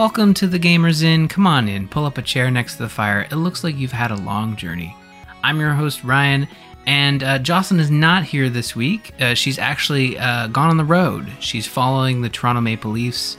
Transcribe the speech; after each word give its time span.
Welcome 0.00 0.32
to 0.32 0.46
the 0.46 0.58
Gamers 0.58 1.02
Inn. 1.02 1.28
Come 1.28 1.46
on 1.46 1.68
in, 1.68 1.86
pull 1.86 2.06
up 2.06 2.16
a 2.16 2.22
chair 2.22 2.50
next 2.50 2.76
to 2.76 2.84
the 2.84 2.88
fire. 2.88 3.26
It 3.30 3.36
looks 3.36 3.62
like 3.62 3.76
you've 3.76 3.92
had 3.92 4.10
a 4.10 4.16
long 4.16 4.56
journey. 4.56 4.96
I'm 5.44 5.60
your 5.60 5.74
host, 5.74 6.02
Ryan, 6.04 6.48
and 6.86 7.22
uh, 7.22 7.38
Jocelyn 7.38 7.80
is 7.80 7.90
not 7.90 8.24
here 8.24 8.48
this 8.48 8.74
week. 8.74 9.12
Uh, 9.20 9.34
she's 9.34 9.58
actually 9.58 10.18
uh, 10.18 10.46
gone 10.46 10.70
on 10.70 10.78
the 10.78 10.86
road. 10.86 11.30
She's 11.38 11.66
following 11.66 12.22
the 12.22 12.30
Toronto 12.30 12.62
Maple 12.62 12.90
Leafs 12.90 13.36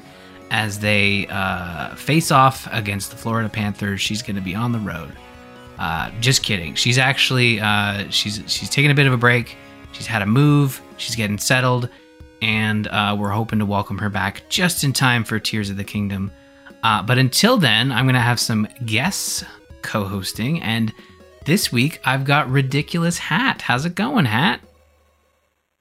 as 0.51 0.77
they 0.79 1.25
uh, 1.31 1.95
face 1.95 2.29
off 2.29 2.67
against 2.71 3.09
the 3.09 3.17
Florida 3.17 3.49
Panthers. 3.49 3.99
She's 3.99 4.21
going 4.21 4.35
to 4.35 4.41
be 4.41 4.53
on 4.53 4.71
the 4.71 4.77
road. 4.77 5.13
Uh, 5.79 6.11
just 6.19 6.43
kidding. 6.43 6.75
She's 6.75 6.99
actually 6.99 7.59
uh, 7.59 8.07
she's 8.11 8.39
she's 8.45 8.69
taking 8.69 8.91
a 8.91 8.95
bit 8.95 9.07
of 9.07 9.13
a 9.13 9.17
break. 9.17 9.57
She's 9.93 10.05
had 10.05 10.21
a 10.21 10.27
move. 10.27 10.79
She's 10.97 11.15
getting 11.15 11.39
settled, 11.39 11.89
and 12.39 12.87
we're 13.17 13.31
hoping 13.31 13.57
to 13.57 13.65
welcome 13.65 13.97
her 13.97 14.11
back 14.11 14.43
just 14.47 14.83
in 14.83 14.93
time 14.93 15.23
for 15.23 15.39
Tears 15.39 15.71
of 15.71 15.77
the 15.77 15.83
Kingdom. 15.83 16.31
Uh, 16.83 17.01
but 17.03 17.17
until 17.17 17.57
then, 17.57 17.91
I'm 17.91 18.05
going 18.05 18.15
to 18.15 18.21
have 18.21 18.39
some 18.39 18.67
guests 18.85 19.43
co-hosting, 19.81 20.61
and 20.61 20.93
this 21.45 21.71
week 21.71 21.99
I've 22.05 22.25
got 22.25 22.49
ridiculous 22.49 23.17
Hat. 23.17 23.61
How's 23.61 23.85
it 23.85 23.95
going, 23.95 24.25
Hat? 24.25 24.61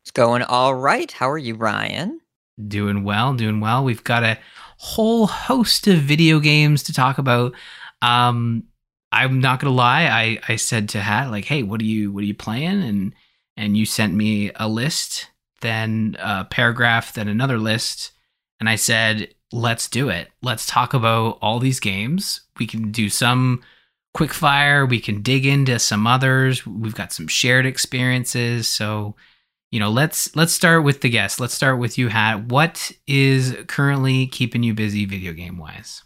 It's 0.03 0.11
going 0.11 0.43
all 0.43 0.75
right. 0.75 1.11
How 1.11 1.31
are 1.31 1.39
you, 1.39 1.55
Ryan? 1.55 2.21
Doing 2.67 3.05
well, 3.05 3.35
doing 3.35 3.61
well. 3.61 3.85
We've 3.85 4.05
got 4.05 4.23
a 4.23 4.39
whole 4.79 5.27
host 5.27 5.87
of 5.87 5.99
video 5.99 6.41
games 6.41 6.83
to 6.85 6.93
talk 6.93 7.19
about. 7.19 7.55
Um, 8.03 8.65
I'm 9.13 9.41
not 9.41 9.61
gonna 9.61 9.75
lie. 9.75 10.05
I, 10.05 10.39
I 10.49 10.57
said 10.57 10.89
to 10.91 11.01
Hat 11.01 11.31
like, 11.31 11.45
"Hey, 11.45 11.63
what 11.63 11.81
are 11.81 11.85
you 11.85 12.13
what 12.13 12.23
are 12.23 12.27
you 12.27 12.35
playing?" 12.35 12.83
And 12.83 13.15
and 13.57 13.77
you 13.77 13.85
sent 13.85 14.15
me 14.15 14.51
a 14.57 14.69
list, 14.69 15.31
then 15.61 16.17
a 16.19 16.45
paragraph, 16.45 17.13
then 17.15 17.29
another 17.29 17.59
list, 17.59 18.13
and 18.59 18.69
I 18.69 18.77
said, 18.77 19.35
"Let's 19.53 19.89
do 19.89 20.09
it. 20.09 20.31
Let's 20.43 20.67
talk 20.67 20.95
about 20.95 21.39
all 21.43 21.59
these 21.59 21.81
games. 21.81 22.43
We 22.59 22.67
can 22.67 22.93
do 22.93 23.09
some 23.09 23.63
quick 24.15 24.33
fire. 24.33 24.87
We 24.87 25.01
can 25.01 25.23
dig 25.23 25.47
into 25.47 25.79
some 25.79 26.07
others. 26.07 26.67
We've 26.67 26.95
got 26.95 27.13
some 27.13 27.29
shared 27.29 27.67
experiences. 27.67 28.69
So, 28.69 29.17
you 29.71 29.81
know, 29.81 29.91
let's 29.91 30.35
let's 30.37 30.53
start 30.53 30.85
with 30.85 31.01
the 31.01 31.11
guest. 31.11 31.41
Let's 31.41 31.55
start 31.55 31.79
with 31.79 31.99
you, 31.99 32.09
Hat. 32.09 32.45
What 32.45 32.93
is 33.07 33.57
currently 33.67 34.27
keeping 34.27 34.63
you 34.63 34.75
busy, 34.75 35.05
video 35.05 35.33
game 35.33 35.59
wise?" 35.59 36.03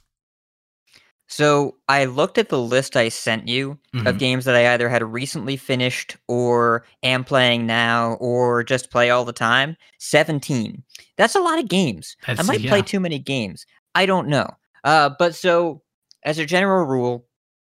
So 1.37 1.75
I 1.89 2.05
looked 2.05 2.39
at 2.39 2.49
the 2.49 2.61
list 2.61 2.97
I 2.97 3.09
sent 3.09 3.49
you 3.49 3.77
Mhm. 3.93 4.07
of 4.07 4.19
games 4.19 4.45
that 4.45 4.55
I 4.55 4.73
either 4.73 4.89
had 4.89 5.03
recently 5.03 5.57
finished 5.57 6.17
or 6.29 6.87
am 7.03 7.25
playing 7.25 7.67
now 7.67 8.13
or 8.21 8.63
just 8.63 8.89
play 8.89 9.11
all 9.11 9.25
the 9.25 9.33
time. 9.33 9.77
17. 9.99 10.85
That's 11.17 11.35
a 11.35 11.41
lot 11.41 11.59
of 11.59 11.67
games. 11.67 12.17
I 12.29 12.41
might 12.45 12.61
yeah. 12.61 12.71
play 12.71 12.83
too 12.83 13.01
many 13.01 13.19
games. 13.19 13.67
I 13.97 14.07
don't 14.07 14.29
know. 14.29 14.47
Uh, 14.85 15.11
but 15.19 15.35
so, 15.35 15.83
as 16.25 16.39
a 16.39 16.47
general 16.47 16.87
rule, 16.87 17.27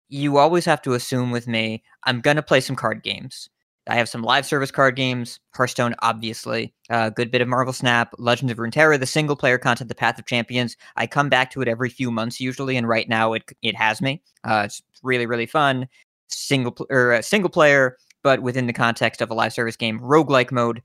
you 0.10 0.38
always 0.40 0.66
have 0.66 0.82
to 0.82 0.94
assume 0.94 1.32
with 1.32 1.48
me, 1.48 1.84
I'm 2.04 2.20
going 2.20 2.36
to 2.36 2.44
play 2.44 2.60
some 2.60 2.76
card 2.76 3.02
games. 3.02 3.48
I 3.88 3.96
have 3.96 4.08
some 4.08 4.22
live 4.22 4.46
service 4.46 4.72
card 4.72 4.96
games, 4.96 5.40
Hearthstone, 5.54 5.94
obviously, 6.00 6.74
a 6.90 7.12
good 7.12 7.32
bit 7.32 7.42
of 7.42 7.48
Marvel 7.48 7.74
Snap, 7.74 8.14
Legends 8.18 8.52
of 8.52 8.58
Runeterra, 8.58 9.00
the 9.00 9.06
single 9.06 9.36
player 9.36 9.58
content, 9.58 9.90
The 9.90 9.96
Path 9.96 10.18
of 10.18 10.26
Champions. 10.26 10.78
I 10.96 11.06
come 11.06 11.28
back 11.28 11.52
to 11.52 11.62
it 11.62 11.68
every 11.68 11.90
few 11.90 12.10
months 12.10 12.40
usually, 12.40 12.78
and 12.78 12.88
right 12.88 13.10
now 13.10 13.34
it 13.34 13.44
it 13.62 13.76
has 13.76 14.02
me. 14.02 14.22
Uh, 14.44 14.64
it's 14.66 14.82
really 15.04 15.26
really 15.26 15.46
fun, 15.46 15.88
single 16.30 16.76
or 16.90 17.14
uh, 17.14 17.22
single 17.22 17.50
player, 17.50 17.98
but 18.24 18.42
within 18.42 18.68
the 18.68 18.74
context 18.74 19.22
of 19.22 19.30
a 19.30 19.34
live 19.34 19.54
service 19.54 19.76
game, 19.76 20.00
roguelike 20.00 20.52
mode. 20.52 20.82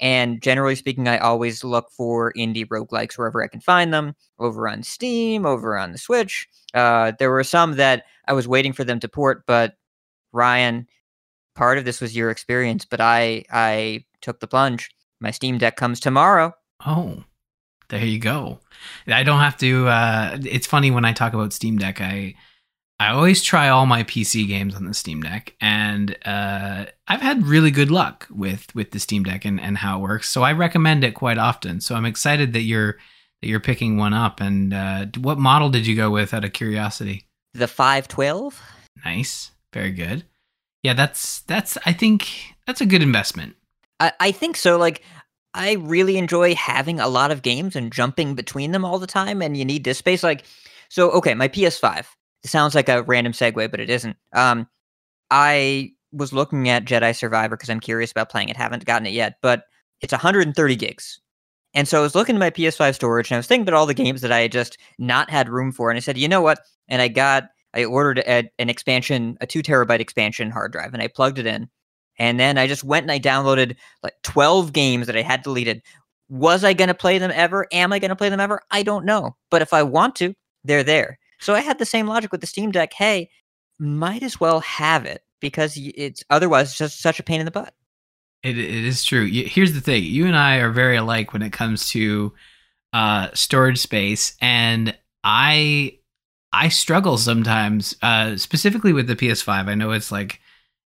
And 0.00 0.42
generally 0.42 0.74
speaking, 0.74 1.06
I 1.06 1.18
always 1.18 1.62
look 1.62 1.90
for 1.92 2.32
indie 2.32 2.66
roguelikes 2.66 3.16
wherever 3.16 3.42
I 3.42 3.46
can 3.46 3.60
find 3.60 3.94
them, 3.94 4.14
over 4.38 4.68
on 4.68 4.82
Steam, 4.82 5.46
over 5.46 5.78
on 5.78 5.92
the 5.92 5.98
Switch. 5.98 6.48
Uh, 6.74 7.12
there 7.18 7.30
were 7.30 7.44
some 7.44 7.74
that 7.76 8.04
I 8.26 8.32
was 8.32 8.48
waiting 8.48 8.72
for 8.72 8.84
them 8.84 8.98
to 9.00 9.08
port, 9.08 9.44
but 9.46 9.74
Ryan, 10.32 10.88
part 11.54 11.78
of 11.78 11.84
this 11.84 12.00
was 12.00 12.16
your 12.16 12.30
experience, 12.30 12.84
but 12.84 13.00
I 13.00 13.44
I 13.50 14.04
took 14.20 14.40
the 14.40 14.46
plunge. 14.46 14.90
My 15.20 15.30
Steam 15.30 15.58
Deck 15.58 15.76
comes 15.76 16.00
tomorrow. 16.00 16.54
Oh, 16.84 17.24
there 17.88 18.04
you 18.04 18.18
go. 18.18 18.58
I 19.06 19.22
don't 19.22 19.40
have 19.40 19.56
to. 19.58 19.86
Uh, 19.86 20.38
it's 20.42 20.66
funny 20.66 20.90
when 20.90 21.04
I 21.04 21.12
talk 21.12 21.34
about 21.34 21.52
Steam 21.52 21.78
Deck. 21.78 22.00
I 22.00 22.34
I 22.98 23.08
always 23.08 23.42
try 23.42 23.68
all 23.68 23.86
my 23.86 24.04
PC 24.04 24.46
games 24.46 24.74
on 24.74 24.84
the 24.84 24.94
Steam 24.94 25.22
Deck, 25.22 25.54
and 25.60 26.16
uh, 26.24 26.86
I've 27.08 27.20
had 27.20 27.46
really 27.46 27.70
good 27.70 27.90
luck 27.90 28.28
with 28.30 28.72
with 28.74 28.92
the 28.92 29.00
Steam 29.00 29.24
Deck 29.24 29.44
and, 29.44 29.60
and 29.60 29.78
how 29.78 29.98
it 29.98 30.02
works. 30.02 30.30
So 30.30 30.42
I 30.42 30.52
recommend 30.52 31.04
it 31.04 31.14
quite 31.14 31.38
often. 31.38 31.80
So 31.80 31.94
I'm 31.94 32.06
excited 32.06 32.52
that 32.52 32.62
you're 32.62 32.98
that 33.40 33.48
you're 33.48 33.60
picking 33.60 33.96
one 33.96 34.14
up. 34.14 34.40
And 34.40 34.72
uh, 34.72 35.06
what 35.18 35.38
model 35.38 35.68
did 35.68 35.86
you 35.86 35.96
go 35.96 36.10
with? 36.10 36.32
Out 36.32 36.44
of 36.44 36.52
curiosity. 36.52 37.26
The 37.54 37.68
512. 37.68 38.62
Nice, 39.04 39.50
very 39.72 39.90
good. 39.90 40.24
Yeah, 40.82 40.94
that's 40.94 41.40
that's. 41.42 41.78
I 41.86 41.92
think 41.92 42.28
that's 42.66 42.80
a 42.80 42.86
good 42.86 43.02
investment. 43.02 43.56
I, 44.00 44.12
I 44.18 44.32
think 44.32 44.56
so. 44.56 44.76
Like, 44.78 45.02
I 45.54 45.72
really 45.74 46.16
enjoy 46.16 46.54
having 46.54 46.98
a 46.98 47.08
lot 47.08 47.30
of 47.30 47.42
games 47.42 47.76
and 47.76 47.92
jumping 47.92 48.34
between 48.34 48.72
them 48.72 48.84
all 48.84 48.98
the 48.98 49.06
time, 49.06 49.42
and 49.42 49.56
you 49.56 49.64
need 49.64 49.84
this 49.84 49.98
space. 49.98 50.22
Like, 50.22 50.44
so 50.88 51.10
okay, 51.12 51.34
my 51.34 51.48
PS5. 51.48 52.06
It 52.44 52.50
sounds 52.50 52.74
like 52.74 52.88
a 52.88 53.02
random 53.02 53.32
segue, 53.32 53.70
but 53.70 53.78
it 53.78 53.88
isn't. 53.88 54.16
Um, 54.32 54.66
I 55.30 55.92
was 56.12 56.32
looking 56.32 56.68
at 56.68 56.84
Jedi 56.84 57.16
Survivor 57.16 57.56
because 57.56 57.70
I'm 57.70 57.80
curious 57.80 58.10
about 58.10 58.30
playing 58.30 58.48
it. 58.48 58.56
Haven't 58.56 58.84
gotten 58.84 59.06
it 59.06 59.12
yet, 59.12 59.36
but 59.42 59.64
it's 60.00 60.12
130 60.12 60.76
gigs. 60.76 61.20
And 61.74 61.88
so 61.88 61.98
I 61.98 62.02
was 62.02 62.14
looking 62.14 62.36
at 62.36 62.40
my 62.40 62.50
PS5 62.50 62.94
storage 62.94 63.30
and 63.30 63.36
I 63.36 63.38
was 63.38 63.46
thinking 63.46 63.66
about 63.66 63.78
all 63.78 63.86
the 63.86 63.94
games 63.94 64.20
that 64.20 64.32
I 64.32 64.40
had 64.40 64.52
just 64.52 64.76
not 64.98 65.30
had 65.30 65.48
room 65.48 65.72
for. 65.72 65.90
And 65.90 65.96
I 65.96 66.00
said, 66.00 66.18
you 66.18 66.28
know 66.28 66.42
what? 66.42 66.60
And 66.88 67.00
I 67.00 67.08
got, 67.08 67.44
I 67.74 67.84
ordered 67.84 68.18
a, 68.20 68.50
an 68.58 68.70
expansion, 68.70 69.36
a 69.40 69.46
two 69.46 69.62
terabyte 69.62 70.00
expansion 70.00 70.50
hard 70.50 70.72
drive, 70.72 70.92
and 70.92 71.02
I 71.02 71.08
plugged 71.08 71.38
it 71.38 71.46
in. 71.46 71.68
And 72.18 72.38
then 72.38 72.58
I 72.58 72.66
just 72.66 72.84
went 72.84 73.04
and 73.04 73.10
I 73.10 73.18
downloaded 73.18 73.76
like 74.02 74.14
12 74.22 74.72
games 74.72 75.06
that 75.06 75.16
I 75.16 75.22
had 75.22 75.42
deleted. 75.42 75.82
Was 76.28 76.62
I 76.64 76.72
going 76.72 76.88
to 76.88 76.94
play 76.94 77.18
them 77.18 77.30
ever? 77.34 77.66
Am 77.72 77.92
I 77.92 77.98
going 77.98 78.10
to 78.10 78.16
play 78.16 78.28
them 78.28 78.40
ever? 78.40 78.62
I 78.70 78.82
don't 78.82 79.04
know. 79.04 79.36
But 79.50 79.62
if 79.62 79.72
I 79.72 79.82
want 79.82 80.16
to, 80.16 80.34
they're 80.64 80.84
there. 80.84 81.18
So 81.40 81.54
I 81.54 81.60
had 81.60 81.78
the 81.78 81.86
same 81.86 82.06
logic 82.06 82.30
with 82.30 82.40
the 82.40 82.46
Steam 82.46 82.70
Deck. 82.70 82.92
Hey, 82.92 83.30
might 83.78 84.22
as 84.22 84.38
well 84.38 84.60
have 84.60 85.04
it 85.04 85.22
because 85.40 85.76
it's 85.76 86.22
otherwise 86.30 86.76
just 86.76 87.00
such 87.00 87.18
a 87.18 87.22
pain 87.22 87.40
in 87.40 87.46
the 87.46 87.50
butt. 87.50 87.74
It, 88.42 88.58
it 88.58 88.84
is 88.84 89.04
true. 89.04 89.26
Here's 89.26 89.72
the 89.72 89.80
thing: 89.80 90.04
you 90.04 90.26
and 90.26 90.36
I 90.36 90.56
are 90.56 90.70
very 90.70 90.96
alike 90.96 91.32
when 91.32 91.42
it 91.42 91.52
comes 91.52 91.88
to 91.90 92.32
uh, 92.92 93.28
storage 93.34 93.78
space, 93.78 94.36
and 94.40 94.96
I 95.24 95.98
I 96.52 96.68
struggle 96.68 97.16
sometimes, 97.18 97.96
uh, 98.02 98.36
specifically 98.36 98.92
with 98.92 99.06
the 99.06 99.16
PS5. 99.16 99.68
I 99.68 99.74
know 99.74 99.92
it's 99.92 100.12
like 100.12 100.40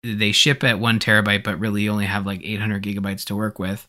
they 0.02 0.32
ship 0.32 0.64
at 0.64 0.80
one 0.80 1.00
terabyte, 1.00 1.44
but 1.44 1.60
really 1.60 1.84
you 1.84 1.92
only 1.92 2.06
have 2.06 2.26
like 2.26 2.42
800 2.44 2.84
gigabytes 2.84 3.24
to 3.26 3.36
work 3.36 3.60
with. 3.60 3.88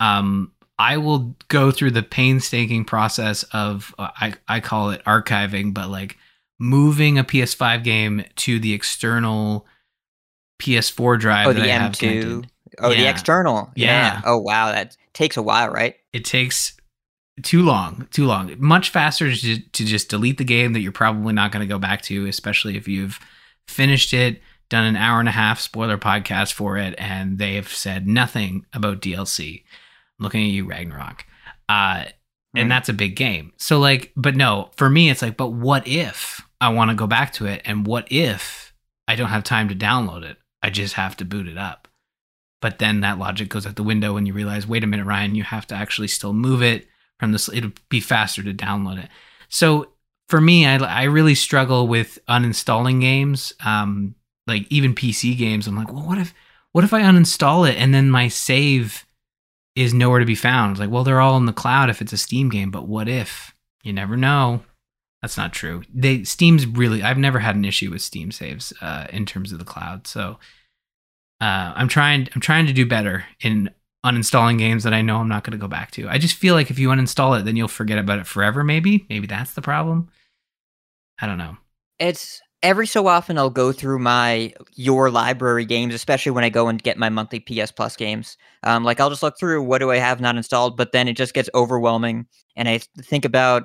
Um, 0.00 0.52
I 0.78 0.98
will 0.98 1.34
go 1.48 1.70
through 1.70 1.92
the 1.92 2.02
painstaking 2.02 2.84
process 2.84 3.42
of 3.52 3.94
uh, 3.98 4.10
I 4.20 4.34
I 4.48 4.60
call 4.60 4.90
it 4.90 5.02
archiving, 5.04 5.72
but 5.72 5.88
like 5.88 6.18
moving 6.58 7.18
a 7.18 7.24
PS5 7.24 7.82
game 7.84 8.24
to 8.36 8.58
the 8.58 8.74
external 8.74 9.66
PS4 10.60 11.18
drive 11.18 11.46
Oh, 11.46 11.52
that 11.52 11.60
the 11.60 11.66
I 11.72 11.78
have 11.78 11.92
M2. 11.92 11.98
connected. 11.98 12.50
Oh, 12.78 12.90
the 12.90 13.02
Yeah. 13.02 13.10
external. 13.10 13.70
Yeah. 13.74 14.20
Oh, 14.24 14.38
wow. 14.38 14.72
That 14.72 14.96
takes 15.14 15.36
a 15.36 15.42
while, 15.42 15.68
right? 15.70 15.94
it 16.12 16.24
takes 16.24 16.75
too 17.42 17.62
long 17.62 18.08
too 18.10 18.26
long. 18.26 18.54
Much 18.58 18.90
faster 18.90 19.34
to, 19.34 19.58
to 19.60 19.84
just 19.84 20.08
delete 20.08 20.38
the 20.38 20.44
game 20.44 20.72
that 20.72 20.80
you're 20.80 20.92
probably 20.92 21.32
not 21.32 21.52
going 21.52 21.66
to 21.66 21.72
go 21.72 21.78
back 21.78 22.02
to 22.02 22.26
especially 22.26 22.76
if 22.76 22.88
you've 22.88 23.20
finished 23.68 24.12
it 24.12 24.40
done 24.68 24.84
an 24.84 24.96
hour 24.96 25.20
and 25.20 25.28
a 25.28 25.32
half 25.32 25.60
spoiler 25.60 25.98
podcast 25.98 26.52
for 26.52 26.76
it 26.76 26.94
and 26.98 27.38
they 27.38 27.54
have 27.54 27.68
said 27.68 28.06
nothing 28.06 28.64
about 28.72 29.00
dlc 29.00 29.62
I'm 30.18 30.24
looking 30.24 30.42
at 30.42 30.52
you 30.52 30.66
ragnarok. 30.66 31.26
Uh 31.68 32.04
and 32.54 32.70
that's 32.70 32.88
a 32.88 32.94
big 32.94 33.16
game. 33.16 33.52
So 33.58 33.78
like 33.78 34.12
but 34.16 34.34
no 34.34 34.70
for 34.76 34.88
me 34.88 35.10
it's 35.10 35.22
like 35.22 35.36
but 35.36 35.50
what 35.50 35.86
if 35.86 36.40
i 36.60 36.70
want 36.70 36.90
to 36.90 36.96
go 36.96 37.06
back 37.06 37.32
to 37.34 37.46
it 37.46 37.60
and 37.66 37.86
what 37.86 38.10
if 38.10 38.72
i 39.08 39.14
don't 39.14 39.28
have 39.28 39.44
time 39.44 39.68
to 39.68 39.74
download 39.74 40.22
it? 40.22 40.38
I 40.62 40.70
just 40.70 40.94
have 40.94 41.16
to 41.18 41.24
boot 41.24 41.48
it 41.48 41.58
up. 41.58 41.86
But 42.62 42.78
then 42.78 43.00
that 43.00 43.18
logic 43.18 43.50
goes 43.50 43.66
out 43.66 43.76
the 43.76 43.82
window 43.82 44.14
when 44.14 44.24
you 44.24 44.32
realize 44.32 44.66
wait 44.66 44.84
a 44.84 44.86
minute 44.86 45.04
ryan 45.04 45.34
you 45.34 45.42
have 45.42 45.66
to 45.66 45.74
actually 45.74 46.08
still 46.08 46.32
move 46.32 46.62
it 46.62 46.86
from 47.18 47.32
this 47.32 47.48
it'll 47.48 47.72
be 47.88 48.00
faster 48.00 48.42
to 48.42 48.54
download 48.54 49.02
it. 49.02 49.08
So 49.48 49.92
for 50.28 50.40
me 50.40 50.66
i, 50.66 50.76
I 50.76 51.04
really 51.04 51.36
struggle 51.36 51.86
with 51.86 52.18
uninstalling 52.28 53.00
games 53.00 53.52
um 53.64 54.14
like 54.46 54.66
even 54.70 54.94
pc 54.94 55.36
games. 55.36 55.66
I'm 55.66 55.76
like 55.76 55.92
well 55.92 56.06
what 56.06 56.18
if 56.18 56.34
what 56.72 56.84
if 56.84 56.92
i 56.92 57.02
uninstall 57.02 57.68
it 57.68 57.76
and 57.76 57.94
then 57.94 58.10
my 58.10 58.28
save 58.28 59.04
is 59.74 59.92
nowhere 59.92 60.20
to 60.20 60.26
be 60.26 60.34
found? 60.34 60.72
It's 60.72 60.80
like 60.80 60.90
well 60.90 61.04
they're 61.04 61.20
all 61.20 61.36
in 61.36 61.46
the 61.46 61.52
cloud 61.52 61.90
if 61.90 62.00
it's 62.00 62.12
a 62.12 62.18
steam 62.18 62.48
game 62.48 62.70
but 62.70 62.88
what 62.88 63.08
if? 63.08 63.54
You 63.82 63.92
never 63.92 64.16
know. 64.16 64.62
That's 65.22 65.36
not 65.36 65.52
true. 65.52 65.82
They 65.92 66.24
steam's 66.24 66.66
really 66.66 67.02
i've 67.02 67.18
never 67.18 67.38
had 67.38 67.56
an 67.56 67.64
issue 67.64 67.90
with 67.90 68.02
steam 68.02 68.30
saves 68.30 68.72
uh, 68.80 69.06
in 69.10 69.26
terms 69.26 69.52
of 69.52 69.58
the 69.58 69.64
cloud. 69.64 70.06
So 70.06 70.38
uh, 71.40 71.72
I'm 71.76 71.88
trying. 71.88 72.28
I'm 72.34 72.40
trying 72.40 72.66
to 72.66 72.72
do 72.72 72.86
better 72.86 73.24
in 73.40 73.70
uninstalling 74.06 74.58
games 74.58 74.84
that 74.84 74.94
I 74.94 75.02
know 75.02 75.18
I'm 75.18 75.28
not 75.28 75.44
going 75.44 75.52
to 75.52 75.58
go 75.58 75.68
back 75.68 75.90
to. 75.92 76.08
I 76.08 76.18
just 76.18 76.36
feel 76.36 76.54
like 76.54 76.70
if 76.70 76.78
you 76.78 76.88
uninstall 76.88 77.38
it, 77.38 77.44
then 77.44 77.56
you'll 77.56 77.68
forget 77.68 77.98
about 77.98 78.18
it 78.18 78.26
forever. 78.26 78.62
Maybe, 78.62 79.06
maybe 79.08 79.26
that's 79.26 79.54
the 79.54 79.62
problem. 79.62 80.08
I 81.20 81.26
don't 81.26 81.38
know. 81.38 81.56
It's 81.98 82.40
every 82.62 82.86
so 82.86 83.06
often 83.06 83.38
I'll 83.38 83.50
go 83.50 83.72
through 83.72 83.98
my 83.98 84.52
your 84.74 85.10
library 85.10 85.64
games, 85.64 85.94
especially 85.94 86.32
when 86.32 86.44
I 86.44 86.48
go 86.48 86.68
and 86.68 86.82
get 86.82 86.98
my 86.98 87.08
monthly 87.08 87.40
PS 87.40 87.70
Plus 87.70 87.96
games. 87.96 88.36
Um, 88.62 88.84
like 88.84 89.00
I'll 89.00 89.10
just 89.10 89.22
look 89.22 89.38
through 89.38 89.62
what 89.62 89.78
do 89.78 89.90
I 89.90 89.96
have 89.96 90.20
not 90.20 90.36
installed, 90.36 90.76
but 90.76 90.92
then 90.92 91.08
it 91.08 91.16
just 91.16 91.34
gets 91.34 91.50
overwhelming, 91.54 92.26
and 92.56 92.68
I 92.68 92.78
think 93.00 93.24
about 93.24 93.64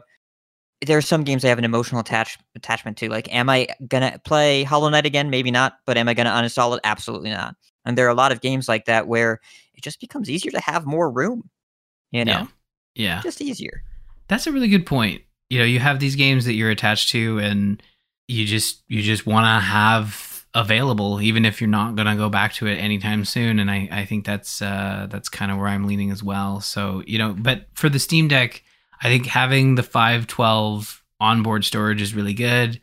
there 0.86 0.98
are 0.98 1.02
some 1.02 1.24
games 1.24 1.46
I 1.46 1.50
have 1.50 1.60
an 1.60 1.66
emotional 1.66 2.02
attach 2.02 2.38
attachment 2.56 2.98
to. 2.98 3.10
Like, 3.10 3.34
am 3.34 3.50
I 3.50 3.68
gonna 3.88 4.20
play 4.24 4.64
Hollow 4.64 4.90
Knight 4.90 5.06
again? 5.06 5.30
Maybe 5.30 5.52
not, 5.52 5.74
but 5.86 5.98
am 5.98 6.08
I 6.08 6.14
gonna 6.14 6.32
uninstall 6.32 6.76
it? 6.76 6.82
Absolutely 6.84 7.30
not. 7.30 7.56
And 7.86 7.98
there 7.98 8.06
are 8.06 8.12
a 8.12 8.16
lot 8.16 8.32
of 8.32 8.42
games 8.42 8.68
like 8.68 8.86
that 8.86 9.08
where 9.08 9.40
it 9.82 9.84
just 9.84 10.00
becomes 10.00 10.30
easier 10.30 10.52
to 10.52 10.62
have 10.62 10.86
more 10.86 11.10
room. 11.10 11.50
You 12.12 12.26
know, 12.26 12.48
yeah, 12.94 13.16
yeah. 13.16 13.22
just 13.22 13.42
easier. 13.42 13.84
That's 14.28 14.46
a 14.46 14.52
really 14.52 14.68
good 14.68 14.86
point. 14.86 15.24
You 15.50 15.60
know, 15.60 15.66
you 15.66 15.80
have 15.80 16.00
these 16.00 16.16
games 16.16 16.46
that 16.46 16.54
you're 16.54 16.70
attached 16.70 17.10
to, 17.10 17.40
and 17.40 17.82
you 18.28 18.46
just 18.46 18.84
you 18.88 19.02
just 19.02 19.26
want 19.26 19.46
to 19.46 19.66
have 19.66 20.46
available, 20.54 21.22
even 21.22 21.46
if 21.46 21.62
you're 21.62 21.70
not 21.70 21.96
gonna 21.96 22.16
go 22.16 22.30
back 22.30 22.54
to 22.54 22.68
it 22.68 22.76
anytime 22.76 23.26
soon. 23.26 23.60
And 23.60 23.72
I 23.72 23.90
I 23.92 24.06
think 24.06 24.26
that's 24.26 24.62
uh 24.62 25.08
that's 25.10 25.30
kind 25.30 25.52
of 25.52 25.58
where 25.58 25.68
I'm 25.68 25.88
leaning 25.88 26.12
as 26.12 26.22
well. 26.22 26.62
So 26.62 27.02
you 27.08 27.18
know, 27.18 27.34
but 27.38 27.66
for 27.74 27.90
the 27.90 28.00
Steam 28.00 28.28
Deck, 28.28 28.64
I 29.02 29.08
think 29.08 29.26
having 29.26 29.76
the 29.76 29.84
512 29.84 31.04
onboard 31.20 31.66
storage 31.66 32.02
is 32.02 32.14
really 32.14 32.34
good. 32.34 32.80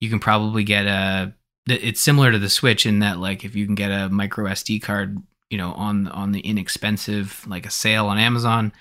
You 0.00 0.10
can 0.10 0.18
probably 0.18 0.64
get 0.64 0.86
a 0.86 1.32
it's 1.66 2.00
similar 2.00 2.32
to 2.32 2.38
the 2.40 2.48
Switch 2.50 2.84
in 2.84 2.98
that 2.98 3.18
like 3.18 3.44
if 3.44 3.54
you 3.54 3.64
can 3.64 3.76
get 3.76 3.92
a 3.92 4.08
micro 4.08 4.46
SD 4.46 4.82
card, 4.82 5.22
you 5.52 5.58
know, 5.58 5.72
on 5.74 6.08
on 6.08 6.32
the 6.32 6.40
inexpensive 6.40 7.44
like 7.46 7.66
a 7.66 7.70
sale 7.70 8.06
on 8.06 8.16
Amazon, 8.16 8.72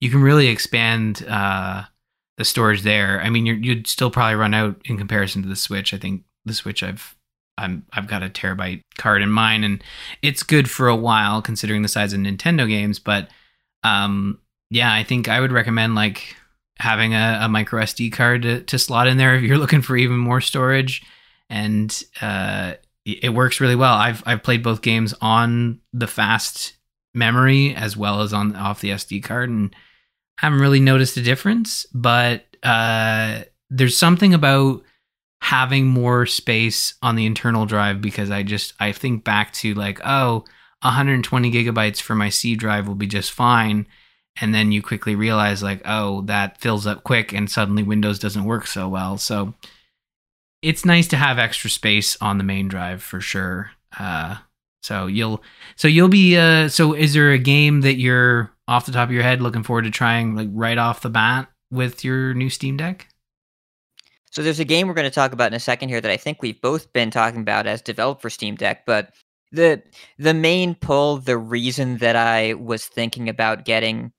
you 0.00 0.10
can 0.10 0.20
really 0.20 0.48
expand 0.48 1.24
uh, 1.28 1.84
the 2.36 2.44
storage 2.44 2.82
there. 2.82 3.20
I 3.22 3.30
mean, 3.30 3.46
you 3.46 3.76
would 3.76 3.86
still 3.86 4.10
probably 4.10 4.34
run 4.34 4.52
out 4.52 4.76
in 4.86 4.98
comparison 4.98 5.42
to 5.42 5.48
the 5.48 5.54
Switch. 5.54 5.94
I 5.94 5.98
think 5.98 6.24
the 6.44 6.52
Switch 6.52 6.82
I've 6.82 7.14
I'm 7.56 7.86
I've 7.92 8.08
got 8.08 8.24
a 8.24 8.28
terabyte 8.28 8.80
card 8.98 9.22
in 9.22 9.30
mine, 9.30 9.62
and 9.62 9.84
it's 10.20 10.42
good 10.42 10.68
for 10.68 10.88
a 10.88 10.96
while 10.96 11.40
considering 11.40 11.82
the 11.82 11.88
size 11.88 12.12
of 12.12 12.18
Nintendo 12.18 12.68
games. 12.68 12.98
But 12.98 13.28
um, 13.84 14.40
yeah, 14.68 14.92
I 14.92 15.04
think 15.04 15.28
I 15.28 15.38
would 15.38 15.52
recommend 15.52 15.94
like 15.94 16.34
having 16.80 17.14
a, 17.14 17.38
a 17.42 17.48
micro 17.48 17.82
SD 17.82 18.12
card 18.12 18.42
to, 18.42 18.62
to 18.62 18.78
slot 18.80 19.06
in 19.06 19.16
there 19.16 19.36
if 19.36 19.42
you're 19.42 19.58
looking 19.64 19.80
for 19.80 19.96
even 19.96 20.18
more 20.18 20.40
storage 20.40 21.04
and 21.48 22.02
uh, 22.20 22.74
it 23.06 23.30
works 23.30 23.60
really 23.60 23.76
well. 23.76 23.94
I've 23.94 24.22
I've 24.26 24.42
played 24.42 24.62
both 24.62 24.82
games 24.82 25.14
on 25.20 25.80
the 25.92 26.06
fast 26.06 26.74
memory 27.14 27.74
as 27.74 27.96
well 27.96 28.20
as 28.20 28.32
on 28.32 28.56
off 28.56 28.80
the 28.80 28.90
SD 28.90 29.22
card, 29.22 29.48
and 29.48 29.74
haven't 30.38 30.60
really 30.60 30.80
noticed 30.80 31.16
a 31.16 31.22
difference. 31.22 31.86
But 31.94 32.44
uh, 32.62 33.42
there's 33.70 33.96
something 33.96 34.34
about 34.34 34.82
having 35.42 35.86
more 35.86 36.26
space 36.26 36.94
on 37.02 37.14
the 37.14 37.26
internal 37.26 37.66
drive 37.66 38.00
because 38.00 38.30
I 38.30 38.42
just 38.42 38.74
I 38.80 38.92
think 38.92 39.24
back 39.24 39.52
to 39.54 39.74
like 39.74 40.00
oh 40.04 40.44
120 40.82 41.50
gigabytes 41.50 42.00
for 42.00 42.14
my 42.14 42.28
C 42.28 42.54
drive 42.54 42.86
will 42.86 42.94
be 42.94 43.06
just 43.06 43.32
fine. 43.32 43.86
And 44.38 44.54
then 44.54 44.70
you 44.70 44.82
quickly 44.82 45.14
realize, 45.14 45.62
like, 45.62 45.80
oh, 45.86 46.20
that 46.22 46.60
fills 46.60 46.86
up 46.86 47.04
quick, 47.04 47.32
and 47.32 47.50
suddenly 47.50 47.82
Windows 47.82 48.18
doesn't 48.18 48.44
work 48.44 48.66
so 48.66 48.86
well. 48.86 49.16
So, 49.16 49.54
it's 50.66 50.84
nice 50.84 51.06
to 51.06 51.16
have 51.16 51.38
extra 51.38 51.70
space 51.70 52.16
on 52.20 52.38
the 52.38 52.44
main 52.44 52.66
drive 52.66 53.00
for 53.00 53.20
sure. 53.20 53.70
Uh, 53.96 54.36
so 54.82 55.06
you'll 55.06 55.40
so 55.76 55.86
you'll 55.86 56.08
be 56.08 56.36
uh, 56.36 56.68
so 56.68 56.92
is 56.92 57.14
there 57.14 57.30
a 57.30 57.38
game 57.38 57.82
that 57.82 57.94
you're 57.94 58.50
off 58.66 58.84
the 58.84 58.90
top 58.90 59.08
of 59.08 59.12
your 59.12 59.22
head 59.22 59.40
looking 59.40 59.62
forward 59.62 59.84
to 59.84 59.92
trying 59.92 60.34
like 60.34 60.48
right 60.50 60.76
off 60.76 61.02
the 61.02 61.08
bat 61.08 61.48
with 61.70 62.02
your 62.04 62.34
new 62.34 62.50
Steam 62.50 62.76
Deck? 62.76 63.06
So 64.32 64.42
there's 64.42 64.58
a 64.58 64.64
game 64.64 64.88
we're 64.88 64.94
going 64.94 65.08
to 65.08 65.14
talk 65.14 65.32
about 65.32 65.52
in 65.52 65.54
a 65.54 65.60
second 65.60 65.88
here 65.88 66.00
that 66.00 66.10
I 66.10 66.16
think 66.16 66.42
we've 66.42 66.60
both 66.60 66.92
been 66.92 67.12
talking 67.12 67.40
about 67.40 67.68
as 67.68 67.80
developed 67.80 68.20
for 68.20 68.28
Steam 68.28 68.56
Deck, 68.56 68.84
but 68.86 69.14
the 69.52 69.80
the 70.18 70.34
main 70.34 70.74
pull, 70.74 71.18
the 71.18 71.38
reason 71.38 71.98
that 71.98 72.16
I 72.16 72.54
was 72.54 72.86
thinking 72.86 73.28
about 73.28 73.64
getting 73.64 74.10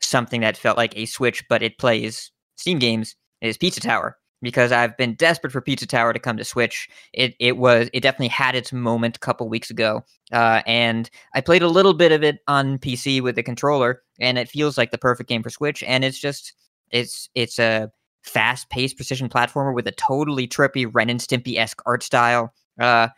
something 0.00 0.42
that 0.42 0.56
felt 0.56 0.76
like 0.76 0.96
a 0.96 1.06
Switch 1.06 1.42
but 1.48 1.60
it 1.60 1.76
plays 1.76 2.30
Steam 2.54 2.78
games 2.78 3.16
is 3.40 3.58
Pizza 3.58 3.80
Tower 3.80 4.16
because 4.40 4.72
I've 4.72 4.96
been 4.96 5.14
desperate 5.14 5.52
for 5.52 5.60
Pizza 5.60 5.86
Tower 5.86 6.12
to 6.12 6.18
come 6.18 6.36
to 6.36 6.44
Switch. 6.44 6.88
It 7.12 7.34
it 7.38 7.56
was 7.56 7.88
it 7.92 8.00
definitely 8.00 8.28
had 8.28 8.54
its 8.54 8.72
moment 8.72 9.16
a 9.16 9.20
couple 9.20 9.48
weeks 9.48 9.70
ago, 9.70 10.04
uh, 10.32 10.62
and 10.66 11.10
I 11.34 11.40
played 11.40 11.62
a 11.62 11.68
little 11.68 11.94
bit 11.94 12.12
of 12.12 12.22
it 12.22 12.38
on 12.46 12.78
PC 12.78 13.20
with 13.20 13.36
the 13.36 13.42
controller, 13.42 14.02
and 14.20 14.38
it 14.38 14.48
feels 14.48 14.78
like 14.78 14.90
the 14.90 14.98
perfect 14.98 15.28
game 15.28 15.42
for 15.42 15.50
Switch. 15.50 15.82
And 15.82 16.04
it's 16.04 16.18
just 16.18 16.54
it's 16.90 17.28
it's 17.34 17.58
a 17.58 17.90
fast 18.22 18.68
paced 18.70 18.96
precision 18.96 19.28
platformer 19.28 19.74
with 19.74 19.86
a 19.86 19.92
totally 19.92 20.46
trippy 20.46 20.88
Ren 20.92 21.10
and 21.10 21.20
Stimpy 21.20 21.56
esque 21.56 21.80
art 21.86 22.02
style. 22.02 22.52
Uh, 22.78 23.08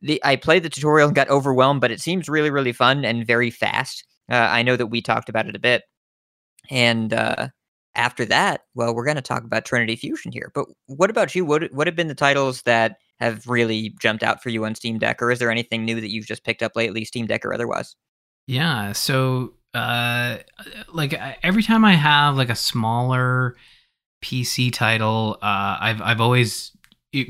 the 0.00 0.20
I 0.24 0.36
played 0.36 0.62
the 0.62 0.70
tutorial 0.70 1.08
and 1.08 1.16
got 1.16 1.30
overwhelmed, 1.30 1.80
but 1.80 1.90
it 1.90 2.00
seems 2.00 2.28
really 2.28 2.50
really 2.50 2.72
fun 2.72 3.04
and 3.04 3.26
very 3.26 3.50
fast. 3.50 4.04
Uh, 4.30 4.36
I 4.36 4.62
know 4.62 4.76
that 4.76 4.86
we 4.86 5.02
talked 5.02 5.28
about 5.28 5.46
it 5.46 5.56
a 5.56 5.60
bit, 5.60 5.82
and 6.70 7.12
uh, 7.12 7.48
after 7.96 8.24
that, 8.26 8.62
well, 8.74 8.94
we're 8.94 9.04
going 9.04 9.16
to 9.16 9.22
talk 9.22 9.44
about 9.44 9.64
Trinity 9.64 9.96
Fusion 9.96 10.32
here. 10.32 10.50
But 10.54 10.66
what 10.86 11.10
about 11.10 11.34
you? 11.34 11.44
What 11.44 11.72
what 11.72 11.86
have 11.86 11.96
been 11.96 12.08
the 12.08 12.14
titles 12.14 12.62
that 12.62 12.98
have 13.20 13.46
really 13.46 13.94
jumped 14.00 14.22
out 14.22 14.42
for 14.42 14.48
you 14.50 14.64
on 14.64 14.74
Steam 14.74 14.98
Deck, 14.98 15.22
or 15.22 15.30
is 15.30 15.38
there 15.38 15.50
anything 15.50 15.84
new 15.84 16.00
that 16.00 16.10
you've 16.10 16.26
just 16.26 16.44
picked 16.44 16.62
up 16.62 16.72
lately, 16.74 17.04
Steam 17.04 17.26
Deck 17.26 17.44
or 17.44 17.54
otherwise? 17.54 17.94
Yeah, 18.46 18.92
so 18.92 19.54
uh, 19.72 20.38
like 20.92 21.14
every 21.42 21.62
time 21.62 21.84
I 21.84 21.94
have 21.94 22.36
like 22.36 22.50
a 22.50 22.56
smaller 22.56 23.56
PC 24.22 24.72
title, 24.72 25.38
uh, 25.42 25.78
I've 25.80 26.02
I've 26.02 26.20
always 26.20 26.72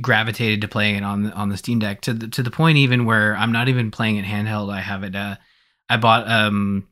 gravitated 0.01 0.63
to 0.63 0.69
playing 0.69 0.97
it 0.97 1.05
on 1.05 1.31
on 1.33 1.51
the 1.51 1.57
Steam 1.57 1.79
Deck 1.79 2.01
to 2.03 2.15
the, 2.15 2.29
to 2.29 2.43
the 2.43 2.51
point 2.51 2.79
even 2.79 3.05
where 3.05 3.37
I'm 3.37 3.53
not 3.53 3.69
even 3.69 3.91
playing 3.91 4.17
it 4.17 4.25
handheld. 4.25 4.73
I 4.73 4.81
have 4.81 5.05
it. 5.05 5.15
Uh, 5.15 5.37
I 5.89 5.99
bought 5.99 6.29
um 6.29 6.89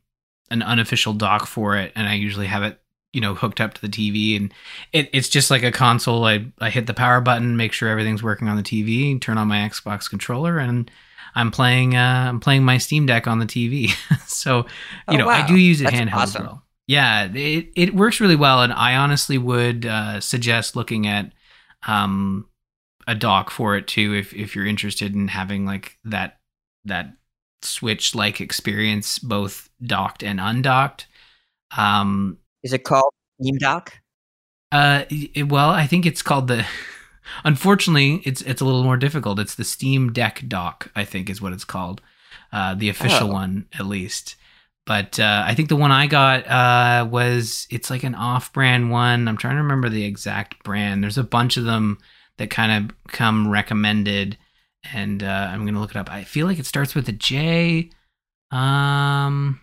an 0.51 0.61
unofficial 0.61 1.13
dock 1.13 1.47
for 1.47 1.75
it, 1.77 1.91
and 1.95 2.07
I 2.07 2.13
usually 2.13 2.47
have 2.47 2.63
it 2.63 2.79
you 3.13 3.21
know 3.21 3.35
hooked 3.35 3.61
up 3.61 3.73
to 3.75 3.81
the 3.81 3.87
TV 3.87 4.35
and 4.35 4.53
it, 4.91 5.09
it's 5.13 5.29
just 5.29 5.49
like 5.49 5.63
a 5.63 5.71
console. 5.71 6.25
I, 6.25 6.45
I 6.59 6.69
hit 6.69 6.87
the 6.87 6.93
power 6.93 7.21
button 7.21 7.55
make 7.55 7.71
sure 7.71 7.87
everything's 7.89 8.23
working 8.23 8.47
on 8.47 8.57
the 8.57 8.63
TV 8.63 9.19
turn 9.21 9.37
on 9.37 9.47
my 9.47 9.57
Xbox 9.57 10.09
controller 10.09 10.57
and 10.57 10.89
I'm 11.35 11.51
playing 11.51 11.95
uh, 11.95 12.25
I'm 12.27 12.39
playing 12.39 12.63
my 12.63 12.77
Steam 12.77 13.05
Deck 13.05 13.27
on 13.27 13.39
the 13.39 13.45
TV 13.45 13.89
so 14.27 14.57
you 14.57 14.63
oh, 15.09 15.15
know 15.17 15.27
wow. 15.27 15.43
I 15.43 15.47
do 15.47 15.55
use 15.55 15.81
it 15.81 15.85
That's 15.85 15.95
handheld 15.95 16.13
awesome. 16.13 16.41
as 16.41 16.47
well. 16.47 16.63
Yeah 16.87 17.31
it, 17.33 17.69
it 17.75 17.95
works 17.95 18.19
really 18.19 18.35
well. 18.35 18.61
And 18.61 18.73
I 18.73 18.95
honestly 18.95 19.37
would 19.37 19.85
uh, 19.85 20.19
suggest 20.19 20.75
looking 20.75 21.07
at 21.07 21.31
um, 21.87 22.47
a 23.07 23.15
dock 23.15 23.49
for 23.49 23.75
it 23.75 23.87
too 23.87 24.13
if 24.13 24.33
if 24.33 24.55
you're 24.55 24.65
interested 24.65 25.13
in 25.13 25.27
having 25.27 25.65
like 25.65 25.97
that 26.05 26.39
that 26.85 27.13
switch 27.61 28.13
like 28.13 28.41
experience 28.41 29.19
both 29.19 29.69
docked 29.81 30.23
and 30.23 30.39
undocked. 30.39 31.07
Um 31.75 32.37
is 32.63 32.73
it 32.73 32.83
called 32.83 33.13
Steam 33.39 33.57
Dock? 33.57 33.93
Uh, 34.71 35.03
it, 35.09 35.49
well, 35.49 35.69
I 35.69 35.85
think 35.85 36.05
it's 36.05 36.21
called 36.21 36.47
the. 36.47 36.65
Unfortunately, 37.45 38.21
it's 38.25 38.41
it's 38.41 38.61
a 38.61 38.65
little 38.65 38.83
more 38.83 38.97
difficult. 38.97 39.39
It's 39.39 39.55
the 39.55 39.63
Steam 39.63 40.11
Deck 40.11 40.43
Dock, 40.47 40.91
I 40.95 41.05
think, 41.05 41.29
is 41.29 41.41
what 41.41 41.53
it's 41.53 41.63
called, 41.63 42.01
uh, 42.51 42.75
the 42.75 42.89
official 42.89 43.29
oh. 43.29 43.33
one 43.33 43.67
at 43.73 43.85
least. 43.85 44.35
But 44.85 45.17
uh, 45.19 45.43
I 45.45 45.55
think 45.55 45.69
the 45.69 45.77
one 45.77 45.91
I 45.91 46.07
got 46.07 46.45
uh, 46.47 47.07
was 47.09 47.67
it's 47.69 47.89
like 47.89 48.03
an 48.03 48.15
off-brand 48.15 48.91
one. 48.91 49.27
I'm 49.27 49.37
trying 49.37 49.55
to 49.55 49.61
remember 49.61 49.87
the 49.87 50.03
exact 50.03 50.61
brand. 50.63 51.03
There's 51.03 51.17
a 51.17 51.23
bunch 51.23 51.55
of 51.55 51.63
them 51.63 51.99
that 52.37 52.49
kind 52.49 52.91
of 52.91 52.95
come 53.07 53.47
recommended, 53.49 54.37
and 54.91 55.23
uh, 55.23 55.49
I'm 55.51 55.65
gonna 55.65 55.79
look 55.79 55.91
it 55.91 55.97
up. 55.97 56.11
I 56.11 56.23
feel 56.25 56.47
like 56.47 56.59
it 56.59 56.65
starts 56.65 56.95
with 56.95 57.07
a 57.07 57.13
J. 57.13 57.91
Um, 58.51 59.61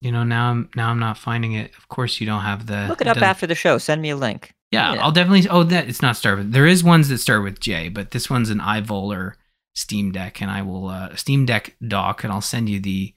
you 0.00 0.10
know, 0.10 0.24
now 0.24 0.50
I'm 0.50 0.70
now 0.74 0.90
I'm 0.90 0.98
not 0.98 1.18
finding 1.18 1.52
it. 1.52 1.72
Of 1.76 1.88
course, 1.88 2.20
you 2.20 2.26
don't 2.26 2.42
have 2.42 2.66
the. 2.66 2.86
Look 2.88 3.00
it 3.00 3.06
up 3.06 3.20
after 3.20 3.46
the 3.46 3.54
show. 3.54 3.78
Send 3.78 4.00
me 4.00 4.10
a 4.10 4.16
link. 4.16 4.54
Yeah, 4.70 4.94
yeah, 4.94 5.04
I'll 5.04 5.12
definitely. 5.12 5.48
Oh, 5.48 5.62
that 5.64 5.88
it's 5.88 6.00
not 6.00 6.16
start 6.16 6.38
with. 6.38 6.52
There 6.52 6.66
is 6.66 6.82
ones 6.82 7.08
that 7.08 7.18
start 7.18 7.42
with 7.42 7.60
J, 7.60 7.88
but 7.88 8.12
this 8.12 8.30
one's 8.30 8.50
an 8.50 8.60
iVoler 8.60 9.34
Steam 9.74 10.12
Deck, 10.12 10.40
and 10.40 10.50
I 10.50 10.62
will 10.62 10.88
uh, 10.88 11.14
Steam 11.16 11.44
Deck 11.44 11.76
dock, 11.86 12.24
and 12.24 12.32
I'll 12.32 12.40
send 12.40 12.68
you 12.68 12.80
the 12.80 13.12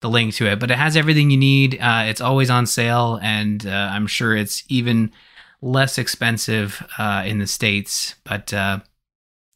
the 0.00 0.08
link 0.08 0.34
to 0.34 0.46
it. 0.46 0.58
But 0.58 0.70
it 0.70 0.78
has 0.78 0.96
everything 0.96 1.30
you 1.30 1.36
need. 1.36 1.78
Uh, 1.80 2.04
it's 2.06 2.20
always 2.20 2.50
on 2.50 2.66
sale, 2.66 3.18
and 3.22 3.66
uh, 3.66 3.90
I'm 3.92 4.06
sure 4.06 4.34
it's 4.34 4.64
even 4.68 5.12
less 5.60 5.98
expensive 5.98 6.84
uh, 6.98 7.24
in 7.26 7.38
the 7.38 7.46
states. 7.46 8.14
But 8.24 8.54
uh, 8.54 8.80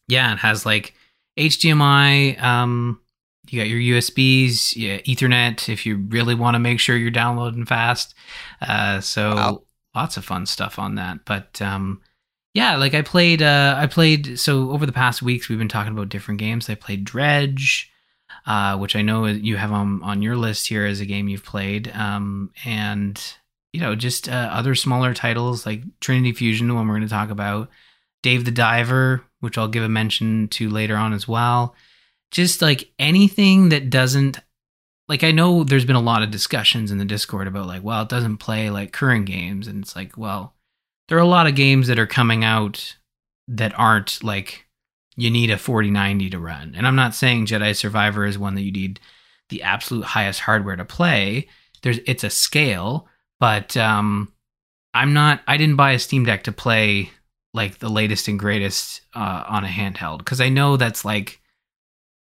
yeah, 0.08 0.32
it 0.32 0.38
has 0.38 0.66
like 0.66 0.94
HDMI. 1.38 2.42
Um, 2.42 3.00
you 3.48 3.60
got 3.60 3.68
your 3.68 3.98
USBs, 3.98 4.76
yeah, 4.76 4.98
Ethernet 4.98 5.68
if 5.68 5.86
you 5.86 5.96
really 6.08 6.34
want 6.34 6.54
to 6.54 6.58
make 6.58 6.80
sure 6.80 6.96
you're 6.96 7.10
downloading 7.10 7.64
fast. 7.64 8.14
Uh, 8.60 9.00
so 9.00 9.34
wow. 9.34 9.62
lots 9.94 10.16
of 10.16 10.24
fun 10.24 10.46
stuff 10.46 10.78
on 10.78 10.96
that. 10.96 11.24
But 11.24 11.60
um, 11.62 12.00
yeah, 12.54 12.76
like 12.76 12.94
I 12.94 13.02
played, 13.02 13.42
uh, 13.42 13.76
I 13.78 13.86
played. 13.86 14.38
So 14.38 14.70
over 14.70 14.86
the 14.86 14.92
past 14.92 15.22
weeks, 15.22 15.48
we've 15.48 15.58
been 15.58 15.68
talking 15.68 15.92
about 15.92 16.08
different 16.08 16.40
games. 16.40 16.68
I 16.70 16.74
played 16.74 17.04
Dredge. 17.04 17.90
uh, 18.46 18.76
which 18.76 18.94
I 18.94 19.02
know 19.02 19.26
you 19.26 19.56
have 19.56 19.72
on 19.72 20.02
on 20.02 20.22
your 20.22 20.36
list 20.36 20.68
here 20.68 20.86
as 20.86 21.00
a 21.00 21.06
game 21.06 21.28
you've 21.28 21.44
played, 21.44 21.90
um, 21.94 22.50
and 22.64 23.20
you 23.72 23.80
know 23.80 23.94
just 23.94 24.28
uh, 24.28 24.50
other 24.52 24.74
smaller 24.74 25.14
titles 25.14 25.66
like 25.66 25.82
Trinity 26.00 26.32
Fusion, 26.32 26.68
the 26.68 26.74
one 26.74 26.86
we're 26.86 26.94
going 26.94 27.08
to 27.08 27.08
talk 27.08 27.30
about, 27.30 27.70
Dave 28.22 28.44
the 28.44 28.50
Diver, 28.50 29.24
which 29.40 29.58
I'll 29.58 29.68
give 29.68 29.82
a 29.82 29.88
mention 29.88 30.48
to 30.48 30.70
later 30.70 30.96
on 30.96 31.12
as 31.12 31.26
well. 31.26 31.74
Just 32.30 32.62
like 32.62 32.90
anything 32.98 33.68
that 33.70 33.90
doesn't 33.90 34.40
like 35.08 35.22
I 35.22 35.30
know 35.30 35.64
there's 35.64 35.84
been 35.84 35.96
a 35.96 36.00
lot 36.00 36.22
of 36.22 36.30
discussions 36.30 36.90
in 36.90 36.98
the 36.98 37.04
Discord 37.04 37.46
about 37.46 37.66
like, 37.66 37.82
well, 37.82 38.02
it 38.02 38.08
doesn't 38.08 38.38
play 38.38 38.70
like 38.70 38.92
current 38.92 39.26
games, 39.26 39.68
and 39.68 39.82
it's 39.82 39.94
like, 39.94 40.16
well, 40.16 40.54
there 41.08 41.18
are 41.18 41.22
a 41.22 41.26
lot 41.26 41.46
of 41.46 41.54
games 41.54 41.86
that 41.86 41.98
are 41.98 42.06
coming 42.06 42.44
out 42.44 42.96
that 43.48 43.78
aren't 43.78 44.22
like 44.22 44.66
you 45.16 45.30
need 45.30 45.50
a 45.50 45.56
4090 45.56 46.30
to 46.30 46.38
run. 46.38 46.74
And 46.76 46.86
I'm 46.86 46.96
not 46.96 47.14
saying 47.14 47.46
Jedi 47.46 47.74
Survivor 47.74 48.26
is 48.26 48.38
one 48.38 48.54
that 48.56 48.62
you 48.62 48.72
need 48.72 49.00
the 49.48 49.62
absolute 49.62 50.04
highest 50.04 50.40
hardware 50.40 50.76
to 50.76 50.84
play. 50.84 51.48
There's 51.82 52.00
it's 52.06 52.24
a 52.24 52.30
scale, 52.30 53.08
but 53.38 53.76
um 53.76 54.32
I'm 54.92 55.12
not 55.12 55.40
I 55.46 55.56
didn't 55.56 55.76
buy 55.76 55.92
a 55.92 55.98
Steam 55.98 56.24
Deck 56.24 56.44
to 56.44 56.52
play 56.52 57.10
like 57.54 57.78
the 57.78 57.88
latest 57.88 58.28
and 58.28 58.38
greatest 58.38 59.00
uh, 59.14 59.44
on 59.48 59.64
a 59.64 59.68
handheld 59.68 60.18
because 60.18 60.40
I 60.40 60.50
know 60.50 60.76
that's 60.76 61.04
like 61.04 61.40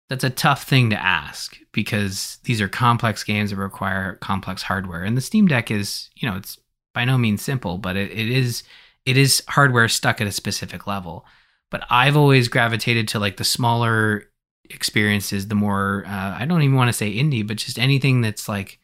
that's 0.10 0.24
a 0.24 0.30
tough 0.30 0.64
thing 0.64 0.90
to 0.92 1.02
ask 1.02 1.58
because 1.72 2.38
these 2.44 2.62
are 2.62 2.68
complex 2.68 3.24
games 3.24 3.50
that 3.50 3.58
require 3.58 4.16
complex 4.16 4.62
hardware. 4.62 5.04
And 5.04 5.18
the 5.18 5.22
steam 5.22 5.48
deck 5.48 5.72
is 5.72 6.10
you 6.16 6.30
know 6.30 6.38
it's 6.38 6.58
by 6.94 7.06
no 7.06 7.18
means 7.18 7.42
simple 7.42 7.78
but 7.78 7.96
it, 7.96 8.12
it 8.12 8.30
is 8.30 8.64
it 9.06 9.18
is 9.18 9.44
hardware 9.50 9.88
stuck 9.88 10.22
at 10.22 10.28
a 10.28 10.32
specific 10.32 10.88
level. 10.88 11.26
But 11.72 11.84
i've 11.90 12.16
always 12.16 12.48
gravitated 12.48 13.08
to 13.10 13.20
like 13.20 13.38
the 13.38 13.44
smaller 13.44 14.30
experiences 14.70 15.48
the 15.48 15.56
more 15.56 16.04
uh, 16.08 16.36
i 16.40 16.46
don't 16.46 16.62
even 16.62 16.76
want 16.76 16.88
to 16.88 16.94
say 16.94 17.14
indie 17.14 17.46
but 17.46 17.58
just 17.58 17.78
anything 17.78 18.22
that's 18.22 18.48
like 18.48 18.80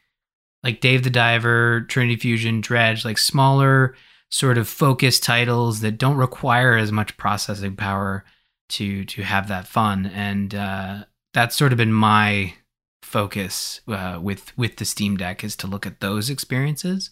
like 0.62 0.80
dave 0.80 1.02
the 1.02 1.10
diver 1.10 1.80
trinity 1.82 2.16
fusion 2.16 2.60
dredge 2.60 3.04
like 3.04 3.18
smaller 3.18 3.96
sort 4.32 4.58
of 4.58 4.66
focused 4.66 5.22
titles 5.22 5.80
that 5.80 5.98
don't 5.98 6.16
require 6.16 6.76
as 6.76 6.90
much 6.90 7.16
processing 7.16 7.76
power 7.76 8.24
to 8.72 9.04
to 9.04 9.22
have 9.22 9.48
that 9.48 9.68
fun. 9.68 10.06
And 10.06 10.54
uh, 10.54 11.04
that's 11.34 11.56
sort 11.56 11.72
of 11.72 11.78
been 11.78 11.92
my 11.92 12.54
focus 13.02 13.80
uh, 13.88 14.18
with 14.22 14.56
with 14.56 14.76
the 14.76 14.84
Steam 14.84 15.16
Deck 15.16 15.44
is 15.44 15.56
to 15.56 15.66
look 15.66 15.86
at 15.86 16.00
those 16.00 16.30
experiences. 16.30 17.10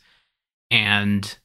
And 0.71 1.37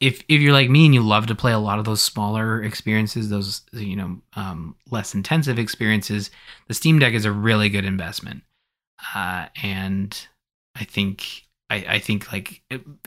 if 0.00 0.22
if 0.28 0.40
you're 0.40 0.52
like 0.52 0.70
me 0.70 0.86
and 0.86 0.94
you 0.94 1.02
love 1.02 1.26
to 1.26 1.34
play 1.34 1.52
a 1.52 1.58
lot 1.58 1.78
of 1.78 1.84
those 1.84 2.02
smaller 2.02 2.62
experiences, 2.62 3.28
those 3.28 3.62
you 3.72 3.96
know 3.96 4.20
um, 4.34 4.76
less 4.90 5.14
intensive 5.14 5.58
experiences, 5.58 6.30
the 6.68 6.74
Steam 6.74 6.98
Deck 6.98 7.14
is 7.14 7.24
a 7.24 7.32
really 7.32 7.68
good 7.68 7.84
investment. 7.84 8.42
Uh, 9.14 9.46
and 9.62 10.26
I 10.74 10.84
think 10.84 11.44
I, 11.70 11.84
I 11.88 11.98
think 11.98 12.32
like 12.32 12.62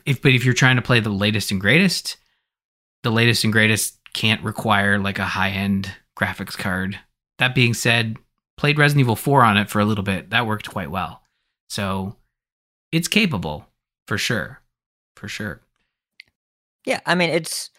if 0.05 0.21
but 0.21 0.33
if 0.33 0.45
you're 0.45 0.53
trying 0.53 0.75
to 0.75 0.81
play 0.81 0.99
the 0.99 1.09
latest 1.09 1.51
and 1.51 1.61
greatest, 1.61 2.17
the 3.03 3.11
latest 3.11 3.43
and 3.43 3.53
greatest 3.53 3.97
can't 4.13 4.43
require 4.43 4.99
like 4.99 5.19
a 5.19 5.25
high 5.25 5.51
end 5.51 5.91
graphics 6.19 6.57
card. 6.57 6.99
That 7.39 7.55
being 7.55 7.73
said, 7.73 8.17
Played 8.57 8.77
Resident 8.77 9.01
Evil 9.01 9.15
4 9.15 9.43
on 9.43 9.57
it 9.57 9.69
for 9.69 9.79
a 9.79 9.85
little 9.85 10.03
bit. 10.03 10.29
That 10.29 10.45
worked 10.45 10.69
quite 10.69 10.91
well. 10.91 11.21
So 11.69 12.15
it's 12.91 13.07
capable 13.07 13.65
for 14.07 14.17
sure. 14.17 14.61
For 15.15 15.27
sure. 15.27 15.61
Yeah, 16.85 16.99
I 17.05 17.15
mean 17.15 17.29
it's 17.29 17.69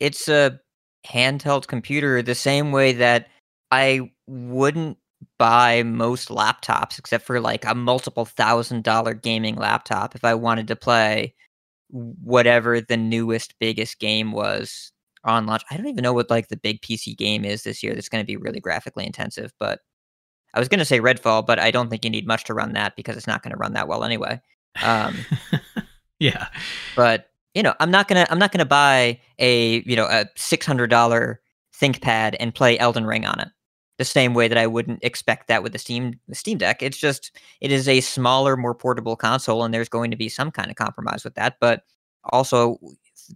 it's 0.00 0.28
a 0.28 0.60
handheld 1.06 1.66
computer 1.66 2.22
the 2.22 2.34
same 2.34 2.72
way 2.72 2.92
that 2.92 3.28
I 3.70 4.10
wouldn't 4.26 4.98
buy 5.38 5.82
most 5.82 6.28
laptops 6.28 6.98
except 6.98 7.24
for 7.24 7.40
like 7.40 7.64
a 7.64 7.74
multiple 7.74 8.24
thousand 8.24 8.84
dollar 8.84 9.14
gaming 9.14 9.56
laptop 9.56 10.14
if 10.14 10.24
I 10.24 10.34
wanted 10.34 10.68
to 10.68 10.76
play 10.76 11.34
whatever 11.88 12.80
the 12.80 12.96
newest 12.96 13.54
biggest 13.60 13.98
game 13.98 14.32
was 14.32 14.92
on 15.24 15.46
launch. 15.46 15.62
I 15.70 15.76
don't 15.76 15.88
even 15.88 16.02
know 16.02 16.12
what 16.12 16.30
like 16.30 16.48
the 16.48 16.56
big 16.56 16.80
PC 16.82 17.16
game 17.16 17.44
is 17.44 17.62
this 17.62 17.82
year 17.82 17.94
that's 17.94 18.08
going 18.08 18.22
to 18.22 18.26
be 18.26 18.36
really 18.36 18.60
graphically 18.60 19.06
intensive, 19.06 19.52
but 19.58 19.80
I 20.56 20.58
was 20.58 20.68
going 20.68 20.78
to 20.78 20.86
say 20.86 21.00
Redfall, 21.00 21.46
but 21.46 21.58
I 21.58 21.70
don't 21.70 21.90
think 21.90 22.02
you 22.02 22.10
need 22.10 22.26
much 22.26 22.44
to 22.44 22.54
run 22.54 22.72
that 22.72 22.96
because 22.96 23.16
it's 23.16 23.26
not 23.26 23.42
going 23.42 23.52
to 23.52 23.58
run 23.58 23.74
that 23.74 23.88
well 23.88 24.02
anyway. 24.02 24.40
Um, 24.82 25.14
yeah, 26.18 26.46
but 26.96 27.30
you 27.54 27.62
know, 27.62 27.74
I'm 27.78 27.90
not 27.90 28.08
gonna 28.08 28.26
I'm 28.28 28.38
not 28.38 28.52
gonna 28.52 28.66
buy 28.66 29.18
a 29.38 29.82
you 29.82 29.96
know 29.96 30.06
a 30.06 30.26
six 30.36 30.66
hundred 30.66 30.88
dollar 30.88 31.40
ThinkPad 31.80 32.36
and 32.40 32.54
play 32.54 32.78
Elden 32.78 33.06
Ring 33.06 33.24
on 33.24 33.40
it. 33.40 33.48
The 33.98 34.04
same 34.04 34.34
way 34.34 34.46
that 34.48 34.58
I 34.58 34.66
wouldn't 34.66 35.02
expect 35.02 35.48
that 35.48 35.62
with 35.62 35.72
the 35.72 35.78
Steam 35.78 36.20
the 36.28 36.34
Steam 36.34 36.58
Deck. 36.58 36.82
It's 36.82 36.98
just 36.98 37.32
it 37.60 37.72
is 37.72 37.88
a 37.88 38.00
smaller, 38.00 38.56
more 38.56 38.74
portable 38.74 39.16
console, 39.16 39.64
and 39.64 39.72
there's 39.72 39.88
going 39.88 40.10
to 40.10 40.16
be 40.16 40.28
some 40.28 40.50
kind 40.50 40.70
of 40.70 40.76
compromise 40.76 41.24
with 41.24 41.34
that. 41.36 41.56
But 41.60 41.84
also, 42.30 42.78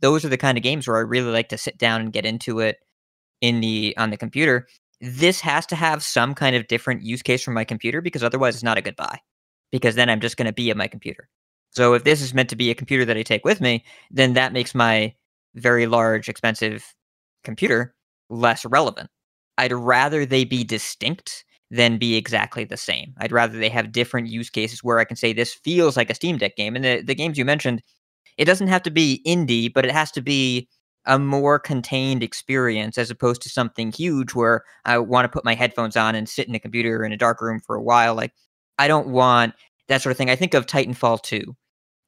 those 0.01 0.25
are 0.25 0.29
the 0.29 0.37
kind 0.37 0.59
of 0.59 0.65
games 0.65 0.87
where 0.87 0.99
I 0.99 1.01
really 1.01 1.33
like 1.33 1.49
to 1.51 1.59
sit 1.59 1.79
down 1.79 2.01
and 2.01 2.13
get 2.13 2.27
into 2.27 2.61
it 2.61 2.79
in 3.41 3.61
the 3.61 3.95
on 3.97 4.11
the 4.11 4.19
computer 4.19 4.67
this 5.01 5.41
has 5.41 5.67
to 5.67 5.77
have 5.77 6.03
some 6.03 6.35
kind 6.35 6.55
of 6.55 6.69
different 6.69 7.03
use 7.03 7.23
case 7.23 7.43
for 7.43 7.53
my 7.53 7.65
computer 7.65 8.01
because 8.01 8.23
otherwise 8.23 8.55
it's 8.55 8.63
not 8.63 8.79
a 8.79 8.83
good 8.83 8.97
buy. 8.97 9.19
Because 9.73 9.95
then 9.95 10.11
I'm 10.11 10.21
just 10.21 10.37
going 10.37 10.47
to 10.47 10.53
be 10.53 10.71
at 10.71 10.77
my 10.77 10.89
computer. 10.89 11.29
So 11.71 11.95
if 11.95 12.05
this 12.05 12.21
is 12.21 12.35
meant 12.35 12.51
to 12.51 12.57
be 12.57 12.71
a 12.71 12.75
computer 12.75 13.05
that 13.05 13.17
I 13.17 13.23
take 13.23 13.45
with 13.45 13.61
me, 13.61 13.85
then 14.11 14.33
that 14.35 14.53
makes 14.53 14.75
my 14.75 15.15
very 15.55 15.87
large, 15.87 16.29
expensive 16.29 16.95
computer 17.45 17.95
less 18.29 18.65
relevant. 18.65 19.09
I'd 19.59 19.73
rather 19.73 20.27
they 20.27 20.45
be 20.45 20.65
distinct 20.65 21.45
than 21.71 21.99
be 21.99 22.17
exactly 22.17 22.65
the 22.65 22.77
same. 22.77 23.15
I'd 23.19 23.33
rather 23.33 23.57
they 23.57 23.69
have 23.69 23.93
different 23.93 24.29
use 24.29 24.51
cases 24.51 24.83
where 24.83 24.99
I 24.99 25.05
can 25.05 25.17
say 25.17 25.33
this 25.33 25.55
feels 25.55 25.97
like 25.97 26.11
a 26.11 26.15
Steam 26.15 26.37
Deck 26.39 26.57
game. 26.57 26.75
And 26.75 26.85
the, 26.85 27.03
the 27.03 27.15
games 27.15 27.39
you 27.39 27.45
mentioned, 27.45 27.83
it 28.37 28.47
doesn't 28.47 28.69
have 28.69 28.83
to 28.83 28.91
be 28.91 29.23
indie, 29.27 29.73
but 29.73 29.85
it 29.85 29.93
has 29.93 30.11
to 30.13 30.21
be 30.21 30.69
a 31.07 31.19
more 31.19 31.59
contained 31.59 32.23
experience 32.23 32.99
as 32.99 33.11
opposed 33.11 33.43
to 33.43 33.49
something 33.49 33.91
huge 33.93 34.35
where 34.35 34.65
I 34.85 34.99
want 34.99 35.25
to 35.25 35.29
put 35.29 35.45
my 35.45 35.55
headphones 35.55 35.97
on 35.97 36.15
and 36.15 36.29
sit 36.29 36.49
in 36.49 36.55
a 36.55 36.61
computer 36.61 37.05
in 37.05 37.13
a 37.13 37.17
dark 37.17 37.41
room 37.41 37.61
for 37.61 37.77
a 37.77 37.83
while. 37.83 38.15
Like, 38.15 38.33
I 38.79 38.89
don't 38.89 39.09
want 39.09 39.55
that 39.89 40.03
sort 40.03 40.13
of 40.13 40.19
thing. 40.19 40.31
I 40.31 40.37
think 40.37 40.55
of 40.55 40.67
Titanfall 40.67 41.23
2, 41.23 41.57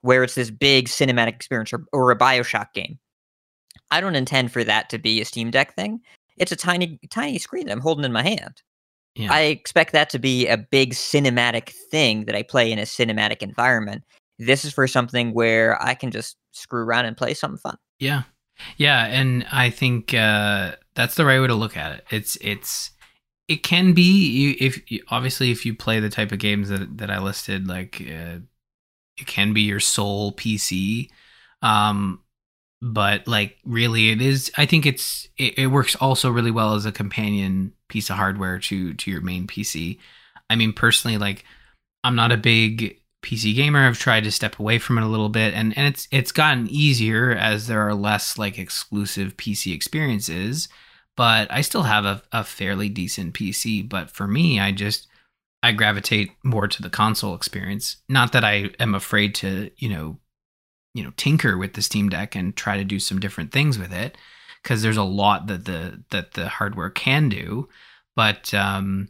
where 0.02 0.22
it's 0.22 0.34
this 0.34 0.50
big 0.50 0.88
cinematic 0.88 1.34
experience 1.34 1.72
or, 1.72 1.84
or 1.92 2.10
a 2.10 2.18
Bioshock 2.18 2.72
game. 2.74 2.98
I 3.90 4.00
don't 4.00 4.16
intend 4.16 4.52
for 4.52 4.64
that 4.64 4.90
to 4.90 4.98
be 4.98 5.20
a 5.20 5.24
Steam 5.24 5.50
Deck 5.50 5.74
thing. 5.74 6.00
It's 6.36 6.52
a 6.52 6.56
tiny, 6.56 6.98
tiny 7.10 7.38
screen 7.38 7.66
that 7.66 7.72
I'm 7.72 7.80
holding 7.80 8.04
in 8.04 8.12
my 8.12 8.22
hand. 8.22 8.62
Yeah. 9.14 9.32
I 9.32 9.40
expect 9.42 9.92
that 9.92 10.08
to 10.10 10.18
be 10.18 10.46
a 10.48 10.56
big 10.56 10.94
cinematic 10.94 11.70
thing 11.90 12.24
that 12.24 12.34
I 12.34 12.42
play 12.42 12.72
in 12.72 12.78
a 12.78 12.82
cinematic 12.82 13.42
environment. 13.42 14.04
This 14.38 14.64
is 14.64 14.72
for 14.72 14.86
something 14.86 15.34
where 15.34 15.80
I 15.82 15.94
can 15.94 16.10
just 16.10 16.36
screw 16.52 16.82
around 16.82 17.04
and 17.04 17.16
play 17.16 17.34
something 17.34 17.58
fun. 17.58 17.76
Yeah, 17.98 18.22
yeah, 18.76 19.06
and 19.06 19.46
I 19.52 19.70
think 19.70 20.14
uh, 20.14 20.72
that's 20.94 21.14
the 21.14 21.24
right 21.24 21.40
way 21.40 21.46
to 21.46 21.54
look 21.54 21.76
at 21.76 21.92
it. 21.92 22.04
It's 22.10 22.36
it's 22.40 22.90
it 23.48 23.62
can 23.62 23.92
be 23.92 24.56
if 24.60 24.80
obviously 25.08 25.50
if 25.50 25.66
you 25.66 25.74
play 25.74 26.00
the 26.00 26.10
type 26.10 26.32
of 26.32 26.38
games 26.38 26.68
that 26.68 26.98
that 26.98 27.10
I 27.10 27.18
listed, 27.18 27.68
like 27.68 28.00
uh, 28.00 28.38
it 29.16 29.26
can 29.26 29.52
be 29.52 29.62
your 29.62 29.80
sole 29.80 30.32
PC. 30.32 31.08
Um, 31.60 32.20
but 32.80 33.28
like 33.28 33.58
really, 33.64 34.10
it 34.10 34.20
is. 34.20 34.50
I 34.56 34.66
think 34.66 34.86
it's 34.86 35.28
it, 35.36 35.58
it 35.58 35.66
works 35.68 35.94
also 35.96 36.30
really 36.30 36.50
well 36.50 36.74
as 36.74 36.86
a 36.86 36.92
companion 36.92 37.72
piece 37.88 38.10
of 38.10 38.16
hardware 38.16 38.58
to 38.58 38.94
to 38.94 39.10
your 39.10 39.20
main 39.20 39.46
PC. 39.46 39.98
I 40.50 40.56
mean, 40.56 40.72
personally, 40.72 41.18
like 41.18 41.44
I'm 42.04 42.16
not 42.16 42.32
a 42.32 42.36
big 42.36 43.01
PC 43.22 43.54
gamer. 43.54 43.86
I've 43.86 43.98
tried 43.98 44.24
to 44.24 44.30
step 44.30 44.58
away 44.58 44.78
from 44.78 44.98
it 44.98 45.04
a 45.04 45.08
little 45.08 45.28
bit, 45.28 45.54
and 45.54 45.76
and 45.76 45.86
it's 45.86 46.08
it's 46.10 46.32
gotten 46.32 46.68
easier 46.68 47.30
as 47.32 47.66
there 47.66 47.80
are 47.80 47.94
less 47.94 48.36
like 48.36 48.58
exclusive 48.58 49.36
PC 49.36 49.74
experiences. 49.74 50.68
But 51.16 51.50
I 51.50 51.60
still 51.60 51.82
have 51.82 52.04
a, 52.04 52.22
a 52.32 52.42
fairly 52.42 52.88
decent 52.88 53.34
PC. 53.34 53.88
But 53.88 54.10
for 54.10 54.26
me, 54.26 54.58
I 54.58 54.72
just 54.72 55.06
I 55.62 55.72
gravitate 55.72 56.32
more 56.42 56.66
to 56.66 56.82
the 56.82 56.90
console 56.90 57.34
experience. 57.34 57.98
Not 58.08 58.32
that 58.32 58.44
I 58.44 58.70
am 58.80 58.94
afraid 58.94 59.34
to 59.36 59.70
you 59.76 59.88
know 59.88 60.18
you 60.94 61.04
know 61.04 61.12
tinker 61.16 61.56
with 61.56 61.74
the 61.74 61.82
Steam 61.82 62.08
Deck 62.08 62.34
and 62.34 62.56
try 62.56 62.76
to 62.76 62.84
do 62.84 62.98
some 62.98 63.20
different 63.20 63.52
things 63.52 63.78
with 63.78 63.92
it 63.92 64.18
because 64.62 64.82
there's 64.82 64.96
a 64.96 65.02
lot 65.04 65.46
that 65.46 65.64
the 65.64 66.02
that 66.10 66.32
the 66.32 66.48
hardware 66.48 66.90
can 66.90 67.28
do. 67.28 67.68
But 68.16 68.52
um, 68.52 69.08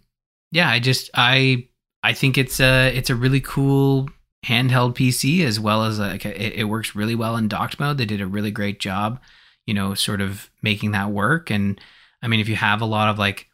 yeah, 0.50 0.69
I 0.69 0.81
just 0.81 1.11
I 1.14 1.69
I 2.02 2.12
think 2.12 2.37
it's 2.37 2.61
a 2.61 2.88
it's 2.94 3.11
a 3.11 3.14
really 3.14 3.40
cool 3.40 4.09
handheld 4.44 4.94
PC 4.94 5.44
as 5.44 5.61
well 5.61 5.85
as 5.85 5.99
like 5.99 6.26
it, 6.26 6.54
it, 6.54 6.64
works 6.64 6.97
really 6.97 7.14
well 7.14 7.37
in 7.37 7.49
docked 7.49 7.78
mode. 7.78 7.99
They 7.99 8.04
did 8.04 8.21
a 8.21 8.26
really 8.26 8.50
great 8.50 8.80
job, 8.80 9.21
you 9.66 9.75
know, 9.75 9.94
sort 9.94 10.21
of 10.21 10.50
making 10.62 10.92
that 10.92 11.11
work. 11.11 11.50
And 11.50 11.80
I 12.23 12.28
mean, 12.28 12.40
if 12.40 12.49
you 12.49 12.56
have 12.56 12.80
a 12.80 12.87
lot 12.87 13.09
of 13.09 13.18
like, 13.18 13.49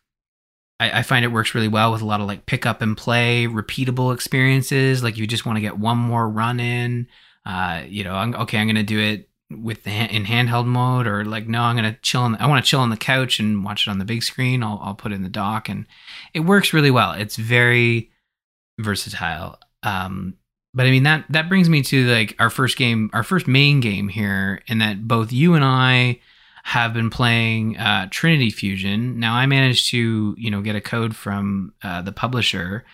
I, 0.80 1.00
I 1.00 1.02
find 1.02 1.24
it 1.24 1.28
works 1.28 1.54
really 1.54 1.68
well 1.68 1.92
with 1.92 2.00
a 2.00 2.06
lot 2.06 2.20
of 2.20 2.26
like 2.26 2.46
pick 2.46 2.64
up 2.64 2.80
and 2.80 2.96
play, 2.96 3.46
repeatable 3.46 4.14
experiences. 4.14 5.02
Like 5.02 5.18
you 5.18 5.26
just 5.26 5.44
want 5.44 5.56
to 5.56 5.62
get 5.62 5.78
one 5.78 5.98
more 5.98 6.28
run 6.28 6.58
in. 6.58 7.06
Uh, 7.44 7.82
you 7.86 8.04
know, 8.04 8.14
I'm, 8.14 8.34
okay, 8.34 8.58
I'm 8.58 8.66
gonna 8.66 8.82
do 8.82 8.98
it 8.98 9.28
with 9.50 9.84
the 9.84 9.90
in 9.90 10.24
handheld 10.24 10.66
mode, 10.66 11.06
or 11.06 11.24
like 11.24 11.48
no, 11.48 11.62
I'm 11.62 11.76
gonna 11.76 11.98
chill. 12.02 12.22
On, 12.22 12.36
I 12.36 12.46
want 12.46 12.64
to 12.64 12.68
chill 12.68 12.80
on 12.80 12.90
the 12.90 12.96
couch 12.96 13.40
and 13.40 13.64
watch 13.64 13.86
it 13.86 13.90
on 13.90 13.98
the 13.98 14.04
big 14.04 14.22
screen. 14.22 14.62
I'll 14.62 14.78
I'll 14.82 14.94
put 14.94 15.12
it 15.12 15.16
in 15.16 15.22
the 15.22 15.28
dock, 15.28 15.68
and 15.68 15.86
it 16.34 16.40
works 16.40 16.72
really 16.72 16.90
well. 16.90 17.12
It's 17.12 17.36
very 17.36 18.10
versatile. 18.78 19.58
Um, 19.82 20.34
but 20.74 20.86
I 20.86 20.90
mean 20.90 21.04
that 21.04 21.24
that 21.30 21.48
brings 21.48 21.68
me 21.68 21.82
to 21.82 22.06
like 22.08 22.36
our 22.38 22.50
first 22.50 22.76
game, 22.76 23.10
our 23.12 23.22
first 23.22 23.48
main 23.48 23.80
game 23.80 24.08
here, 24.08 24.62
in 24.66 24.78
that 24.78 25.06
both 25.08 25.32
you 25.32 25.54
and 25.54 25.64
I 25.64 26.20
have 26.64 26.92
been 26.92 27.08
playing 27.08 27.78
uh, 27.78 28.08
Trinity 28.10 28.50
Fusion. 28.50 29.18
Now 29.18 29.34
I 29.34 29.46
managed 29.46 29.90
to 29.90 30.34
you 30.38 30.50
know 30.50 30.60
get 30.60 30.76
a 30.76 30.80
code 30.80 31.16
from 31.16 31.72
uh, 31.82 32.02
the 32.02 32.12
publisher 32.12 32.84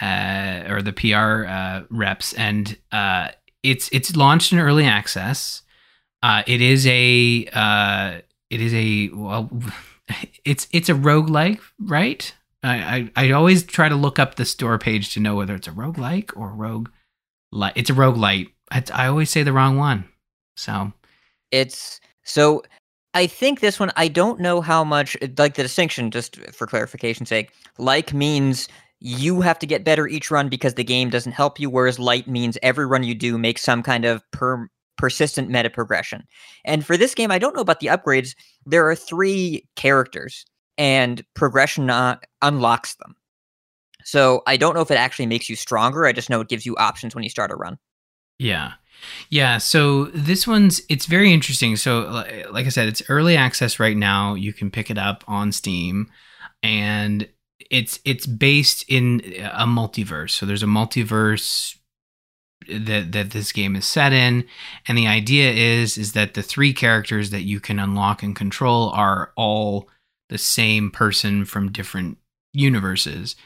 uh, 0.00 0.64
or 0.68 0.82
the 0.82 0.92
PR 0.92 1.46
uh, 1.46 1.82
reps, 1.90 2.34
and 2.34 2.76
uh, 2.92 3.28
it's 3.62 3.88
it's 3.92 4.14
launched 4.16 4.52
in 4.52 4.58
early 4.58 4.84
access. 4.84 5.62
Uh, 6.22 6.42
it 6.46 6.60
is 6.60 6.86
a 6.86 8.22
it 8.50 8.60
is 8.60 8.74
a 8.74 9.08
well, 9.08 9.50
it's 10.44 10.68
it's 10.72 10.88
a 10.88 10.94
roguelike, 10.94 11.60
right? 11.80 12.34
I, 12.64 13.10
I 13.16 13.26
I 13.26 13.30
always 13.32 13.62
try 13.62 13.88
to 13.88 13.94
look 13.94 14.18
up 14.18 14.34
the 14.34 14.44
store 14.44 14.78
page 14.78 15.12
to 15.14 15.20
know 15.20 15.36
whether 15.36 15.54
it's 15.54 15.68
a 15.68 15.72
roguelike 15.72 16.34
or 16.34 16.48
rogue 16.48 16.88
light. 17.52 17.74
It's 17.76 17.90
a 17.90 17.94
roguelite. 17.94 18.50
I, 18.72 18.82
I 18.92 19.06
always 19.06 19.30
say 19.30 19.42
the 19.42 19.52
wrong 19.52 19.76
one. 19.76 20.08
So 20.56 20.92
it's 21.50 22.00
so 22.24 22.62
I 23.12 23.26
think 23.26 23.60
this 23.60 23.78
one 23.78 23.92
I 23.96 24.08
don't 24.08 24.40
know 24.40 24.60
how 24.62 24.82
much 24.82 25.16
like 25.36 25.54
the 25.54 25.62
distinction 25.62 26.10
just 26.10 26.36
for 26.52 26.66
clarification's 26.66 27.28
sake. 27.28 27.50
Like 27.78 28.14
means 28.14 28.68
you 29.00 29.42
have 29.42 29.58
to 29.58 29.66
get 29.66 29.84
better 29.84 30.08
each 30.08 30.30
run 30.30 30.48
because 30.48 30.74
the 30.74 30.84
game 30.84 31.10
doesn't 31.10 31.32
help 31.32 31.60
you 31.60 31.68
whereas 31.68 31.98
light 31.98 32.26
means 32.26 32.56
every 32.62 32.86
run 32.86 33.04
you 33.04 33.14
do 33.14 33.36
makes 33.36 33.62
some 33.62 33.82
kind 33.82 34.06
of 34.06 34.22
per 34.30 34.68
persistent 34.96 35.50
meta 35.50 35.68
progression. 35.68 36.22
And 36.64 36.86
for 36.86 36.96
this 36.96 37.14
game 37.14 37.30
I 37.30 37.38
don't 37.38 37.54
know 37.54 37.62
about 37.62 37.80
the 37.80 37.88
upgrades. 37.88 38.34
There 38.64 38.88
are 38.88 38.94
3 38.94 39.62
characters 39.76 40.46
and 40.78 41.24
progression 41.34 41.90
uh, 41.90 42.18
unlocks 42.42 42.94
them. 42.96 43.16
So 44.04 44.42
I 44.46 44.56
don't 44.56 44.74
know 44.74 44.82
if 44.82 44.90
it 44.90 44.98
actually 44.98 45.26
makes 45.26 45.48
you 45.48 45.56
stronger. 45.56 46.04
I 46.04 46.12
just 46.12 46.30
know 46.30 46.40
it 46.40 46.48
gives 46.48 46.66
you 46.66 46.76
options 46.76 47.14
when 47.14 47.24
you 47.24 47.30
start 47.30 47.50
a 47.50 47.56
run. 47.56 47.78
Yeah. 48.38 48.72
Yeah, 49.28 49.58
so 49.58 50.04
this 50.06 50.46
one's 50.46 50.80
it's 50.88 51.06
very 51.06 51.32
interesting. 51.32 51.76
So 51.76 52.24
like 52.50 52.66
I 52.66 52.70
said, 52.70 52.88
it's 52.88 53.02
early 53.08 53.36
access 53.36 53.80
right 53.80 53.96
now. 53.96 54.34
You 54.34 54.52
can 54.52 54.70
pick 54.70 54.90
it 54.90 54.98
up 54.98 55.24
on 55.26 55.52
Steam 55.52 56.10
and 56.62 57.28
it's 57.70 57.98
it's 58.04 58.26
based 58.26 58.84
in 58.88 59.20
a 59.52 59.66
multiverse. 59.66 60.30
So 60.30 60.46
there's 60.46 60.62
a 60.62 60.66
multiverse 60.66 61.76
that 62.68 63.12
that 63.12 63.30
this 63.30 63.52
game 63.52 63.76
is 63.76 63.84
set 63.84 64.12
in 64.12 64.46
and 64.88 64.96
the 64.96 65.06
idea 65.06 65.50
is 65.50 65.98
is 65.98 66.12
that 66.12 66.34
the 66.34 66.42
three 66.42 66.72
characters 66.72 67.30
that 67.30 67.42
you 67.42 67.60
can 67.60 67.78
unlock 67.78 68.22
and 68.22 68.34
control 68.34 68.90
are 68.90 69.32
all 69.36 69.88
the 70.34 70.38
same 70.38 70.90
person 70.90 71.44
from 71.44 71.70
different 71.70 72.18
universes. 72.52 73.36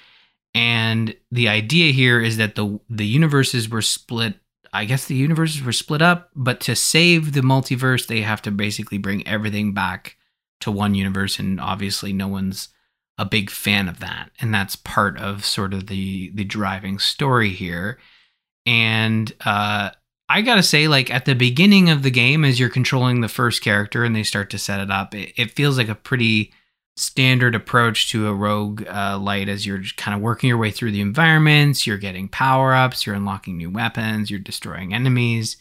And 0.54 1.14
the 1.30 1.47
idea 1.47 1.92
here 1.92 2.18
is 2.18 2.38
that 2.38 2.54
the 2.54 2.80
the 2.88 3.07
universes 3.07 3.68
were 3.68 3.83
split. 3.83 4.37
I 4.73 4.87
guess 4.87 5.04
the 5.04 5.14
universes 5.14 5.62
were 5.62 5.73
split 5.73 6.00
up, 6.00 6.30
but 6.35 6.61
to 6.61 6.75
save 6.75 7.33
the 7.35 7.42
multiverse, 7.42 8.07
they 8.07 8.23
have 8.23 8.40
to 8.42 8.50
basically 8.50 8.97
bring 8.97 9.26
everything 9.28 9.75
back 9.75 10.16
to 10.61 10.71
one 10.71 10.95
universe. 10.95 11.38
And 11.38 11.61
obviously, 11.61 12.14
no 12.14 12.26
one's 12.26 12.71
a 13.18 13.26
big 13.26 13.50
fan 13.50 13.86
of 13.86 14.00
that, 14.00 14.30
and 14.41 14.54
that's 14.54 14.75
part 14.75 15.19
of 15.19 15.45
sort 15.45 15.75
of 15.75 15.89
the 15.89 16.30
the 16.30 16.45
driving 16.45 16.99
story 16.99 17.50
here. 17.50 17.99
And 18.65 19.30
uh, 19.45 19.91
I 20.30 20.41
gotta 20.41 20.62
say, 20.62 20.89
like 20.89 21.10
at 21.10 21.26
the 21.26 21.34
beginning 21.34 21.91
of 21.91 22.02
the 22.02 22.10
game, 22.10 22.47
as 22.47 22.58
you're 22.58 22.71
controlling 22.71 23.21
the 23.21 23.28
first 23.28 23.62
character 23.62 24.04
and 24.04 24.17
they 24.17 24.23
start 24.23 24.49
to 24.50 24.58
set 24.58 24.80
it 24.80 24.91
up, 24.91 25.15
it, 25.15 25.34
it 25.36 25.50
feels 25.50 25.76
like 25.76 25.91
a 25.91 25.95
pretty 25.95 26.54
standard 26.99 27.54
approach 27.54 28.11
to 28.11 28.26
a 28.26 28.34
rogue 28.34 28.87
uh, 28.89 29.19
light 29.19 29.49
as 29.49 29.65
you're 29.65 29.82
kind 29.97 30.15
of 30.15 30.21
working 30.21 30.49
your 30.49 30.58
way 30.58 30.71
through 30.71 30.93
the 30.93 31.00
environments, 31.00 31.87
you're 31.87 31.99
getting 31.99 32.28
power 32.28 32.75
ups, 32.75 33.06
you're 33.06 33.15
unlocking 33.15 33.56
new 33.56 33.71
weapons, 33.71 34.30
you're 34.30 34.41
destroying 34.41 34.93
enemies. 34.93 35.56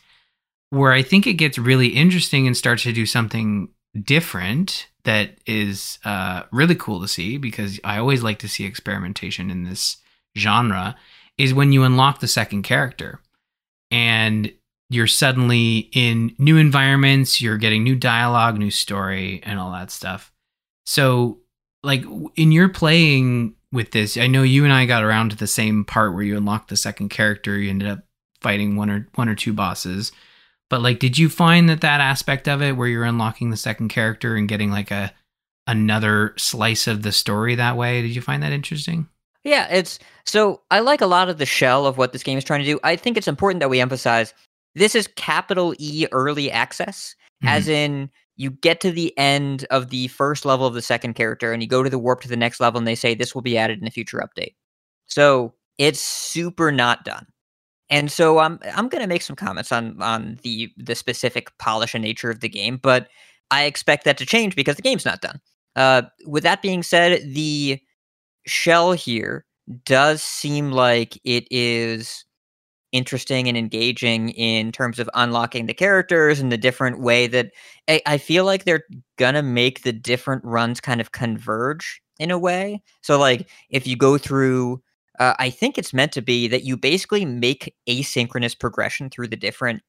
Where 0.69 0.91
I 0.91 1.01
think 1.01 1.27
it 1.27 1.33
gets 1.33 1.57
really 1.57 1.87
interesting 1.87 2.47
and 2.47 2.57
starts 2.57 2.83
to 2.83 2.91
do 2.91 3.05
something 3.05 3.69
different 4.03 4.87
that 5.03 5.37
is 5.45 5.99
uh, 6.03 6.43
really 6.51 6.75
cool 6.75 6.99
to 7.01 7.07
see 7.07 7.37
because 7.37 7.79
I 7.83 7.97
always 7.99 8.23
like 8.23 8.39
to 8.39 8.49
see 8.49 8.65
experimentation 8.65 9.49
in 9.49 9.63
this 9.63 9.97
genre 10.37 10.95
is 11.37 11.53
when 11.53 11.71
you 11.71 11.83
unlock 11.83 12.19
the 12.19 12.27
second 12.27 12.63
character 12.63 13.21
and 13.91 14.51
you're 14.89 15.07
suddenly 15.07 15.89
in 15.93 16.35
new 16.37 16.57
environments, 16.57 17.41
you're 17.41 17.57
getting 17.57 17.83
new 17.83 17.95
dialogue, 17.95 18.57
new 18.57 18.71
story, 18.71 19.41
and 19.45 19.59
all 19.59 19.71
that 19.71 19.91
stuff 19.91 20.31
so, 20.87 21.39
like 21.83 22.05
in 22.37 22.53
your 22.53 22.69
playing 22.69 23.55
with 23.73 23.91
this, 23.91 24.15
I 24.15 24.27
know 24.27 24.41
you 24.41 24.63
and 24.63 24.71
I 24.71 24.85
got 24.85 25.03
around 25.03 25.31
to 25.31 25.35
the 25.35 25.45
same 25.45 25.83
part 25.83 26.13
where 26.13 26.23
you 26.23 26.37
unlocked 26.37 26.69
the 26.69 26.77
second 26.77 27.09
character. 27.09 27.57
You 27.57 27.69
ended 27.69 27.89
up 27.89 27.99
fighting 28.41 28.77
one 28.77 28.89
or 28.89 29.07
one 29.15 29.27
or 29.27 29.35
two 29.35 29.51
bosses. 29.51 30.13
But 30.69 30.81
like, 30.81 30.99
did 30.99 31.17
you 31.17 31.27
find 31.27 31.67
that 31.67 31.81
that 31.81 31.99
aspect 31.99 32.47
of 32.47 32.61
it, 32.61 32.77
where 32.77 32.87
you're 32.87 33.03
unlocking 33.03 33.49
the 33.49 33.57
second 33.57 33.89
character 33.89 34.37
and 34.37 34.47
getting 34.47 34.71
like 34.71 34.89
a 34.89 35.13
another 35.67 36.33
slice 36.37 36.87
of 36.87 37.03
the 37.03 37.11
story 37.11 37.55
that 37.55 37.75
way, 37.75 38.01
did 38.01 38.15
you 38.15 38.21
find 38.21 38.41
that 38.41 38.53
interesting? 38.53 39.09
Yeah, 39.43 39.67
it's 39.69 39.99
so 40.25 40.61
I 40.71 40.79
like 40.79 41.01
a 41.01 41.05
lot 41.05 41.27
of 41.27 41.37
the 41.37 41.45
shell 41.45 41.85
of 41.85 41.97
what 41.97 42.13
this 42.13 42.23
game 42.23 42.37
is 42.37 42.45
trying 42.45 42.61
to 42.61 42.65
do. 42.65 42.79
I 42.85 42.95
think 42.95 43.17
it's 43.17 43.27
important 43.27 43.59
that 43.59 43.69
we 43.69 43.81
emphasize 43.81 44.33
this 44.75 44.95
is 44.95 45.09
capital 45.17 45.75
E 45.79 46.07
early 46.13 46.49
access, 46.49 47.13
mm-hmm. 47.43 47.49
as 47.49 47.67
in 47.67 48.09
you 48.37 48.51
get 48.51 48.79
to 48.81 48.91
the 48.91 49.17
end 49.17 49.65
of 49.71 49.89
the 49.89 50.07
first 50.09 50.45
level 50.45 50.65
of 50.65 50.75
the 50.75 50.81
second 50.81 51.15
character 51.15 51.51
and 51.51 51.61
you 51.61 51.67
go 51.67 51.83
to 51.83 51.89
the 51.89 51.99
warp 51.99 52.21
to 52.21 52.27
the 52.27 52.37
next 52.37 52.59
level 52.59 52.77
and 52.77 52.87
they 52.87 52.95
say 52.95 53.13
this 53.13 53.35
will 53.35 53.41
be 53.41 53.57
added 53.57 53.81
in 53.81 53.87
a 53.87 53.91
future 53.91 54.23
update. 54.23 54.55
So 55.05 55.55
it's 55.77 55.99
super 55.99 56.71
not 56.71 57.03
done. 57.03 57.25
And 57.89 58.11
so 58.11 58.39
I'm 58.39 58.59
I'm 58.75 58.89
gonna 58.89 59.07
make 59.07 59.21
some 59.21 59.35
comments 59.35 59.71
on 59.71 60.01
on 60.01 60.39
the 60.43 60.71
the 60.77 60.95
specific 60.95 61.57
polish 61.57 61.93
and 61.95 62.03
nature 62.03 62.29
of 62.29 62.41
the 62.41 62.49
game, 62.49 62.79
but 62.81 63.07
I 63.49 63.63
expect 63.63 64.03
that 64.05 64.17
to 64.17 64.25
change 64.25 64.55
because 64.55 64.75
the 64.75 64.81
game's 64.81 65.05
not 65.05 65.21
done. 65.21 65.39
Uh, 65.75 66.03
with 66.25 66.43
that 66.43 66.61
being 66.61 66.83
said, 66.83 67.21
the 67.33 67.79
shell 68.45 68.91
here 68.91 69.45
does 69.85 70.21
seem 70.21 70.71
like 70.71 71.17
it 71.23 71.47
is 71.49 72.25
interesting 72.91 73.47
and 73.47 73.57
engaging 73.57 74.29
in 74.29 74.71
terms 74.71 74.99
of 74.99 75.09
unlocking 75.13 75.65
the 75.65 75.73
characters 75.73 76.39
and 76.39 76.51
the 76.51 76.57
different 76.57 76.99
way 76.99 77.27
that 77.27 77.51
I, 77.87 78.01
I, 78.05 78.17
feel 78.17 78.45
like 78.45 78.63
they're 78.63 78.85
gonna 79.17 79.43
make 79.43 79.83
the 79.83 79.91
different 79.91 80.43
runs 80.45 80.79
kind 80.79 81.01
of 81.01 81.11
converge 81.11 82.01
in 82.19 82.31
a 82.31 82.39
way. 82.39 82.81
So 83.01 83.19
like 83.19 83.49
if 83.69 83.85
you 83.85 83.97
go 83.97 84.17
through 84.17 84.81
uh, 85.19 85.33
I 85.39 85.49
think 85.49 85.77
it's 85.77 85.93
meant 85.93 86.11
to 86.13 86.21
be 86.21 86.47
that 86.47 86.63
you 86.63 86.77
basically 86.77 87.25
make 87.25 87.73
asynchronous 87.89 88.57
progression 88.57 89.09
through 89.09 89.29
the 89.29 89.35
different 89.35 89.81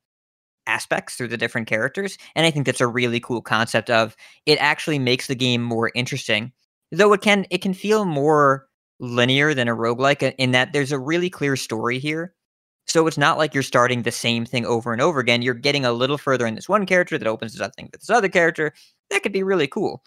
aspects 0.66 1.14
through 1.14 1.28
the 1.28 1.36
different 1.36 1.66
characters 1.66 2.18
and 2.34 2.44
I 2.46 2.50
think 2.50 2.66
that's 2.66 2.80
a 2.80 2.86
really 2.86 3.20
cool 3.20 3.40
concept 3.40 3.90
of 3.90 4.16
it 4.44 4.58
actually 4.60 4.98
makes 4.98 5.26
the 5.28 5.34
game 5.34 5.62
more 5.62 5.92
interesting. 5.94 6.52
Though 6.90 7.12
it 7.12 7.20
can 7.20 7.46
it 7.50 7.58
can 7.58 7.74
feel 7.74 8.04
more 8.04 8.66
linear 9.00 9.54
than 9.54 9.68
a 9.68 9.76
roguelike 9.76 10.34
in 10.38 10.50
that 10.50 10.72
there's 10.72 10.90
a 10.90 10.98
really 10.98 11.30
clear 11.30 11.54
story 11.54 12.00
here 12.00 12.34
so 12.88 13.06
it's 13.06 13.18
not 13.18 13.38
like 13.38 13.52
you're 13.52 13.62
starting 13.62 14.02
the 14.02 14.10
same 14.10 14.44
thing 14.46 14.64
over 14.64 14.92
and 14.92 15.02
over 15.02 15.20
again. 15.20 15.42
You're 15.42 15.54
getting 15.54 15.84
a 15.84 15.92
little 15.92 16.18
further 16.18 16.46
in 16.46 16.54
this 16.54 16.68
one 16.68 16.86
character 16.86 17.18
that 17.18 17.28
opens 17.28 17.52
this 17.52 17.60
other 17.60 17.72
thing 17.76 17.88
with 17.92 18.00
this 18.00 18.10
other 18.10 18.28
character. 18.28 18.72
That 19.10 19.22
could 19.22 19.32
be 19.32 19.42
really 19.42 19.66
cool. 19.66 20.02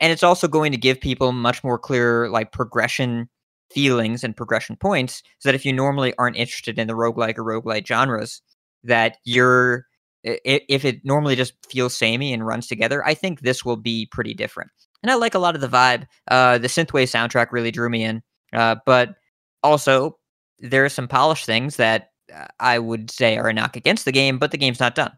And 0.00 0.12
it's 0.12 0.22
also 0.22 0.48
going 0.48 0.72
to 0.72 0.78
give 0.78 1.00
people 1.00 1.32
much 1.32 1.62
more 1.62 1.78
clear 1.78 2.28
like 2.28 2.50
progression 2.50 3.28
feelings 3.70 4.24
and 4.24 4.36
progression 4.36 4.76
points 4.76 5.22
so 5.38 5.48
that 5.48 5.54
if 5.54 5.64
you 5.64 5.72
normally 5.72 6.14
aren't 6.18 6.36
interested 6.36 6.78
in 6.78 6.88
the 6.88 6.94
roguelike 6.94 7.38
or 7.38 7.44
roguelite 7.44 7.86
genres, 7.86 8.42
that 8.82 9.18
you're 9.24 9.86
if 10.24 10.84
it 10.84 11.04
normally 11.04 11.34
just 11.34 11.54
feels 11.68 11.96
samey 11.96 12.32
and 12.32 12.46
runs 12.46 12.68
together, 12.68 13.04
I 13.04 13.14
think 13.14 13.40
this 13.40 13.64
will 13.64 13.76
be 13.76 14.06
pretty 14.06 14.34
different. 14.34 14.70
And 15.02 15.10
I 15.10 15.16
like 15.16 15.34
a 15.34 15.40
lot 15.40 15.56
of 15.56 15.60
the 15.60 15.68
vibe. 15.68 16.06
Uh, 16.30 16.58
the 16.58 16.68
synthwave 16.68 17.10
soundtrack 17.10 17.50
really 17.50 17.72
drew 17.72 17.90
me 17.90 18.04
in. 18.04 18.22
Uh, 18.52 18.76
but 18.86 19.16
also, 19.64 20.16
there 20.60 20.84
are 20.84 20.88
some 20.88 21.08
polished 21.08 21.44
things 21.44 21.76
that 21.76 22.11
I 22.60 22.78
would 22.78 23.10
say 23.10 23.36
are 23.36 23.48
a 23.48 23.52
knock 23.52 23.76
against 23.76 24.04
the 24.04 24.12
game, 24.12 24.38
but 24.38 24.50
the 24.50 24.58
game's 24.58 24.80
not 24.80 24.94
done. 24.94 25.12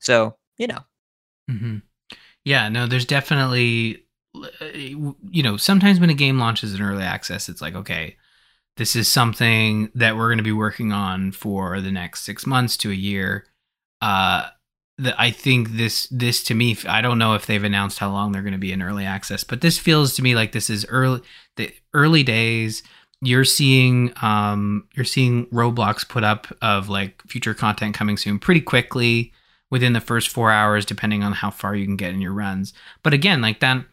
So, 0.00 0.36
you 0.58 0.66
know. 0.66 0.78
Mm-hmm. 1.50 1.78
Yeah, 2.44 2.68
no, 2.68 2.86
there's 2.86 3.04
definitely, 3.04 4.04
uh, 4.34 4.66
you 4.74 5.42
know, 5.42 5.56
sometimes 5.56 6.00
when 6.00 6.10
a 6.10 6.14
game 6.14 6.38
launches 6.38 6.74
in 6.74 6.82
early 6.82 7.04
access, 7.04 7.48
it's 7.48 7.62
like, 7.62 7.74
okay, 7.74 8.16
this 8.76 8.96
is 8.96 9.06
something 9.08 9.90
that 9.94 10.16
we're 10.16 10.28
going 10.28 10.38
to 10.38 10.44
be 10.44 10.52
working 10.52 10.92
on 10.92 11.32
for 11.32 11.80
the 11.80 11.92
next 11.92 12.22
six 12.22 12.46
months 12.46 12.76
to 12.78 12.90
a 12.90 12.94
year. 12.94 13.46
Uh, 14.00 14.48
that 14.98 15.18
I 15.18 15.30
think 15.30 15.72
this 15.72 16.06
this 16.10 16.42
to 16.44 16.54
me 16.54 16.76
I 16.86 17.00
don't 17.00 17.18
know 17.18 17.34
if 17.34 17.46
they've 17.46 17.62
announced 17.62 17.98
how 17.98 18.10
long 18.10 18.32
they're 18.32 18.42
going 18.42 18.52
to 18.52 18.58
be 18.58 18.72
in 18.72 18.82
early 18.82 19.04
access, 19.04 19.44
but 19.44 19.60
this 19.60 19.78
feels 19.78 20.14
to 20.16 20.22
me 20.22 20.34
like 20.34 20.52
this 20.52 20.70
is 20.70 20.86
early 20.88 21.22
the 21.56 21.72
early 21.94 22.22
days 22.22 22.82
you're 23.22 23.44
seeing 23.44 24.12
um, 24.20 24.86
you're 24.94 25.04
seeing 25.04 25.46
roadblocks 25.46 26.06
put 26.06 26.24
up 26.24 26.48
of 26.60 26.88
like 26.88 27.22
future 27.22 27.54
content 27.54 27.94
coming 27.94 28.16
soon 28.16 28.38
pretty 28.38 28.60
quickly 28.60 29.32
within 29.70 29.92
the 29.92 30.00
first 30.00 30.28
four 30.28 30.50
hours, 30.50 30.84
depending 30.84 31.22
on 31.22 31.32
how 31.32 31.50
far 31.50 31.74
you 31.74 31.86
can 31.86 31.96
get 31.96 32.12
in 32.12 32.20
your 32.20 32.32
runs. 32.32 32.74
But 33.02 33.14
again, 33.14 33.40
like 33.40 33.60
that, 33.60 33.84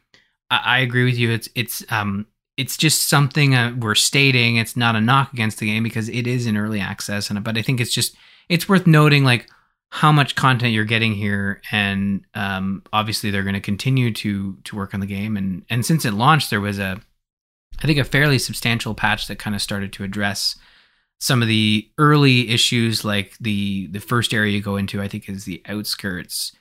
I, 0.50 0.62
I 0.66 0.80
agree 0.80 1.06
with 1.06 1.18
you. 1.18 1.30
It's 1.32 1.48
it's 1.54 1.86
um 1.92 2.26
it's 2.58 2.76
just 2.76 3.08
something 3.08 3.56
uh, 3.56 3.76
we're 3.80 3.96
stating. 3.96 4.58
It's 4.58 4.76
not 4.76 4.96
a 4.96 5.02
knock 5.02 5.32
against 5.32 5.60
the 5.60 5.68
game 5.68 5.84
because 5.84 6.10
it 6.10 6.26
is 6.26 6.48
in 6.48 6.58
early 6.58 6.80
access, 6.80 7.30
and 7.30 7.42
but 7.44 7.58
I 7.58 7.62
think 7.62 7.80
it's 7.80 7.94
just 7.94 8.16
it's 8.50 8.68
worth 8.68 8.88
noting 8.88 9.24
like 9.24 9.48
how 9.92 10.12
much 10.12 10.36
content 10.36 10.74
you're 10.74 10.86
getting 10.86 11.14
here, 11.14 11.62
and 11.72 12.26
um, 12.34 12.82
obviously 12.92 13.30
they're 13.30 13.44
going 13.44 13.54
to 13.54 13.62
continue 13.62 14.12
to 14.12 14.58
to 14.64 14.76
work 14.76 14.96
on 14.96 15.02
the 15.02 15.06
game, 15.06 15.38
and 15.38 15.64
and 15.70 15.86
since 15.86 16.04
it 16.04 16.16
launched, 16.16 16.50
there 16.50 16.60
was 16.60 16.80
a 16.80 17.00
I 17.78 17.88
think 17.88 18.00
a 18.00 18.04
fairly 18.04 18.40
substantial 18.40 18.96
patch 18.96 19.28
that 19.28 19.40
kind 19.40 19.56
of 19.56 19.62
started 19.62 19.94
to 19.94 20.04
address 20.04 20.56
some 21.20 21.42
of 21.42 21.48
the 21.48 21.90
early 21.98 22.50
issues 22.50 23.04
like 23.04 23.38
the 23.40 23.88
the 23.88 24.00
first 24.00 24.34
area 24.34 24.54
you 24.54 24.62
go 24.62 24.78
into 24.78 25.02
i 25.02 25.08
think 25.08 25.28
is 25.28 25.46
the 25.46 25.62
outskirts. 25.66 26.54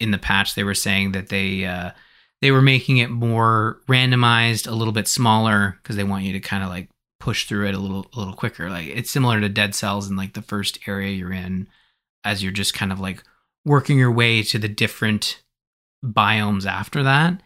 In 0.00 0.12
the 0.12 0.18
patch 0.18 0.54
they 0.54 0.62
were 0.64 0.74
saying 0.74 1.12
that 1.12 1.28
they 1.28 1.64
uh 1.64 1.90
they 2.40 2.50
were 2.52 2.62
making 2.62 2.98
it 2.98 3.10
more 3.10 3.80
randomized 3.88 4.68
a 4.68 4.74
little 4.74 4.92
bit 4.92 5.08
smaller 5.08 5.78
because 5.82 5.96
they 5.96 6.04
want 6.04 6.24
you 6.24 6.32
to 6.32 6.40
kind 6.40 6.62
of 6.62 6.68
like 6.68 6.88
push 7.18 7.46
through 7.46 7.66
it 7.66 7.74
a 7.74 7.78
little 7.78 8.06
a 8.14 8.18
little 8.18 8.34
quicker. 8.34 8.70
Like 8.70 8.86
it's 8.86 9.10
similar 9.10 9.40
to 9.40 9.48
dead 9.48 9.74
cells 9.74 10.08
in 10.08 10.16
like 10.16 10.34
the 10.34 10.42
first 10.42 10.78
area 10.86 11.10
you're 11.10 11.32
in 11.32 11.68
as 12.24 12.42
you're 12.42 12.52
just 12.52 12.74
kind 12.74 12.92
of 12.92 13.00
like 13.00 13.24
working 13.64 13.98
your 13.98 14.12
way 14.12 14.42
to 14.44 14.58
the 14.58 14.68
different 14.68 15.42
biomes 16.04 16.64
after 16.64 17.02
that. 17.02 17.42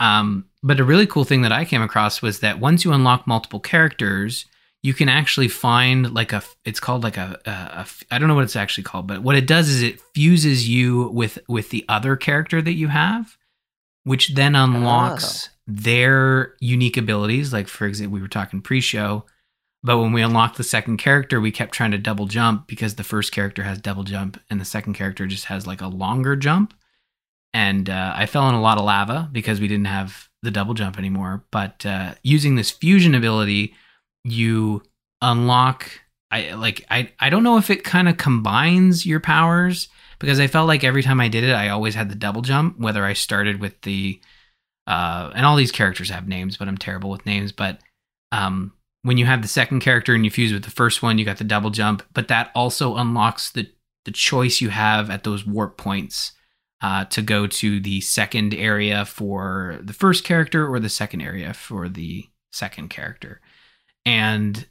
Um 0.00 0.46
but 0.66 0.80
a 0.80 0.84
really 0.84 1.06
cool 1.06 1.24
thing 1.24 1.42
that 1.42 1.52
i 1.52 1.64
came 1.64 1.82
across 1.82 2.20
was 2.20 2.40
that 2.40 2.60
once 2.60 2.84
you 2.84 2.92
unlock 2.92 3.26
multiple 3.26 3.60
characters 3.60 4.46
you 4.86 4.94
can 4.94 5.08
actually 5.08 5.48
find 5.48 6.14
like 6.14 6.32
a 6.32 6.40
it's 6.64 6.78
called 6.78 7.02
like 7.02 7.16
a, 7.16 7.40
a, 7.44 7.50
a 7.50 7.86
I 8.12 8.18
don't 8.18 8.28
know 8.28 8.36
what 8.36 8.44
it's 8.44 8.54
actually 8.54 8.84
called, 8.84 9.08
but 9.08 9.20
what 9.20 9.34
it 9.34 9.44
does 9.44 9.68
is 9.68 9.82
it 9.82 10.00
fuses 10.14 10.68
you 10.68 11.08
with 11.08 11.40
with 11.48 11.70
the 11.70 11.84
other 11.88 12.14
character 12.14 12.62
that 12.62 12.74
you 12.74 12.86
have, 12.86 13.36
which 14.04 14.34
then 14.34 14.54
unlocks 14.54 15.48
oh. 15.48 15.52
their 15.66 16.54
unique 16.60 16.96
abilities. 16.96 17.52
Like 17.52 17.66
for 17.66 17.84
example, 17.84 18.14
we 18.14 18.20
were 18.20 18.28
talking 18.28 18.60
pre-show, 18.60 19.24
but 19.82 19.98
when 19.98 20.12
we 20.12 20.22
unlocked 20.22 20.56
the 20.56 20.62
second 20.62 20.98
character, 20.98 21.40
we 21.40 21.50
kept 21.50 21.74
trying 21.74 21.90
to 21.90 21.98
double 21.98 22.26
jump 22.26 22.68
because 22.68 22.94
the 22.94 23.02
first 23.02 23.32
character 23.32 23.64
has 23.64 23.80
double 23.80 24.04
jump 24.04 24.40
and 24.50 24.60
the 24.60 24.64
second 24.64 24.94
character 24.94 25.26
just 25.26 25.46
has 25.46 25.66
like 25.66 25.80
a 25.80 25.88
longer 25.88 26.36
jump. 26.36 26.74
And 27.52 27.90
uh, 27.90 28.12
I 28.14 28.26
fell 28.26 28.48
in 28.50 28.54
a 28.54 28.62
lot 28.62 28.78
of 28.78 28.84
lava 28.84 29.28
because 29.32 29.60
we 29.60 29.66
didn't 29.66 29.86
have 29.86 30.28
the 30.46 30.50
double 30.50 30.72
jump 30.72 30.98
anymore. 30.98 31.44
But 31.50 31.84
uh, 31.84 32.14
using 32.22 32.56
this 32.56 32.70
fusion 32.70 33.14
ability 33.14 33.74
you 34.26 34.82
unlock 35.22 35.88
I 36.30 36.54
like 36.54 36.84
I 36.90 37.12
I 37.20 37.30
don't 37.30 37.44
know 37.44 37.58
if 37.58 37.70
it 37.70 37.84
kind 37.84 38.08
of 38.08 38.16
combines 38.16 39.06
your 39.06 39.20
powers 39.20 39.88
because 40.18 40.40
I 40.40 40.48
felt 40.48 40.66
like 40.66 40.82
every 40.82 41.02
time 41.02 41.20
I 41.20 41.28
did 41.28 41.44
it 41.44 41.52
I 41.52 41.68
always 41.68 41.94
had 41.94 42.10
the 42.10 42.16
double 42.16 42.42
jump 42.42 42.78
whether 42.78 43.04
I 43.04 43.12
started 43.12 43.60
with 43.60 43.80
the 43.82 44.20
uh 44.86 45.30
and 45.34 45.46
all 45.46 45.56
these 45.56 45.72
characters 45.72 46.10
have 46.10 46.26
names 46.26 46.56
but 46.56 46.66
I'm 46.68 46.76
terrible 46.76 47.10
with 47.10 47.24
names 47.24 47.52
but 47.52 47.80
um 48.32 48.72
when 49.02 49.18
you 49.18 49.26
have 49.26 49.42
the 49.42 49.48
second 49.48 49.80
character 49.80 50.14
and 50.14 50.24
you 50.24 50.30
fuse 50.30 50.52
with 50.52 50.64
the 50.64 50.70
first 50.70 51.02
one 51.02 51.18
you 51.18 51.24
got 51.24 51.38
the 51.38 51.44
double 51.44 51.70
jump 51.70 52.02
but 52.12 52.28
that 52.28 52.50
also 52.54 52.96
unlocks 52.96 53.50
the 53.52 53.70
the 54.04 54.12
choice 54.12 54.60
you 54.60 54.70
have 54.70 55.08
at 55.10 55.22
those 55.22 55.46
warp 55.46 55.76
points 55.76 56.32
uh, 56.82 57.04
to 57.06 57.22
go 57.22 57.46
to 57.46 57.80
the 57.80 58.00
second 58.00 58.54
area 58.54 59.04
for 59.04 59.78
the 59.82 59.92
first 59.92 60.24
character 60.24 60.66
or 60.66 60.78
the 60.78 60.88
second 60.88 61.20
area 61.20 61.54
for 61.54 61.88
the 61.88 62.26
second 62.52 62.88
character 62.88 63.40
and 64.04 64.66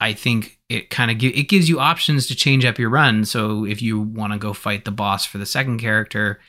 I 0.00 0.14
think 0.14 0.58
it 0.70 0.88
kind 0.88 1.10
of 1.10 1.18
gi- 1.18 1.38
it 1.38 1.48
gives 1.48 1.68
you 1.68 1.78
options 1.78 2.26
to 2.26 2.34
change 2.34 2.64
up 2.64 2.78
your 2.78 2.88
run. 2.88 3.26
So 3.26 3.66
if 3.66 3.82
you 3.82 4.00
want 4.00 4.32
to 4.32 4.38
go 4.38 4.54
fight 4.54 4.86
the 4.86 4.90
boss 4.90 5.26
for 5.26 5.36
the 5.36 5.46
second 5.46 5.78
character, 5.78 6.40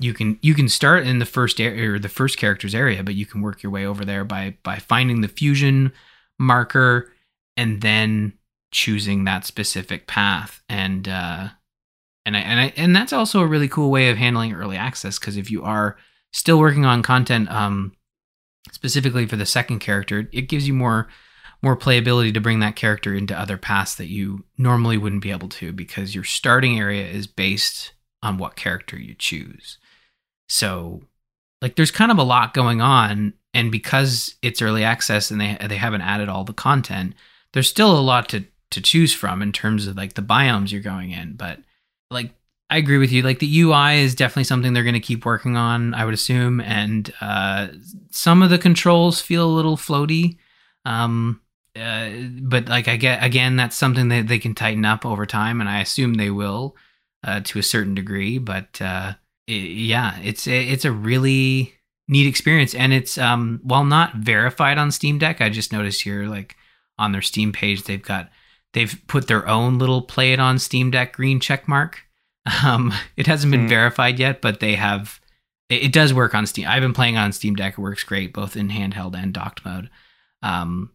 you 0.00 0.12
can 0.12 0.38
you 0.42 0.54
can 0.54 0.68
start 0.68 1.06
in 1.06 1.18
the 1.18 1.24
first 1.24 1.60
area 1.60 1.92
or 1.92 1.98
the 1.98 2.08
first 2.10 2.36
character's 2.36 2.74
area, 2.74 3.02
but 3.02 3.14
you 3.14 3.24
can 3.24 3.40
work 3.40 3.62
your 3.62 3.72
way 3.72 3.86
over 3.86 4.04
there 4.04 4.24
by 4.24 4.56
by 4.62 4.76
finding 4.76 5.22
the 5.22 5.28
fusion 5.28 5.92
marker 6.38 7.10
and 7.56 7.80
then 7.80 8.34
choosing 8.70 9.24
that 9.24 9.44
specific 9.46 10.06
path 10.06 10.62
and 10.68 11.08
uh 11.08 11.48
and 12.26 12.36
I, 12.36 12.40
and 12.40 12.60
I, 12.60 12.72
and 12.76 12.94
that's 12.94 13.12
also 13.12 13.40
a 13.40 13.46
really 13.46 13.68
cool 13.68 13.90
way 13.90 14.10
of 14.10 14.16
handling 14.16 14.52
early 14.52 14.76
access 14.76 15.18
because 15.18 15.36
if 15.36 15.50
you 15.50 15.62
are 15.62 15.96
still 16.32 16.58
working 16.58 16.84
on 16.84 17.02
content 17.02 17.50
um 17.50 17.92
specifically 18.72 19.26
for 19.26 19.36
the 19.36 19.46
second 19.46 19.80
character, 19.80 20.28
it 20.32 20.42
gives 20.42 20.66
you 20.66 20.74
more 20.74 21.08
more 21.62 21.76
playability 21.76 22.32
to 22.32 22.40
bring 22.40 22.60
that 22.60 22.76
character 22.76 23.14
into 23.14 23.38
other 23.38 23.58
paths 23.58 23.96
that 23.96 24.06
you 24.06 24.44
normally 24.56 24.96
wouldn't 24.96 25.22
be 25.22 25.30
able 25.30 25.48
to 25.48 25.72
because 25.72 26.14
your 26.14 26.24
starting 26.24 26.78
area 26.78 27.06
is 27.06 27.26
based 27.26 27.92
on 28.22 28.38
what 28.38 28.56
character 28.56 28.98
you 28.98 29.14
choose. 29.14 29.76
So, 30.48 31.02
like, 31.60 31.76
there's 31.76 31.90
kind 31.90 32.10
of 32.10 32.18
a 32.18 32.22
lot 32.22 32.54
going 32.54 32.80
on, 32.80 33.34
and 33.52 33.70
because 33.70 34.36
it's 34.42 34.62
early 34.62 34.84
access 34.84 35.30
and 35.30 35.40
they 35.40 35.56
they 35.66 35.76
haven't 35.76 36.02
added 36.02 36.28
all 36.28 36.44
the 36.44 36.52
content, 36.52 37.14
there's 37.52 37.68
still 37.68 37.98
a 37.98 38.00
lot 38.00 38.28
to 38.30 38.44
to 38.70 38.80
choose 38.80 39.12
from 39.12 39.42
in 39.42 39.52
terms 39.52 39.86
of 39.86 39.96
like 39.96 40.14
the 40.14 40.22
biomes 40.22 40.70
you're 40.72 40.80
going 40.80 41.10
in. 41.10 41.34
But 41.34 41.58
like, 42.10 42.32
I 42.68 42.76
agree 42.76 42.98
with 42.98 43.12
you. 43.12 43.22
Like, 43.22 43.38
the 43.38 43.60
UI 43.60 44.00
is 44.00 44.14
definitely 44.14 44.44
something 44.44 44.72
they're 44.72 44.84
going 44.84 44.94
to 44.94 45.00
keep 45.00 45.24
working 45.24 45.56
on, 45.56 45.94
I 45.94 46.04
would 46.04 46.14
assume, 46.14 46.60
and 46.60 47.12
uh, 47.20 47.68
some 48.10 48.42
of 48.42 48.50
the 48.50 48.58
controls 48.58 49.20
feel 49.20 49.44
a 49.44 49.56
little 49.56 49.76
floaty. 49.76 50.36
Um, 50.84 51.40
uh, 51.76 52.10
but 52.42 52.68
like 52.68 52.88
I 52.88 52.96
get 52.96 53.22
again, 53.22 53.56
that's 53.56 53.76
something 53.76 54.08
that 54.08 54.26
they 54.26 54.38
can 54.38 54.54
tighten 54.54 54.84
up 54.84 55.06
over 55.06 55.24
time, 55.24 55.60
and 55.60 55.70
I 55.70 55.80
assume 55.80 56.14
they 56.14 56.30
will 56.30 56.76
uh, 57.24 57.40
to 57.44 57.58
a 57.58 57.62
certain 57.62 57.94
degree. 57.94 58.38
But 58.38 58.80
uh, 58.80 59.14
it, 59.46 59.52
yeah, 59.52 60.18
it's 60.20 60.46
it's 60.46 60.84
a 60.84 60.92
really 60.92 61.74
neat 62.08 62.26
experience, 62.26 62.74
and 62.74 62.92
it's 62.92 63.18
um 63.18 63.60
while 63.62 63.84
not 63.84 64.16
verified 64.16 64.78
on 64.78 64.90
Steam 64.90 65.18
Deck, 65.18 65.40
I 65.40 65.48
just 65.48 65.72
noticed 65.72 66.02
here 66.02 66.24
like 66.24 66.56
on 66.98 67.12
their 67.12 67.22
Steam 67.22 67.52
page 67.52 67.84
they've 67.84 68.02
got 68.02 68.30
they've 68.72 69.00
put 69.06 69.26
their 69.26 69.46
own 69.48 69.78
little 69.78 70.02
play 70.02 70.32
it 70.32 70.40
on 70.40 70.58
Steam 70.58 70.90
Deck 70.90 71.14
green 71.14 71.40
check 71.40 71.68
mark. 71.68 72.02
Um, 72.64 72.92
it 73.16 73.26
hasn't 73.26 73.50
been 73.50 73.66
mm. 73.66 73.68
verified 73.68 74.18
yet, 74.18 74.40
but 74.40 74.60
they 74.60 74.74
have. 74.74 75.20
It, 75.68 75.84
it, 75.84 75.92
does 75.92 76.12
work 76.14 76.34
on 76.34 76.46
Steam. 76.46 76.66
I've 76.66 76.80
been 76.80 76.94
playing 76.94 77.16
on 77.16 77.32
Steam 77.32 77.54
Deck. 77.54 77.74
It 77.74 77.80
works 77.80 78.02
great, 78.02 78.32
both 78.32 78.56
in 78.56 78.70
handheld 78.70 79.14
and 79.14 79.32
docked 79.32 79.64
mode. 79.64 79.90
Um, 80.42 80.90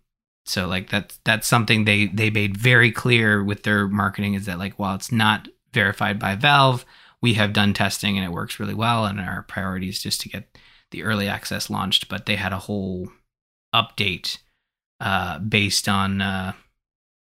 so 0.46 0.68
like 0.68 0.90
that's 0.90 1.20
that's 1.24 1.48
something 1.48 1.86
they 1.86 2.08
they 2.08 2.30
made 2.30 2.58
very 2.58 2.92
clear 2.92 3.44
with 3.44 3.64
their 3.64 3.88
marketing 3.88 4.34
is 4.36 4.46
that 4.46 4.60
like 4.60 4.78
while 4.78 4.96
it's 4.96 5.12
not 5.12 5.48
verified 5.74 6.20
by 6.20 6.36
Valve, 6.36 6.86
we 7.22 7.34
have 7.34 7.54
done 7.54 7.74
testing 7.74 8.18
and 8.18 8.26
it 8.26 8.32
works 8.32 8.60
really 8.60 8.74
well 8.74 9.06
and 9.06 9.20
our 9.20 9.44
priority 9.44 9.90
is 9.90 10.02
just 10.02 10.22
to 10.22 10.30
get 10.30 10.58
the 10.92 11.04
early 11.04 11.28
access 11.28 11.70
launched, 11.70 12.08
but 12.08 12.26
they 12.26 12.36
had 12.36 12.54
a 12.54 12.60
whole 12.60 13.10
update 13.74 14.38
uh, 15.00 15.40
based 15.40 15.90
on 15.90 16.22
uh, 16.22 16.54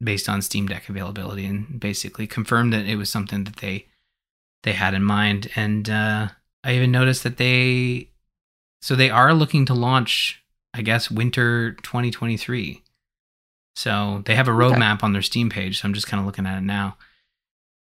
based 0.03 0.29
on 0.29 0.43
Steam 0.43 0.67
Deck 0.67 0.89
availability 0.89 1.47
and 1.47 1.79
basically 1.79 2.27
confirmed 2.27 2.73
that 2.73 2.87
it 2.87 2.97
was 2.97 3.11
something 3.11 3.45
that 3.45 3.57
they 3.57 3.87
they 4.63 4.73
had 4.73 4.95
in 4.95 5.03
mind 5.03 5.51
and 5.57 5.91
uh, 5.91 6.29
I 6.65 6.75
even 6.75 6.91
noticed 6.91 7.23
that 7.25 7.37
they 7.37 8.09
so 8.81 8.95
they 8.95 9.11
are 9.11 9.35
looking 9.35 9.65
to 9.67 9.75
launch 9.75 10.43
I 10.75 10.83
guess 10.83 11.11
winter 11.11 11.73
2023 11.83 12.83
so 13.75 14.23
they 14.27 14.35
have 14.35 14.49
a 14.49 14.53
roadmap 14.53 14.97
okay. 14.97 15.05
on 15.05 15.13
their 15.13 15.23
Steam 15.23 15.51
page. 15.51 15.81
So 15.81 15.89
I'm 15.89 15.95
just 15.95 16.07
kind 16.07 16.21
of 16.21 16.27
looking 16.27 16.47
at 16.47 16.59
it 16.59 16.63
now. 16.63 16.97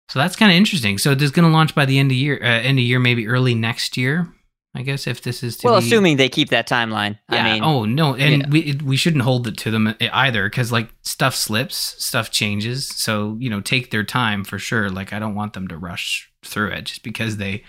So 0.09 0.19
that's 0.19 0.35
kind 0.35 0.51
of 0.51 0.55
interesting. 0.55 0.97
So 0.97 1.11
it's 1.11 1.31
going 1.31 1.47
to 1.47 1.53
launch 1.53 1.75
by 1.75 1.85
the 1.85 1.99
end 1.99 2.11
of 2.11 2.17
year, 2.17 2.39
uh, 2.41 2.45
end 2.45 2.79
of 2.79 2.85
year, 2.85 2.99
maybe 2.99 3.27
early 3.27 3.55
next 3.55 3.97
year. 3.97 4.33
I 4.75 4.83
guess 4.83 5.07
if 5.07 5.21
this 5.21 5.43
is 5.43 5.59
well, 5.63 5.79
be... 5.79 5.85
assuming 5.85 6.17
they 6.17 6.29
keep 6.29 6.49
that 6.49 6.67
timeline. 6.67 7.17
Yeah. 7.31 7.43
I 7.43 7.53
mean, 7.53 7.63
oh 7.63 7.85
no, 7.85 8.15
and 8.15 8.43
yeah. 8.43 8.49
we 8.49 8.79
we 8.83 8.95
shouldn't 8.95 9.23
hold 9.23 9.47
it 9.47 9.57
to 9.57 9.71
them 9.71 9.95
either 9.99 10.47
because 10.47 10.71
like 10.71 10.89
stuff 11.01 11.35
slips, 11.35 11.75
stuff 11.75 12.29
changes. 12.31 12.87
So 12.87 13.37
you 13.39 13.49
know, 13.49 13.61
take 13.61 13.91
their 13.91 14.03
time 14.03 14.43
for 14.43 14.59
sure. 14.59 14.89
Like 14.89 15.13
I 15.13 15.19
don't 15.19 15.35
want 15.35 15.53
them 15.53 15.67
to 15.69 15.77
rush 15.77 16.31
through 16.43 16.71
it 16.71 16.85
just 16.85 17.03
because 17.03 17.37
they 17.37 17.63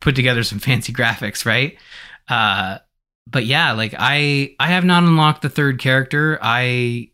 put 0.00 0.14
together 0.14 0.42
some 0.42 0.58
fancy 0.60 0.92
graphics, 0.92 1.44
right? 1.44 1.76
Uh, 2.28 2.78
but 3.26 3.44
yeah, 3.44 3.72
like 3.72 3.94
I 3.98 4.54
I 4.58 4.68
have 4.68 4.84
not 4.84 5.02
unlocked 5.02 5.42
the 5.42 5.50
third 5.50 5.78
character. 5.78 6.38
I 6.40 7.10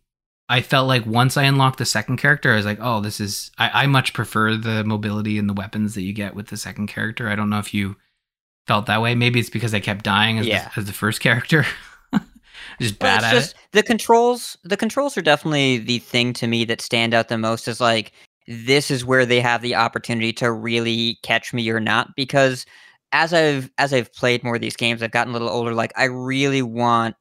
I 0.49 0.61
felt 0.61 0.87
like 0.87 1.07
once 1.07 1.37
I 1.37 1.45
unlocked 1.45 1.79
the 1.79 1.87
second 1.87 2.19
character, 2.19 2.53
I 2.53 2.57
was 2.57 2.67
like, 2.67 2.79
oh, 2.81 3.01
this 3.01 3.21
is. 3.21 3.51
I, 3.57 3.85
I 3.85 3.87
much 3.87 4.13
prefer 4.13 4.55
the 4.55 4.85
mobility 4.85 5.39
and 5.39 5.49
the 5.49 5.55
weapons 5.55 5.95
that 5.95 6.03
you 6.03 6.13
get 6.13 6.35
with 6.35 6.49
the 6.49 6.59
second 6.59 6.89
character. 6.89 7.29
I 7.29 7.35
don't 7.35 7.49
know 7.49 7.59
if 7.59 7.73
you 7.73 7.97
felt 8.67 8.87
that 8.87 9.03
way. 9.03 9.15
Maybe 9.15 9.41
it's 9.41 9.51
because 9.51 9.75
I 9.75 9.81
kept 9.81 10.05
dying 10.05 10.39
as, 10.39 10.47
yeah. 10.47 10.69
the, 10.75 10.81
as 10.81 10.87
the 10.87 10.93
first 10.93 11.21
character. 11.21 11.67
just 12.81 12.99
bad 12.99 13.25
at 13.25 13.33
just, 13.33 13.53
it. 13.53 13.59
The 13.73 13.83
controls, 13.83 14.57
the 14.65 14.77
controls 14.77 15.17
are 15.17 15.23
definitely 15.23 15.79
the 15.79 15.99
thing 15.99 16.33
to 16.35 16.47
me 16.47 16.65
that 16.67 16.81
stand 16.81 17.15
out 17.15 17.29
the 17.29 17.39
most. 17.39 17.69
Is 17.69 17.81
like 17.81 18.13
this 18.47 18.91
is 18.91 19.05
where 19.05 19.27
they 19.27 19.41
have 19.41 19.63
the 19.63 19.75
opportunity 19.75 20.33
to 20.35 20.51
really 20.53 21.19
catch 21.23 21.53
me 21.53 21.69
or 21.71 21.81
not 21.81 22.09
because 22.17 22.67
as 23.13 23.33
I've 23.33 23.71
as 23.79 23.93
I've 23.93 24.13
played 24.13 24.43
more 24.43 24.57
of 24.57 24.61
these 24.61 24.77
games, 24.77 25.03
I've 25.03 25.11
gotten 25.11 25.33
a 25.33 25.35
little 25.35 25.51
older. 25.51 25.75
Like 25.75 25.93
I 25.97 26.05
really 26.05 26.63
want 26.63 27.15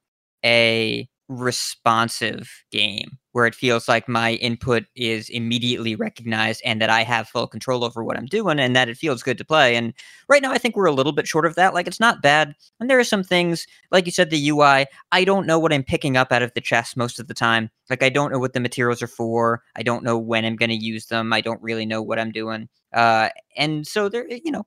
a 0.44 1.08
responsive 1.32 2.64
game 2.72 3.18
where 3.32 3.46
it 3.46 3.56
feels 3.56 3.88
like 3.88 4.10
my 4.10 4.34
input 4.34 4.84
is 4.96 5.30
immediately 5.30 5.96
recognized 5.96 6.62
and 6.66 6.82
that 6.82 6.90
I 6.90 7.04
have 7.04 7.30
full 7.30 7.48
control 7.48 7.86
over 7.86 8.04
what 8.04 8.18
I'm 8.18 8.26
doing 8.26 8.60
and 8.60 8.76
that 8.76 8.90
it 8.90 8.98
feels 8.98 9.24
good 9.24 9.38
to 9.38 9.46
play. 9.46 9.76
And 9.78 9.94
right 10.28 10.42
now, 10.42 10.52
I 10.52 10.58
think 10.58 10.76
we're 10.76 10.86
a 10.86 10.92
little 10.92 11.14
bit 11.14 11.28
short 11.28 11.46
of 11.46 11.56
that. 11.56 11.74
Like, 11.74 11.88
it's 11.88 12.00
not 12.00 12.22
bad. 12.22 12.54
And 12.80 12.90
there 12.90 13.00
are 13.00 13.06
some 13.06 13.24
things, 13.24 13.66
like 13.90 14.06
you 14.06 14.12
said, 14.12 14.30
the 14.30 14.50
UI, 14.50 14.86
I 15.14 15.24
don't 15.24 15.48
know 15.48 15.60
what 15.60 15.72
I'm 15.72 15.84
picking 15.84 16.18
up 16.18 16.32
out 16.32 16.42
of 16.42 16.54
the 16.54 16.62
chest 16.62 16.98
most 16.98 17.20
of 17.20 17.28
the 17.28 17.34
time. 17.34 17.70
Like, 17.90 18.04
I 18.04 18.10
don't 18.10 18.32
know 18.32 18.40
what 18.40 18.54
the 18.54 18.60
materials 18.60 19.02
are 19.02 19.08
for. 19.08 19.64
I 19.76 19.84
don't 19.84 20.04
know 20.04 20.18
when 20.18 20.44
I'm 20.44 20.58
going 20.58 20.70
to 20.70 20.76
use 20.76 21.06
them. 21.06 21.32
I 21.32 21.40
don't 21.40 21.62
really 21.62 21.86
know 21.86 22.02
what 22.02 22.20
I'm 22.20 22.32
doing. 22.32 22.68
Uh, 22.94 23.30
and 23.56 23.88
so 23.88 24.10
there, 24.10 24.28
you 24.28 24.52
know, 24.52 24.66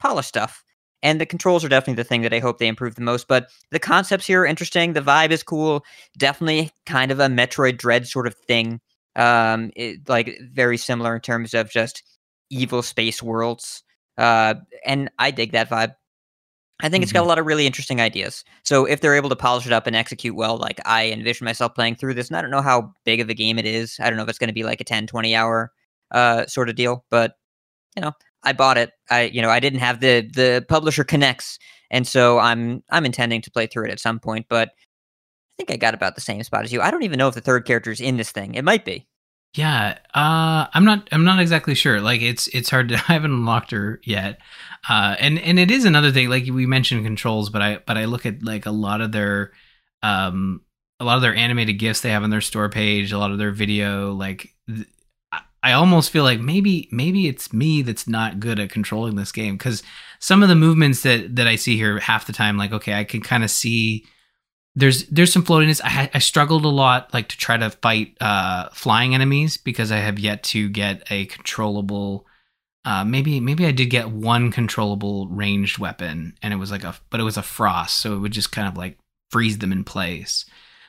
polish 0.00 0.26
stuff. 0.26 0.64
And 1.02 1.20
the 1.20 1.26
controls 1.26 1.64
are 1.64 1.68
definitely 1.68 2.02
the 2.02 2.08
thing 2.08 2.22
that 2.22 2.34
I 2.34 2.40
hope 2.40 2.58
they 2.58 2.66
improve 2.66 2.96
the 2.96 3.02
most. 3.02 3.28
But 3.28 3.48
the 3.70 3.78
concepts 3.78 4.26
here 4.26 4.42
are 4.42 4.46
interesting. 4.46 4.92
The 4.94 5.00
vibe 5.00 5.30
is 5.30 5.42
cool. 5.42 5.84
Definitely 6.16 6.70
kind 6.86 7.10
of 7.12 7.20
a 7.20 7.26
Metroid 7.26 7.78
Dread 7.78 8.06
sort 8.08 8.26
of 8.26 8.34
thing. 8.34 8.80
Um, 9.16 9.70
it, 9.76 10.08
like 10.08 10.38
very 10.52 10.76
similar 10.76 11.14
in 11.16 11.20
terms 11.20 11.54
of 11.54 11.70
just 11.70 12.02
evil 12.50 12.82
space 12.82 13.22
worlds. 13.22 13.82
Uh, 14.16 14.54
and 14.84 15.10
I 15.18 15.30
dig 15.30 15.52
that 15.52 15.70
vibe. 15.70 15.94
I 16.80 16.88
think 16.88 17.02
it's 17.02 17.12
got 17.12 17.24
a 17.24 17.24
Mm-hmm. 17.24 17.28
lot 17.28 17.38
of 17.40 17.46
really 17.46 17.66
interesting 17.66 18.00
ideas. 18.00 18.44
So 18.64 18.84
if 18.84 19.00
they're 19.00 19.16
able 19.16 19.28
to 19.30 19.36
polish 19.36 19.66
it 19.66 19.72
up 19.72 19.86
and 19.88 19.96
execute 19.96 20.36
well, 20.36 20.56
like 20.58 20.80
I 20.86 21.10
envision 21.10 21.44
myself 21.44 21.74
playing 21.74 21.96
through 21.96 22.14
this, 22.14 22.28
and 22.28 22.36
I 22.36 22.42
don't 22.42 22.52
know 22.52 22.62
how 22.62 22.94
big 23.04 23.20
of 23.20 23.28
a 23.28 23.34
game 23.34 23.58
it 23.58 23.66
is. 23.66 23.98
I 24.00 24.08
don't 24.08 24.16
know 24.16 24.22
if 24.22 24.28
it's 24.28 24.38
going 24.38 24.48
to 24.48 24.54
be 24.54 24.62
like 24.64 24.80
a 24.80 24.84
10, 24.84 25.06
20 25.08 25.34
hour 25.34 25.72
uh, 26.12 26.46
sort 26.46 26.68
of 26.68 26.76
deal, 26.76 27.04
but 27.10 27.34
you 27.96 28.02
know, 28.02 28.12
I 28.48 28.52
bought 28.52 28.78
it. 28.78 28.92
I 29.10 29.22
you 29.22 29.42
know 29.42 29.50
I 29.50 29.60
didn't 29.60 29.80
have 29.80 30.00
the 30.00 30.22
the 30.22 30.64
publisher 30.68 31.04
connects, 31.04 31.58
and 31.90 32.06
so 32.06 32.38
I'm 32.38 32.82
I'm 32.90 33.04
intending 33.04 33.42
to 33.42 33.50
play 33.50 33.66
through 33.66 33.86
it 33.86 33.90
at 33.90 34.00
some 34.00 34.18
point. 34.18 34.46
But 34.48 34.70
I 34.70 35.54
think 35.58 35.70
I 35.70 35.76
got 35.76 35.94
about 35.94 36.14
the 36.14 36.20
same 36.20 36.42
spot 36.42 36.64
as 36.64 36.72
you. 36.72 36.80
I 36.80 36.90
don't 36.90 37.02
even 37.02 37.18
know 37.18 37.28
if 37.28 37.34
the 37.34 37.40
third 37.40 37.66
character 37.66 37.90
is 37.90 38.00
in 38.00 38.16
this 38.16 38.32
thing. 38.32 38.54
It 38.54 38.64
might 38.64 38.84
be. 38.84 39.06
Yeah, 39.54 39.98
uh, 40.14 40.66
I'm 40.72 40.84
not. 40.84 41.08
I'm 41.10 41.24
not 41.24 41.40
exactly 41.40 41.74
sure. 41.74 42.00
Like, 42.00 42.20
it's 42.20 42.48
it's 42.48 42.70
hard 42.70 42.90
to. 42.90 42.94
I 43.08 43.12
haven't 43.14 43.32
unlocked 43.32 43.70
her 43.70 44.00
yet, 44.04 44.40
uh, 44.88 45.16
and 45.18 45.38
and 45.38 45.58
it 45.58 45.70
is 45.70 45.84
another 45.84 46.12
thing. 46.12 46.28
Like 46.28 46.44
we 46.44 46.66
mentioned 46.66 47.04
controls, 47.04 47.50
but 47.50 47.62
I 47.62 47.78
but 47.86 47.96
I 47.96 48.04
look 48.04 48.26
at 48.26 48.42
like 48.42 48.66
a 48.66 48.70
lot 48.70 49.00
of 49.00 49.12
their, 49.12 49.52
um, 50.02 50.62
a 51.00 51.04
lot 51.04 51.16
of 51.16 51.22
their 51.22 51.34
animated 51.34 51.78
gifs 51.78 52.02
they 52.02 52.10
have 52.10 52.22
on 52.22 52.30
their 52.30 52.40
store 52.40 52.68
page, 52.68 53.10
a 53.12 53.18
lot 53.18 53.30
of 53.30 53.38
their 53.38 53.50
video. 53.50 54.12
Like, 54.12 54.54
th- 54.68 54.86
I- 55.62 55.72
almost 55.72 56.10
feel 56.10 56.24
like 56.24 56.40
maybe 56.40 56.88
maybe 56.90 57.28
it's 57.28 57.52
me 57.52 57.82
that's 57.82 58.06
not 58.08 58.40
good 58.40 58.58
at 58.58 58.70
controlling 58.70 59.16
this 59.16 59.32
game 59.32 59.56
because 59.56 59.82
some 60.18 60.42
of 60.42 60.48
the 60.48 60.54
movements 60.54 61.02
that 61.02 61.36
that 61.36 61.46
I 61.46 61.56
see 61.56 61.76
here 61.76 61.98
half 61.98 62.26
the 62.26 62.32
time, 62.32 62.56
like 62.56 62.72
okay, 62.72 62.94
I 62.94 63.04
can 63.04 63.20
kind 63.20 63.44
of 63.44 63.50
see 63.50 64.06
there's 64.74 65.04
there's 65.06 65.32
some 65.32 65.44
floatiness. 65.44 65.80
I, 65.82 66.10
I 66.14 66.18
struggled 66.20 66.64
a 66.64 66.68
lot, 66.68 67.12
like 67.12 67.28
to 67.28 67.36
try 67.36 67.56
to 67.56 67.70
fight 67.70 68.16
uh, 68.20 68.68
flying 68.72 69.14
enemies 69.14 69.56
because 69.56 69.90
I 69.90 69.96
have 69.96 70.18
yet 70.18 70.42
to 70.44 70.68
get 70.68 71.02
a 71.10 71.26
controllable. 71.26 72.26
Uh, 72.84 73.04
maybe 73.04 73.40
maybe 73.40 73.66
I 73.66 73.72
did 73.72 73.86
get 73.86 74.10
one 74.10 74.52
controllable 74.52 75.26
ranged 75.28 75.78
weapon, 75.78 76.34
and 76.42 76.52
it 76.54 76.56
was 76.56 76.70
like 76.70 76.84
a 76.84 76.94
but 77.10 77.20
it 77.20 77.24
was 77.24 77.36
a 77.36 77.42
frost, 77.42 77.96
so 77.98 78.14
it 78.14 78.18
would 78.20 78.32
just 78.32 78.52
kind 78.52 78.68
of 78.68 78.76
like 78.76 78.98
freeze 79.30 79.58
them 79.58 79.72
in 79.72 79.84
place. 79.84 80.44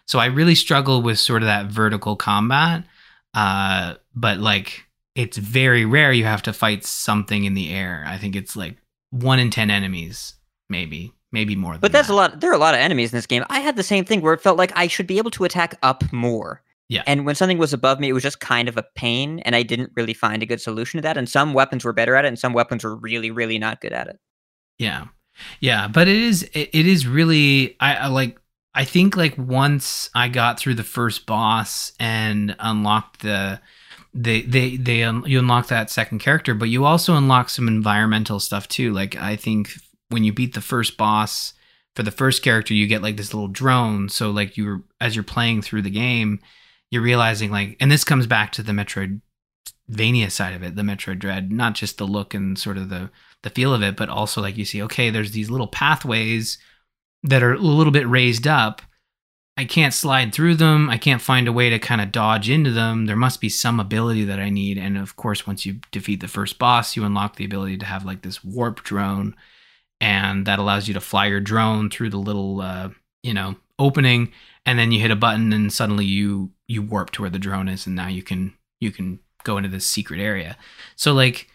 So 0.06 0.20
I 0.20 0.26
really 0.28 0.56
struggle 0.56 1.02
with 1.02 1.20
sort 1.20 1.42
of 1.42 1.48
that 1.48 1.68
vertical 1.68 2.16
combat. 2.16 2.84
Uh, 3.34 3.96
but 4.16 4.40
like 4.40 4.86
it's 5.16 5.38
very 5.38 5.86
rare 5.86 6.12
you 6.12 6.24
have 6.26 6.42
to 6.44 6.54
fight 6.54 6.86
something 6.86 7.44
in 7.46 7.54
the 7.54 7.74
air. 7.74 8.04
I 8.08 8.18
think 8.18 8.36
it's 8.36 8.56
like 8.56 8.78
one 9.12 9.40
in 9.40 9.50
ten 9.50 9.70
enemies, 9.70 10.36
maybe 10.70 11.14
maybe 11.32 11.56
more. 11.56 11.74
Than 11.74 11.82
But 11.82 11.92
that's 11.92 12.08
that. 12.08 12.14
a 12.14 12.16
lot. 12.16 12.40
There 12.42 12.50
are 12.52 12.56
a 12.56 12.60
lot 12.60 12.74
of 12.74 12.80
enemies 12.80 13.12
in 13.12 13.18
this 13.18 13.28
game. 13.28 13.44
I 13.50 13.60
had 13.60 13.76
the 13.76 13.84
same 13.84 14.06
thing 14.06 14.22
where 14.22 14.34
it 14.34 14.42
felt 14.42 14.58
like 14.58 14.72
I 14.76 14.88
should 14.88 15.08
be 15.08 15.18
able 15.18 15.32
to 15.32 15.44
attack 15.46 15.78
up 15.84 16.04
more. 16.12 16.62
Yeah. 16.88 17.04
And 17.06 17.24
when 17.24 17.36
something 17.36 17.60
was 17.60 17.72
above 17.72 18.00
me, 18.00 18.10
it 18.10 18.14
was 18.14 18.24
just 18.24 18.40
kind 18.40 18.68
of 18.68 18.76
a 18.76 18.84
pain, 18.96 19.40
and 19.42 19.56
I 19.56 19.62
didn't 19.62 19.92
really 19.96 20.16
find 20.16 20.42
a 20.42 20.46
good 20.48 20.60
solution 20.60 20.98
to 20.98 21.02
that. 21.04 21.18
And 21.18 21.30
some 21.30 21.54
weapons 21.54 21.86
were 21.86 21.94
better 21.94 22.16
at 22.16 22.26
it, 22.26 22.30
and 22.30 22.40
some 22.40 22.52
weapons 22.54 22.84
were 22.84 22.96
really, 22.96 23.30
really 23.30 23.60
not 23.60 23.80
good 23.80 23.94
at 23.94 24.08
it. 24.08 24.20
Yeah, 24.80 25.06
yeah, 25.60 25.88
but 25.88 26.08
it 26.08 26.18
is 26.18 26.44
it, 26.54 26.70
it 26.74 26.88
is 26.88 27.06
really 27.06 27.76
I, 27.80 27.96
I 27.96 28.08
like 28.08 28.39
I 28.74 28.86
think 28.86 29.18
like 29.18 29.38
once 29.38 30.10
I 30.14 30.28
got 30.28 30.60
through 30.60 30.76
the 30.76 30.84
first 30.84 31.26
boss 31.26 31.92
and 32.00 32.56
unlocked 32.60 33.22
the 33.22 33.60
they 34.14 34.42
they 34.42 34.78
they 34.78 35.04
un, 35.04 35.24
you 35.26 35.40
unlock 35.40 35.68
that 35.68 35.90
second 35.90 36.20
character, 36.20 36.54
but 36.54 36.70
you 36.70 36.86
also 36.86 37.16
unlock 37.16 37.50
some 37.50 37.68
environmental 37.68 38.40
stuff 38.40 38.68
too. 38.68 38.92
Like 38.94 39.16
I 39.16 39.36
think 39.36 39.72
when 40.10 40.24
you 40.24 40.34
beat 40.34 40.54
the 40.54 40.62
first 40.62 40.98
boss 40.98 41.54
for 41.96 42.04
the 42.04 42.12
first 42.12 42.44
character, 42.44 42.74
you 42.74 42.88
get 42.88 43.02
like 43.02 43.18
this 43.18 43.34
little 43.34 43.48
drone. 43.48 44.10
So 44.10 44.32
like 44.32 44.58
you're 44.58 44.84
as 45.02 45.16
you're 45.16 45.24
playing 45.24 45.62
through 45.62 45.84
the 45.84 45.90
game, 45.90 46.40
you're 46.92 47.02
realizing 47.02 47.52
like, 47.52 47.78
and 47.80 47.92
this 47.92 48.04
comes 48.04 48.28
back 48.28 48.52
to 48.54 48.64
the 48.64 48.72
Metroidvania 48.72 50.32
side 50.32 50.54
of 50.54 50.64
it, 50.64 50.76
the 50.76 50.82
Metroid 50.84 51.20
Dread, 51.20 51.52
not 51.52 51.74
just 51.74 51.98
the 51.98 52.08
look 52.08 52.34
and 52.34 52.58
sort 52.58 52.78
of 52.78 52.90
the 52.90 53.10
the 53.44 53.50
feel 53.50 53.74
of 53.74 53.82
it, 53.84 53.96
but 53.96 54.10
also 54.10 54.42
like 54.42 54.58
you 54.58 54.66
see, 54.66 54.82
okay, 54.84 55.10
there's 55.10 55.32
these 55.32 55.50
little 55.50 55.68
pathways 55.68 56.58
that 57.24 57.44
are 57.44 57.54
a 57.54 57.60
little 57.60 57.92
bit 57.92 58.08
raised 58.08 58.48
up. 58.48 58.82
I 59.58 59.66
can't 59.66 59.94
slide 59.94 60.34
through 60.34 60.56
them. 60.56 60.90
I 60.90 60.98
can't 60.98 61.22
find 61.22 61.46
a 61.46 61.52
way 61.52 61.70
to 61.70 61.80
kind 61.80 62.00
of 62.00 62.14
dodge 62.14 62.50
into 62.50 62.72
them. 62.72 63.08
There 63.08 63.18
must 63.18 63.42
be 63.42 63.50
some 63.50 63.78
ability 63.78 64.24
that 64.24 64.40
I 64.40 64.50
need. 64.50 64.78
And 64.78 64.98
of 64.98 65.18
course, 65.18 65.46
once 65.46 65.66
you 65.66 65.82
defeat 65.92 66.22
the 66.22 66.30
first 66.30 66.58
boss, 66.58 66.96
you 66.96 67.04
unlock 67.04 67.36
the 67.36 67.44
ability 67.44 67.78
to 67.80 67.86
have 67.86 68.06
like 68.06 68.22
this 68.22 68.42
warp 68.42 68.84
drone. 68.84 69.36
And 70.00 70.46
that 70.46 70.60
allows 70.60 70.88
you 70.88 70.94
to 70.94 71.02
fly 71.02 71.26
your 71.26 71.42
drone 71.42 71.90
through 71.90 72.10
the 72.10 72.18
little, 72.18 72.62
uh, 72.62 72.90
you 73.22 73.34
know, 73.34 73.58
opening. 73.78 74.32
And 74.66 74.80
then 74.80 74.94
you 74.94 75.02
hit 75.02 75.12
a 75.12 75.16
button 75.18 75.52
and 75.52 75.74
suddenly 75.74 76.06
you, 76.06 76.52
you 76.70 76.82
warp 76.82 77.12
to 77.12 77.24
where 77.24 77.30
the 77.30 77.38
drone 77.38 77.68
is. 77.68 77.86
And 77.86 77.98
now 77.98 78.08
you 78.08 78.24
can, 78.24 78.54
you 78.80 78.92
can 78.92 79.20
go 79.44 79.58
into 79.58 79.68
this 79.68 79.86
secret 79.86 80.22
area. 80.22 80.56
So 80.96 81.12
like, 81.12 81.50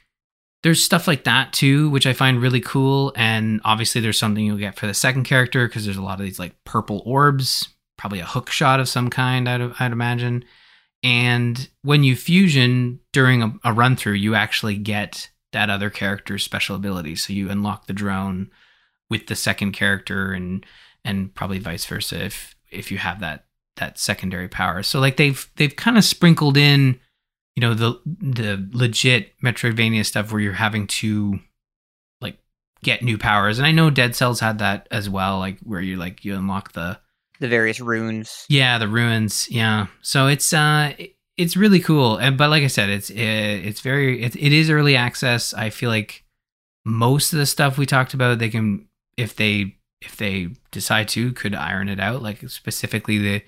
there's 0.64 0.82
stuff 0.82 1.06
like 1.06 1.24
that 1.24 1.52
too, 1.52 1.90
which 1.90 2.06
I 2.06 2.14
find 2.14 2.40
really 2.40 2.62
cool. 2.62 3.12
And 3.16 3.60
obviously, 3.66 4.00
there's 4.00 4.18
something 4.18 4.42
you'll 4.42 4.56
get 4.56 4.76
for 4.76 4.86
the 4.86 4.94
second 4.94 5.24
character 5.24 5.68
because 5.68 5.84
there's 5.84 5.98
a 5.98 6.02
lot 6.02 6.18
of 6.18 6.24
these 6.24 6.38
like 6.38 6.56
purple 6.64 7.02
orbs, 7.04 7.68
probably 7.98 8.20
a 8.20 8.24
hook 8.24 8.48
shot 8.48 8.80
of 8.80 8.88
some 8.88 9.10
kind, 9.10 9.46
I'd, 9.46 9.60
I'd 9.78 9.92
imagine. 9.92 10.42
And 11.02 11.68
when 11.82 12.02
you 12.02 12.16
fusion 12.16 12.98
during 13.12 13.42
a, 13.42 13.52
a 13.62 13.72
run 13.74 13.94
through, 13.94 14.14
you 14.14 14.34
actually 14.34 14.76
get 14.76 15.30
that 15.52 15.68
other 15.68 15.90
character's 15.90 16.42
special 16.42 16.76
ability. 16.76 17.16
So 17.16 17.34
you 17.34 17.50
unlock 17.50 17.86
the 17.86 17.92
drone 17.92 18.50
with 19.10 19.26
the 19.26 19.36
second 19.36 19.72
character, 19.72 20.32
and 20.32 20.64
and 21.04 21.34
probably 21.34 21.58
vice 21.58 21.84
versa 21.84 22.24
if 22.24 22.56
if 22.70 22.90
you 22.90 22.96
have 22.96 23.20
that 23.20 23.44
that 23.76 23.98
secondary 23.98 24.48
power. 24.48 24.82
So 24.82 24.98
like 24.98 25.18
they've 25.18 25.46
they've 25.56 25.76
kind 25.76 25.98
of 25.98 26.04
sprinkled 26.04 26.56
in 26.56 27.00
you 27.56 27.60
know 27.60 27.74
the 27.74 28.00
the 28.04 28.68
legit 28.72 29.38
Metroidvania 29.40 30.04
stuff 30.04 30.32
where 30.32 30.40
you're 30.40 30.52
having 30.52 30.86
to 30.88 31.38
like 32.20 32.38
get 32.82 33.02
new 33.02 33.18
powers, 33.18 33.58
and 33.58 33.66
I 33.66 33.72
know 33.72 33.90
Dead 33.90 34.14
Cells 34.16 34.40
had 34.40 34.58
that 34.58 34.88
as 34.90 35.08
well, 35.08 35.38
like 35.38 35.58
where 35.60 35.80
you 35.80 35.96
like 35.96 36.24
you 36.24 36.34
unlock 36.34 36.72
the 36.72 36.98
The 37.40 37.48
various 37.48 37.80
runes. 37.80 38.46
yeah 38.48 38.78
the 38.78 38.88
ruins, 38.88 39.48
yeah. 39.50 39.86
So 40.02 40.26
it's 40.26 40.52
uh 40.52 40.92
it's 41.36 41.56
really 41.56 41.80
cool, 41.80 42.16
and 42.16 42.38
but 42.38 42.50
like 42.50 42.62
I 42.62 42.68
said, 42.68 42.90
it's 42.90 43.10
it, 43.10 43.18
it's 43.18 43.80
very 43.80 44.22
it, 44.22 44.36
it 44.36 44.52
is 44.52 44.70
early 44.70 44.96
access. 44.96 45.52
I 45.54 45.70
feel 45.70 45.90
like 45.90 46.24
most 46.84 47.32
of 47.32 47.38
the 47.38 47.46
stuff 47.46 47.78
we 47.78 47.86
talked 47.86 48.14
about, 48.14 48.38
they 48.38 48.50
can 48.50 48.86
if 49.16 49.34
they 49.36 49.76
if 50.00 50.16
they 50.16 50.48
decide 50.70 51.08
to 51.08 51.32
could 51.32 51.54
iron 51.54 51.88
it 51.88 51.98
out, 51.98 52.22
like 52.22 52.48
specifically 52.50 53.18
the 53.18 53.42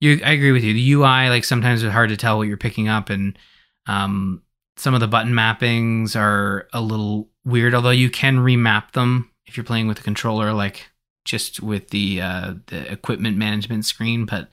you 0.00 0.20
I 0.24 0.32
agree 0.32 0.52
with 0.52 0.64
you. 0.64 0.72
The 0.72 0.92
UI 0.92 1.28
like 1.28 1.44
sometimes 1.44 1.82
it's 1.82 1.92
hard 1.92 2.10
to 2.10 2.16
tell 2.16 2.38
what 2.38 2.48
you're 2.48 2.56
picking 2.56 2.88
up 2.88 3.10
and 3.10 3.38
um 3.86 4.42
some 4.76 4.94
of 4.94 5.00
the 5.00 5.08
button 5.08 5.32
mappings 5.32 6.16
are 6.16 6.68
a 6.72 6.80
little 6.80 7.28
weird 7.44 7.74
although 7.74 7.90
you 7.90 8.10
can 8.10 8.38
remap 8.38 8.92
them 8.92 9.30
if 9.46 9.56
you're 9.56 9.64
playing 9.64 9.88
with 9.88 9.98
the 9.98 10.02
controller 10.02 10.52
like 10.52 10.90
just 11.24 11.62
with 11.62 11.88
the 11.90 12.20
uh 12.20 12.54
the 12.66 12.90
equipment 12.90 13.36
management 13.36 13.84
screen 13.84 14.24
but 14.24 14.48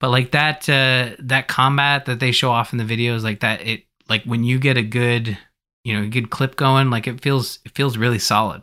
but 0.00 0.10
like 0.10 0.30
that 0.30 0.68
uh 0.68 1.10
that 1.18 1.48
combat 1.48 2.06
that 2.06 2.20
they 2.20 2.32
show 2.32 2.50
off 2.50 2.72
in 2.72 2.78
the 2.78 2.84
videos 2.84 3.22
like 3.22 3.40
that 3.40 3.60
it 3.66 3.84
like 4.08 4.22
when 4.24 4.44
you 4.44 4.58
get 4.58 4.76
a 4.76 4.82
good 4.82 5.36
you 5.84 5.92
know 5.92 6.02
a 6.04 6.08
good 6.08 6.30
clip 6.30 6.56
going 6.56 6.90
like 6.90 7.06
it 7.06 7.20
feels 7.20 7.58
it 7.64 7.74
feels 7.74 7.96
really 7.96 8.18
solid 8.18 8.62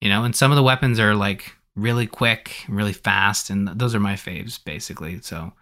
you 0.00 0.08
know 0.08 0.24
and 0.24 0.34
some 0.34 0.50
of 0.50 0.56
the 0.56 0.62
weapons 0.62 0.98
are 0.98 1.14
like 1.14 1.56
really 1.74 2.06
quick 2.06 2.64
really 2.68 2.92
fast 2.92 3.50
and 3.50 3.68
those 3.68 3.94
are 3.94 4.00
my 4.00 4.14
faves 4.14 4.62
basically 4.62 5.20
so 5.20 5.52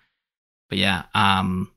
but 0.68 0.78
yeah 0.78 1.04
um 1.14 1.70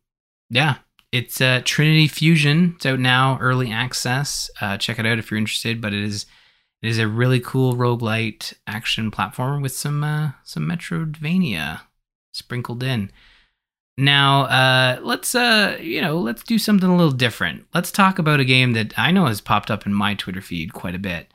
yeah 0.49 0.77
it's 1.11 1.39
uh 1.39 1.61
trinity 1.65 2.07
fusion 2.07 2.73
it's 2.75 2.85
out 2.85 2.99
now 2.99 3.37
early 3.39 3.71
access 3.71 4.49
uh 4.61 4.75
check 4.77 4.97
it 4.97 5.05
out 5.05 5.19
if 5.19 5.29
you're 5.29 5.37
interested 5.37 5.79
but 5.79 5.93
it 5.93 6.03
is 6.03 6.25
it 6.83 6.89
is 6.89 6.99
a 6.99 7.07
really 7.07 7.39
cool 7.39 7.75
roguelite 7.75 8.53
action 8.67 9.09
platformer 9.09 9.61
with 9.61 9.71
some 9.71 10.03
uh 10.03 10.31
some 10.43 10.67
metroidvania 10.67 11.79
sprinkled 12.33 12.83
in. 12.83 13.09
Now 13.97 14.41
uh 14.43 14.99
let's 15.01 15.33
uh 15.33 15.77
you 15.79 16.01
know 16.01 16.19
let's 16.19 16.43
do 16.43 16.59
something 16.59 16.89
a 16.89 16.95
little 16.95 17.13
different. 17.13 17.65
Let's 17.73 17.91
talk 17.91 18.19
about 18.19 18.41
a 18.41 18.45
game 18.45 18.73
that 18.73 18.97
i 18.99 19.11
know 19.11 19.27
has 19.27 19.39
popped 19.39 19.71
up 19.71 19.85
in 19.85 19.93
my 19.93 20.13
twitter 20.13 20.41
feed 20.41 20.73
quite 20.73 20.95
a 20.95 20.99
bit 20.99 21.33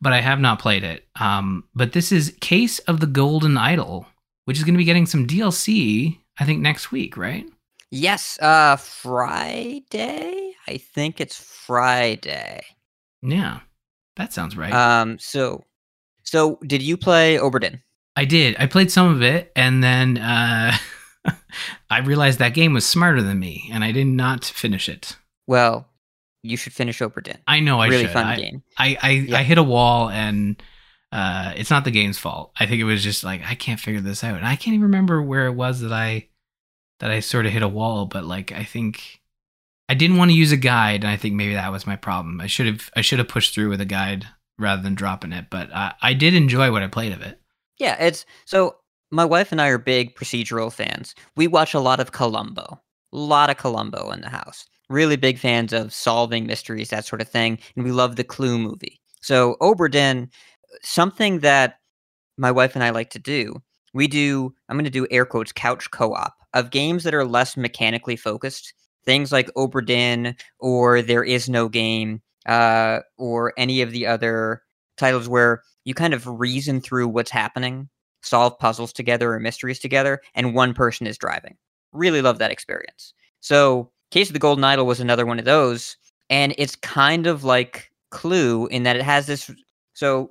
but 0.00 0.12
I 0.12 0.20
have 0.20 0.40
not 0.40 0.58
played 0.58 0.84
it. 0.84 1.06
Um, 1.20 1.64
but 1.74 1.92
this 1.92 2.12
is 2.12 2.36
Case 2.40 2.78
of 2.80 3.00
the 3.00 3.06
Golden 3.06 3.56
Idol, 3.56 4.06
which 4.44 4.58
is 4.58 4.64
going 4.64 4.74
to 4.74 4.78
be 4.78 4.84
getting 4.84 5.06
some 5.06 5.26
DLC, 5.26 6.18
I 6.38 6.44
think, 6.44 6.60
next 6.60 6.92
week, 6.92 7.16
right? 7.16 7.46
Yes, 7.90 8.38
uh 8.40 8.76
Friday? 8.76 10.52
I 10.66 10.76
think 10.76 11.22
it's 11.22 11.36
Friday. 11.36 12.62
Yeah, 13.22 13.60
that 14.16 14.34
sounds 14.34 14.58
right. 14.58 14.72
Um 14.74 15.18
so 15.18 15.64
so 16.22 16.58
did 16.66 16.82
you 16.82 16.98
play 16.98 17.38
Obra 17.38 17.62
Dinn? 17.62 17.82
I 18.14 18.26
did. 18.26 18.56
I 18.58 18.66
played 18.66 18.90
some 18.90 19.08
of 19.08 19.22
it, 19.22 19.52
and 19.56 19.82
then 19.82 20.18
uh, 20.18 20.76
I 21.90 22.00
realized 22.00 22.40
that 22.40 22.52
game 22.52 22.74
was 22.74 22.84
smarter 22.84 23.22
than 23.22 23.38
me, 23.38 23.70
and 23.72 23.82
I 23.84 23.92
did 23.92 24.08
not 24.08 24.44
finish 24.44 24.88
it. 24.88 25.16
Well, 25.46 25.88
you 26.42 26.56
should 26.56 26.72
finish 26.72 27.00
Obra 27.00 27.22
Dinn. 27.22 27.38
I 27.46 27.60
know 27.60 27.80
I 27.80 27.88
really 27.88 28.04
should. 28.04 28.12
fun 28.12 28.26
I, 28.26 28.36
game. 28.36 28.62
I 28.76 28.98
I, 29.02 29.10
Yeah. 29.10 29.38
I 29.38 29.42
hit 29.42 29.58
a 29.58 29.62
wall, 29.62 30.08
and 30.08 30.62
uh, 31.12 31.52
it's 31.56 31.70
not 31.70 31.84
the 31.84 31.90
game's 31.90 32.18
fault. 32.18 32.52
I 32.58 32.66
think 32.66 32.80
it 32.80 32.84
was 32.84 33.02
just 33.02 33.24
like 33.24 33.42
I 33.44 33.54
can't 33.54 33.80
figure 33.80 34.00
this 34.00 34.24
out, 34.24 34.36
and 34.36 34.46
I 34.46 34.56
can't 34.56 34.74
even 34.74 34.82
remember 34.82 35.22
where 35.22 35.46
it 35.46 35.54
was 35.54 35.80
that 35.80 35.92
I 35.92 36.28
that 37.00 37.10
I 37.10 37.20
sort 37.20 37.46
of 37.46 37.52
hit 37.52 37.62
a 37.62 37.68
wall. 37.68 38.06
But 38.06 38.24
like 38.24 38.52
I 38.52 38.64
think 38.64 39.20
I 39.88 39.94
didn't 39.94 40.16
want 40.16 40.30
to 40.30 40.36
use 40.36 40.52
a 40.52 40.56
guide, 40.56 41.02
and 41.04 41.10
I 41.10 41.16
think 41.16 41.34
maybe 41.34 41.54
that 41.54 41.72
was 41.72 41.86
my 41.86 41.96
problem. 41.96 42.40
I 42.40 42.46
should 42.46 42.66
have 42.66 42.90
I 42.96 43.00
should 43.00 43.18
have 43.18 43.28
pushed 43.28 43.54
through 43.54 43.70
with 43.70 43.80
a 43.80 43.86
guide 43.86 44.26
rather 44.58 44.82
than 44.82 44.94
dropping 44.94 45.32
it. 45.32 45.46
But 45.50 45.74
I, 45.74 45.94
I 46.02 46.14
did 46.14 46.34
enjoy 46.34 46.70
what 46.72 46.82
I 46.82 46.88
played 46.88 47.12
of 47.12 47.22
it. 47.22 47.40
Yeah, 47.78 47.96
it's 48.02 48.26
so 48.44 48.76
my 49.10 49.24
wife 49.24 49.52
and 49.52 49.60
I 49.60 49.68
are 49.68 49.78
big 49.78 50.14
procedural 50.14 50.72
fans. 50.72 51.14
We 51.36 51.46
watch 51.46 51.74
a 51.74 51.80
lot 51.80 52.00
of 52.00 52.12
Columbo. 52.12 52.82
A 53.12 53.16
lot 53.16 53.48
of 53.48 53.56
Columbo 53.56 54.10
in 54.10 54.20
the 54.20 54.28
house. 54.28 54.66
Really 54.88 55.16
big 55.16 55.38
fans 55.38 55.72
of 55.72 55.92
solving 55.92 56.46
mysteries, 56.46 56.88
that 56.90 57.04
sort 57.04 57.20
of 57.20 57.28
thing. 57.28 57.58
And 57.76 57.84
we 57.84 57.92
love 57.92 58.16
the 58.16 58.24
Clue 58.24 58.58
movie. 58.58 59.00
So 59.20 59.56
Obra 59.60 59.90
Dinn, 59.90 60.30
something 60.82 61.40
that 61.40 61.78
my 62.36 62.50
wife 62.50 62.74
and 62.74 62.84
I 62.84 62.90
like 62.90 63.10
to 63.10 63.18
do, 63.18 63.62
we 63.92 64.06
do, 64.06 64.54
I'm 64.68 64.76
going 64.76 64.84
to 64.84 64.90
do 64.90 65.06
air 65.10 65.26
quotes, 65.26 65.52
couch 65.52 65.90
co-op 65.90 66.34
of 66.54 66.70
games 66.70 67.04
that 67.04 67.14
are 67.14 67.24
less 67.24 67.56
mechanically 67.56 68.16
focused. 68.16 68.72
Things 69.04 69.32
like 69.32 69.52
Obra 69.54 69.84
Dinn 69.84 70.36
or 70.60 71.02
There 71.02 71.24
Is 71.24 71.48
No 71.48 71.68
Game 71.68 72.20
uh, 72.46 73.00
or 73.16 73.52
any 73.56 73.82
of 73.82 73.90
the 73.90 74.06
other 74.06 74.62
titles 74.96 75.28
where 75.28 75.62
you 75.84 75.94
kind 75.94 76.12
of 76.14 76.26
reason 76.26 76.80
through 76.80 77.08
what's 77.08 77.30
happening, 77.30 77.88
solve 78.22 78.58
puzzles 78.58 78.92
together 78.92 79.32
or 79.32 79.40
mysteries 79.40 79.78
together, 79.78 80.20
and 80.34 80.54
one 80.54 80.74
person 80.74 81.06
is 81.06 81.16
driving. 81.16 81.56
Really 81.92 82.20
love 82.20 82.38
that 82.38 82.50
experience. 82.50 83.14
So, 83.40 83.90
Case 84.10 84.28
of 84.28 84.32
the 84.32 84.38
Golden 84.38 84.64
Idol 84.64 84.86
was 84.86 85.00
another 85.00 85.26
one 85.26 85.38
of 85.38 85.44
those, 85.44 85.96
and 86.30 86.54
it's 86.58 86.76
kind 86.76 87.26
of 87.26 87.44
like 87.44 87.90
Clue 88.10 88.66
in 88.68 88.84
that 88.84 88.96
it 88.96 89.02
has 89.02 89.26
this. 89.26 89.50
So, 89.92 90.30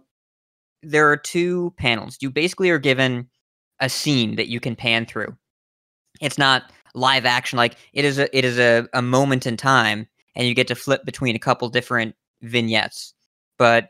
there 0.81 1.11
are 1.11 1.17
two 1.17 1.73
panels. 1.77 2.17
You 2.21 2.29
basically 2.29 2.69
are 2.69 2.79
given 2.79 3.29
a 3.79 3.89
scene 3.89 4.35
that 4.35 4.47
you 4.47 4.59
can 4.59 4.75
pan 4.75 5.05
through. 5.05 5.35
It's 6.21 6.37
not 6.37 6.71
live 6.93 7.25
action 7.25 7.57
like 7.57 7.75
it 7.93 8.03
is 8.05 8.17
a 8.17 8.35
it 8.37 8.43
is 8.43 8.57
a, 8.57 8.87
a 8.93 9.01
moment 9.01 9.45
in 9.45 9.55
time 9.55 10.07
and 10.35 10.47
you 10.47 10.55
get 10.55 10.67
to 10.67 10.75
flip 10.75 11.05
between 11.05 11.35
a 11.35 11.39
couple 11.39 11.69
different 11.69 12.15
vignettes. 12.41 13.13
But 13.57 13.89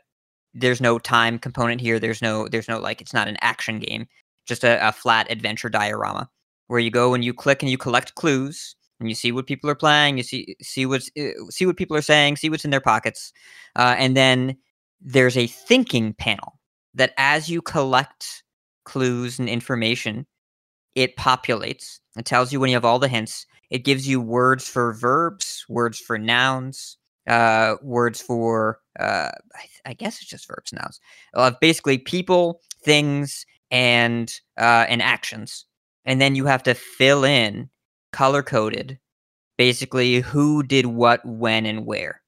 there's 0.54 0.80
no 0.80 0.98
time 0.98 1.38
component 1.38 1.80
here. 1.80 1.98
There's 1.98 2.22
no 2.22 2.48
there's 2.48 2.68
no 2.68 2.78
like 2.78 3.00
it's 3.00 3.14
not 3.14 3.28
an 3.28 3.38
action 3.40 3.78
game, 3.78 4.06
just 4.46 4.64
a, 4.64 4.86
a 4.86 4.92
flat 4.92 5.30
adventure 5.30 5.68
diorama 5.68 6.28
where 6.66 6.80
you 6.80 6.90
go 6.90 7.14
and 7.14 7.24
you 7.24 7.32
click 7.32 7.62
and 7.62 7.70
you 7.70 7.78
collect 7.78 8.14
clues 8.14 8.74
and 9.00 9.08
you 9.08 9.14
see 9.14 9.32
what 9.32 9.46
people 9.46 9.70
are 9.70 9.74
playing. 9.74 10.16
You 10.16 10.22
see 10.22 10.56
see 10.62 10.86
what's 10.86 11.10
uh, 11.18 11.30
see 11.50 11.66
what 11.66 11.76
people 11.76 11.96
are 11.96 12.02
saying, 12.02 12.36
see 12.36 12.50
what's 12.50 12.64
in 12.64 12.70
their 12.70 12.80
pockets, 12.80 13.32
uh, 13.76 13.94
and 13.98 14.16
then 14.16 14.56
there's 15.00 15.36
a 15.36 15.46
thinking 15.46 16.14
panel 16.14 16.58
that 16.94 17.12
as 17.16 17.48
you 17.48 17.62
collect 17.62 18.42
clues 18.84 19.38
and 19.38 19.48
information, 19.48 20.26
it 20.94 21.16
populates. 21.16 22.00
It 22.16 22.24
tells 22.24 22.52
you 22.52 22.60
when 22.60 22.70
you 22.70 22.76
have 22.76 22.84
all 22.84 22.98
the 22.98 23.08
hints. 23.08 23.46
It 23.70 23.84
gives 23.84 24.08
you 24.08 24.20
words 24.20 24.66
for 24.66 24.94
verbs, 24.94 25.64
words 25.68 25.98
for 26.00 26.18
nouns, 26.18 26.96
uh, 27.28 27.76
words 27.82 28.20
for 28.22 28.80
uh, 28.98 29.30
I, 29.54 29.68
I 29.90 29.92
guess 29.92 30.20
it's 30.20 30.30
just 30.30 30.48
verbs 30.48 30.72
nouns. 30.72 31.00
Uh, 31.34 31.52
basically, 31.60 31.98
people, 31.98 32.60
things, 32.82 33.44
and 33.70 34.32
uh, 34.58 34.86
and 34.88 35.02
actions, 35.02 35.66
and 36.04 36.20
then 36.20 36.34
you 36.34 36.46
have 36.46 36.62
to 36.64 36.74
fill 36.74 37.24
in 37.24 37.68
color 38.12 38.42
coded, 38.42 38.98
basically 39.56 40.20
who 40.20 40.62
did 40.62 40.86
what, 40.86 41.24
when, 41.24 41.66
and 41.66 41.86
where, 41.86 42.22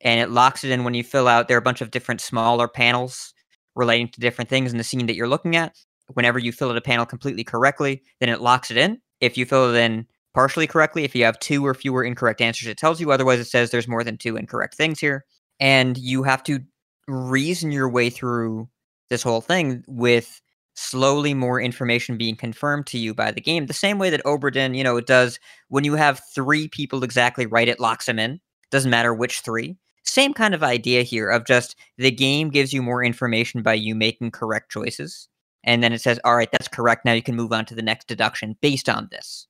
and 0.00 0.20
it 0.20 0.30
locks 0.30 0.64
it 0.64 0.70
in 0.70 0.84
when 0.84 0.94
you 0.94 1.04
fill 1.04 1.28
out. 1.28 1.48
There 1.48 1.56
are 1.56 1.58
a 1.58 1.62
bunch 1.62 1.80
of 1.80 1.90
different 1.90 2.20
smaller 2.20 2.68
panels 2.68 3.32
relating 3.74 4.08
to 4.08 4.20
different 4.20 4.48
things 4.48 4.72
in 4.72 4.78
the 4.78 4.84
scene 4.84 5.06
that 5.06 5.16
you're 5.16 5.28
looking 5.28 5.56
at. 5.56 5.76
Whenever 6.14 6.38
you 6.38 6.52
fill 6.52 6.70
out 6.70 6.76
a 6.76 6.80
panel 6.80 7.04
completely 7.04 7.44
correctly, 7.44 8.02
then 8.20 8.28
it 8.28 8.40
locks 8.40 8.70
it 8.70 8.76
in. 8.76 9.00
If 9.20 9.36
you 9.36 9.44
fill 9.44 9.74
it 9.74 9.78
in 9.78 10.06
partially 10.34 10.66
correctly, 10.66 11.04
if 11.04 11.14
you 11.14 11.24
have 11.24 11.38
two 11.40 11.66
or 11.66 11.74
fewer 11.74 12.04
incorrect 12.04 12.40
answers, 12.40 12.68
it 12.68 12.78
tells 12.78 13.00
you. 13.00 13.10
Otherwise, 13.10 13.40
it 13.40 13.46
says 13.46 13.70
there's 13.70 13.88
more 13.88 14.04
than 14.04 14.16
two 14.18 14.36
incorrect 14.36 14.74
things 14.74 15.00
here. 15.00 15.24
And 15.58 15.96
you 15.96 16.22
have 16.22 16.42
to 16.44 16.60
reason 17.08 17.72
your 17.72 17.88
way 17.88 18.10
through 18.10 18.68
this 19.08 19.22
whole 19.22 19.40
thing 19.40 19.82
with 19.86 20.40
slowly 20.76 21.34
more 21.34 21.60
information 21.60 22.16
being 22.16 22.36
confirmed 22.36 22.86
to 22.86 22.98
you 22.98 23.14
by 23.14 23.30
the 23.32 23.40
game. 23.40 23.66
The 23.66 23.72
same 23.72 23.98
way 23.98 24.10
that 24.10 24.24
Obra 24.24 24.52
Dinn, 24.52 24.74
you 24.74 24.84
know, 24.84 24.96
it 24.96 25.06
does 25.06 25.40
when 25.68 25.84
you 25.84 25.94
have 25.94 26.22
three 26.34 26.68
people 26.68 27.02
exactly 27.02 27.46
right, 27.46 27.68
it 27.68 27.80
locks 27.80 28.06
them 28.06 28.18
in. 28.18 28.40
Doesn't 28.70 28.90
matter 28.90 29.14
which 29.14 29.40
three. 29.40 29.76
Same 30.04 30.34
kind 30.34 30.54
of 30.54 30.62
idea 30.62 31.02
here 31.02 31.30
of 31.30 31.46
just 31.46 31.76
the 31.98 32.10
game 32.10 32.50
gives 32.50 32.72
you 32.72 32.82
more 32.82 33.02
information 33.02 33.62
by 33.62 33.74
you 33.74 33.94
making 33.94 34.30
correct 34.30 34.70
choices. 34.70 35.28
And 35.64 35.82
then 35.82 35.92
it 35.92 36.00
says, 36.00 36.20
all 36.24 36.36
right, 36.36 36.50
that's 36.52 36.68
correct. 36.68 37.04
Now 37.04 37.12
you 37.12 37.22
can 37.22 37.34
move 37.34 37.52
on 37.52 37.64
to 37.66 37.74
the 37.74 37.82
next 37.82 38.06
deduction 38.06 38.56
based 38.60 38.88
on 38.88 39.08
this. 39.10 39.48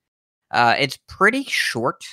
Uh, 0.51 0.75
it's 0.79 0.99
pretty 1.09 1.45
short, 1.45 2.05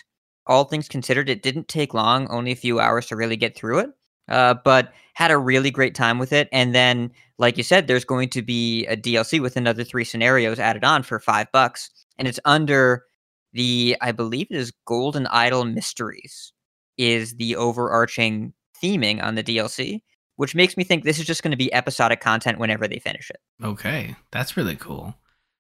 all 0.47 0.65
things 0.65 0.89
considered. 0.89 1.29
It 1.29 1.43
didn't 1.43 1.67
take 1.67 1.93
long, 1.93 2.27
only 2.29 2.51
a 2.51 2.55
few 2.55 2.79
hours 2.79 3.05
to 3.07 3.15
really 3.15 3.37
get 3.37 3.55
through 3.55 3.79
it, 3.79 3.91
uh, 4.29 4.55
but 4.63 4.93
had 5.13 5.31
a 5.31 5.37
really 5.37 5.71
great 5.71 5.95
time 5.95 6.19
with 6.19 6.33
it. 6.33 6.49
And 6.51 6.73
then, 6.73 7.11
like 7.37 7.57
you 7.57 7.63
said, 7.63 7.87
there's 7.87 8.05
going 8.05 8.29
to 8.29 8.41
be 8.41 8.85
a 8.87 8.97
DLC 8.97 9.39
with 9.39 9.57
another 9.57 9.83
three 9.83 10.03
scenarios 10.03 10.59
added 10.59 10.83
on 10.83 11.03
for 11.03 11.19
five 11.19 11.51
bucks. 11.51 11.89
And 12.17 12.27
it's 12.27 12.39
under 12.45 13.05
the, 13.53 13.95
I 14.01 14.11
believe 14.11 14.47
it 14.49 14.57
is 14.57 14.73
Golden 14.85 15.27
Idol 15.27 15.65
Mysteries, 15.65 16.51
is 16.97 17.35
the 17.35 17.55
overarching 17.55 18.53
theming 18.81 19.23
on 19.23 19.35
the 19.35 19.43
DLC, 19.43 20.01
which 20.35 20.55
makes 20.55 20.77
me 20.77 20.83
think 20.83 21.03
this 21.03 21.19
is 21.19 21.25
just 21.25 21.43
going 21.43 21.51
to 21.51 21.57
be 21.57 21.73
episodic 21.73 22.19
content 22.19 22.59
whenever 22.59 22.87
they 22.87 22.99
finish 22.99 23.29
it. 23.29 23.39
Okay, 23.63 24.15
that's 24.31 24.57
really 24.57 24.75
cool. 24.75 25.15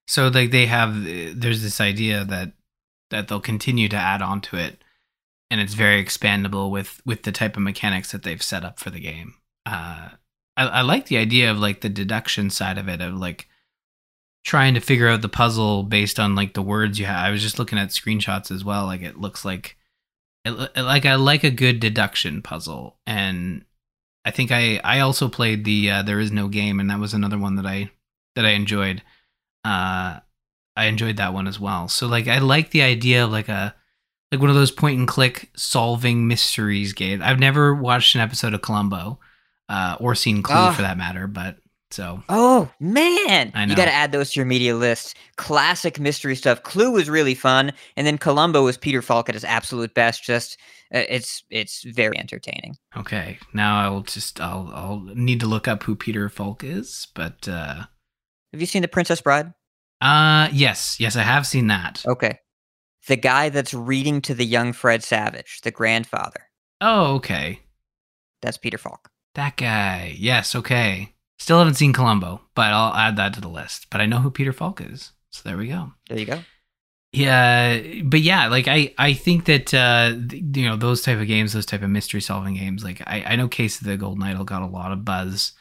So 0.07 0.27
like 0.27 0.51
they 0.51 0.65
have 0.65 1.03
there's 1.03 1.61
this 1.61 1.79
idea 1.79 2.25
that 2.25 2.53
that 3.09 3.27
they'll 3.27 3.39
continue 3.39 3.87
to 3.89 3.95
add 3.95 4.21
on 4.21 4.41
to 4.41 4.57
it 4.57 4.82
and 5.49 5.61
it's 5.61 5.73
very 5.73 6.03
expandable 6.03 6.69
with 6.71 7.01
with 7.05 7.23
the 7.23 7.31
type 7.31 7.55
of 7.55 7.63
mechanics 7.63 8.11
that 8.11 8.23
they've 8.23 8.43
set 8.43 8.63
up 8.63 8.79
for 8.79 8.89
the 8.89 8.99
game. 8.99 9.35
Uh 9.65 10.09
I, 10.55 10.67
I 10.67 10.81
like 10.81 11.07
the 11.07 11.17
idea 11.17 11.49
of 11.51 11.57
like 11.57 11.81
the 11.81 11.89
deduction 11.89 12.49
side 12.49 12.77
of 12.77 12.87
it 12.87 13.01
of 13.01 13.13
like 13.15 13.47
trying 14.43 14.73
to 14.73 14.79
figure 14.79 15.07
out 15.07 15.21
the 15.21 15.29
puzzle 15.29 15.83
based 15.83 16.19
on 16.19 16.35
like 16.35 16.53
the 16.53 16.61
words 16.61 16.99
you 16.99 17.05
have. 17.05 17.25
I 17.25 17.31
was 17.31 17.41
just 17.41 17.59
looking 17.59 17.79
at 17.79 17.89
screenshots 17.89 18.51
as 18.51 18.63
well. 18.63 18.85
Like 18.85 19.01
it 19.01 19.19
looks 19.19 19.45
like 19.45 19.77
it, 20.45 20.51
like 20.51 21.05
I 21.05 21.15
like 21.15 21.43
a 21.43 21.51
good 21.51 21.79
deduction 21.79 22.41
puzzle 22.41 22.97
and 23.07 23.63
I 24.25 24.31
think 24.31 24.51
I 24.51 24.79
I 24.83 24.99
also 24.99 25.29
played 25.29 25.65
the 25.65 25.89
uh, 25.89 26.03
there 26.03 26.19
is 26.19 26.31
no 26.31 26.47
game 26.47 26.79
and 26.79 26.89
that 26.89 26.99
was 26.99 27.13
another 27.13 27.37
one 27.37 27.55
that 27.55 27.65
I 27.65 27.89
that 28.35 28.45
I 28.45 28.51
enjoyed. 28.51 29.01
Uh 29.63 30.19
I 30.75 30.85
enjoyed 30.85 31.17
that 31.17 31.33
one 31.33 31.47
as 31.47 31.59
well. 31.59 31.87
So 31.87 32.07
like 32.07 32.27
I 32.27 32.39
like 32.39 32.71
the 32.71 32.81
idea 32.81 33.23
of 33.25 33.31
like 33.31 33.49
a 33.49 33.75
like 34.33 34.41
one 34.41 34.49
of 34.49 34.55
those 34.55 34.71
point 34.71 34.97
and 34.99 35.07
click 35.07 35.49
solving 35.55 36.27
mysteries 36.27 36.91
games. 36.93 37.21
I've 37.23 37.39
never 37.39 37.73
watched 37.73 38.15
an 38.15 38.21
episode 38.21 38.53
of 38.53 38.61
Columbo 38.61 39.19
uh 39.69 39.95
or 39.99 40.15
seen 40.15 40.43
Clue 40.43 40.55
Ah. 40.55 40.73
for 40.73 40.81
that 40.81 40.97
matter, 40.97 41.27
but 41.27 41.57
so 41.91 42.23
Oh 42.27 42.71
man, 42.79 43.51
I 43.53 43.65
you 43.65 43.75
got 43.75 43.85
to 43.85 43.93
add 43.93 44.11
those 44.11 44.31
to 44.31 44.39
your 44.39 44.45
media 44.47 44.75
list. 44.75 45.15
Classic 45.37 45.99
mystery 45.99 46.35
stuff. 46.35 46.63
Clue 46.63 46.91
was 46.91 47.07
really 47.09 47.35
fun, 47.35 47.71
and 47.95 48.05
then 48.07 48.17
Columbo 48.17 48.63
was 48.63 48.77
Peter 48.77 49.01
Falk 49.03 49.29
at 49.29 49.35
his 49.35 49.43
absolute 49.45 49.93
best. 49.93 50.23
Just 50.23 50.57
uh, 50.93 51.03
it's 51.07 51.43
it's 51.51 51.83
very 51.83 52.17
entertaining. 52.17 52.75
okay. 52.97 53.37
Now 53.53 53.79
I'll 53.81 54.01
just 54.01 54.41
I'll 54.41 54.71
I'll 54.73 54.99
need 55.13 55.39
to 55.41 55.45
look 55.47 55.67
up 55.67 55.83
who 55.83 55.95
Peter 55.95 56.27
Falk 56.29 56.63
is, 56.63 57.07
but 57.13 57.47
uh 57.47 57.83
Have 58.51 58.59
you 58.61 58.65
seen 58.65 58.81
The 58.81 58.87
Princess 58.87 59.21
Bride? 59.21 59.53
uh 60.01 60.49
yes, 60.51 60.99
yes 60.99 61.15
I 61.15 61.21
have 61.21 61.45
seen 61.47 61.67
that. 61.67 62.03
Okay, 62.07 62.39
the 63.07 63.15
guy 63.15 63.49
that's 63.49 63.73
reading 63.73 64.21
to 64.21 64.33
the 64.33 64.45
young 64.45 64.73
Fred 64.73 65.03
Savage, 65.03 65.61
the 65.61 65.71
grandfather. 65.71 66.49
Oh, 66.81 67.15
okay. 67.15 67.59
That's 68.41 68.57
Peter 68.57 68.77
Falk. 68.77 69.09
That 69.35 69.57
guy. 69.57 70.15
Yes, 70.17 70.55
okay. 70.55 71.13
Still 71.39 71.59
haven't 71.59 71.75
seen 71.75 71.93
Columbo, 71.93 72.41
but 72.55 72.73
I'll 72.73 72.93
add 72.93 73.17
that 73.17 73.33
to 73.33 73.41
the 73.41 73.49
list. 73.49 73.87
But 73.89 74.01
I 74.01 74.05
know 74.05 74.19
who 74.19 74.31
Peter 74.31 74.53
Falk 74.53 74.81
is. 74.81 75.11
So 75.31 75.41
there 75.43 75.57
we 75.57 75.67
go. 75.67 75.93
There 76.07 76.19
you 76.19 76.25
go. 76.25 76.39
Yeah, 77.11 77.79
but 78.03 78.21
yeah, 78.21 78.47
like 78.47 78.67
I, 78.67 78.93
I 78.97 79.13
think 79.13 79.45
that 79.45 79.71
uh, 79.73 80.15
you 80.33 80.67
know 80.67 80.75
those 80.75 81.03
type 81.03 81.19
of 81.19 81.27
games, 81.27 81.53
those 81.53 81.65
type 81.65 81.83
of 81.83 81.89
mystery 81.89 82.21
solving 82.21 82.55
games. 82.55 82.83
Like 82.83 83.01
I, 83.05 83.23
I 83.27 83.35
know 83.35 83.47
Case 83.47 83.79
of 83.79 83.85
the 83.85 83.97
Golden 83.97 84.23
Idol 84.23 84.45
got 84.45 84.63
a 84.63 84.67
lot 84.67 84.91
of 84.91 85.05
buzz 85.05 85.53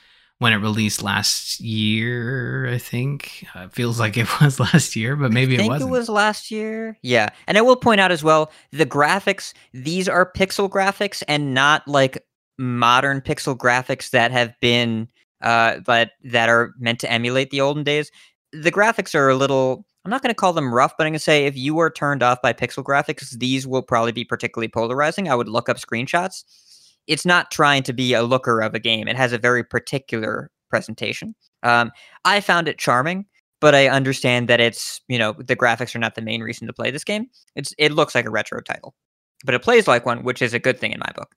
when 0.43 0.53
it 0.53 0.57
released 0.57 1.05
last 1.05 1.61
year. 1.61 2.67
I 2.67 2.77
think 2.77 3.47
uh, 3.55 3.61
it 3.61 3.73
feels 3.73 4.01
like 4.01 4.17
it 4.17 4.27
was 4.41 4.59
last 4.59 4.97
year, 4.97 5.15
but 5.15 5.31
maybe 5.31 5.57
I 5.57 5.63
it 5.63 5.69
wasn't. 5.69 5.89
it 5.89 5.93
was 5.93 6.09
last 6.09 6.51
year. 6.51 6.99
Yeah, 7.03 7.29
and 7.47 7.57
I 7.57 7.61
will 7.61 7.77
point 7.77 8.01
out 8.01 8.11
as 8.11 8.25
well 8.25 8.51
the 8.73 8.85
graphics. 8.85 9.53
These 9.73 10.09
are 10.09 10.31
pixel 10.31 10.69
graphics 10.69 11.23
and 11.29 11.55
not 11.55 11.87
like 11.87 12.27
modern 12.59 13.21
pixel 13.21 13.57
graphics 13.57 14.11
that 14.11 14.31
have 14.31 14.53
been 14.61 15.09
uh 15.41 15.79
but 15.87 16.11
that 16.23 16.49
are 16.49 16.75
meant 16.79 17.01
to 17.01 17.11
emulate 17.11 17.51
the 17.51 17.61
olden 17.61 17.85
days. 17.85 18.11
The 18.53 18.73
graphics 18.73 19.15
are 19.15 19.29
a 19.29 19.37
little. 19.37 19.87
I'm 20.05 20.11
not 20.11 20.23
going 20.23 20.31
to 20.31 20.35
call 20.35 20.53
them 20.53 20.75
rough, 20.75 20.97
but 20.99 21.07
I'm 21.07 21.13
going 21.13 21.21
to 21.21 21.21
say 21.21 21.47
if 21.47 21.57
you 21.57 21.79
are 21.79 21.89
turned 21.89 22.25
off 22.25 22.43
by 22.43 22.53
pixel 22.53 22.83
graphics, 22.83 23.39
these 23.39 23.69
will 23.69 23.83
probably 23.83 24.11
be 24.11 24.25
particularly 24.25 24.67
polarizing. 24.67 25.29
I 25.29 25.37
would 25.37 25.49
look 25.49 25.69
up 25.69 25.77
screenshots. 25.77 26.43
It's 27.07 27.27
not 27.27 27.51
trying 27.51 27.83
to 27.85 27.93
be 27.93 28.15
a 28.15 28.23
looker 28.23 28.61
of 28.61 28.75
a 28.75 28.79
game. 28.79 29.09
It 29.09 29.17
has 29.17 29.33
a 29.33 29.39
very 29.39 29.65
particular 29.65 30.51
presentation. 30.71 31.35
Um, 31.63 31.91
I 32.25 32.41
found 32.41 32.69
it 32.69 32.79
charming, 32.79 33.27
but 33.61 33.75
I 33.75 33.89
understand 33.89 34.49
that 34.49 34.61
it's 34.61 35.01
you 35.09 35.19
know 35.19 35.33
the 35.33 35.57
graphics 35.57 35.95
are 35.95 36.01
not 36.01 36.15
the 36.15 36.23
main 36.23 36.43
reason 36.43 36.67
to 36.67 36.73
play 36.73 36.91
this 36.91 37.05
game. 37.05 37.27
It's 37.57 37.75
it 37.79 37.93
looks 37.93 38.15
like 38.15 38.27
a 38.27 38.31
retro 38.31 38.61
title, 38.61 38.95
but 39.45 39.55
it 39.55 39.63
plays 39.63 39.87
like 39.87 40.07
one, 40.07 40.25
which 40.25 40.43
is 40.43 40.55
a 40.55 40.59
good 40.59 40.79
thing 40.79 40.93
in 40.93 41.01
my 41.01 41.13
book. 41.15 41.35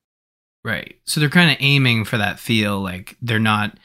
Right. 0.64 0.96
So 1.04 1.20
they're 1.20 1.28
kind 1.28 1.52
of 1.52 1.58
aiming 1.60 2.04
for 2.06 2.18
that 2.18 2.40
feel. 2.40 2.80
Like 2.80 3.16
they're 3.22 3.38
not 3.38 3.78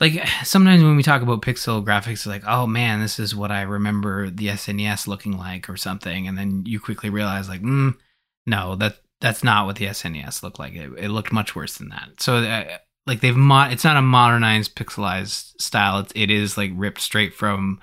like 0.00 0.26
sometimes 0.44 0.82
when 0.82 0.96
we 0.96 1.02
talk 1.02 1.20
about 1.20 1.42
pixel 1.42 1.84
graphics, 1.84 2.26
like, 2.26 2.42
oh 2.46 2.66
man, 2.66 3.00
this 3.00 3.18
is 3.18 3.36
what 3.36 3.50
I 3.50 3.62
remember 3.62 4.30
the 4.30 4.48
SNES 4.48 5.06
looking 5.06 5.36
like 5.36 5.68
or 5.68 5.76
something, 5.76 6.26
and 6.26 6.38
then 6.38 6.64
you 6.64 6.80
quickly 6.80 7.10
realize 7.10 7.48
like, 7.48 7.62
mm, 7.62 7.94
no, 8.46 8.74
that 8.76 8.96
that's 9.22 9.42
not 9.42 9.64
what 9.64 9.76
the 9.76 9.86
SNES 9.86 10.42
looked 10.42 10.58
like. 10.58 10.74
It, 10.74 10.90
it 10.98 11.08
looked 11.08 11.32
much 11.32 11.56
worse 11.56 11.78
than 11.78 11.88
that. 11.88 12.20
So 12.20 12.36
uh, 12.36 12.76
like 13.06 13.20
they've 13.20 13.34
mo- 13.36 13.68
it's 13.70 13.84
not 13.84 13.96
a 13.96 14.02
modernized 14.02 14.74
pixelized 14.76 15.58
style. 15.60 16.00
It's, 16.00 16.12
it 16.14 16.30
is 16.30 16.58
like 16.58 16.72
ripped 16.74 17.00
straight 17.00 17.32
from 17.34 17.80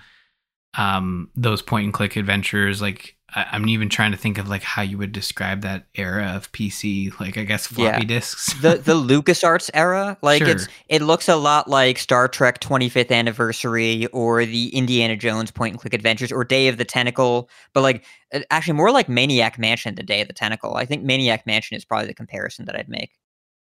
um 0.77 1.31
those 1.35 1.63
point 1.63 1.85
and 1.85 1.93
click 1.95 2.15
adventures 2.15 2.79
like 2.79 3.15
I, 3.33 3.47
i'm 3.53 3.67
even 3.69 3.89
trying 3.89 4.11
to 4.11 4.17
think 4.19 4.37
of 4.37 4.47
like 4.47 4.61
how 4.61 4.83
you 4.83 4.99
would 4.99 5.11
describe 5.11 5.61
that 5.61 5.87
era 5.95 6.33
of 6.35 6.51
pc 6.51 7.19
like 7.19 7.39
i 7.39 7.43
guess 7.43 7.65
floppy 7.65 8.01
Yeah. 8.01 8.03
disks 8.03 8.53
the 8.61 8.75
the 8.85 8.93
LucasArts 8.93 9.71
era, 9.73 10.15
like 10.21 10.43
it's 10.43 10.67
it 10.87 11.01
looks 11.01 11.27
a 11.27 11.35
lot 11.37 11.67
like 11.67 11.97
Star 11.97 12.27
Trek 12.27 12.59
25th 12.59 13.09
Anniversary 13.11 14.05
or 14.07 14.45
the 14.45 14.69
Indiana 14.75 15.15
Jones 15.15 15.49
point 15.49 15.73
and 15.73 15.81
click 15.81 15.95
adventures 15.95 16.31
or 16.31 16.43
Day 16.43 16.67
of 16.67 16.77
the 16.77 16.85
Tentacle, 16.85 17.49
but 17.73 17.81
like 17.81 18.05
actually 18.49 18.73
more 18.73 18.91
like 18.91 19.09
Maniac 19.09 19.57
Mansion 19.57 19.95
than 19.95 20.05
Day 20.05 20.21
of 20.21 20.27
the 20.27 20.33
Tentacle. 20.33 20.75
I 20.75 20.85
think 20.85 21.03
Maniac 21.03 21.45
Mansion 21.45 21.77
is 21.77 21.85
probably 21.85 22.07
the 22.07 22.13
comparison 22.13 22.65
that 22.65 22.75
I'd 22.75 22.89
make. 22.89 23.11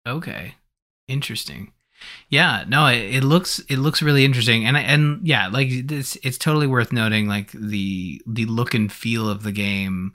Okay, 0.06 0.54
interesting. 1.08 1.72
Yeah, 2.28 2.64
no, 2.66 2.86
it, 2.86 3.16
it 3.16 3.24
looks 3.24 3.58
it 3.68 3.76
looks 3.76 4.02
really 4.02 4.24
interesting, 4.24 4.64
and 4.64 4.76
and 4.76 5.26
yeah, 5.26 5.48
like 5.48 5.86
this, 5.86 6.16
it's 6.22 6.38
totally 6.38 6.66
worth 6.66 6.92
noting, 6.92 7.26
like 7.26 7.52
the 7.52 8.22
the 8.26 8.46
look 8.46 8.74
and 8.74 8.90
feel 8.90 9.28
of 9.28 9.42
the 9.42 9.52
game, 9.52 10.12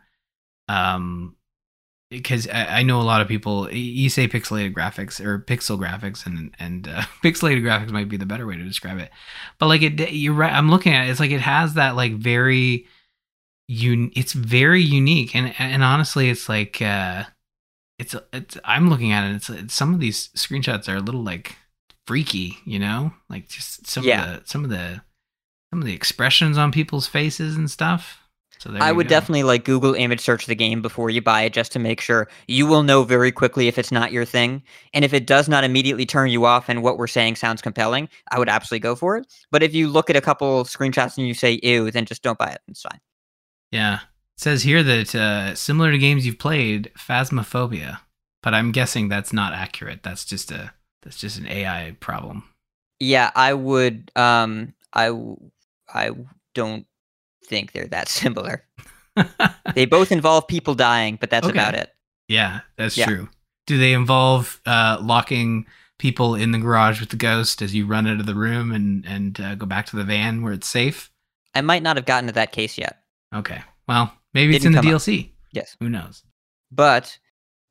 um, 0.67 1.35
because 2.09 2.47
I, 2.47 2.79
I 2.79 2.83
know 2.83 3.01
a 3.01 3.03
lot 3.03 3.21
of 3.21 3.27
people 3.27 3.71
you 3.71 4.09
say 4.09 4.27
pixelated 4.27 4.73
graphics 4.73 5.23
or 5.23 5.39
pixel 5.39 5.79
graphics, 5.79 6.25
and 6.25 6.55
and 6.59 6.87
uh, 6.87 7.01
pixelated 7.23 7.61
graphics 7.61 7.91
might 7.91 8.09
be 8.09 8.17
the 8.17 8.25
better 8.25 8.47
way 8.47 8.57
to 8.57 8.63
describe 8.63 8.99
it, 8.99 9.11
but 9.59 9.67
like 9.67 9.81
it, 9.81 10.11
you're 10.11 10.33
right. 10.33 10.53
I'm 10.53 10.69
looking 10.71 10.93
at 10.93 11.07
it, 11.07 11.11
it's 11.11 11.19
like 11.19 11.31
it 11.31 11.41
has 11.41 11.75
that 11.75 11.95
like 11.95 12.13
very, 12.13 12.87
un, 13.69 14.11
it's 14.15 14.33
very 14.33 14.81
unique, 14.81 15.35
and 15.35 15.53
and 15.59 15.83
honestly, 15.83 16.29
it's 16.29 16.47
like. 16.49 16.81
uh 16.81 17.25
it's 17.97 18.13
it's 18.33 18.57
I'm 18.65 18.89
looking 18.89 19.13
at 19.13 19.29
it. 19.29 19.35
It's, 19.37 19.49
it's 19.49 19.73
some 19.73 19.93
of 19.93 20.01
these 20.01 20.27
screenshots 20.35 20.89
are 20.89 20.97
a 20.97 21.01
little 21.01 21.23
like 21.23 21.55
freaky, 22.05 22.57
you 22.65 22.77
know, 22.77 23.13
like 23.29 23.47
just 23.47 23.87
some 23.87 24.03
Yeah. 24.03 24.33
of 24.35 24.41
the 24.43 24.47
some 24.49 24.63
of 24.65 24.69
the 24.69 25.01
some 25.71 25.79
of 25.81 25.85
the 25.85 25.93
expressions 25.93 26.57
on 26.57 26.73
people's 26.73 27.07
faces 27.07 27.55
and 27.55 27.71
stuff. 27.71 28.19
So 28.59 28.69
there 28.71 28.83
I 28.83 28.91
would 28.91 29.05
go. 29.07 29.09
definitely 29.11 29.43
like 29.43 29.63
Google 29.63 29.93
image 29.93 30.19
search 30.19 30.45
the 30.45 30.55
game 30.55 30.81
before 30.81 31.09
you 31.09 31.21
buy 31.21 31.43
it 31.43 31.53
just 31.53 31.71
to 31.71 31.79
make 31.79 32.01
sure 32.01 32.27
you 32.49 32.65
will 32.67 32.83
know 32.83 33.03
very 33.03 33.31
quickly 33.31 33.69
if 33.69 33.77
it's 33.77 33.93
not 33.93 34.11
your 34.11 34.25
thing. 34.25 34.61
And 34.93 35.05
if 35.05 35.13
it 35.13 35.25
does 35.25 35.47
not 35.47 35.63
immediately 35.63 36.05
turn 36.05 36.29
you 36.29 36.43
off 36.45 36.67
and 36.67 36.83
what 36.83 36.97
we're 36.97 37.07
saying 37.07 37.37
sounds 37.37 37.61
compelling, 37.61 38.09
I 38.29 38.39
would 38.39 38.49
absolutely 38.49 38.81
go 38.81 38.95
for 38.95 39.15
it. 39.17 39.25
But 39.51 39.63
if 39.63 39.73
you 39.73 39.87
look 39.87 40.09
at 40.09 40.17
a 40.17 40.21
couple 40.21 40.65
screenshots 40.65 41.17
and 41.17 41.27
you 41.27 41.33
say 41.33 41.61
ew, 41.63 41.91
then 41.91 42.05
just 42.05 42.23
don't 42.23 42.37
buy 42.37 42.49
it. 42.51 42.59
It's 42.67 42.81
fine. 42.81 42.99
Yeah, 43.75 43.95
it 43.95 44.39
says 44.39 44.63
here 44.63 44.83
that 44.83 45.13
uh, 45.13 45.53
similar 45.55 45.91
to 45.91 45.97
games 45.97 46.25
you've 46.25 46.39
played, 46.39 46.91
Phasmophobia, 46.97 47.99
but 48.41 48.53
I'm 48.53 48.71
guessing 48.71 49.09
that's 49.09 49.33
not 49.33 49.51
accurate. 49.53 50.01
That's 50.01 50.23
just 50.23 50.49
a 50.51 50.73
that's 51.03 51.19
just 51.19 51.37
an 51.37 51.47
AI 51.47 51.95
problem. 51.99 52.43
Yeah, 52.99 53.31
I 53.35 53.53
would 53.53 54.11
um 54.15 54.73
I 54.93 55.11
I 55.93 56.11
don't 56.53 56.85
think 57.45 57.73
they're 57.73 57.87
that 57.87 58.07
similar. 58.21 58.63
They 59.75 59.85
both 59.85 60.11
involve 60.11 60.47
people 60.47 60.73
dying, 60.75 61.17
but 61.19 61.29
that's 61.29 61.47
Okay. 61.47 61.57
about 61.59 61.75
it. 61.75 61.89
yeah, 62.29 62.61
that's 62.77 62.95
Yeah. 62.97 63.05
true. 63.07 63.29
Do 63.67 63.77
they 63.77 63.91
involve 63.93 64.61
uh, 64.65 64.99
locking 65.01 65.65
people 65.99 66.35
in 66.35 66.51
the 66.51 66.59
garage 66.59 66.99
with 67.01 67.09
the 67.09 67.17
ghost 67.17 67.61
as 67.61 67.73
you 67.75 67.85
run 67.85 68.07
out 68.07 68.19
of 68.21 68.25
the 68.25 68.35
room 68.35 68.71
and 68.71 69.05
and 69.05 69.39
uh, 69.41 69.55
go 69.55 69.65
back 69.65 69.85
to 69.87 69.95
the 69.97 70.03
van 70.05 70.41
where 70.43 70.53
it's 70.53 70.67
safe? 70.67 71.11
I 71.53 71.61
might 71.61 71.83
not 71.83 71.97
have 71.97 72.05
gotten 72.05 72.27
to 72.27 72.33
that 72.33 72.51
case 72.53 72.77
yet. 72.77 73.01
Okay. 73.33 73.61
Well, 73.87 74.13
maybe 74.33 74.55
it's 74.55 74.65
in 74.65 74.71
the 74.71 74.79
come 74.81 74.87
up. 74.87 75.01
DLC. 75.01 75.31
Yes. 75.51 75.75
Who 75.79 75.89
knows? 75.89 76.23
But 76.71 77.17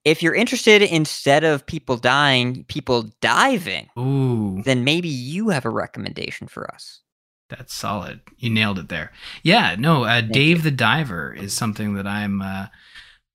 if 0.04 0.22
you're 0.22 0.34
interested 0.34 0.82
instead 0.82 1.44
of 1.44 1.66
people 1.66 1.96
dying, 1.96 2.64
people 2.64 3.10
diving, 3.20 3.88
Ooh, 3.98 4.62
then 4.64 4.84
maybe 4.84 5.08
you 5.08 5.48
have 5.50 5.64
a 5.64 5.70
recommendation 5.70 6.46
for 6.46 6.70
us. 6.72 7.00
that's 7.48 7.74
solid. 7.74 8.20
You 8.38 8.50
nailed 8.50 8.78
it 8.78 8.88
there. 8.88 9.12
Yeah, 9.42 9.76
no, 9.78 10.04
uh, 10.04 10.20
Dave 10.20 10.62
the 10.62 10.70
Diver 10.70 11.32
is 11.32 11.52
something 11.54 11.94
that 11.94 12.06
I'm 12.06 12.40
uh, 12.42 12.66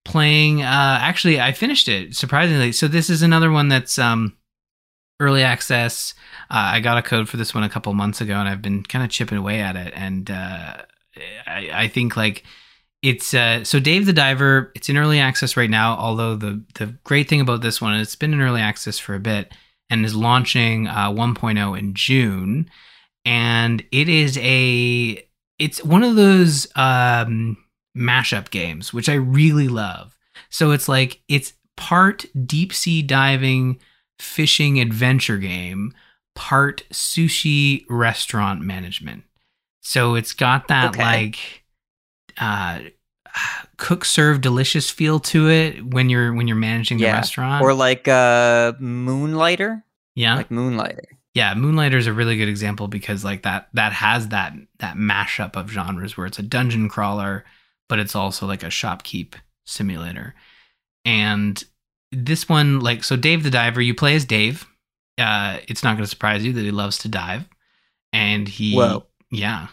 playing. 0.05 0.61
Uh, 0.61 0.99
actually, 1.01 1.39
I 1.39 1.51
finished 1.51 1.88
it 1.88 2.15
surprisingly. 2.15 2.72
So 2.72 2.88
this 2.88 3.09
is 3.09 3.22
another 3.22 3.51
one 3.51 3.67
that's 3.70 3.97
um, 3.99 4.38
early 5.20 5.43
access. 5.43 6.13
Uh, 6.49 6.74
I 6.74 6.80
got 6.80 6.97
a 6.97 7.01
code 7.03 7.30
for 7.30 7.38
this 7.38 7.53
one 7.53 7.63
a 7.63 7.70
couple 7.70 7.93
months 7.93 8.22
ago, 8.22 8.34
and 8.36 8.49
I've 8.49 8.61
been 8.61 8.84
kind 8.84 9.03
of 9.03 9.09
chipping 9.11 9.38
away 9.38 9.61
at 9.61 9.76
it. 9.76 9.93
And 9.95 10.30
uh, 10.32 10.78
I, 11.47 11.70
I 11.74 11.88
think 11.88 12.16
like 12.16 12.43
it's 13.01 13.34
uh, 13.34 13.64
so 13.64 13.80
Dave 13.80 14.05
the 14.05 14.14
Diver. 14.14 14.72
It's 14.76 14.89
in 14.89 14.97
early 14.97 15.20
access 15.20 15.55
right 15.55 15.70
now. 15.70 15.95
Although 15.97 16.36
the 16.36 16.64
the 16.76 16.97
great 17.03 17.30
thing 17.30 17.41
about 17.41 17.62
this 17.62 17.82
one, 17.82 17.99
it's 17.99 18.16
been 18.16 18.34
in 18.34 18.41
early 18.41 18.62
access 18.62 18.99
for 18.99 19.16
a 19.16 19.20
bit 19.20 19.53
and 19.89 20.05
is 20.05 20.16
launching 20.16 20.88
uh, 20.88 21.10
1.0 21.10 21.80
in 21.80 21.93
June. 21.93 22.70
And 23.26 23.84
it 23.91 24.10
is 24.10 24.38
a 24.38 25.26
it's 25.57 25.84
one 25.84 26.03
of 26.03 26.16
those 26.16 26.68
um, 26.76 27.57
mashup 27.97 28.49
games, 28.49 28.93
which 28.93 29.10
I 29.10 29.16
really 29.16 29.68
love. 29.68 30.18
So 30.49 30.72
it's 30.72 30.88
like 30.88 31.22
it's 31.28 31.53
part 31.78 32.26
deep 32.45 32.74
sea 32.74 33.01
diving, 33.01 33.80
fishing 34.20 34.80
adventure 34.80 35.38
game, 35.38 35.93
part 36.36 36.84
sushi 36.91 37.86
restaurant 37.89 38.62
management. 38.62 39.24
So 39.82 40.16
it's 40.16 40.34
got 40.34 40.68
that 40.68 40.90
Okay. 40.92 41.02
like 41.04 41.64
uh 42.38 42.80
cook 43.78 44.04
serve 44.06 44.42
delicious 44.42 44.90
feel 44.90 45.20
to 45.20 45.50
it 45.50 45.86
when 45.86 46.10
you're 46.10 46.34
when 46.34 46.48
you're 46.48 46.58
managing 46.58 46.98
the 46.98 47.06
Yeah. 47.06 47.14
restaurant. 47.16 47.64
Or 47.64 47.74
like 47.74 48.08
uh 48.08 48.74
Moonlighter? 48.80 49.84
yeah. 50.16 50.36
Like 50.36 50.50
Moonlighter. 50.52 51.04
yeah, 51.34 51.54
Moonlighter 51.54 51.98
is 51.98 52.08
a 52.08 52.14
really 52.14 52.38
good 52.38 52.50
example 52.50 52.88
because 52.88 53.24
like 53.24 53.44
that 53.44 53.70
that 53.74 53.94
has 53.94 54.30
that 54.30 54.54
that 54.80 54.96
mashup 54.98 55.56
of 55.56 55.70
genres 55.72 56.18
where 56.18 56.26
it's 56.28 56.40
a 56.40 56.44
dungeon 56.44 56.90
crawler, 56.90 57.46
but 57.88 58.00
it's 58.00 58.16
also 58.16 58.46
like 58.48 58.64
a 58.64 58.68
shopkeep 58.68 59.34
simulator. 59.66 60.36
And 61.06 61.64
this 62.12 62.50
one, 62.50 62.80
like, 62.82 63.04
so 63.04 63.16
Dave 63.16 63.44
the 63.44 63.50
Diver, 63.52 63.82
you 63.82 63.94
play 63.96 64.16
as 64.16 64.26
Dave. 64.26 64.66
Uh, 65.18 65.60
it's 65.68 65.84
not 65.84 65.94
going 65.94 66.04
to 66.04 66.10
surprise 66.10 66.44
you 66.44 66.52
that 66.54 66.62
he 66.64 66.72
loves 66.72 66.98
to 67.00 67.08
dive, 67.08 67.48
and 68.12 68.48
he, 68.48 68.76
Whoa. 68.76 69.06
Yeah, 69.32 69.68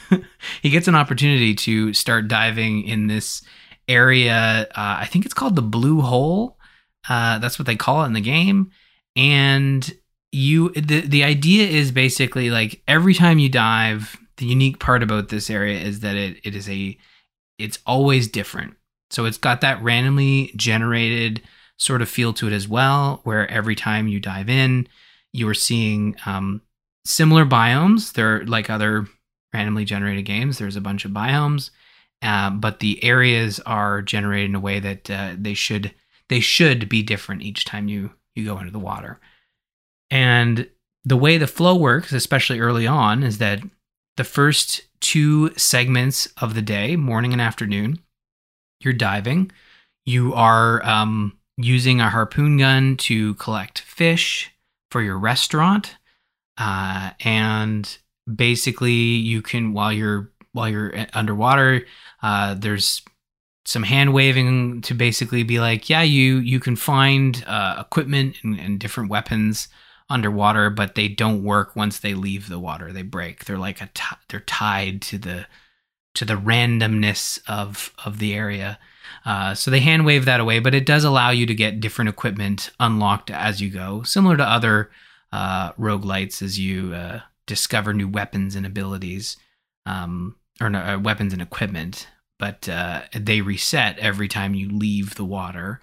he 0.62 0.70
gets 0.70 0.88
an 0.88 0.94
opportunity 0.94 1.54
to 1.54 1.92
start 1.94 2.28
diving 2.28 2.84
in 2.84 3.06
this 3.06 3.42
area. 3.88 4.68
Uh, 4.70 4.98
I 5.00 5.06
think 5.06 5.24
it's 5.24 5.34
called 5.34 5.56
the 5.56 5.62
Blue 5.62 6.00
Hole. 6.00 6.56
Uh, 7.08 7.38
that's 7.38 7.58
what 7.58 7.66
they 7.66 7.76
call 7.76 8.02
it 8.02 8.06
in 8.06 8.12
the 8.12 8.20
game, 8.20 8.70
and 9.16 9.92
you 10.32 10.70
the 10.70 11.00
the 11.00 11.24
idea 11.24 11.66
is 11.66 11.90
basically 11.90 12.50
like 12.50 12.82
every 12.86 13.14
time 13.14 13.38
you 13.38 13.48
dive 13.48 14.16
the 14.36 14.46
unique 14.46 14.78
part 14.78 15.02
about 15.02 15.28
this 15.28 15.50
area 15.50 15.78
is 15.78 16.00
that 16.00 16.16
it, 16.16 16.38
it 16.44 16.54
is 16.54 16.68
a 16.68 16.96
it's 17.58 17.78
always 17.84 18.28
different 18.28 18.74
so 19.10 19.24
it's 19.24 19.38
got 19.38 19.60
that 19.60 19.82
randomly 19.82 20.52
generated 20.56 21.42
sort 21.76 22.00
of 22.00 22.08
feel 22.08 22.32
to 22.32 22.46
it 22.46 22.52
as 22.52 22.68
well 22.68 23.20
where 23.24 23.50
every 23.50 23.74
time 23.74 24.06
you 24.06 24.20
dive 24.20 24.48
in 24.48 24.86
you 25.32 25.48
are 25.48 25.54
seeing 25.54 26.16
um, 26.26 26.62
similar 27.10 27.44
biomes. 27.44 28.12
They're 28.12 28.44
like 28.46 28.70
other 28.70 29.06
randomly 29.52 29.84
generated 29.84 30.24
games. 30.24 30.58
There's 30.58 30.76
a 30.76 30.80
bunch 30.80 31.04
of 31.04 31.10
biomes 31.10 31.70
uh, 32.22 32.50
but 32.50 32.80
the 32.80 33.02
areas 33.02 33.60
are 33.60 34.02
generated 34.02 34.50
in 34.50 34.54
a 34.54 34.60
way 34.60 34.78
that 34.80 35.10
uh, 35.10 35.34
they 35.38 35.54
should 35.54 35.94
they 36.28 36.40
should 36.40 36.88
be 36.88 37.02
different 37.02 37.42
each 37.42 37.64
time 37.64 37.88
you 37.88 38.12
you 38.34 38.44
go 38.44 38.58
into 38.58 38.70
the 38.70 38.78
water. 38.78 39.18
And 40.10 40.68
the 41.04 41.16
way 41.16 41.38
the 41.38 41.46
flow 41.46 41.74
works, 41.74 42.12
especially 42.12 42.60
early 42.60 42.86
on, 42.86 43.22
is 43.22 43.38
that 43.38 43.60
the 44.16 44.24
first 44.24 44.82
two 45.00 45.54
segments 45.56 46.28
of 46.40 46.54
the 46.54 46.62
day, 46.62 46.94
morning 46.96 47.32
and 47.32 47.40
afternoon, 47.40 48.00
you're 48.80 48.92
diving. 48.92 49.50
You 50.04 50.34
are 50.34 50.84
um, 50.84 51.38
using 51.56 52.00
a 52.00 52.10
harpoon 52.10 52.58
gun 52.58 52.96
to 52.98 53.34
collect 53.34 53.80
fish 53.80 54.52
for 54.90 55.00
your 55.00 55.18
restaurant, 55.18 55.96
uh, 56.60 57.10
and 57.20 57.98
basically 58.32 58.92
you 58.92 59.40
can 59.40 59.72
while 59.72 59.92
you're 59.92 60.30
while 60.52 60.68
you're 60.68 61.06
underwater, 61.14 61.86
uh, 62.22 62.54
there's 62.54 63.02
some 63.64 63.82
hand 63.82 64.12
waving 64.12 64.82
to 64.82 64.94
basically 64.94 65.42
be 65.42 65.58
like, 65.58 65.88
yeah, 65.88 66.02
you 66.02 66.36
you 66.36 66.60
can 66.60 66.76
find 66.76 67.42
uh, 67.46 67.76
equipment 67.80 68.36
and, 68.42 68.60
and 68.60 68.78
different 68.78 69.10
weapons 69.10 69.68
underwater, 70.10 70.68
but 70.68 70.96
they 70.96 71.08
don't 71.08 71.42
work 71.42 71.74
once 71.76 71.98
they 71.98 72.14
leave 72.14 72.48
the 72.48 72.58
water. 72.58 72.92
They 72.92 73.02
break. 73.02 73.46
They're 73.46 73.56
like 73.56 73.80
a 73.80 73.88
t- 73.94 74.16
they're 74.28 74.40
tied 74.40 75.00
to 75.02 75.18
the 75.18 75.46
to 76.14 76.26
the 76.26 76.34
randomness 76.34 77.40
of 77.48 77.94
of 78.04 78.18
the 78.18 78.34
area. 78.34 78.78
Uh, 79.24 79.54
so 79.54 79.70
they 79.70 79.80
hand 79.80 80.04
wave 80.04 80.26
that 80.26 80.40
away, 80.40 80.58
but 80.58 80.74
it 80.74 80.84
does 80.84 81.04
allow 81.04 81.30
you 81.30 81.46
to 81.46 81.54
get 81.54 81.80
different 81.80 82.10
equipment 82.10 82.70
unlocked 82.78 83.30
as 83.30 83.62
you 83.62 83.70
go, 83.70 84.02
similar 84.02 84.36
to 84.36 84.44
other 84.44 84.90
uh, 85.32 85.72
roguelites 85.72 86.42
as 86.42 86.58
you 86.58 86.94
uh, 86.94 87.20
discover 87.46 87.92
new 87.92 88.08
weapons 88.08 88.56
and 88.56 88.66
abilities, 88.66 89.36
um, 89.86 90.36
or 90.60 90.74
uh, 90.74 90.98
weapons 90.98 91.32
and 91.32 91.42
equipment 91.42 92.06
but 92.40 92.68
uh, 92.68 93.02
they 93.14 93.42
reset 93.42 93.98
every 93.98 94.26
time 94.26 94.54
you 94.54 94.68
leave 94.70 95.14
the 95.14 95.24
water. 95.24 95.80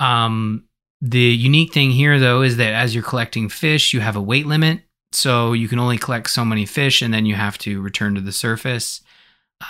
Um, 0.00 0.64
the 1.00 1.20
unique 1.20 1.72
thing 1.72 1.92
here, 1.92 2.18
though, 2.18 2.42
is 2.42 2.56
that 2.58 2.74
as 2.74 2.94
you're 2.94 3.04
collecting 3.04 3.48
fish, 3.48 3.94
you 3.94 4.00
have 4.00 4.16
a 4.16 4.20
weight 4.20 4.46
limit. 4.46 4.82
So 5.12 5.52
you 5.52 5.68
can 5.68 5.78
only 5.78 5.96
collect 5.96 6.28
so 6.28 6.44
many 6.44 6.66
fish, 6.66 7.00
and 7.00 7.14
then 7.14 7.24
you 7.24 7.36
have 7.36 7.56
to 7.58 7.80
return 7.80 8.16
to 8.16 8.20
the 8.20 8.32
surface. 8.32 9.00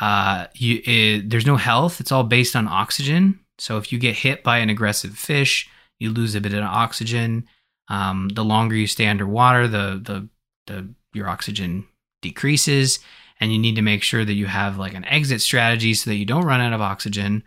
Uh, 0.01 0.47
you, 0.55 0.81
it, 0.85 1.31
there's 1.31 1.47
no 1.47 1.57
health. 1.57 2.01
It's 2.01 2.11
all 2.11 2.25
based 2.25 2.57
on 2.57 2.67
oxygen. 2.67 3.39
So 3.59 3.77
if 3.77 3.93
you 3.93 3.99
get 3.99 4.17
hit 4.17 4.43
by 4.43 4.59
an 4.59 4.71
aggressive 4.71 5.17
fish, 5.17 5.69
you 5.99 6.11
lose 6.11 6.35
a 6.35 6.41
bit 6.41 6.55
of 6.55 6.65
oxygen. 6.65 7.47
Um, 7.89 8.29
the 8.31 8.45
longer 8.45 8.75
you 8.75 8.87
stay 8.87 9.07
underwater, 9.07 9.69
the 9.69 10.01
the 10.03 10.29
the 10.67 10.89
your 11.13 11.29
oxygen 11.29 11.87
decreases 12.23 12.99
and 13.41 13.53
you 13.53 13.59
need 13.59 13.77
to 13.77 13.83
make 13.83 14.03
sure 14.03 14.25
that 14.25 14.35
you 14.35 14.47
have 14.47 14.79
like 14.79 14.95
an 14.95 15.05
exit 15.05 15.41
strategy 15.41 15.95
so 15.95 16.11
that 16.11 16.17
you 16.17 16.25
don't 16.25 16.45
run 16.45 16.61
out 16.61 16.73
of 16.73 16.81
oxygen. 16.81 17.43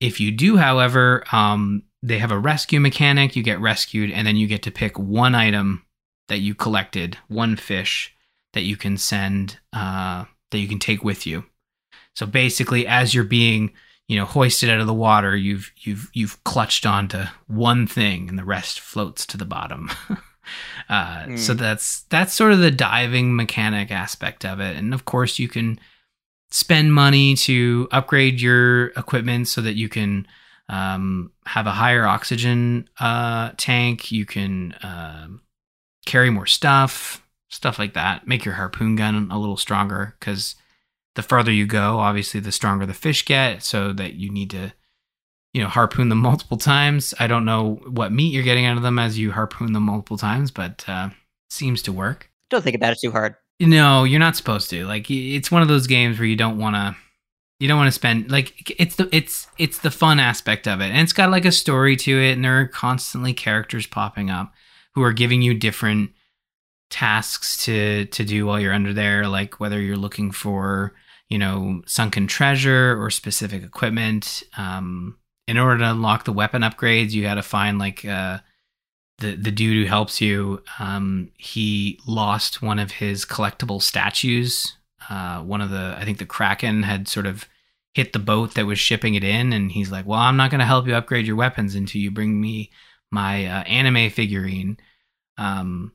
If 0.00 0.20
you 0.20 0.30
do, 0.30 0.56
however, 0.56 1.24
um, 1.32 1.82
they 2.02 2.18
have 2.18 2.30
a 2.30 2.38
rescue 2.38 2.80
mechanic. 2.80 3.34
You 3.34 3.42
get 3.42 3.60
rescued, 3.60 4.10
and 4.10 4.26
then 4.26 4.36
you 4.36 4.46
get 4.46 4.62
to 4.64 4.70
pick 4.70 4.98
one 4.98 5.34
item 5.34 5.84
that 6.28 6.38
you 6.38 6.54
collected, 6.54 7.18
one 7.28 7.56
fish 7.56 8.14
that 8.52 8.62
you 8.62 8.76
can 8.76 8.96
send, 8.96 9.58
uh, 9.72 10.24
that 10.50 10.58
you 10.58 10.68
can 10.68 10.78
take 10.78 11.02
with 11.02 11.26
you. 11.26 11.44
So 12.14 12.26
basically, 12.26 12.86
as 12.86 13.14
you're 13.14 13.24
being, 13.24 13.72
you 14.08 14.18
know, 14.18 14.24
hoisted 14.24 14.68
out 14.70 14.80
of 14.80 14.86
the 14.86 14.94
water, 14.94 15.36
you've 15.36 15.72
you've 15.78 16.10
you've 16.12 16.42
clutched 16.44 16.84
onto 16.86 17.24
one 17.46 17.86
thing, 17.86 18.28
and 18.28 18.38
the 18.38 18.44
rest 18.44 18.80
floats 18.80 19.26
to 19.26 19.36
the 19.36 19.44
bottom. 19.46 19.90
Uh, 20.90 21.24
mm. 21.24 21.38
So 21.38 21.54
that's 21.54 22.02
that's 22.10 22.34
sort 22.34 22.52
of 22.52 22.58
the 22.58 22.70
diving 22.70 23.34
mechanic 23.34 23.90
aspect 23.90 24.44
of 24.44 24.60
it, 24.60 24.76
and 24.76 24.92
of 24.92 25.06
course 25.06 25.38
you 25.38 25.48
can 25.48 25.80
spend 26.50 26.92
money 26.92 27.34
to 27.34 27.88
upgrade 27.90 28.40
your 28.40 28.88
equipment 28.88 29.48
so 29.48 29.60
that 29.62 29.74
you 29.74 29.88
can 29.88 30.26
um, 30.68 31.32
have 31.46 31.66
a 31.66 31.72
higher 31.72 32.06
oxygen 32.06 32.88
uh, 33.00 33.52
tank. 33.56 34.12
You 34.12 34.26
can 34.26 34.72
uh, 34.74 35.28
carry 36.06 36.30
more 36.30 36.46
stuff, 36.46 37.26
stuff 37.48 37.78
like 37.78 37.94
that. 37.94 38.26
Make 38.28 38.44
your 38.44 38.54
harpoon 38.54 38.96
gun 38.96 39.28
a 39.30 39.38
little 39.38 39.56
stronger 39.56 40.14
because 40.20 40.54
the 41.14 41.22
farther 41.22 41.52
you 41.52 41.66
go, 41.66 41.98
obviously, 41.98 42.40
the 42.40 42.52
stronger 42.52 42.86
the 42.86 42.94
fish 42.94 43.24
get. 43.24 43.62
So 43.62 43.92
that 43.92 44.14
you 44.14 44.30
need 44.30 44.50
to 44.50 44.72
you 45.54 45.62
know, 45.62 45.68
harpoon 45.68 46.10
them 46.10 46.18
multiple 46.20 46.58
times. 46.58 47.14
I 47.18 47.26
don't 47.26 47.46
know 47.46 47.80
what 47.86 48.12
meat 48.12 48.34
you're 48.34 48.42
getting 48.42 48.66
out 48.66 48.76
of 48.76 48.82
them 48.82 48.98
as 48.98 49.18
you 49.18 49.32
harpoon 49.32 49.72
them 49.72 49.84
multiple 49.84 50.18
times, 50.18 50.50
but 50.50 50.84
uh, 50.86 51.08
seems 51.48 51.80
to 51.82 51.92
work. 51.92 52.30
Don't 52.50 52.62
think 52.62 52.76
about 52.76 52.92
it 52.92 53.00
too 53.00 53.10
hard. 53.10 53.36
No, 53.60 54.04
you're 54.04 54.20
not 54.20 54.36
supposed 54.36 54.68
to. 54.70 54.84
Like, 54.84 55.10
it's 55.10 55.50
one 55.50 55.62
of 55.62 55.68
those 55.68 55.86
games 55.86 56.18
where 56.18 56.26
you 56.26 56.36
don't 56.36 56.58
want 56.58 56.76
to. 56.76 56.96
You 57.60 57.68
don't 57.68 57.78
want 57.78 57.86
to 57.86 57.92
spend 57.92 58.30
like 58.32 58.74
it's 58.78 58.96
the 58.96 59.08
it's 59.12 59.46
it's 59.58 59.78
the 59.78 59.92
fun 59.92 60.18
aspect 60.18 60.66
of 60.66 60.80
it, 60.80 60.90
and 60.90 60.98
it's 60.98 61.12
got 61.12 61.30
like 61.30 61.44
a 61.44 61.52
story 61.52 61.94
to 61.96 62.20
it, 62.20 62.32
and 62.32 62.44
there 62.44 62.60
are 62.60 62.66
constantly 62.66 63.32
characters 63.32 63.86
popping 63.86 64.28
up 64.28 64.52
who 64.94 65.02
are 65.02 65.12
giving 65.12 65.40
you 65.40 65.54
different 65.54 66.10
tasks 66.90 67.64
to 67.64 68.06
to 68.06 68.24
do 68.24 68.44
while 68.44 68.58
you're 68.58 68.74
under 68.74 68.92
there, 68.92 69.28
like 69.28 69.60
whether 69.60 69.80
you're 69.80 69.96
looking 69.96 70.32
for 70.32 70.94
you 71.28 71.38
know 71.38 71.82
sunken 71.86 72.26
treasure 72.26 73.00
or 73.00 73.10
specific 73.10 73.62
equipment. 73.62 74.42
Um, 74.56 75.18
in 75.46 75.58
order 75.58 75.78
to 75.78 75.90
unlock 75.90 76.24
the 76.24 76.32
weapon 76.32 76.62
upgrades, 76.62 77.10
you 77.10 77.22
got 77.22 77.34
to 77.34 77.42
find 77.42 77.78
like 77.78 78.04
uh, 78.04 78.38
the 79.18 79.36
the 79.36 79.50
dude 79.50 79.76
who 79.76 79.88
helps 79.88 80.20
you. 80.20 80.62
Um, 80.78 81.30
he 81.36 81.98
lost 82.06 82.62
one 82.62 82.78
of 82.78 82.92
his 82.92 83.24
collectible 83.24 83.82
statues. 83.82 84.76
Uh, 85.10 85.40
one 85.40 85.60
of 85.60 85.70
the 85.70 85.96
I 85.98 86.04
think 86.04 86.18
the 86.18 86.26
Kraken 86.26 86.82
had 86.82 87.08
sort 87.08 87.26
of 87.26 87.46
hit 87.92 88.12
the 88.12 88.18
boat 88.18 88.54
that 88.54 88.66
was 88.66 88.78
shipping 88.78 89.14
it 89.14 89.24
in, 89.24 89.52
and 89.52 89.70
he's 89.70 89.90
like, 89.90 90.06
"Well, 90.06 90.18
I'm 90.18 90.36
not 90.36 90.50
going 90.50 90.60
to 90.60 90.66
help 90.66 90.86
you 90.86 90.94
upgrade 90.94 91.26
your 91.26 91.36
weapons 91.36 91.74
until 91.74 92.00
you 92.00 92.10
bring 92.10 92.40
me 92.40 92.70
my 93.10 93.46
uh, 93.46 93.62
anime 93.64 94.10
figurine." 94.10 94.78
Um, 95.36 95.92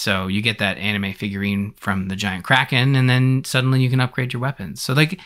so 0.00 0.28
you 0.28 0.40
get 0.40 0.58
that 0.58 0.78
anime 0.78 1.12
figurine 1.12 1.74
from 1.76 2.08
the 2.08 2.16
giant 2.16 2.44
kraken, 2.44 2.96
and 2.96 3.08
then 3.08 3.44
suddenly 3.44 3.82
you 3.82 3.90
can 3.90 4.00
upgrade 4.00 4.32
your 4.32 4.40
weapons. 4.40 4.80
So 4.80 4.94
like 4.94 5.20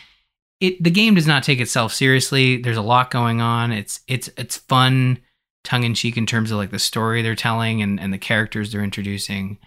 it 0.59 0.83
the 0.83 0.91
game 0.91 1.15
does 1.15 1.27
not 1.27 1.43
take 1.43 1.59
itself 1.59 1.93
seriously. 1.93 2.61
There's 2.61 2.77
a 2.77 2.81
lot 2.81 3.09
going 3.09 3.39
on. 3.39 3.71
It's 3.71 4.01
it's 4.07 4.29
it's 4.37 4.57
fun, 4.57 5.19
tongue 5.63 5.83
in 5.83 5.93
cheek 5.93 6.17
in 6.17 6.25
terms 6.25 6.51
of 6.51 6.57
like 6.57 6.71
the 6.71 6.79
story 6.79 7.21
they're 7.21 7.35
telling 7.35 7.81
and 7.81 7.99
and 7.99 8.11
the 8.11 8.17
characters 8.17 8.71
they're 8.71 8.83
introducing. 8.83 9.57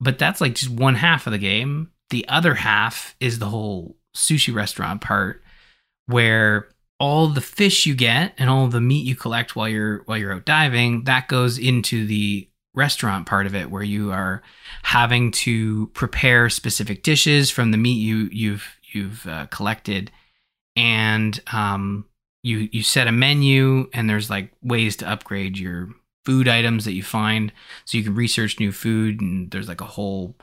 But 0.00 0.18
that's 0.18 0.40
like 0.40 0.54
just 0.54 0.70
one 0.70 0.94
half 0.94 1.26
of 1.26 1.32
the 1.32 1.38
game. 1.38 1.90
The 2.10 2.26
other 2.28 2.54
half 2.54 3.16
is 3.20 3.38
the 3.38 3.46
whole 3.46 3.96
sushi 4.16 4.54
restaurant 4.54 5.00
part 5.00 5.42
where 6.06 6.68
all 7.00 7.28
the 7.28 7.40
fish 7.40 7.86
you 7.86 7.94
get 7.94 8.34
and 8.38 8.50
all 8.50 8.68
the 8.68 8.80
meat 8.80 9.06
you 9.06 9.16
collect 9.16 9.56
while 9.56 9.68
you're 9.68 10.02
while 10.04 10.18
you're 10.18 10.34
out 10.34 10.44
diving 10.44 11.04
that 11.04 11.28
goes 11.28 11.58
into 11.58 12.06
the 12.06 12.49
restaurant 12.74 13.26
part 13.26 13.46
of 13.46 13.54
it 13.54 13.70
where 13.70 13.82
you 13.82 14.12
are 14.12 14.42
having 14.82 15.30
to 15.30 15.88
prepare 15.88 16.48
specific 16.48 17.02
dishes 17.02 17.50
from 17.50 17.70
the 17.70 17.76
meat 17.76 17.98
you 17.98 18.28
you've 18.32 18.76
you've 18.92 19.26
uh, 19.26 19.46
collected, 19.46 20.10
and 20.76 21.40
um, 21.52 22.06
you 22.42 22.68
you 22.72 22.82
set 22.82 23.06
a 23.08 23.12
menu, 23.12 23.88
and 23.92 24.08
there's 24.08 24.30
like 24.30 24.52
ways 24.62 24.96
to 24.96 25.08
upgrade 25.08 25.58
your 25.58 25.88
food 26.24 26.48
items 26.48 26.84
that 26.84 26.92
you 26.92 27.02
find, 27.02 27.52
so 27.84 27.98
you 27.98 28.04
can 28.04 28.14
research 28.14 28.60
new 28.60 28.72
food, 28.72 29.20
and 29.20 29.50
there's 29.50 29.68
like 29.68 29.80
a 29.80 29.86
whole 29.86 30.36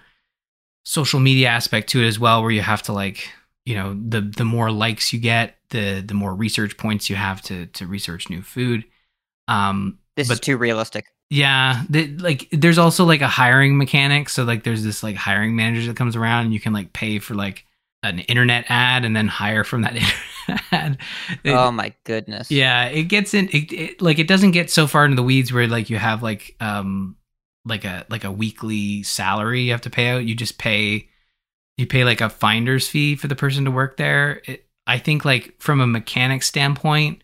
social 0.86 1.20
media 1.20 1.50
aspect 1.50 1.90
to 1.90 2.02
it 2.02 2.08
as 2.08 2.20
well, 2.20 2.42
where 2.42 2.52
you 2.52 2.62
have 2.62 2.84
to 2.84 2.94
like 2.94 3.30
you 3.66 3.76
know 3.76 3.94
the 3.94 4.22
the 4.22 4.46
more 4.46 4.72
likes 4.72 5.14
you 5.14 5.20
get, 5.20 5.58
the 5.70 6.02
the 6.02 6.14
more 6.14 6.34
research 6.36 6.78
points 6.78 7.10
you 7.10 7.16
have 7.16 7.42
to 7.44 7.68
to 7.68 7.88
research 7.88 8.30
new 8.30 8.42
food. 8.42 8.86
Um, 9.48 10.00
this 10.18 10.28
but, 10.28 10.34
is 10.34 10.40
too 10.42 10.58
realistic. 10.58 11.06
Yeah, 11.30 11.84
like 11.90 12.50
there's 12.52 12.78
also 12.78 13.06
like 13.06 13.22
a 13.22 13.28
hiring 13.28 13.78
mechanic. 13.78 14.28
So 14.28 14.44
like 14.44 14.64
there's 14.64 14.84
this 14.84 15.04
like 15.04 15.16
hiring 15.16 15.56
manager 15.56 15.88
that 15.88 15.96
comes 15.96 16.16
around 16.16 16.46
and 16.46 16.54
you 16.54 16.60
can 16.60 16.74
like 16.74 16.92
pay 16.92 17.20
for 17.20 17.36
like 17.36 17.66
an 18.04 18.20
internet 18.20 18.66
ad 18.68 19.06
and 19.06 19.16
then 19.16 19.28
hire 19.28 19.64
from 19.64 19.84
that 19.84 19.96
internet 20.48 20.64
ad. 20.72 20.98
It, 21.44 21.52
oh 21.52 21.72
my 21.72 21.94
goodness. 22.04 22.50
Yeah, 22.50 22.86
it 22.86 23.04
gets 23.04 23.34
in 23.34 23.48
it, 23.50 23.72
it, 23.72 24.02
like 24.02 24.20
it 24.20 24.28
doesn't 24.28 24.52
get 24.52 24.72
so 24.72 24.88
far 24.88 25.06
into 25.06 25.16
the 25.16 25.24
weeds 25.24 25.54
where 25.54 25.68
like 25.68 25.90
you 25.90 25.98
have 25.98 26.24
like 26.24 26.56
um 26.60 27.16
like 27.64 27.86
a 27.86 28.06
like 28.10 28.24
a 28.24 28.32
weekly 28.32 29.04
salary 29.04 29.62
you 29.62 29.72
have 29.72 29.82
to 29.82 29.90
pay 29.92 30.10
out. 30.10 30.26
You 30.26 30.34
just 30.34 30.58
pay 30.58 31.10
you 31.78 31.86
pay 31.86 32.04
like 32.04 32.22
a 32.22 32.30
finder's 32.30 32.88
fee 32.88 33.16
for 33.16 33.28
the 33.28 33.36
person 33.36 33.66
to 33.66 33.72
work 33.72 33.98
there. 33.98 34.42
It, 34.46 34.66
I 34.88 34.98
think 34.98 35.26
like 35.26 35.54
from 35.60 35.80
a 35.80 35.88
mechanic 35.88 36.42
standpoint, 36.42 37.22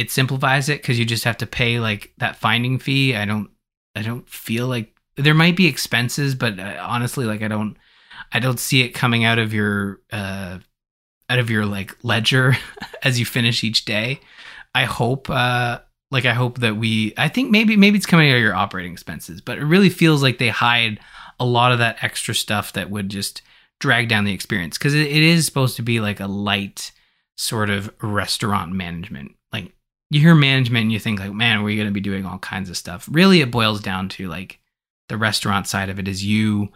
it 0.00 0.10
simplifies 0.10 0.70
it 0.70 0.80
because 0.80 0.98
you 0.98 1.04
just 1.04 1.24
have 1.24 1.36
to 1.36 1.46
pay 1.46 1.78
like 1.78 2.10
that 2.16 2.36
finding 2.36 2.78
fee. 2.78 3.14
I 3.14 3.26
don't 3.26 3.50
I 3.94 4.00
don't 4.00 4.26
feel 4.26 4.66
like 4.66 4.96
there 5.16 5.34
might 5.34 5.56
be 5.56 5.66
expenses, 5.66 6.34
but 6.34 6.58
uh, 6.58 6.78
honestly, 6.80 7.26
like 7.26 7.42
I 7.42 7.48
don't 7.48 7.76
I 8.32 8.40
don't 8.40 8.58
see 8.58 8.80
it 8.80 8.94
coming 8.94 9.24
out 9.24 9.38
of 9.38 9.52
your 9.52 10.00
uh, 10.10 10.58
out 11.28 11.38
of 11.38 11.50
your 11.50 11.66
like 11.66 11.94
ledger 12.02 12.56
as 13.02 13.20
you 13.20 13.26
finish 13.26 13.62
each 13.62 13.84
day. 13.84 14.20
I 14.74 14.84
hope 14.84 15.28
uh, 15.28 15.80
like 16.10 16.24
I 16.24 16.32
hope 16.32 16.60
that 16.60 16.76
we 16.76 17.12
I 17.18 17.28
think 17.28 17.50
maybe 17.50 17.76
maybe 17.76 17.98
it's 17.98 18.06
coming 18.06 18.30
out 18.30 18.36
of 18.36 18.42
your 18.42 18.54
operating 18.54 18.92
expenses, 18.92 19.42
but 19.42 19.58
it 19.58 19.64
really 19.64 19.90
feels 19.90 20.22
like 20.22 20.38
they 20.38 20.48
hide 20.48 20.98
a 21.38 21.44
lot 21.44 21.72
of 21.72 21.78
that 21.78 22.02
extra 22.02 22.34
stuff 22.34 22.72
that 22.72 22.88
would 22.88 23.10
just 23.10 23.42
drag 23.80 24.08
down 24.08 24.24
the 24.24 24.32
experience 24.32 24.78
because 24.78 24.94
it, 24.94 25.08
it 25.08 25.22
is 25.22 25.44
supposed 25.44 25.76
to 25.76 25.82
be 25.82 26.00
like 26.00 26.20
a 26.20 26.26
light 26.26 26.90
sort 27.36 27.68
of 27.68 27.92
restaurant 28.00 28.72
management. 28.72 29.32
You 30.10 30.20
hear 30.20 30.34
management 30.34 30.82
and 30.82 30.92
you 30.92 30.98
think 30.98 31.20
like, 31.20 31.32
man, 31.32 31.62
we're 31.62 31.76
going 31.76 31.88
to 31.88 31.92
be 31.92 32.00
doing 32.00 32.26
all 32.26 32.38
kinds 32.38 32.68
of 32.68 32.76
stuff. 32.76 33.08
Really, 33.10 33.40
it 33.40 33.50
boils 33.50 33.80
down 33.80 34.08
to 34.10 34.28
like 34.28 34.58
the 35.08 35.16
restaurant 35.16 35.66
side 35.66 35.88
of 35.88 35.98
it 35.98 36.08
is 36.08 36.24
you 36.24 36.70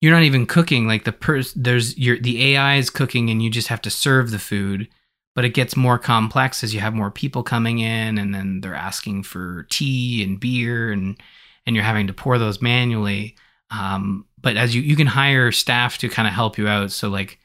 you're 0.00 0.14
not 0.14 0.22
even 0.22 0.46
cooking 0.46 0.86
like 0.86 1.04
the 1.04 1.12
pers- 1.12 1.52
there's 1.54 1.96
your 1.98 2.18
the 2.18 2.54
AI 2.54 2.76
is 2.76 2.90
cooking 2.90 3.30
and 3.30 3.42
you 3.42 3.50
just 3.50 3.68
have 3.68 3.82
to 3.82 3.90
serve 3.90 4.30
the 4.30 4.38
food 4.38 4.88
but 5.34 5.44
it 5.44 5.54
gets 5.54 5.76
more 5.76 5.98
complex 5.98 6.64
as 6.64 6.74
you 6.74 6.80
have 6.80 6.94
more 6.94 7.10
people 7.10 7.42
coming 7.42 7.78
in 7.78 8.18
and 8.18 8.34
then 8.34 8.60
they're 8.60 8.74
asking 8.74 9.22
for 9.22 9.66
tea 9.70 10.22
and 10.22 10.40
beer 10.40 10.92
and 10.92 11.20
and 11.66 11.76
you're 11.76 11.84
having 11.84 12.06
to 12.06 12.12
pour 12.12 12.38
those 12.38 12.60
manually 12.60 13.36
um, 13.70 14.26
but 14.40 14.56
as 14.56 14.74
you 14.74 14.82
you 14.82 14.96
can 14.96 15.06
hire 15.06 15.52
staff 15.52 15.98
to 15.98 16.08
kind 16.08 16.28
of 16.28 16.34
help 16.34 16.58
you 16.58 16.68
out 16.68 16.90
so 16.90 17.08
like 17.08 17.38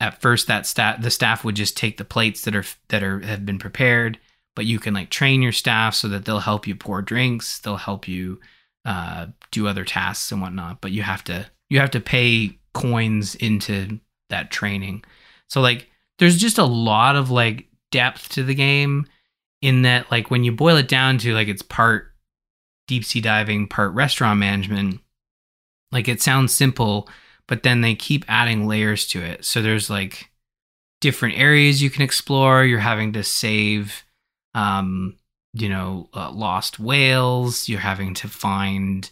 at 0.00 0.20
first 0.20 0.46
that 0.46 0.66
staff 0.66 1.00
the 1.00 1.10
staff 1.10 1.44
would 1.44 1.56
just 1.56 1.76
take 1.76 1.96
the 1.96 2.04
plates 2.04 2.42
that 2.42 2.54
are 2.54 2.64
that 2.88 3.02
are 3.02 3.20
have 3.20 3.46
been 3.46 3.58
prepared 3.58 4.18
but 4.58 4.66
you 4.66 4.80
can 4.80 4.92
like 4.92 5.08
train 5.08 5.40
your 5.40 5.52
staff 5.52 5.94
so 5.94 6.08
that 6.08 6.24
they'll 6.24 6.40
help 6.40 6.66
you 6.66 6.74
pour 6.74 7.00
drinks 7.00 7.60
they'll 7.60 7.76
help 7.76 8.08
you 8.08 8.40
uh, 8.84 9.26
do 9.50 9.68
other 9.68 9.84
tasks 9.84 10.32
and 10.32 10.40
whatnot 10.42 10.80
but 10.80 10.90
you 10.90 11.02
have 11.02 11.22
to 11.22 11.46
you 11.70 11.78
have 11.78 11.90
to 11.90 12.00
pay 12.00 12.58
coins 12.74 13.34
into 13.36 13.98
that 14.30 14.50
training. 14.50 15.04
So 15.48 15.60
like 15.60 15.88
there's 16.18 16.38
just 16.38 16.58
a 16.58 16.64
lot 16.64 17.16
of 17.16 17.30
like 17.30 17.66
depth 17.90 18.28
to 18.30 18.42
the 18.42 18.54
game 18.54 19.06
in 19.62 19.82
that 19.82 20.10
like 20.10 20.30
when 20.30 20.44
you 20.44 20.52
boil 20.52 20.76
it 20.76 20.88
down 20.88 21.18
to 21.18 21.34
like 21.34 21.48
it's 21.48 21.62
part 21.62 22.12
deep 22.86 23.04
sea 23.04 23.20
diving 23.20 23.66
part 23.66 23.92
restaurant 23.92 24.38
management 24.38 25.00
like 25.90 26.08
it 26.08 26.22
sounds 26.22 26.54
simple 26.54 27.08
but 27.46 27.62
then 27.62 27.80
they 27.80 27.94
keep 27.94 28.24
adding 28.28 28.66
layers 28.66 29.06
to 29.08 29.22
it. 29.22 29.42
So 29.44 29.62
there's 29.62 29.88
like 29.88 30.30
different 31.00 31.38
areas 31.38 31.82
you 31.82 31.88
can 31.88 32.02
explore. 32.02 32.64
You're 32.64 32.78
having 32.78 33.14
to 33.14 33.24
save 33.24 34.04
um 34.58 35.16
you 35.54 35.68
know 35.68 36.08
uh, 36.14 36.30
lost 36.30 36.78
whales 36.78 37.68
you're 37.68 37.80
having 37.80 38.14
to 38.14 38.28
find 38.28 39.10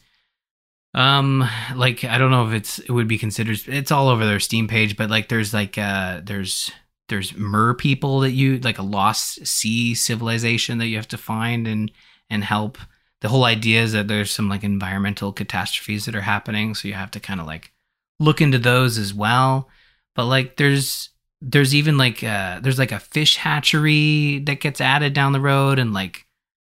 um 0.94 1.48
like 1.74 2.04
i 2.04 2.18
don't 2.18 2.30
know 2.30 2.46
if 2.46 2.52
it's 2.52 2.78
it 2.78 2.90
would 2.90 3.08
be 3.08 3.18
considered 3.18 3.58
it's 3.66 3.90
all 3.90 4.08
over 4.08 4.26
their 4.26 4.40
steam 4.40 4.66
page 4.68 4.96
but 4.96 5.10
like 5.10 5.28
there's 5.28 5.52
like 5.54 5.76
uh 5.78 6.20
there's 6.24 6.70
there's 7.08 7.36
mer 7.36 7.74
people 7.74 8.20
that 8.20 8.32
you 8.32 8.58
like 8.58 8.78
a 8.78 8.82
lost 8.82 9.46
sea 9.46 9.94
civilization 9.94 10.78
that 10.78 10.86
you 10.86 10.96
have 10.96 11.08
to 11.08 11.18
find 11.18 11.66
and 11.68 11.90
and 12.28 12.44
help. 12.44 12.78
The 13.20 13.28
whole 13.28 13.44
idea 13.44 13.82
is 13.82 13.92
that 13.92 14.08
there's 14.08 14.30
some 14.30 14.48
like 14.48 14.64
environmental 14.64 15.32
catastrophes 15.32 16.04
that 16.04 16.14
are 16.14 16.22
happening 16.22 16.74
so 16.74 16.88
you 16.88 16.94
have 16.94 17.10
to 17.12 17.20
kind 17.20 17.40
of 17.40 17.46
like 17.46 17.72
look 18.20 18.40
into 18.40 18.58
those 18.58 18.98
as 18.98 19.14
well. 19.14 19.68
But 20.14 20.26
like 20.26 20.56
there's 20.56 21.10
there's 21.40 21.74
even 21.74 21.98
like 21.98 22.24
uh 22.24 22.60
there's 22.60 22.78
like 22.78 22.92
a 22.92 22.98
fish 22.98 23.36
hatchery 23.36 24.38
that 24.40 24.60
gets 24.60 24.80
added 24.80 25.12
down 25.12 25.32
the 25.32 25.40
road 25.40 25.78
and 25.78 25.92
like 25.92 26.26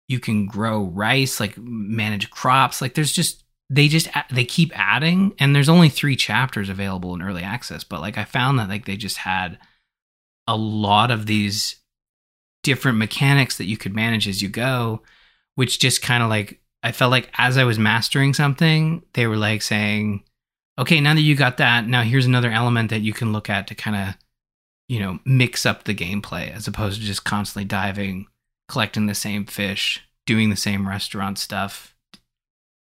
you 0.08 0.20
can 0.20 0.46
grow 0.46 0.84
rice 0.84 1.40
like 1.40 1.58
manage 1.58 2.30
crops. 2.30 2.82
Like 2.82 2.94
there's 2.94 3.12
just 3.12 3.44
they 3.70 3.88
just 3.88 4.08
they 4.32 4.46
keep 4.46 4.72
adding 4.78 5.34
and 5.40 5.56
there's 5.56 5.70
only 5.70 5.90
3 5.90 6.16
chapters 6.16 6.70
available 6.70 7.14
in 7.16 7.22
early 7.22 7.44
access 7.44 7.84
but 7.84 8.02
like 8.02 8.18
I 8.18 8.26
found 8.26 8.60
that 8.60 8.70
like 8.70 8.86
they 8.86 8.98
just 8.98 9.18
had 9.18 9.58
a 10.48 10.56
lot 10.56 11.12
of 11.12 11.26
these 11.26 11.78
different 12.64 12.98
mechanics 12.98 13.58
that 13.58 13.66
you 13.66 13.78
could 13.78 13.94
manage 13.94 14.28
as 14.28 14.42
you 14.42 14.50
go, 14.50 15.02
which 15.56 15.80
just 15.80 16.02
kind 16.02 16.24
of 16.24 16.30
like 16.30 16.60
I 16.82 16.92
felt 16.92 17.12
like 17.12 17.30
as 17.38 17.58
I 17.58 17.64
was 17.64 17.80
mastering 17.80 18.34
something, 18.34 19.04
they 19.14 19.28
were 19.28 19.38
like 19.38 19.62
saying, 19.62 20.24
"Okay, 20.80 21.00
now 21.00 21.14
that 21.14 21.22
you 21.22 21.36
got 21.36 21.58
that, 21.58 21.88
now 21.88 22.02
here's 22.04 22.26
another 22.26 22.52
element 22.52 22.90
that 22.90 23.02
you 23.02 23.14
can 23.14 23.32
look 23.32 23.50
at 23.50 23.68
to 23.68 23.76
kind 23.76 23.96
of, 23.96 24.16
you 24.88 25.00
know, 25.00 25.20
mix 25.26 25.66
up 25.66 25.84
the 25.84 25.96
gameplay 25.96 26.52
as 26.52 26.68
opposed 26.68 27.00
to 27.00 27.06
just 27.06 27.24
constantly 27.24 27.66
diving, 27.66 28.28
collecting 28.68 29.06
the 29.06 29.16
same 29.16 29.46
fish, 29.46 30.02
doing 30.26 30.50
the 30.50 30.56
same 30.56 30.88
restaurant 30.88 31.38
stuff, 31.38 31.96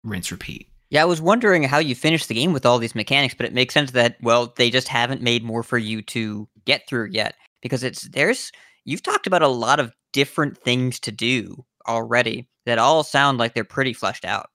rinse 0.03 0.31
repeat." 0.31 0.67
Yeah, 0.89 1.01
I 1.01 1.05
was 1.05 1.21
wondering 1.21 1.63
how 1.63 1.79
you 1.79 1.95
finish 1.95 2.27
the 2.27 2.35
game 2.35 2.53
with 2.53 2.65
all 2.65 2.77
these 2.77 2.93
mechanics, 2.93 3.33
but 3.33 3.47
it 3.47 3.53
makes 3.53 3.73
sense 3.73 3.91
that 3.91 4.17
well, 4.21 4.53
they 4.57 4.69
just 4.69 4.87
haven't 4.87 5.21
made 5.21 5.43
more 5.43 5.63
for 5.63 5.77
you 5.77 6.01
to 6.03 6.47
get 6.65 6.87
through 6.87 7.09
yet 7.11 7.35
because 7.61 7.83
it's 7.83 8.03
there's 8.09 8.51
you've 8.85 9.03
talked 9.03 9.25
about 9.25 9.41
a 9.41 9.47
lot 9.47 9.79
of 9.79 9.91
different 10.11 10.57
things 10.57 10.99
to 10.99 11.11
do 11.11 11.65
already 11.87 12.47
that 12.65 12.79
all 12.79 13.03
sound 13.03 13.37
like 13.37 13.53
they're 13.53 13.63
pretty 13.63 13.93
fleshed 13.93 14.25
out. 14.25 14.49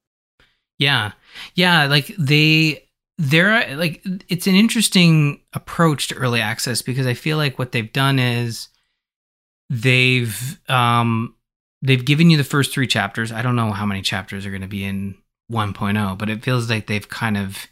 Yeah. 0.78 1.12
Yeah, 1.54 1.86
like 1.86 2.14
they 2.18 2.87
they're 3.18 3.76
like 3.76 4.04
it's 4.28 4.46
an 4.46 4.54
interesting 4.54 5.40
approach 5.52 6.08
to 6.08 6.14
early 6.14 6.40
access 6.40 6.82
because 6.82 7.06
I 7.06 7.14
feel 7.14 7.36
like 7.36 7.58
what 7.58 7.72
they've 7.72 7.92
done 7.92 8.18
is 8.18 8.68
they've 9.68 10.58
um 10.70 11.34
they've 11.82 12.04
given 12.04 12.30
you 12.30 12.36
the 12.36 12.44
first 12.44 12.72
3 12.72 12.86
chapters. 12.86 13.32
I 13.32 13.42
don't 13.42 13.56
know 13.56 13.72
how 13.72 13.86
many 13.86 14.02
chapters 14.02 14.46
are 14.46 14.50
going 14.50 14.62
to 14.62 14.68
be 14.68 14.84
in 14.84 15.16
1.0, 15.50 16.18
but 16.18 16.30
it 16.30 16.42
feels 16.42 16.70
like 16.70 16.86
they've 16.86 17.08
kind 17.08 17.36
of 17.36 17.66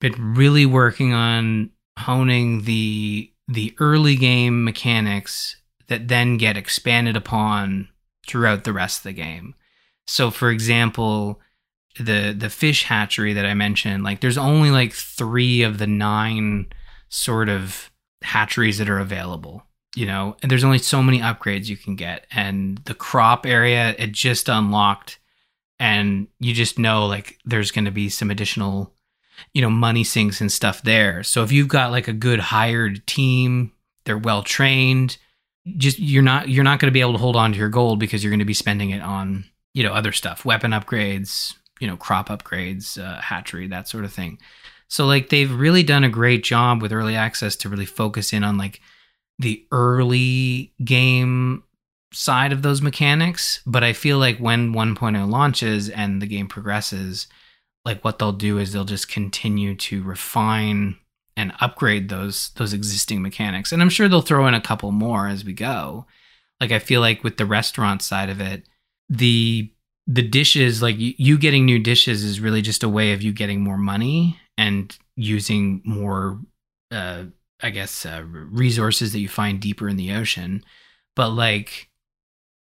been 0.00 0.34
really 0.34 0.66
working 0.66 1.12
on 1.12 1.70
honing 1.98 2.62
the 2.62 3.30
the 3.46 3.74
early 3.78 4.16
game 4.16 4.64
mechanics 4.64 5.56
that 5.88 6.08
then 6.08 6.38
get 6.38 6.56
expanded 6.56 7.16
upon 7.16 7.88
throughout 8.26 8.64
the 8.64 8.72
rest 8.72 8.98
of 8.98 9.02
the 9.04 9.12
game. 9.12 9.54
So 10.06 10.30
for 10.30 10.50
example, 10.50 11.40
the 11.98 12.34
the 12.36 12.50
fish 12.50 12.84
hatchery 12.84 13.32
that 13.34 13.46
I 13.46 13.54
mentioned, 13.54 14.04
like 14.04 14.20
there's 14.20 14.38
only 14.38 14.70
like 14.70 14.92
3 14.92 15.62
of 15.62 15.78
the 15.78 15.86
9 15.86 16.66
sort 17.08 17.48
of 17.48 17.90
hatcheries 18.22 18.78
that 18.78 18.88
are 18.88 18.98
available, 18.98 19.64
you 19.94 20.06
know, 20.06 20.36
and 20.42 20.50
there's 20.50 20.64
only 20.64 20.78
so 20.78 21.02
many 21.02 21.20
upgrades 21.20 21.68
you 21.68 21.76
can 21.76 21.96
get. 21.96 22.26
And 22.30 22.78
the 22.84 22.94
crop 22.94 23.46
area 23.46 23.94
it 23.98 24.12
just 24.12 24.48
unlocked. 24.48 25.18
And 25.80 26.28
you 26.38 26.54
just 26.54 26.78
know 26.78 27.06
like 27.06 27.38
there's 27.44 27.70
going 27.70 27.84
to 27.84 27.90
be 27.90 28.08
some 28.08 28.30
additional 28.30 28.92
you 29.52 29.60
know 29.60 29.70
money 29.70 30.04
sinks 30.04 30.40
and 30.40 30.50
stuff 30.50 30.82
there. 30.82 31.22
So 31.22 31.42
if 31.42 31.52
you've 31.52 31.68
got 31.68 31.90
like 31.90 32.08
a 32.08 32.12
good 32.12 32.40
hired 32.40 33.06
team 33.06 33.72
they're 34.04 34.18
well 34.18 34.42
trained 34.42 35.16
just 35.76 35.98
you're 35.98 36.22
not 36.22 36.48
you're 36.48 36.64
not 36.64 36.78
going 36.78 36.90
to 36.90 36.94
be 36.94 37.00
able 37.00 37.12
to 37.12 37.18
hold 37.18 37.36
on 37.36 37.52
to 37.52 37.58
your 37.58 37.68
gold 37.68 37.98
because 37.98 38.22
you're 38.22 38.30
going 38.30 38.38
to 38.38 38.44
be 38.44 38.54
spending 38.54 38.90
it 38.90 39.02
on 39.02 39.44
you 39.72 39.82
know 39.82 39.92
other 39.92 40.12
stuff 40.12 40.44
weapon 40.44 40.72
upgrades 40.72 41.54
you 41.80 41.86
know 41.86 41.96
crop 41.96 42.28
upgrades 42.28 43.02
uh, 43.02 43.20
hatchery 43.20 43.68
that 43.68 43.88
sort 43.88 44.04
of 44.04 44.12
thing. 44.12 44.38
So 44.88 45.06
like 45.06 45.28
they've 45.28 45.52
really 45.52 45.82
done 45.82 46.04
a 46.04 46.08
great 46.08 46.44
job 46.44 46.82
with 46.82 46.92
early 46.92 47.16
access 47.16 47.56
to 47.56 47.68
really 47.68 47.86
focus 47.86 48.32
in 48.32 48.44
on 48.44 48.58
like 48.58 48.80
the 49.38 49.66
early 49.72 50.72
game 50.84 51.64
side 52.12 52.52
of 52.52 52.62
those 52.62 52.80
mechanics. 52.80 53.60
But 53.66 53.82
i 53.84 53.92
feel 53.92 54.18
like 54.18 54.38
when 54.38 54.72
1.0 54.72 55.30
launches 55.30 55.88
and 55.88 56.22
the 56.22 56.26
game 56.26 56.46
progresses 56.48 57.26
like 57.84 58.02
what 58.02 58.18
they'll 58.18 58.32
do 58.32 58.58
is 58.58 58.72
they'll 58.72 58.84
just 58.84 59.08
continue 59.08 59.74
to 59.74 60.02
refine 60.02 60.96
and 61.36 61.52
upgrade 61.60 62.08
those 62.08 62.50
those 62.50 62.72
existing 62.72 63.20
mechanics. 63.20 63.72
And 63.72 63.82
i'm 63.82 63.90
sure 63.90 64.08
they'll 64.08 64.20
throw 64.20 64.46
in 64.46 64.54
a 64.54 64.60
couple 64.60 64.92
more 64.92 65.26
as 65.26 65.44
we 65.44 65.52
go. 65.52 66.06
Like 66.60 66.70
i 66.70 66.78
feel 66.78 67.00
like 67.00 67.24
with 67.24 67.36
the 67.36 67.46
restaurant 67.46 68.00
side 68.00 68.30
of 68.30 68.40
it 68.40 68.64
the 69.08 69.70
the 70.06 70.22
dishes 70.22 70.82
like 70.82 70.96
you, 70.98 71.38
getting 71.38 71.64
new 71.64 71.78
dishes 71.78 72.24
is 72.24 72.40
really 72.40 72.62
just 72.62 72.82
a 72.82 72.88
way 72.88 73.12
of 73.12 73.22
you 73.22 73.32
getting 73.32 73.62
more 73.62 73.78
money 73.78 74.38
and 74.58 74.98
using 75.16 75.80
more 75.84 76.38
uh 76.90 77.24
i 77.62 77.70
guess 77.70 78.04
uh, 78.04 78.22
resources 78.26 79.12
that 79.12 79.20
you 79.20 79.28
find 79.28 79.60
deeper 79.60 79.88
in 79.88 79.96
the 79.96 80.12
ocean 80.12 80.62
but 81.16 81.30
like 81.30 81.88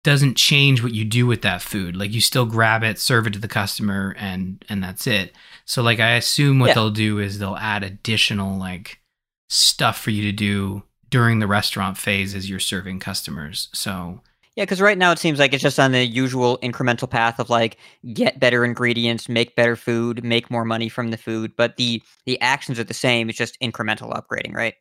doesn't 0.04 0.36
change 0.36 0.82
what 0.82 0.94
you 0.94 1.04
do 1.04 1.26
with 1.26 1.42
that 1.42 1.62
food. 1.62 1.96
Like 1.96 2.12
you 2.12 2.20
still 2.20 2.46
grab 2.46 2.82
it, 2.82 2.98
serve 2.98 3.26
it 3.26 3.32
to 3.34 3.38
the 3.38 3.48
customer, 3.48 4.14
and 4.18 4.64
and 4.68 4.82
that's 4.82 5.06
it. 5.06 5.32
So 5.64 5.82
like 5.82 6.00
I 6.00 6.12
assume 6.12 6.58
what 6.58 6.68
yeah. 6.68 6.74
they'll 6.74 6.90
do 6.90 7.18
is 7.18 7.38
they'll 7.38 7.56
add 7.56 7.84
additional 7.84 8.58
like 8.58 9.00
stuff 9.48 10.00
for 10.00 10.10
you 10.10 10.22
to 10.22 10.32
do 10.32 10.82
during 11.08 11.38
the 11.38 11.46
restaurant 11.46 11.98
phase 11.98 12.34
as 12.34 12.50
you're 12.50 12.58
serving 12.58 12.98
customers. 12.98 13.68
So 13.72 14.22
yeah, 14.56 14.64
because 14.64 14.80
right 14.80 14.98
now 14.98 15.12
it 15.12 15.18
seems 15.18 15.38
like 15.38 15.52
it's 15.52 15.62
just 15.62 15.80
on 15.80 15.92
the 15.92 16.04
usual 16.04 16.58
incremental 16.58 17.08
path 17.08 17.38
of 17.40 17.50
like 17.50 17.78
get 18.12 18.38
better 18.40 18.64
ingredients, 18.64 19.28
make 19.28 19.56
better 19.56 19.76
food, 19.76 20.22
make 20.22 20.50
more 20.50 20.64
money 20.64 20.88
from 20.88 21.10
the 21.10 21.16
food, 21.16 21.52
but 21.56 21.76
the 21.76 22.02
the 22.26 22.40
actions 22.40 22.78
are 22.78 22.84
the 22.84 22.94
same. 22.94 23.28
It's 23.28 23.38
just 23.38 23.58
incremental 23.60 24.12
upgrading, 24.12 24.54
right? 24.54 24.74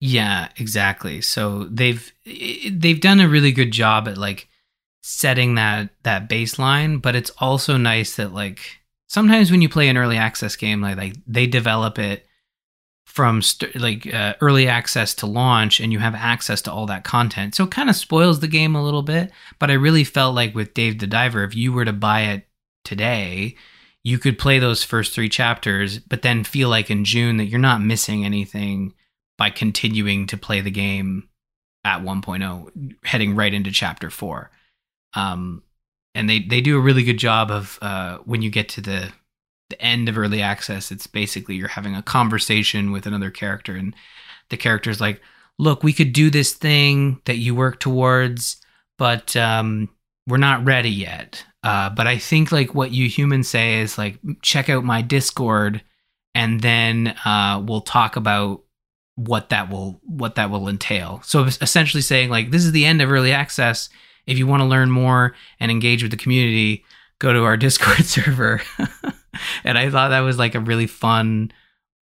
Yeah, 0.00 0.48
exactly. 0.56 1.22
So 1.22 1.64
they've 1.64 2.12
they've 2.24 3.00
done 3.00 3.20
a 3.20 3.28
really 3.28 3.52
good 3.52 3.70
job 3.70 4.08
at 4.08 4.18
like 4.18 4.48
setting 5.06 5.54
that 5.54 5.90
that 6.02 6.30
baseline 6.30 7.00
but 7.02 7.14
it's 7.14 7.28
also 7.36 7.76
nice 7.76 8.16
that 8.16 8.32
like 8.32 8.78
sometimes 9.06 9.50
when 9.50 9.60
you 9.60 9.68
play 9.68 9.90
an 9.90 9.98
early 9.98 10.16
access 10.16 10.56
game 10.56 10.80
like, 10.80 10.96
like 10.96 11.14
they 11.26 11.46
develop 11.46 11.98
it 11.98 12.26
from 13.14 13.40
st- 13.40 13.76
like 13.76 14.12
uh, 14.12 14.34
early 14.40 14.68
access 14.68 15.14
to 15.14 15.26
launch 15.26 15.80
and 15.80 15.92
you 15.92 16.00
have 16.00 16.14
access 16.14 16.60
to 16.60 16.72
all 16.72 16.86
that 16.86 17.04
content. 17.04 17.54
So 17.54 17.64
it 17.64 17.70
kind 17.70 17.88
of 17.88 17.96
spoils 17.96 18.40
the 18.40 18.48
game 18.48 18.74
a 18.74 18.84
little 18.84 19.02
bit 19.02 19.32
but 19.58 19.70
i 19.70 19.74
really 19.74 20.04
felt 20.04 20.34
like 20.34 20.54
with 20.54 20.74
dave 20.74 20.98
the 20.98 21.06
diver 21.06 21.44
if 21.44 21.54
you 21.54 21.72
were 21.72 21.84
to 21.84 21.92
buy 21.92 22.22
it 22.22 22.46
today 22.84 23.56
you 24.02 24.18
could 24.18 24.38
play 24.38 24.58
those 24.58 24.84
first 24.84 25.14
three 25.14 25.28
chapters 25.28 25.98
but 25.98 26.22
then 26.22 26.44
feel 26.44 26.68
like 26.68 26.90
in 26.90 27.04
june 27.04 27.36
that 27.36 27.46
you're 27.46 27.58
not 27.58 27.80
missing 27.80 28.24
anything 28.24 28.94
by 29.38 29.50
continuing 29.50 30.26
to 30.26 30.36
play 30.36 30.60
the 30.60 30.70
game 30.70 31.28
at 31.84 32.02
1.0 32.02 32.94
heading 33.04 33.34
right 33.34 33.54
into 33.54 33.70
chapter 33.70 34.10
4 34.10 34.50
um, 35.14 35.62
and 36.14 36.28
they 36.28 36.40
they 36.40 36.60
do 36.60 36.76
a 36.76 36.80
really 36.80 37.04
good 37.04 37.18
job 37.18 37.50
of 37.50 37.78
uh, 37.82 38.18
when 38.24 38.42
you 38.42 38.50
get 38.50 38.68
to 38.70 38.80
the 38.80 39.12
the 39.74 39.82
end 39.82 40.08
of 40.08 40.18
early 40.18 40.42
access, 40.42 40.90
it's 40.90 41.06
basically 41.06 41.56
you're 41.56 41.68
having 41.68 41.94
a 41.94 42.02
conversation 42.02 42.92
with 42.92 43.06
another 43.06 43.30
character, 43.30 43.74
and 43.74 43.94
the 44.50 44.56
character's 44.56 45.00
like, 45.00 45.20
"Look, 45.58 45.82
we 45.82 45.92
could 45.92 46.12
do 46.12 46.30
this 46.30 46.52
thing 46.52 47.20
that 47.24 47.36
you 47.38 47.54
work 47.54 47.80
towards, 47.80 48.60
but 48.98 49.36
um, 49.36 49.88
we're 50.26 50.36
not 50.36 50.64
ready 50.64 50.90
yet." 50.90 51.44
Uh, 51.62 51.88
but 51.88 52.06
I 52.06 52.18
think 52.18 52.52
like 52.52 52.74
what 52.74 52.92
you 52.92 53.08
humans 53.08 53.48
say 53.48 53.80
is 53.80 53.96
like, 53.96 54.18
check 54.42 54.68
out 54.68 54.84
my 54.84 55.00
Discord, 55.00 55.82
and 56.34 56.60
then 56.60 57.16
uh, 57.24 57.62
we'll 57.66 57.80
talk 57.80 58.16
about 58.16 58.62
what 59.16 59.48
that 59.48 59.70
will 59.70 60.00
what 60.02 60.34
that 60.34 60.50
will 60.50 60.68
entail. 60.68 61.20
So 61.24 61.44
essentially 61.44 62.02
saying 62.02 62.30
like 62.30 62.50
this 62.50 62.64
is 62.64 62.72
the 62.72 62.84
end 62.84 63.00
of 63.00 63.10
early 63.10 63.32
access. 63.32 63.88
If 64.26 64.38
you 64.38 64.46
want 64.46 64.60
to 64.60 64.66
learn 64.66 64.90
more 64.90 65.34
and 65.60 65.70
engage 65.70 66.02
with 66.02 66.10
the 66.10 66.16
community, 66.16 66.84
go 67.18 67.32
to 67.32 67.44
our 67.44 67.56
Discord 67.56 68.04
server. 68.04 68.60
and 69.64 69.78
I 69.78 69.90
thought 69.90 70.08
that 70.08 70.20
was 70.20 70.38
like 70.38 70.54
a 70.54 70.60
really 70.60 70.86
fun 70.86 71.52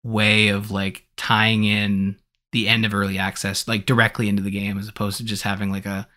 way 0.04 0.48
of 0.48 0.70
like 0.70 1.06
tying 1.16 1.64
in 1.64 2.16
the 2.52 2.68
end 2.68 2.86
of 2.86 2.94
early 2.94 3.18
access 3.18 3.68
like 3.68 3.84
directly 3.84 4.28
into 4.28 4.42
the 4.42 4.50
game 4.50 4.78
as 4.78 4.88
opposed 4.88 5.18
to 5.18 5.24
just 5.24 5.42
having 5.42 5.70
like 5.70 5.86
a 5.86 6.08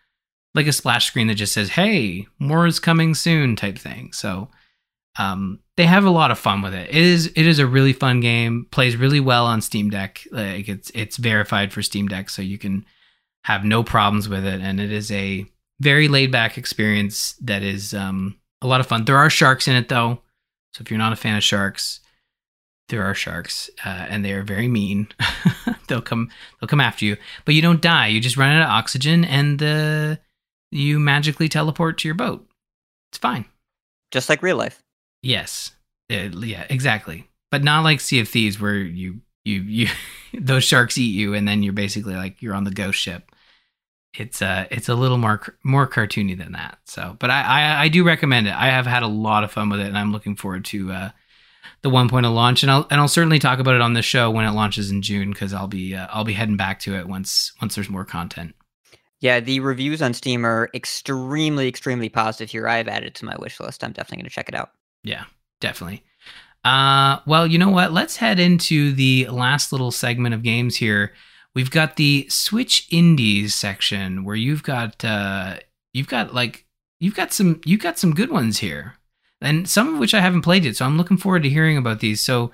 like 0.53 0.67
a 0.67 0.73
splash 0.73 1.07
screen 1.07 1.27
that 1.27 1.35
just 1.35 1.53
says 1.53 1.69
hey 1.69 2.25
more 2.39 2.65
is 2.65 2.79
coming 2.79 3.13
soon 3.15 3.55
type 3.55 3.77
thing. 3.77 4.13
So 4.13 4.49
um 5.19 5.59
they 5.75 5.85
have 5.85 6.05
a 6.05 6.09
lot 6.09 6.31
of 6.31 6.39
fun 6.39 6.61
with 6.61 6.73
it. 6.73 6.89
It 6.89 6.95
is 6.95 7.27
it 7.35 7.45
is 7.47 7.59
a 7.59 7.67
really 7.67 7.93
fun 7.93 8.19
game 8.21 8.67
plays 8.71 8.95
really 8.95 9.19
well 9.19 9.45
on 9.45 9.61
steam 9.61 9.89
deck. 9.89 10.25
Like 10.31 10.69
it's 10.69 10.91
it's 10.93 11.17
verified 11.17 11.73
for 11.73 11.81
steam 11.81 12.07
deck 12.07 12.29
so 12.29 12.41
you 12.41 12.57
can 12.57 12.85
have 13.43 13.65
no 13.65 13.83
problems 13.83 14.29
with 14.29 14.45
it 14.45 14.61
and 14.61 14.79
it 14.79 14.91
is 14.91 15.11
a 15.11 15.45
very 15.81 16.07
laid 16.07 16.31
back 16.31 16.57
experience 16.57 17.33
that 17.41 17.63
is 17.63 17.93
um 17.93 18.37
a 18.61 18.67
lot 18.67 18.79
of 18.79 18.87
fun. 18.87 19.05
There 19.05 19.17
are 19.17 19.29
sharks 19.29 19.67
in 19.67 19.75
it 19.75 19.89
though, 19.89 20.21
so 20.73 20.81
if 20.81 20.89
you're 20.89 20.97
not 20.97 21.13
a 21.13 21.17
fan 21.17 21.35
of 21.35 21.43
sharks, 21.43 21.99
there 22.89 23.03
are 23.03 23.13
sharks, 23.13 23.69
uh, 23.85 24.05
and 24.09 24.23
they 24.23 24.33
are 24.33 24.43
very 24.43 24.67
mean. 24.67 25.07
they'll 25.87 26.01
come 26.01 26.29
they'll 26.59 26.67
come 26.67 26.81
after 26.81 27.05
you, 27.05 27.17
but 27.45 27.55
you 27.55 27.61
don't 27.61 27.81
die. 27.81 28.07
You 28.07 28.19
just 28.19 28.37
run 28.37 28.51
out 28.51 28.63
of 28.63 28.69
oxygen, 28.69 29.25
and 29.25 29.61
uh, 29.61 30.15
you 30.71 30.99
magically 30.99 31.49
teleport 31.49 31.97
to 31.99 32.07
your 32.07 32.15
boat. 32.15 32.47
It's 33.11 33.17
fine, 33.17 33.45
just 34.11 34.29
like 34.29 34.43
real 34.43 34.57
life. 34.57 34.83
Yes, 35.23 35.71
uh, 36.11 36.29
yeah, 36.39 36.65
exactly. 36.69 37.27
But 37.49 37.63
not 37.63 37.83
like 37.83 37.99
Sea 37.99 38.19
of 38.19 38.29
Thieves, 38.29 38.59
where 38.59 38.77
you 38.77 39.21
you 39.45 39.61
you 39.61 39.87
those 40.39 40.63
sharks 40.63 40.97
eat 40.97 41.15
you, 41.15 41.33
and 41.33 41.47
then 41.47 41.63
you're 41.63 41.73
basically 41.73 42.15
like 42.15 42.41
you're 42.41 42.55
on 42.55 42.65
the 42.65 42.71
ghost 42.71 42.99
ship 42.99 43.30
it's 44.13 44.41
uh 44.41 44.65
it's 44.71 44.89
a 44.89 44.95
little 44.95 45.17
more 45.17 45.41
more 45.63 45.87
cartoony 45.87 46.37
than 46.37 46.51
that. 46.53 46.79
So, 46.85 47.15
but 47.19 47.29
I, 47.29 47.41
I, 47.41 47.81
I 47.83 47.87
do 47.87 48.03
recommend 48.03 48.47
it. 48.47 48.53
I 48.53 48.67
have 48.67 48.85
had 48.85 49.03
a 49.03 49.07
lot 49.07 49.43
of 49.43 49.51
fun 49.51 49.69
with 49.69 49.79
it, 49.79 49.87
and 49.87 49.97
I'm 49.97 50.11
looking 50.11 50.35
forward 50.35 50.65
to 50.65 50.91
uh, 50.91 51.09
the 51.81 51.89
1.0 51.89 52.33
launch, 52.33 52.63
and 52.63 52.71
I'll 52.71 52.87
and 52.89 52.99
I'll 52.99 53.07
certainly 53.07 53.39
talk 53.39 53.59
about 53.59 53.75
it 53.75 53.81
on 53.81 53.93
the 53.93 54.01
show 54.01 54.29
when 54.29 54.45
it 54.45 54.51
launches 54.51 54.91
in 54.91 55.01
June 55.01 55.31
because 55.31 55.53
I'll 55.53 55.67
be 55.67 55.95
uh, 55.95 56.07
I'll 56.11 56.23
be 56.23 56.33
heading 56.33 56.57
back 56.57 56.79
to 56.81 56.95
it 56.95 57.07
once 57.07 57.53
once 57.61 57.75
there's 57.75 57.89
more 57.89 58.05
content. 58.05 58.55
Yeah, 59.19 59.39
the 59.39 59.59
reviews 59.59 60.01
on 60.01 60.13
Steam 60.13 60.45
are 60.45 60.69
extremely 60.73 61.67
extremely 61.67 62.09
positive 62.09 62.51
here. 62.51 62.67
I 62.67 62.77
have 62.77 62.87
added 62.87 63.07
it 63.07 63.15
to 63.15 63.25
my 63.25 63.35
wish 63.39 63.59
list. 63.59 63.83
I'm 63.83 63.91
definitely 63.91 64.23
going 64.23 64.29
to 64.29 64.35
check 64.35 64.49
it 64.49 64.55
out. 64.55 64.71
Yeah, 65.03 65.25
definitely. 65.59 66.03
Uh, 66.63 67.19
well, 67.25 67.47
you 67.47 67.57
know 67.57 67.69
what? 67.69 67.91
Let's 67.91 68.17
head 68.17 68.39
into 68.39 68.91
the 68.91 69.27
last 69.29 69.71
little 69.71 69.91
segment 69.91 70.35
of 70.35 70.43
games 70.43 70.75
here. 70.75 71.13
We've 71.53 71.71
got 71.71 71.97
the 71.97 72.27
Switch 72.29 72.87
Indies 72.91 73.53
section 73.53 74.23
where 74.23 74.35
you've 74.35 74.63
got 74.63 75.03
uh, 75.03 75.57
you've 75.93 76.07
got 76.07 76.33
like 76.33 76.65
you've 76.99 77.15
got 77.15 77.33
some 77.33 77.59
you've 77.65 77.81
got 77.81 77.99
some 77.99 78.13
good 78.13 78.31
ones 78.31 78.59
here, 78.59 78.95
and 79.41 79.67
some 79.67 79.93
of 79.93 79.99
which 79.99 80.13
I 80.13 80.21
haven't 80.21 80.43
played 80.43 80.63
yet. 80.63 80.77
So 80.77 80.85
I'm 80.85 80.97
looking 80.97 81.17
forward 81.17 81.43
to 81.43 81.49
hearing 81.49 81.77
about 81.77 81.99
these. 81.99 82.21
So 82.21 82.51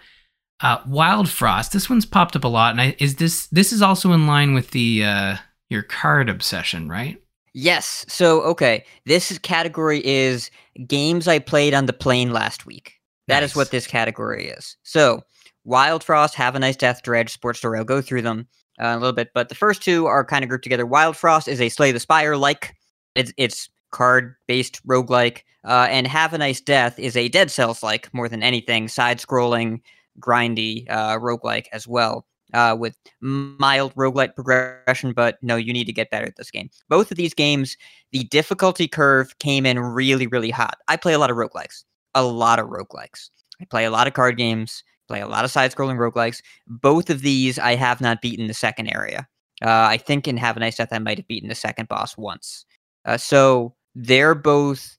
uh, 0.61 0.79
Wildfrost, 0.87 1.71
this 1.71 1.89
one's 1.89 2.05
popped 2.05 2.35
up 2.35 2.43
a 2.43 2.47
lot, 2.47 2.71
and 2.71 2.81
I, 2.81 2.95
is 2.97 3.17
this 3.17 3.47
this 3.47 3.71
is 3.71 3.81
also 3.83 4.13
in 4.13 4.25
line 4.25 4.55
with 4.55 4.71
the 4.71 5.03
uh, 5.03 5.37
your 5.69 5.83
card 5.83 6.29
obsession, 6.29 6.89
right? 6.89 7.21
Yes. 7.53 8.05
So 8.07 8.41
okay, 8.41 8.83
this 9.05 9.37
category 9.39 10.03
is 10.03 10.49
games 10.87 11.27
I 11.27 11.37
played 11.37 11.75
on 11.75 11.85
the 11.85 11.93
plane 11.93 12.31
last 12.31 12.65
week. 12.65 12.93
That 13.27 13.41
nice. 13.41 13.51
is 13.51 13.55
what 13.55 13.69
this 13.69 13.85
category 13.85 14.47
is. 14.47 14.77
So 14.81 15.21
Wildfrost, 15.65 16.33
Have 16.35 16.55
a 16.55 16.59
Nice 16.59 16.77
Death, 16.77 17.03
Dredge, 17.03 17.31
Sports 17.31 17.59
Story. 17.59 17.77
I'll 17.77 17.85
go 17.85 18.01
through 18.01 18.21
them 18.21 18.47
uh, 18.80 18.93
a 18.93 18.99
little 18.99 19.13
bit, 19.13 19.30
but 19.34 19.49
the 19.49 19.55
first 19.55 19.82
two 19.82 20.05
are 20.05 20.23
kind 20.23 20.43
of 20.43 20.49
grouped 20.49 20.63
together. 20.63 20.86
Wildfrost 20.86 21.47
is 21.47 21.61
a 21.61 21.69
Slay 21.69 21.91
the 21.91 21.99
Spire 21.99 22.38
like. 22.38 22.75
It's 23.15 23.34
it's 23.38 23.69
card 23.91 24.36
based 24.47 24.86
roguelike. 24.88 25.41
Uh, 25.65 25.88
and 25.89 26.07
Have 26.07 26.34
a 26.34 26.38
Nice 26.38 26.61
Death 26.61 26.97
is 26.97 27.17
a 27.17 27.28
Dead 27.28 27.51
Cells 27.51 27.84
like 27.84 28.13
more 28.13 28.30
than 28.30 28.43
anything, 28.43 28.88
side 28.88 29.19
scrolling, 29.19 29.82
grindy 30.19 30.86
uh, 30.89 31.17
roguelike 31.17 31.65
as 31.73 31.88
well. 31.88 32.25
Uh, 32.53 32.73
with 32.80 32.95
mild 33.19 33.93
roguelike 33.95 34.34
progression, 34.34 35.11
but 35.11 35.38
no, 35.41 35.57
you 35.57 35.73
need 35.73 35.84
to 35.84 35.91
get 35.91 36.09
better 36.09 36.25
at 36.25 36.38
this 36.38 36.49
game. 36.49 36.69
Both 36.88 37.11
of 37.11 37.17
these 37.17 37.34
games, 37.34 37.75
the 38.13 38.23
difficulty 38.23 38.88
curve 38.88 39.38
came 39.39 39.65
in 39.65 39.78
really, 39.78 40.28
really 40.28 40.49
hot. 40.49 40.78
I 40.88 40.95
play 40.95 41.11
a 41.11 41.19
lot 41.19 41.30
of 41.30 41.36
roguelikes, 41.36 41.84
a 42.15 42.23
lot 42.23 42.59
of 42.59 42.67
roguelikes. 42.67 43.32
I 43.61 43.65
play 43.65 43.84
a 43.84 43.91
lot 43.91 44.07
of 44.07 44.13
card 44.13 44.38
games 44.38 44.82
play 45.08 45.22
a 45.22 45.28
lot 45.28 45.45
of 45.45 45.51
side 45.51 45.74
scrolling 45.74 45.97
roguelikes. 45.97 46.41
Both 46.68 47.10
of 47.10 47.22
these 47.22 47.60
I 47.60 47.76
have 47.76 48.01
not 48.01 48.22
beaten 48.22 48.47
the 48.47 48.53
second 48.53 48.88
area. 48.88 49.28
Uh, 49.62 49.88
I 49.89 49.97
think 49.97 50.28
in 50.28 50.38
Have 50.38 50.58
a 50.58 50.60
Nice 50.60 50.78
Death 50.78 50.89
I 50.91 50.99
might 50.99 51.18
have 51.18 51.28
beaten 51.28 51.49
the 51.49 51.55
second 51.55 51.88
boss 51.88 52.18
once. 52.18 52.66
Uh, 53.05 53.18
so 53.18 53.76
they're 53.95 54.36
both. 54.36 54.97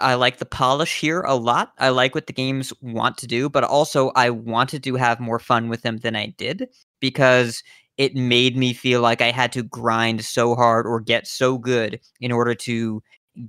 I 0.00 0.14
like 0.14 0.38
the 0.38 0.46
polish 0.46 0.98
here 0.98 1.20
a 1.22 1.34
lot. 1.34 1.72
I 1.78 1.90
like 1.90 2.14
what 2.14 2.26
the 2.26 2.32
games 2.32 2.72
want 2.80 3.18
to 3.18 3.26
do, 3.26 3.50
but 3.50 3.64
also 3.64 4.12
I 4.16 4.30
wanted 4.30 4.82
to 4.84 4.94
have 4.94 5.20
more 5.20 5.38
fun 5.38 5.68
with 5.68 5.82
them 5.82 5.98
than 5.98 6.16
I 6.16 6.34
did 6.38 6.68
because 7.00 7.62
it 7.98 8.14
made 8.16 8.56
me 8.56 8.72
feel 8.72 9.00
like 9.02 9.20
I 9.20 9.30
had 9.30 9.52
to 9.52 9.62
grind 9.62 10.24
so 10.24 10.54
hard 10.54 10.86
or 10.86 11.00
get 11.00 11.26
so 11.26 11.58
good 11.58 12.00
in 12.20 12.32
order 12.32 12.54
to 12.54 13.02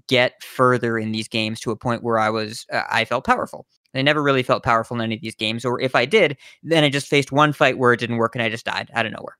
get 0.07 0.43
further 0.43 0.97
in 0.97 1.11
these 1.11 1.27
games 1.27 1.59
to 1.61 1.71
a 1.71 1.75
point 1.75 2.03
where 2.03 2.19
I 2.19 2.29
was 2.29 2.65
uh, 2.71 2.83
I 2.89 3.05
felt 3.05 3.25
powerful. 3.25 3.65
I 3.97 4.01
never 4.01 4.21
really 4.23 4.43
felt 4.43 4.63
powerful 4.63 4.95
in 4.95 5.01
any 5.01 5.15
of 5.15 5.21
these 5.21 5.35
games. 5.35 5.65
Or 5.65 5.79
if 5.79 5.95
I 5.95 6.05
did, 6.05 6.37
then 6.63 6.83
I 6.83 6.89
just 6.89 7.07
faced 7.07 7.31
one 7.31 7.53
fight 7.53 7.77
where 7.77 7.93
it 7.93 7.99
didn't 7.99 8.17
work 8.17 8.35
and 8.35 8.43
I 8.43 8.49
just 8.49 8.65
died 8.65 8.89
out 8.93 9.05
of 9.05 9.11
nowhere. 9.11 9.37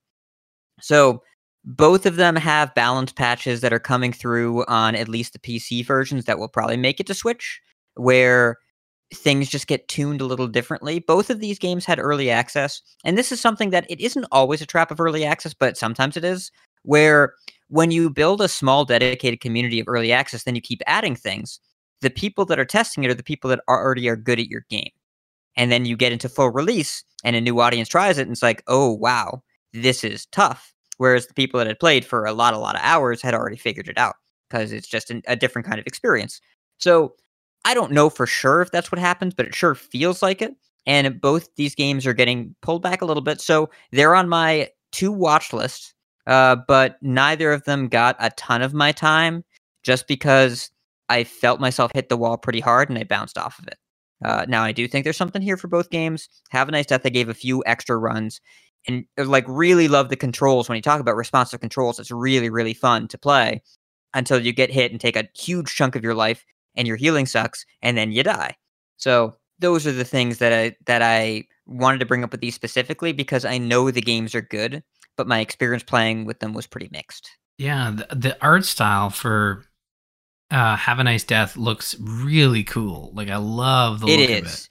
So 0.82 1.22
both 1.64 2.06
of 2.06 2.16
them 2.18 2.36
have 2.36 2.76
balance 2.76 3.12
patches 3.12 3.62
that 3.62 3.74
are 3.74 3.80
coming 3.80 4.14
through 4.14 4.66
on 4.66 4.96
at 4.96 5.10
least 5.10 5.34
the 5.34 5.40
PC 5.40 5.86
versions 5.86 6.26
that 6.26 6.38
will 6.38 6.48
probably 6.48 6.78
make 6.78 7.00
it 7.00 7.08
to 7.08 7.14
Switch, 7.14 7.60
where 7.96 8.58
things 9.14 9.50
just 9.50 9.68
get 9.68 9.88
tuned 9.88 10.22
a 10.22 10.26
little 10.26 10.48
differently. 10.48 11.00
Both 11.00 11.30
of 11.30 11.40
these 11.40 11.58
games 11.58 11.86
had 11.86 12.00
early 12.00 12.30
access, 12.30 12.82
and 13.04 13.18
this 13.18 13.32
is 13.32 13.42
something 13.42 13.72
that 13.72 13.86
it 13.90 14.00
isn't 14.00 14.28
always 14.32 14.62
a 14.62 14.66
trap 14.66 14.92
of 14.92 15.00
early 15.00 15.26
access, 15.26 15.54
but 15.54 15.78
sometimes 15.78 16.16
it 16.18 16.24
is, 16.24 16.52
where 16.84 17.34
when 17.70 17.90
you 17.90 18.12
build 18.12 18.42
a 18.42 18.48
small 18.48 18.86
dedicated 18.86 19.42
community 19.42 19.80
of 19.80 19.88
early 19.88 20.12
access, 20.12 20.44
then 20.44 20.56
you 20.56 20.62
keep 20.62 20.82
adding 20.86 21.16
things 21.16 21.60
the 22.06 22.12
people 22.12 22.46
that 22.46 22.60
are 22.60 22.66
testing 22.66 23.04
it 23.04 23.10
are 23.10 23.16
the 23.16 23.24
people 23.24 23.50
that 23.50 23.62
already 23.68 24.08
are 24.08 24.16
good 24.16 24.40
at 24.40 24.48
your 24.48 24.64
game. 24.70 24.92
And 25.58 25.72
then 25.72 25.86
you 25.86 25.98
get 25.98 26.12
into 26.12 26.30
full 26.30 26.52
release 26.52 27.04
and 27.24 27.36
a 27.36 27.42
new 27.42 27.60
audience 27.60 27.90
tries 27.90 28.20
it 28.20 28.24
and 28.24 28.32
it's 28.32 28.44
like, 28.44 28.62
oh, 28.68 28.92
wow, 28.92 29.42
this 29.74 30.04
is 30.04 30.28
tough. 30.28 30.72
Whereas 30.98 31.26
the 31.26 31.34
people 31.34 31.58
that 31.58 31.66
had 31.66 31.80
played 31.80 32.06
for 32.06 32.26
a 32.26 32.32
lot, 32.32 32.54
a 32.54 32.60
lot 32.60 32.76
of 32.76 32.82
hours 32.84 33.24
had 33.24 33.34
already 33.34 33.58
figured 33.58 33.88
it 33.88 33.98
out 33.98 34.16
because 34.48 34.72
it's 34.72 34.88
just 34.88 35.10
an, 35.10 35.24
a 35.28 35.36
different 35.36 35.68
kind 35.68 35.80
of 35.80 35.88
experience. 35.88 36.40
So 36.78 37.16
I 37.66 37.74
don't 37.74 37.92
know 37.92 38.12
for 38.12 38.28
sure 38.28 38.62
if 38.62 38.70
that's 38.70 38.92
what 38.92 39.00
happens, 39.00 39.34
but 39.34 39.48
it 39.48 39.56
sure 39.56 39.74
feels 39.74 40.22
like 40.22 40.44
it. 40.44 40.54
And 40.86 41.20
both 41.20 41.50
these 41.56 41.74
games 41.74 42.06
are 42.06 42.14
getting 42.14 42.56
pulled 42.62 42.84
back 42.84 43.02
a 43.02 43.06
little 43.06 43.24
bit. 43.24 43.42
So 43.42 43.72
they're 43.92 44.14
on 44.14 44.30
my 44.30 44.70
two 44.92 45.12
watch 45.12 45.52
lists, 45.52 45.96
uh, 46.28 46.58
but 46.68 46.98
neither 47.02 47.52
of 47.52 47.64
them 47.64 47.88
got 47.88 48.16
a 48.20 48.30
ton 48.32 48.62
of 48.62 48.76
my 48.76 48.92
time 48.92 49.44
just 49.82 50.08
because 50.08 50.70
I 51.10 51.24
felt 51.24 51.60
myself 51.60 51.92
hit 51.94 52.10
the 52.10 52.18
wall 52.18 52.38
pretty 52.38 52.60
hard 52.60 52.90
and 52.90 52.98
I 52.98 53.04
bounced 53.04 53.38
off 53.38 53.60
of 53.60 53.68
it. 53.68 53.78
Uh, 54.24 54.46
now 54.48 54.64
I 54.64 54.72
do 54.72 54.88
think 54.88 55.04
there's 55.04 55.18
something 55.18 55.42
here 55.42 55.58
for 55.58 55.68
both 55.68 55.90
games. 55.90 56.30
Have 56.50 56.68
a 56.68 56.72
nice 56.72 56.86
death. 56.86 57.02
I 57.06 57.10
gave 57.10 57.30
a 57.30 57.34
few 57.34 57.64
extra 57.66 57.98
runs 57.98 58.40
and 58.88 59.06
uh, 59.18 59.26
like 59.26 59.46
really 59.48 59.88
love 59.88 60.10
the 60.10 60.16
controls. 60.16 60.70
When 60.70 60.76
you 60.76 60.82
talk 60.82 61.00
about 61.00 61.16
responsive 61.16 61.60
controls, 61.60 62.00
it's 62.00 62.12
really 62.12 62.50
really 62.50 62.74
fun 62.74 63.08
to 63.10 63.18
play 63.18 63.62
until 64.14 64.40
you 64.40 64.54
get 64.54 64.72
hit 64.72 64.92
and 64.92 65.00
take 65.00 65.16
a 65.16 65.28
huge 65.36 65.76
chunk 65.76 65.96
of 65.96 66.04
your 66.04 66.16
life 66.16 66.46
and 66.76 66.88
your 66.88 66.98
healing 66.98 67.26
sucks 67.26 67.66
and 67.82 67.98
then 67.98 68.12
you 68.12 68.24
die. 68.24 68.56
So 68.98 69.36
those 69.60 69.86
are 69.86 69.92
the 69.92 70.06
things 70.06 70.38
that 70.40 70.54
I 70.54 70.76
that 70.86 71.02
I 71.02 71.44
wanted 71.66 72.00
to 72.00 72.06
bring 72.06 72.24
up 72.24 72.32
with 72.32 72.42
these 72.42 72.56
specifically 72.56 73.12
because 73.12 73.46
I 73.46 73.58
know 73.58 73.92
the 73.92 74.02
games 74.02 74.36
are 74.36 74.42
good, 74.42 74.84
but 75.18 75.28
my 75.28 75.40
experience 75.40 75.84
playing 75.84 76.26
with 76.26 76.40
them 76.40 76.54
was 76.54 76.68
pretty 76.68 76.90
mixed. 76.92 77.30
Yeah, 77.58 77.92
the, 77.92 78.16
the 78.16 78.38
art 78.42 78.66
style 78.66 79.10
for 79.10 79.65
uh, 80.56 80.76
Have 80.78 81.00
a 81.00 81.04
Nice 81.04 81.24
Death 81.24 81.58
looks 81.58 81.96
really 82.00 82.64
cool. 82.64 83.12
Like 83.14 83.30
I 83.30 83.38
love 83.38 84.00
the 84.00 84.08
it 84.08 84.20
look 84.20 84.30
is. 84.30 84.40
of 84.40 84.48
it. 84.48 84.70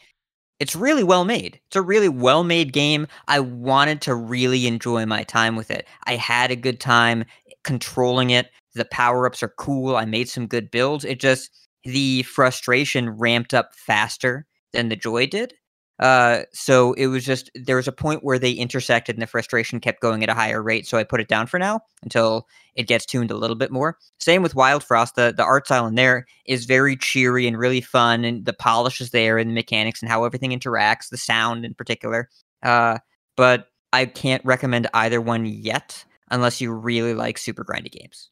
It's 0.61 0.77
really 0.77 1.05
well 1.05 1.25
made. 1.25 1.61
It's 1.67 1.77
a 1.77 1.83
really 1.83 2.09
well 2.09 2.43
made 2.43 2.73
game. 2.73 3.07
I 3.29 3.41
wanted 3.41 4.01
to 4.03 4.15
really 4.15 4.67
enjoy 4.67 5.05
my 5.05 5.25
time 5.25 5.57
with 5.57 5.71
it. 5.71 5.87
I 6.05 6.17
had 6.17 6.51
a 6.51 6.57
good 6.57 6.81
time 6.81 7.25
controlling 7.65 8.31
it. 8.31 8.51
The 8.75 8.87
power 8.87 9.27
ups 9.27 9.43
are 9.43 9.53
cool. 9.59 9.97
I 9.97 10.05
made 10.05 10.29
some 10.29 10.47
good 10.47 10.71
builds. 10.71 11.05
It 11.05 11.21
just 11.21 11.51
the 11.85 12.23
frustration 12.23 13.11
ramped 13.11 13.53
up 13.53 13.75
faster 13.75 14.47
than 14.73 14.89
the 14.89 14.97
joy 14.97 15.27
did. 15.27 15.55
Uh, 16.01 16.43
so 16.53 16.93
it 16.95 17.07
was 17.07 17.25
just 17.25 17.51
there 17.55 17.77
was 17.77 17.87
a 17.87 17.93
point 17.93 18.25
where 18.25 18.39
they 18.39 18.51
intersected 18.51 19.15
and 19.15 19.23
the 19.23 19.27
frustration 19.27 19.79
kept 19.81 20.01
going 20.01 20.23
at 20.23 20.29
a 20.29 20.35
higher 20.35 20.63
rate. 20.63 20.87
So 20.87 20.99
I 20.99 21.05
put 21.05 21.21
it 21.21 21.29
down 21.29 21.47
for 21.47 21.59
now 21.59 21.81
until 22.03 22.49
it 22.75 22.89
gets 22.89 23.07
tuned 23.07 23.31
a 23.31 23.37
little 23.37 23.55
bit 23.55 23.71
more. 23.71 23.97
Same 24.19 24.43
with 24.43 24.57
Wildfrost. 24.57 25.15
The 25.15 25.33
the 25.37 25.45
art 25.45 25.67
style 25.67 25.87
in 25.87 25.95
there 25.95 26.27
is 26.47 26.65
very 26.65 26.97
cheery 26.97 27.47
and 27.47 27.57
really 27.57 27.81
fun, 27.81 28.25
and 28.25 28.45
the 28.45 28.53
polish 28.53 29.01
is 29.01 29.11
there, 29.11 29.39
and 29.39 29.51
the 29.51 29.55
mechanics 29.55 30.03
and 30.03 30.11
how 30.11 30.25
everything 30.25 30.51
interacts, 30.51 31.11
the 31.11 31.17
sound 31.17 31.65
in 31.65 31.75
particular. 31.75 32.29
Uh, 32.63 32.99
but 33.37 33.69
I 33.93 34.07
can't 34.07 34.45
recommend 34.45 34.89
either 34.95 35.21
one 35.21 35.47
yet 35.47 36.05
unless 36.31 36.61
you 36.61 36.73
really 36.73 37.15
like 37.15 37.39
super 37.39 37.65
grindy 37.65 37.93
games. 37.93 38.31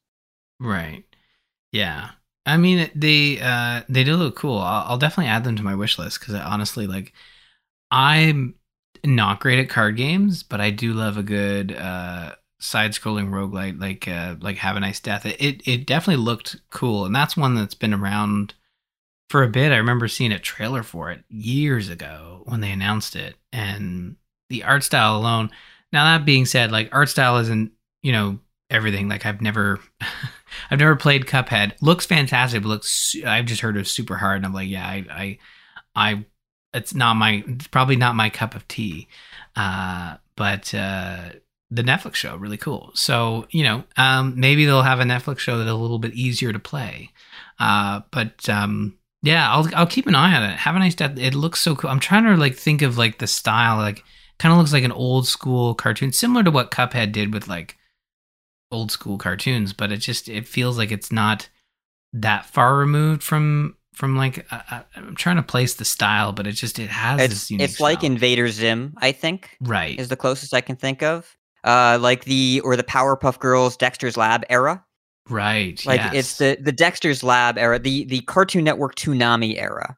Right. 0.58 1.04
Yeah. 1.70 2.10
I 2.44 2.56
mean, 2.56 2.90
they 2.94 3.38
uh, 3.40 3.82
they 3.88 4.02
do 4.02 4.16
look 4.16 4.34
cool. 4.34 4.58
I'll, 4.58 4.84
I'll 4.90 4.98
definitely 4.98 5.30
add 5.30 5.44
them 5.44 5.56
to 5.56 5.62
my 5.62 5.76
wish 5.76 5.98
list 5.98 6.18
because 6.18 6.34
honestly, 6.34 6.88
like, 6.88 7.12
I'm 7.92 8.54
not 9.04 9.40
great 9.40 9.58
at 9.60 9.68
card 9.68 9.96
games, 9.96 10.42
but 10.42 10.60
I 10.60 10.70
do 10.70 10.94
love 10.94 11.18
a 11.18 11.22
good 11.22 11.72
uh, 11.76 12.34
side-scrolling 12.58 13.28
roguelite 13.30 13.80
like 13.80 14.08
uh, 14.08 14.36
like 14.40 14.56
Have 14.56 14.76
a 14.76 14.80
Nice 14.80 14.98
Death. 15.00 15.26
It, 15.26 15.40
it 15.40 15.62
it 15.68 15.86
definitely 15.86 16.24
looked 16.24 16.56
cool, 16.70 17.04
and 17.04 17.14
that's 17.14 17.36
one 17.36 17.54
that's 17.54 17.74
been 17.74 17.94
around 17.94 18.54
for 19.30 19.42
a 19.42 19.48
bit. 19.48 19.72
I 19.72 19.76
remember 19.76 20.08
seeing 20.08 20.32
a 20.32 20.38
trailer 20.38 20.82
for 20.82 21.10
it 21.10 21.24
years 21.28 21.88
ago 21.90 22.42
when 22.46 22.60
they 22.60 22.72
announced 22.72 23.14
it, 23.14 23.36
and 23.52 24.16
the 24.48 24.64
art 24.64 24.84
style 24.84 25.16
alone. 25.16 25.50
Now 25.92 26.04
that 26.04 26.24
being 26.24 26.46
said, 26.46 26.72
like 26.72 26.88
art 26.92 27.10
style 27.10 27.38
isn't 27.38 27.72
you 28.02 28.12
know 28.12 28.38
everything. 28.70 29.08
Like 29.08 29.26
I've 29.26 29.42
never, 29.42 29.80
I've 30.70 30.78
never 30.78 30.96
played 30.96 31.26
Cuphead. 31.26 31.74
Looks 31.82 32.06
fantastic, 32.06 32.64
looks. 32.64 33.14
I've 33.26 33.46
just 33.46 33.60
heard 33.60 33.76
it 33.76 33.80
was 33.80 33.92
super 33.92 34.16
hard, 34.16 34.38
and 34.38 34.46
I'm 34.46 34.54
like, 34.54 34.68
yeah, 34.68 34.86
I, 34.86 35.04
I, 35.10 35.38
I 35.94 36.24
it's 36.74 36.94
not 36.94 37.14
my, 37.14 37.44
it's 37.46 37.66
probably 37.66 37.96
not 37.96 38.14
my 38.16 38.30
cup 38.30 38.54
of 38.54 38.66
tea. 38.68 39.08
Uh, 39.56 40.16
but 40.36 40.74
uh, 40.74 41.30
the 41.70 41.82
Netflix 41.82 42.16
show 42.16 42.36
really 42.36 42.56
cool. 42.56 42.90
So 42.94 43.46
you 43.50 43.64
know, 43.64 43.84
um, 43.96 44.38
maybe 44.38 44.64
they'll 44.64 44.82
have 44.82 45.00
a 45.00 45.04
Netflix 45.04 45.38
show 45.38 45.58
that's 45.58 45.70
a 45.70 45.74
little 45.74 45.98
bit 45.98 46.14
easier 46.14 46.52
to 46.52 46.58
play. 46.58 47.10
Uh, 47.58 48.00
but 48.10 48.48
um, 48.48 48.98
yeah, 49.22 49.50
I'll 49.50 49.68
I'll 49.74 49.86
keep 49.86 50.06
an 50.06 50.14
eye 50.14 50.34
on 50.34 50.42
it. 50.42 50.56
Have 50.58 50.76
a 50.76 50.78
nice 50.78 50.94
day. 50.94 51.12
It 51.16 51.34
looks 51.34 51.60
so 51.60 51.74
cool. 51.74 51.90
I'm 51.90 52.00
trying 52.00 52.24
to 52.24 52.36
like 52.36 52.56
think 52.56 52.82
of 52.82 52.98
like 52.98 53.18
the 53.18 53.26
style, 53.26 53.78
like 53.78 54.04
kind 54.38 54.52
of 54.52 54.58
looks 54.58 54.72
like 54.72 54.84
an 54.84 54.92
old 54.92 55.26
school 55.26 55.74
cartoon, 55.74 56.12
similar 56.12 56.42
to 56.44 56.50
what 56.50 56.70
Cuphead 56.70 57.12
did 57.12 57.32
with 57.32 57.48
like 57.48 57.78
old 58.70 58.90
school 58.90 59.16
cartoons, 59.18 59.72
but 59.72 59.92
it 59.92 59.98
just 59.98 60.28
it 60.28 60.46
feels 60.46 60.76
like 60.76 60.90
it's 60.92 61.12
not 61.12 61.48
that 62.12 62.46
far 62.46 62.76
removed 62.76 63.22
from 63.22 63.76
from 63.92 64.16
like 64.16 64.46
uh, 64.50 64.82
I'm 64.96 65.14
trying 65.14 65.36
to 65.36 65.42
place 65.42 65.74
the 65.74 65.84
style, 65.84 66.32
but 66.32 66.46
it 66.46 66.52
just 66.52 66.78
it 66.78 66.90
has 66.90 67.20
it's 67.20 67.50
it's 67.50 67.74
style. 67.74 67.84
like 67.84 68.04
Invader 68.04 68.48
Zim, 68.48 68.94
I 68.98 69.12
think. 69.12 69.56
Right, 69.60 69.98
is 69.98 70.08
the 70.08 70.16
closest 70.16 70.54
I 70.54 70.60
can 70.60 70.76
think 70.76 71.02
of. 71.02 71.36
Uh, 71.64 71.98
like 72.00 72.24
the 72.24 72.60
or 72.64 72.76
the 72.76 72.82
Powerpuff 72.82 73.38
Girls 73.38 73.76
Dexter's 73.76 74.16
Lab 74.16 74.44
era. 74.48 74.84
Right. 75.28 75.84
Like 75.86 76.00
yes. 76.00 76.14
it's 76.14 76.38
the 76.38 76.58
the 76.60 76.72
Dexter's 76.72 77.22
Lab 77.22 77.56
era, 77.58 77.78
the 77.78 78.04
the 78.04 78.20
Cartoon 78.22 78.64
Network 78.64 78.96
Toonami 78.96 79.60
era. 79.60 79.96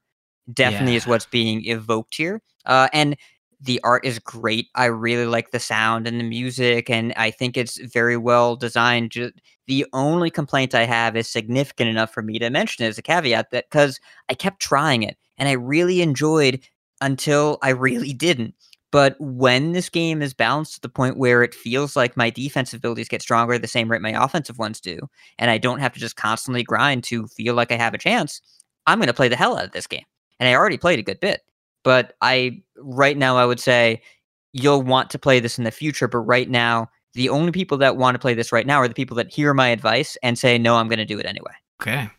Definitely 0.53 0.93
yeah. 0.93 0.99
is 0.99 1.07
what's 1.07 1.27
being 1.27 1.65
evoked 1.67 2.17
here. 2.17 2.43
Uh, 2.67 2.89
and 2.93 3.17
the 3.65 3.81
art 3.83 4.05
is 4.05 4.19
great. 4.19 4.69
I 4.75 4.87
really 4.87 5.27
like 5.27 5.51
the 5.51 5.59
sound 5.59 6.07
and 6.07 6.21
the 6.21 6.25
music, 6.25 6.91
and 6.91 7.15
I 7.17 7.31
think 7.31 7.57
it's 7.57 7.79
very 7.79 8.17
well 8.17 8.57
designed. 8.57 9.13
Just, 9.13 9.35
the 9.67 9.87
only 9.95 10.31
complaint 10.31 10.75
I 10.75 10.85
have 10.85 11.17
is 11.17 11.29
significant 11.29 11.89
enough 11.89 12.13
for 12.13 12.23
me 12.23 12.39
to 12.39 12.51
mention 12.51 12.85
it 12.85 12.89
as 12.89 12.99
a 12.99 13.03
caveat 13.03 13.51
that 13.51 13.65
because 13.71 13.99
I 14.29 14.35
kept 14.35 14.61
trying 14.61 15.03
it 15.03 15.17
and 15.39 15.49
I 15.49 15.53
really 15.53 16.03
enjoyed 16.03 16.61
until 17.01 17.59
I 17.63 17.71
really 17.71 18.13
didn't. 18.13 18.55
But 18.93 19.17
when 19.19 19.73
this 19.73 19.89
game 19.89 20.23
is 20.23 20.35
balanced 20.35 20.75
to 20.75 20.81
the 20.81 20.89
point 20.89 21.17
where 21.17 21.43
it 21.43 21.55
feels 21.55 21.97
like 21.97 22.17
my 22.17 22.31
defensive 22.31 22.79
abilities 22.79 23.09
get 23.09 23.23
stronger 23.23 23.59
the 23.59 23.67
same 23.67 23.91
rate 23.91 24.03
my 24.03 24.25
offensive 24.25 24.59
ones 24.59 24.81
do, 24.81 25.01
and 25.39 25.51
I 25.51 25.59
don't 25.59 25.81
have 25.81 25.95
to 25.95 26.01
just 26.01 26.15
constantly 26.15 26.63
grind 26.63 27.03
to 27.05 27.27
feel 27.27 27.55
like 27.55 27.73
I 27.73 27.77
have 27.77 27.95
a 27.95 27.99
chance, 27.99 28.41
I'm 28.87 28.99
going 28.99 29.09
to 29.09 29.15
play 29.15 29.29
the 29.29 29.37
hell 29.37 29.57
out 29.57 29.65
of 29.65 29.73
this 29.73 29.89
game. 29.89 30.05
And 30.39 30.49
I 30.49 30.55
already 30.55 30.79
played 30.79 31.01
a 31.01 31.03
good 31.03 31.19
bit. 31.19 31.41
But 31.85 32.17
I 32.21 32.63
right 32.77 33.17
now 33.17 33.37
I 33.37 33.47
would 33.47 33.61
say 33.61 34.03
you'll 34.53 34.83
want 34.83 35.11
to 35.11 35.19
play 35.19 35.41
this 35.41 35.59
in 35.59 35.65
the 35.65 35.71
future, 35.71 36.09
but 36.09 36.19
right 36.19 36.49
now 36.49 36.91
the 37.15 37.29
only 37.29 37.53
people 37.53 37.79
that 37.79 37.97
want 37.97 38.17
to 38.17 38.19
play 38.19 38.35
this 38.35 38.51
right 38.51 38.67
now 38.67 38.79
are 38.79 38.89
the 38.89 38.95
people 38.95 39.17
that 39.17 39.33
hear 39.33 39.55
my 39.55 39.69
advice 39.69 40.17
and 40.23 40.37
say 40.37 40.59
no, 40.59 40.77
I'm 40.77 40.89
going 40.89 40.99
to 40.99 41.05
do 41.05 41.19
it 41.19 41.27
anyway. 41.27 41.53
Okay. 41.81 42.11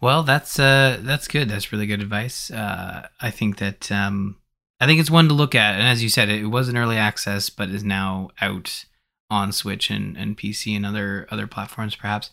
Well, 0.00 0.22
that's 0.22 0.58
uh 0.58 0.98
that's 1.00 1.28
good. 1.28 1.48
That's 1.48 1.72
really 1.72 1.86
good 1.86 2.02
advice. 2.02 2.50
Uh 2.50 3.08
I 3.20 3.30
think 3.30 3.58
that 3.58 3.90
um 3.92 4.36
I 4.80 4.86
think 4.86 5.00
it's 5.00 5.10
one 5.10 5.28
to 5.28 5.34
look 5.34 5.54
at 5.54 5.74
and 5.74 5.86
as 5.86 6.02
you 6.02 6.08
said 6.08 6.28
it, 6.28 6.42
it 6.42 6.46
was 6.46 6.68
an 6.68 6.76
early 6.76 6.96
access 6.96 7.50
but 7.50 7.70
is 7.70 7.84
now 7.84 8.30
out 8.40 8.84
on 9.30 9.52
Switch 9.52 9.90
and, 9.90 10.16
and 10.16 10.36
PC 10.36 10.76
and 10.76 10.86
other 10.86 11.26
other 11.30 11.46
platforms 11.46 11.96
perhaps. 11.96 12.30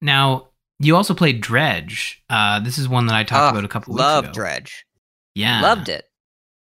Now, 0.00 0.48
you 0.78 0.94
also 0.94 1.14
played 1.14 1.40
Dredge. 1.40 2.22
Uh, 2.28 2.60
this 2.60 2.78
is 2.78 2.88
one 2.88 3.06
that 3.06 3.14
I 3.14 3.24
talked 3.24 3.54
oh, 3.54 3.58
about 3.58 3.64
a 3.64 3.68
couple 3.68 3.94
weeks 3.94 4.02
ago. 4.02 4.26
Love 4.26 4.32
Dredge. 4.32 4.85
Yeah. 5.36 5.60
Loved 5.60 5.90
it. 5.90 6.06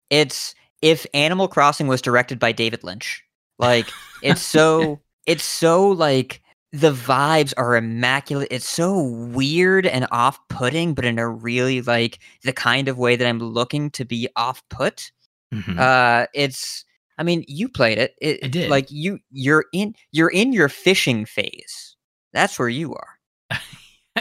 It's 0.10 0.56
if 0.82 1.06
Animal 1.14 1.48
Crossing 1.48 1.88
was 1.88 2.02
directed 2.02 2.40
by 2.40 2.52
David 2.52 2.84
Lynch. 2.84 3.24
Like 3.60 3.88
it's 4.24 4.42
so 4.56 5.00
it's 5.28 5.44
so 5.44 5.90
like 5.90 6.42
the 6.72 6.92
vibes 6.92 7.54
are 7.56 7.76
immaculate. 7.76 8.48
It's 8.50 8.68
so 8.68 9.00
weird 9.32 9.86
and 9.86 10.08
off-putting, 10.12 10.96
but 10.96 11.06
in 11.06 11.20
a 11.20 11.30
really 11.30 11.82
like 11.84 12.18
the 12.44 12.52
kind 12.52 12.88
of 12.88 12.98
way 12.98 13.16
that 13.16 13.28
I'm 13.28 13.38
looking 13.38 13.92
to 13.92 14.06
be 14.06 14.28
off-put. 14.36 15.12
Mm-hmm. 15.54 15.78
Uh 15.78 16.26
it's 16.34 16.84
I 17.20 17.24
mean, 17.24 17.46
you 17.48 17.70
played 17.70 18.00
it. 18.00 18.16
it. 18.20 18.40
I 18.44 18.48
did. 18.48 18.72
Like 18.72 18.90
you 18.90 19.20
you're 19.30 19.66
in 19.72 19.94
you're 20.12 20.32
in 20.32 20.52
your 20.52 20.68
fishing 20.68 21.26
phase. 21.26 21.96
That's 22.34 22.58
where 22.58 22.70
you 22.70 22.96
are. 22.96 23.13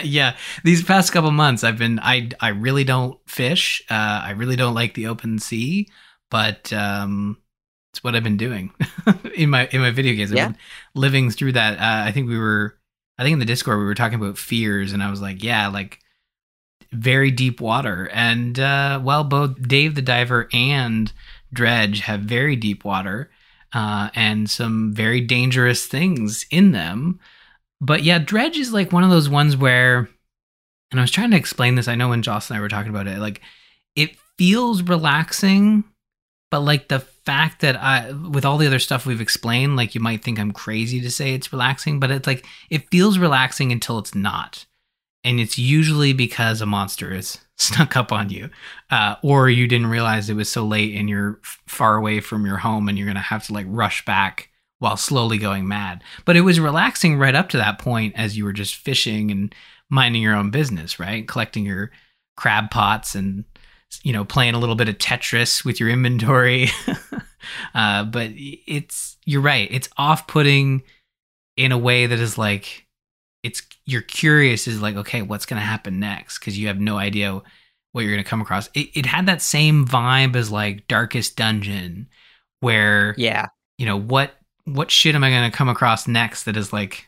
Yeah, 0.01 0.35
these 0.63 0.83
past 0.83 1.11
couple 1.11 1.31
months, 1.31 1.63
I've 1.63 1.77
been 1.77 1.99
I 1.99 2.29
I 2.39 2.49
really 2.49 2.83
don't 2.83 3.19
fish. 3.29 3.83
Uh, 3.89 4.21
I 4.23 4.31
really 4.31 4.55
don't 4.55 4.73
like 4.73 4.95
the 4.95 5.07
open 5.07 5.37
sea, 5.39 5.89
but 6.31 6.73
um, 6.73 7.37
it's 7.91 8.03
what 8.03 8.15
I've 8.15 8.23
been 8.23 8.37
doing 8.37 8.73
in 9.35 9.51
my 9.51 9.67
in 9.67 9.81
my 9.81 9.91
video 9.91 10.15
games. 10.15 10.31
I've 10.31 10.37
yeah. 10.37 10.47
been 10.47 10.57
living 10.95 11.29
through 11.29 11.53
that. 11.53 11.77
Uh, 11.77 12.07
I 12.07 12.11
think 12.11 12.27
we 12.27 12.39
were, 12.39 12.75
I 13.19 13.23
think 13.23 13.33
in 13.33 13.39
the 13.39 13.45
Discord 13.45 13.77
we 13.77 13.85
were 13.85 13.93
talking 13.93 14.19
about 14.19 14.37
fears, 14.37 14.93
and 14.93 15.03
I 15.03 15.11
was 15.11 15.21
like, 15.21 15.43
yeah, 15.43 15.67
like 15.67 15.99
very 16.91 17.29
deep 17.29 17.61
water, 17.61 18.09
and 18.11 18.59
uh, 18.59 18.99
well, 19.03 19.23
both 19.23 19.61
Dave 19.61 19.93
the 19.93 20.01
Diver 20.01 20.49
and 20.51 21.11
Dredge 21.51 21.99
have 22.01 22.21
very 22.21 22.55
deep 22.55 22.83
water. 22.83 23.29
Uh, 23.75 24.11
and 24.13 24.51
some 24.51 24.93
very 24.93 25.19
dangerous 25.19 25.87
things 25.87 26.45
in 26.51 26.73
them. 26.73 27.19
But 27.83 28.03
yeah, 28.03 28.17
Dredge 28.17 28.57
is 28.57 28.71
like 28.71 28.93
one 28.93 29.03
of 29.03 29.09
those 29.09 29.27
ones 29.27 29.57
where, 29.57 30.07
and 30.89 30.99
I 30.99 31.03
was 31.03 31.11
trying 31.11 31.31
to 31.31 31.37
explain 31.37 31.75
this. 31.75 31.89
I 31.89 31.95
know 31.95 32.09
when 32.09 32.21
Joss 32.21 32.49
and 32.49 32.57
I 32.57 32.61
were 32.61 32.69
talking 32.69 32.89
about 32.89 33.07
it, 33.07 33.19
like 33.19 33.41
it 33.97 34.15
feels 34.37 34.81
relaxing, 34.81 35.83
but 36.49 36.61
like 36.61 36.87
the 36.87 37.01
fact 37.01 37.59
that 37.59 37.75
I, 37.75 38.13
with 38.13 38.45
all 38.45 38.57
the 38.57 38.67
other 38.67 38.79
stuff 38.79 39.05
we've 39.05 39.19
explained, 39.19 39.75
like 39.75 39.95
you 39.95 39.99
might 39.99 40.23
think 40.23 40.39
I'm 40.39 40.53
crazy 40.53 41.01
to 41.01 41.11
say 41.11 41.33
it's 41.33 41.51
relaxing, 41.51 41.99
but 41.99 42.09
it's 42.09 42.25
like 42.25 42.45
it 42.69 42.89
feels 42.89 43.17
relaxing 43.17 43.73
until 43.73 43.99
it's 43.99 44.15
not. 44.15 44.65
And 45.25 45.41
it's 45.41 45.57
usually 45.57 46.13
because 46.13 46.61
a 46.61 46.65
monster 46.65 47.13
is 47.13 47.39
snuck 47.57 47.97
up 47.97 48.13
on 48.13 48.29
you, 48.29 48.49
uh, 48.91 49.17
or 49.23 49.49
you 49.49 49.67
didn't 49.67 49.87
realize 49.87 50.29
it 50.29 50.35
was 50.35 50.49
so 50.49 50.65
late 50.65 50.95
and 50.95 51.09
you're 51.09 51.41
far 51.43 51.97
away 51.97 52.21
from 52.21 52.45
your 52.45 52.57
home 52.57 52.87
and 52.87 52.97
you're 52.97 53.07
going 53.07 53.15
to 53.15 53.21
have 53.21 53.45
to 53.47 53.53
like 53.53 53.65
rush 53.67 54.05
back 54.05 54.51
while 54.83 54.97
slowly 54.97 55.37
going 55.37 55.65
mad. 55.65 56.03
But 56.25 56.35
it 56.35 56.41
was 56.41 56.59
relaxing 56.59 57.17
right 57.17 57.33
up 57.33 57.47
to 57.49 57.57
that 57.57 57.79
point 57.79 58.15
as 58.17 58.37
you 58.37 58.43
were 58.43 58.51
just 58.51 58.75
fishing 58.75 59.31
and 59.31 59.55
minding 59.89 60.21
your 60.21 60.35
own 60.35 60.51
business, 60.51 60.99
right? 60.99 61.25
Collecting 61.25 61.65
your 61.65 61.89
crab 62.35 62.69
pots 62.69 63.15
and 63.15 63.45
you 64.03 64.11
know 64.11 64.25
playing 64.25 64.55
a 64.55 64.59
little 64.59 64.75
bit 64.75 64.89
of 64.89 64.97
Tetris 64.97 65.63
with 65.63 65.79
your 65.79 65.87
inventory. 65.87 66.67
uh, 67.75 68.03
but 68.03 68.31
it's 68.35 69.15
you're 69.25 69.41
right. 69.41 69.69
It's 69.71 69.87
off-putting 69.97 70.83
in 71.55 71.71
a 71.71 71.77
way 71.77 72.05
that 72.05 72.19
is 72.19 72.37
like 72.37 72.85
it's 73.41 73.61
you're 73.85 74.01
curious 74.01 74.67
is 74.67 74.81
like 74.81 74.97
okay 74.97 75.21
what's 75.21 75.45
going 75.45 75.61
to 75.61 75.65
happen 75.65 76.01
next 76.01 76.39
because 76.39 76.59
you 76.59 76.67
have 76.67 76.79
no 76.79 76.97
idea 76.97 77.41
what 77.93 78.01
you're 78.01 78.11
going 78.11 78.23
to 78.23 78.29
come 78.29 78.41
across 78.41 78.67
it, 78.73 78.89
it 78.95 79.05
had 79.05 79.27
that 79.27 79.41
same 79.41 79.85
vibe 79.85 80.35
as 80.35 80.49
like 80.49 80.87
darkest 80.87 81.35
dungeon 81.35 82.07
where 82.61 83.13
yeah 83.17 83.45
you 83.77 83.85
know 83.85 83.97
what 83.97 84.33
what 84.65 84.91
shit 84.91 85.15
am 85.15 85.23
I 85.23 85.29
going 85.29 85.49
to 85.49 85.55
come 85.55 85.69
across 85.69 86.07
next 86.07 86.43
that 86.43 86.57
is 86.57 86.71
like 86.71 87.07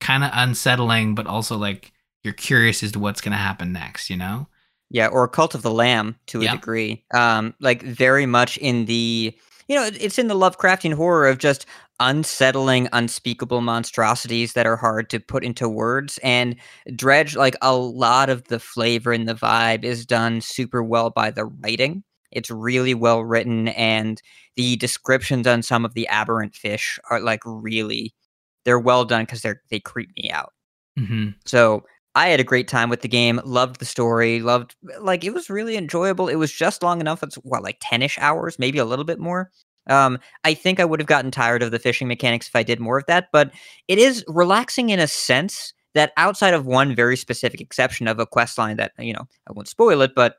kind 0.00 0.24
of 0.24 0.30
unsettling, 0.32 1.14
but 1.14 1.26
also 1.26 1.56
like 1.56 1.92
you're 2.22 2.34
curious 2.34 2.82
as 2.82 2.92
to 2.92 2.98
what's 2.98 3.20
going 3.20 3.32
to 3.32 3.38
happen 3.38 3.72
next, 3.72 4.10
you 4.10 4.16
know? 4.16 4.46
Yeah, 4.90 5.06
or 5.06 5.28
Cult 5.28 5.54
of 5.54 5.62
the 5.62 5.70
Lamb 5.70 6.16
to 6.26 6.40
a 6.40 6.44
yep. 6.44 6.52
degree. 6.54 7.04
Um, 7.14 7.54
like 7.60 7.82
very 7.82 8.26
much 8.26 8.56
in 8.58 8.86
the, 8.86 9.36
you 9.68 9.76
know, 9.76 9.88
it's 9.92 10.18
in 10.18 10.26
the 10.26 10.34
Lovecraftian 10.34 10.94
horror 10.94 11.28
of 11.28 11.38
just 11.38 11.64
unsettling, 12.00 12.88
unspeakable 12.92 13.60
monstrosities 13.60 14.54
that 14.54 14.66
are 14.66 14.76
hard 14.76 15.08
to 15.10 15.20
put 15.20 15.44
into 15.44 15.68
words. 15.68 16.18
And 16.24 16.56
Dredge, 16.96 17.36
like 17.36 17.54
a 17.62 17.76
lot 17.76 18.30
of 18.30 18.48
the 18.48 18.58
flavor 18.58 19.12
and 19.12 19.28
the 19.28 19.34
vibe 19.34 19.84
is 19.84 20.04
done 20.04 20.40
super 20.40 20.82
well 20.82 21.10
by 21.10 21.30
the 21.30 21.44
writing. 21.44 22.02
It's 22.32 22.50
really 22.50 22.94
well 22.94 23.24
written, 23.24 23.68
and 23.68 24.20
the 24.56 24.76
descriptions 24.76 25.46
on 25.46 25.62
some 25.62 25.84
of 25.84 25.94
the 25.94 26.08
aberrant 26.08 26.54
fish 26.54 26.98
are 27.10 27.20
like 27.20 27.40
really, 27.44 28.14
they're 28.64 28.78
well 28.78 29.04
done 29.04 29.24
because 29.24 29.42
they're 29.42 29.62
they 29.70 29.80
creep 29.80 30.10
me 30.16 30.30
out. 30.30 30.52
Mm-hmm. 30.98 31.30
So 31.46 31.84
I 32.14 32.28
had 32.28 32.40
a 32.40 32.44
great 32.44 32.68
time 32.68 32.90
with 32.90 33.02
the 33.02 33.08
game. 33.08 33.40
Loved 33.44 33.78
the 33.78 33.84
story. 33.84 34.40
Loved 34.40 34.74
like 35.00 35.24
it 35.24 35.34
was 35.34 35.50
really 35.50 35.76
enjoyable. 35.76 36.28
It 36.28 36.36
was 36.36 36.52
just 36.52 36.82
long 36.82 37.00
enough. 37.00 37.22
It's 37.22 37.36
what 37.36 37.62
like 37.62 37.78
ten 37.80 38.02
ish 38.02 38.18
hours, 38.18 38.58
maybe 38.58 38.78
a 38.78 38.84
little 38.84 39.04
bit 39.04 39.18
more. 39.18 39.50
Um, 39.88 40.18
I 40.44 40.54
think 40.54 40.78
I 40.78 40.84
would 40.84 41.00
have 41.00 41.06
gotten 41.06 41.30
tired 41.30 41.62
of 41.62 41.70
the 41.70 41.78
fishing 41.78 42.06
mechanics 42.08 42.48
if 42.48 42.54
I 42.54 42.62
did 42.62 42.80
more 42.80 42.98
of 42.98 43.06
that, 43.06 43.28
but 43.32 43.50
it 43.88 43.98
is 43.98 44.24
relaxing 44.28 44.90
in 44.90 45.00
a 45.00 45.06
sense 45.06 45.72
that 45.94 46.12
outside 46.16 46.54
of 46.54 46.66
one 46.66 46.94
very 46.94 47.16
specific 47.16 47.60
exception 47.60 48.06
of 48.06 48.18
a 48.18 48.26
quest 48.26 48.58
line 48.58 48.76
that 48.76 48.92
you 48.98 49.12
know 49.12 49.26
I 49.48 49.52
won't 49.52 49.68
spoil 49.68 50.02
it, 50.02 50.12
but 50.14 50.36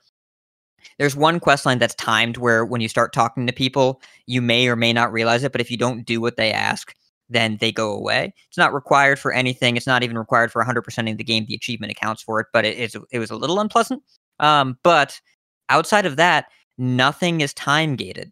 there's 0.97 1.15
one 1.15 1.39
quest 1.39 1.65
line 1.65 1.79
that's 1.79 1.95
timed 1.95 2.37
where 2.37 2.65
when 2.65 2.81
you 2.81 2.87
start 2.87 3.13
talking 3.13 3.47
to 3.47 3.53
people, 3.53 4.01
you 4.25 4.41
may 4.41 4.67
or 4.67 4.75
may 4.75 4.93
not 4.93 5.11
realize 5.11 5.43
it, 5.43 5.51
but 5.51 5.61
if 5.61 5.71
you 5.71 5.77
don't 5.77 6.05
do 6.05 6.21
what 6.21 6.37
they 6.37 6.51
ask, 6.51 6.93
then 7.29 7.57
they 7.61 7.71
go 7.71 7.93
away. 7.93 8.33
It's 8.47 8.57
not 8.57 8.73
required 8.73 9.17
for 9.17 9.31
anything. 9.31 9.77
It's 9.77 9.87
not 9.87 10.03
even 10.03 10.17
required 10.17 10.51
for 10.51 10.63
100% 10.63 11.11
of 11.11 11.17
the 11.17 11.23
game. 11.23 11.45
The 11.45 11.55
achievement 11.55 11.91
accounts 11.91 12.21
for 12.21 12.39
it, 12.41 12.47
but 12.53 12.65
it 12.65 12.77
is 12.77 12.95
it 13.11 13.19
was 13.19 13.31
a 13.31 13.37
little 13.37 13.59
unpleasant. 13.59 14.03
Um, 14.39 14.77
but 14.83 15.19
outside 15.69 16.05
of 16.05 16.17
that, 16.17 16.45
nothing 16.77 17.41
is 17.41 17.53
time 17.53 17.95
gated. 17.95 18.31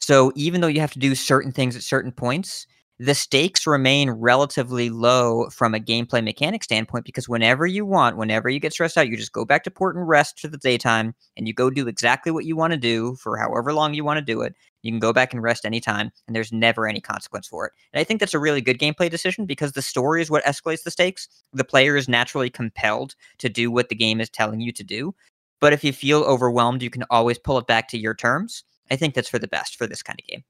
So 0.00 0.32
even 0.34 0.60
though 0.60 0.68
you 0.68 0.80
have 0.80 0.92
to 0.92 0.98
do 0.98 1.14
certain 1.14 1.52
things 1.52 1.76
at 1.76 1.82
certain 1.82 2.12
points, 2.12 2.66
the 3.02 3.16
stakes 3.16 3.66
remain 3.66 4.10
relatively 4.10 4.88
low 4.88 5.50
from 5.50 5.74
a 5.74 5.80
gameplay 5.80 6.22
mechanic 6.22 6.62
standpoint 6.62 7.04
because 7.04 7.28
whenever 7.28 7.66
you 7.66 7.84
want, 7.84 8.16
whenever 8.16 8.48
you 8.48 8.60
get 8.60 8.72
stressed 8.72 8.96
out, 8.96 9.08
you 9.08 9.16
just 9.16 9.32
go 9.32 9.44
back 9.44 9.64
to 9.64 9.72
port 9.72 9.96
and 9.96 10.06
rest 10.06 10.38
to 10.38 10.46
the 10.46 10.56
daytime 10.56 11.12
and 11.36 11.48
you 11.48 11.52
go 11.52 11.68
do 11.68 11.88
exactly 11.88 12.30
what 12.30 12.44
you 12.44 12.54
want 12.54 12.72
to 12.72 12.76
do 12.76 13.16
for 13.16 13.36
however 13.36 13.72
long 13.72 13.92
you 13.92 14.04
want 14.04 14.18
to 14.18 14.24
do 14.24 14.40
it. 14.42 14.54
You 14.82 14.92
can 14.92 15.00
go 15.00 15.12
back 15.12 15.32
and 15.32 15.42
rest 15.42 15.64
anytime, 15.64 16.12
and 16.28 16.36
there's 16.36 16.52
never 16.52 16.86
any 16.86 17.00
consequence 17.00 17.48
for 17.48 17.66
it. 17.66 17.72
And 17.92 18.00
I 18.00 18.04
think 18.04 18.20
that's 18.20 18.34
a 18.34 18.38
really 18.38 18.60
good 18.60 18.78
gameplay 18.78 19.10
decision 19.10 19.46
because 19.46 19.72
the 19.72 19.82
story 19.82 20.22
is 20.22 20.30
what 20.30 20.44
escalates 20.44 20.84
the 20.84 20.92
stakes. 20.92 21.26
The 21.52 21.64
player 21.64 21.96
is 21.96 22.08
naturally 22.08 22.50
compelled 22.50 23.16
to 23.38 23.48
do 23.48 23.72
what 23.72 23.88
the 23.88 23.96
game 23.96 24.20
is 24.20 24.30
telling 24.30 24.60
you 24.60 24.70
to 24.70 24.84
do. 24.84 25.12
But 25.60 25.72
if 25.72 25.82
you 25.82 25.92
feel 25.92 26.22
overwhelmed, 26.22 26.82
you 26.84 26.90
can 26.90 27.04
always 27.10 27.38
pull 27.38 27.58
it 27.58 27.66
back 27.66 27.88
to 27.88 27.98
your 27.98 28.14
terms. 28.14 28.62
I 28.92 28.96
think 28.96 29.14
that's 29.14 29.28
for 29.28 29.40
the 29.40 29.48
best 29.48 29.74
for 29.74 29.88
this 29.88 30.04
kind 30.04 30.20
of 30.20 30.26
game. 30.28 30.44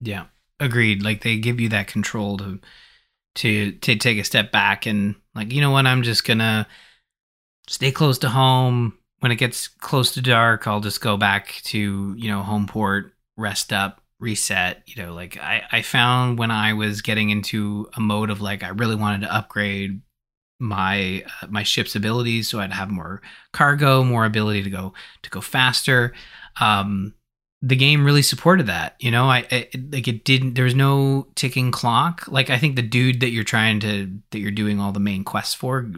Yeah, 0.00 0.24
agreed. 0.60 1.02
Like 1.02 1.22
they 1.22 1.36
give 1.38 1.60
you 1.60 1.68
that 1.70 1.86
control 1.86 2.38
to 2.38 2.60
to 3.36 3.72
to 3.72 3.96
take 3.96 4.18
a 4.18 4.24
step 4.24 4.52
back 4.52 4.86
and 4.86 5.14
like 5.34 5.52
you 5.52 5.60
know 5.60 5.70
what, 5.70 5.86
I'm 5.86 6.02
just 6.02 6.24
gonna 6.24 6.66
stay 7.68 7.92
close 7.92 8.18
to 8.18 8.28
home. 8.28 8.98
When 9.20 9.32
it 9.32 9.36
gets 9.36 9.68
close 9.68 10.12
to 10.14 10.20
dark, 10.22 10.66
I'll 10.66 10.80
just 10.80 11.00
go 11.00 11.16
back 11.16 11.60
to 11.64 12.14
you 12.16 12.28
know 12.28 12.42
home 12.42 12.66
port, 12.66 13.14
rest 13.36 13.72
up, 13.72 14.02
reset. 14.20 14.82
You 14.86 15.02
know, 15.02 15.14
like 15.14 15.38
I 15.38 15.62
I 15.70 15.82
found 15.82 16.38
when 16.38 16.50
I 16.50 16.74
was 16.74 17.02
getting 17.02 17.30
into 17.30 17.88
a 17.96 18.00
mode 18.00 18.30
of 18.30 18.40
like 18.40 18.62
I 18.62 18.68
really 18.68 18.96
wanted 18.96 19.22
to 19.22 19.34
upgrade 19.34 20.00
my 20.60 21.24
uh, 21.42 21.46
my 21.48 21.62
ship's 21.62 21.96
abilities 21.96 22.48
so 22.48 22.60
I'd 22.60 22.72
have 22.72 22.90
more 22.90 23.22
cargo, 23.52 24.04
more 24.04 24.24
ability 24.24 24.62
to 24.62 24.70
go 24.70 24.94
to 25.22 25.30
go 25.30 25.40
faster. 25.40 26.12
Um, 26.60 27.14
the 27.66 27.76
game 27.76 28.04
really 28.04 28.22
supported 28.22 28.66
that. 28.66 28.94
You 29.00 29.10
know, 29.10 29.24
I, 29.24 29.46
I, 29.50 29.68
like 29.90 30.06
it 30.06 30.24
didn't. 30.24 30.54
There 30.54 30.64
was 30.64 30.74
no 30.74 31.28
ticking 31.34 31.70
clock. 31.70 32.24
Like 32.28 32.50
I 32.50 32.58
think 32.58 32.76
the 32.76 32.82
dude 32.82 33.20
that 33.20 33.30
you're 33.30 33.42
trying 33.42 33.80
to 33.80 34.18
that 34.30 34.38
you're 34.38 34.50
doing 34.50 34.80
all 34.80 34.92
the 34.92 35.00
main 35.00 35.24
quests 35.24 35.54
for, 35.54 35.90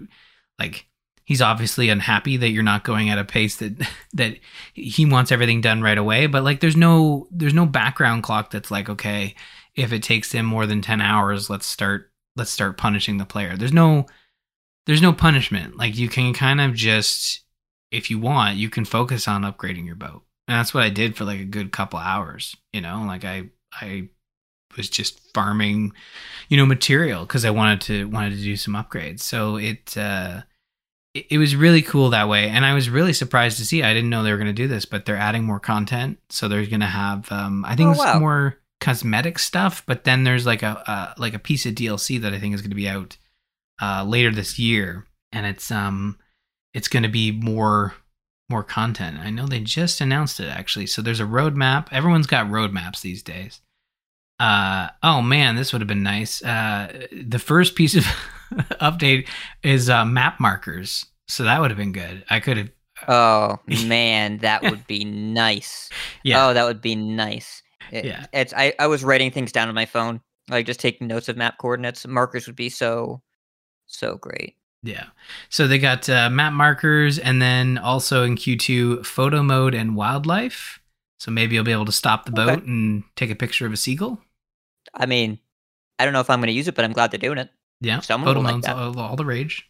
like 0.60 0.86
he's 1.24 1.42
obviously 1.42 1.88
unhappy 1.88 2.36
that 2.36 2.50
you're 2.50 2.62
not 2.62 2.84
going 2.84 3.10
at 3.10 3.18
a 3.18 3.24
pace 3.24 3.56
that 3.56 3.72
that 4.14 4.38
he 4.74 5.04
wants 5.04 5.32
everything 5.32 5.60
done 5.60 5.82
right 5.82 5.98
away. 5.98 6.28
But 6.28 6.44
like 6.44 6.60
there's 6.60 6.76
no 6.76 7.26
there's 7.32 7.54
no 7.54 7.66
background 7.66 8.22
clock 8.22 8.52
that's 8.52 8.70
like 8.70 8.88
okay 8.88 9.34
if 9.74 9.92
it 9.92 10.04
takes 10.04 10.30
him 10.30 10.46
more 10.46 10.66
than 10.66 10.82
ten 10.82 11.00
hours, 11.00 11.50
let's 11.50 11.66
start 11.66 12.12
let's 12.36 12.52
start 12.52 12.78
punishing 12.78 13.16
the 13.16 13.26
player. 13.26 13.56
There's 13.56 13.72
no 13.72 14.06
there's 14.86 15.02
no 15.02 15.12
punishment. 15.12 15.76
Like 15.76 15.96
you 15.96 16.08
can 16.08 16.32
kind 16.32 16.60
of 16.60 16.74
just 16.74 17.40
if 17.90 18.08
you 18.08 18.20
want, 18.20 18.56
you 18.56 18.70
can 18.70 18.84
focus 18.84 19.26
on 19.26 19.42
upgrading 19.42 19.86
your 19.86 19.96
boat 19.96 20.25
and 20.48 20.58
that's 20.58 20.72
what 20.74 20.82
I 20.82 20.90
did 20.90 21.16
for 21.16 21.24
like 21.24 21.40
a 21.40 21.44
good 21.44 21.72
couple 21.72 21.98
hours, 21.98 22.56
you 22.72 22.80
know, 22.80 23.04
like 23.06 23.24
I 23.24 23.50
I 23.72 24.08
was 24.76 24.88
just 24.90 25.20
farming, 25.32 25.92
you 26.48 26.56
know, 26.56 26.66
material 26.66 27.24
because 27.24 27.44
I 27.44 27.50
wanted 27.50 27.80
to 27.82 28.08
wanted 28.08 28.30
to 28.36 28.42
do 28.42 28.56
some 28.56 28.74
upgrades. 28.74 29.20
So 29.20 29.56
it 29.56 29.96
uh 29.96 30.42
it, 31.14 31.26
it 31.30 31.38
was 31.38 31.56
really 31.56 31.82
cool 31.82 32.10
that 32.10 32.28
way 32.28 32.48
and 32.48 32.64
I 32.66 32.74
was 32.74 32.90
really 32.90 33.12
surprised 33.12 33.58
to 33.58 33.64
see 33.64 33.82
I 33.82 33.94
didn't 33.94 34.10
know 34.10 34.22
they 34.22 34.32
were 34.32 34.38
going 34.38 34.46
to 34.48 34.52
do 34.52 34.68
this, 34.68 34.84
but 34.84 35.04
they're 35.06 35.16
adding 35.16 35.44
more 35.44 35.60
content. 35.60 36.18
So 36.28 36.46
they're 36.48 36.66
going 36.66 36.80
to 36.80 36.86
have 36.86 37.30
um 37.32 37.64
I 37.64 37.74
think 37.76 37.88
Oh, 37.88 37.92
it's 37.92 38.00
wow. 38.00 38.18
more 38.18 38.58
cosmetic 38.80 39.38
stuff, 39.38 39.82
but 39.86 40.04
then 40.04 40.24
there's 40.24 40.44
like 40.44 40.62
a 40.62 40.82
uh, 40.90 41.14
like 41.16 41.32
a 41.34 41.38
piece 41.38 41.64
of 41.64 41.74
DLC 41.74 42.20
that 42.20 42.34
I 42.34 42.38
think 42.38 42.54
is 42.54 42.60
going 42.60 42.70
to 42.70 42.76
be 42.76 42.88
out 42.88 43.16
uh 43.80 44.04
later 44.06 44.30
this 44.30 44.58
year 44.58 45.06
and 45.32 45.44
it's 45.46 45.70
um 45.70 46.18
it's 46.74 46.88
going 46.88 47.02
to 47.02 47.08
be 47.08 47.32
more 47.32 47.94
more 48.48 48.62
content. 48.62 49.18
I 49.18 49.30
know 49.30 49.46
they 49.46 49.60
just 49.60 50.00
announced 50.00 50.38
it 50.40 50.48
actually. 50.48 50.86
So 50.86 51.02
there's 51.02 51.20
a 51.20 51.24
roadmap. 51.24 51.88
Everyone's 51.92 52.26
got 52.26 52.46
roadmaps 52.46 53.00
these 53.00 53.22
days. 53.22 53.60
Uh 54.38 54.88
oh 55.02 55.22
man, 55.22 55.56
this 55.56 55.72
would 55.72 55.80
have 55.80 55.88
been 55.88 56.02
nice. 56.02 56.42
Uh 56.44 57.06
the 57.10 57.38
first 57.38 57.74
piece 57.74 57.94
of 57.96 58.04
update 58.80 59.28
is 59.62 59.88
uh 59.90 60.04
map 60.04 60.38
markers. 60.40 61.06
So 61.28 61.44
that 61.44 61.60
would 61.60 61.70
have 61.70 61.78
been 61.78 61.92
good. 61.92 62.24
I 62.30 62.40
could 62.40 62.56
have 62.58 62.70
Oh 63.08 63.58
man, 63.86 64.38
that 64.38 64.62
would 64.62 64.86
be 64.86 65.04
nice. 65.04 65.88
yeah. 66.22 66.46
Oh, 66.48 66.54
that 66.54 66.64
would 66.66 66.80
be 66.82 66.94
nice. 66.96 67.62
It- 67.90 68.04
Yeah. 68.04 68.26
It's 68.32 68.52
I, 68.56 68.74
I 68.78 68.86
was 68.86 69.02
writing 69.04 69.30
things 69.30 69.52
down 69.52 69.68
on 69.68 69.74
my 69.74 69.86
phone, 69.86 70.20
like 70.50 70.66
just 70.66 70.80
taking 70.80 71.06
notes 71.06 71.28
of 71.28 71.36
map 71.36 71.58
coordinates. 71.58 72.06
Markers 72.06 72.46
would 72.46 72.56
be 72.56 72.68
so 72.68 73.22
so 73.86 74.16
great. 74.16 74.56
Yeah. 74.82 75.06
So 75.48 75.66
they 75.66 75.78
got 75.78 76.08
uh, 76.08 76.30
map 76.30 76.52
markers 76.52 77.18
and 77.18 77.40
then 77.42 77.78
also 77.78 78.22
in 78.22 78.36
Q2 78.36 79.04
photo 79.04 79.42
mode 79.42 79.74
and 79.74 79.96
wildlife. 79.96 80.80
So 81.18 81.30
maybe 81.30 81.54
you'll 81.54 81.64
be 81.64 81.72
able 81.72 81.86
to 81.86 81.92
stop 81.92 82.24
the 82.26 82.30
boat 82.32 82.58
Okay. 82.58 82.66
and 82.66 83.02
take 83.16 83.30
a 83.30 83.34
picture 83.34 83.66
of 83.66 83.72
a 83.72 83.76
seagull. 83.76 84.20
I 84.94 85.06
mean, 85.06 85.38
I 85.98 86.04
don't 86.04 86.12
know 86.12 86.20
if 86.20 86.30
I'm 86.30 86.38
going 86.40 86.48
to 86.48 86.52
use 86.52 86.68
it, 86.68 86.74
but 86.74 86.84
I'm 86.84 86.92
glad 86.92 87.10
they're 87.10 87.18
doing 87.18 87.38
it. 87.38 87.50
Yeah, 87.80 88.00
Someone 88.00 88.28
photo 88.28 88.40
will 88.40 88.44
like 88.44 88.54
mode's 88.54 88.68
all, 88.68 88.98
all 89.00 89.16
the 89.16 89.24
rage. 89.24 89.68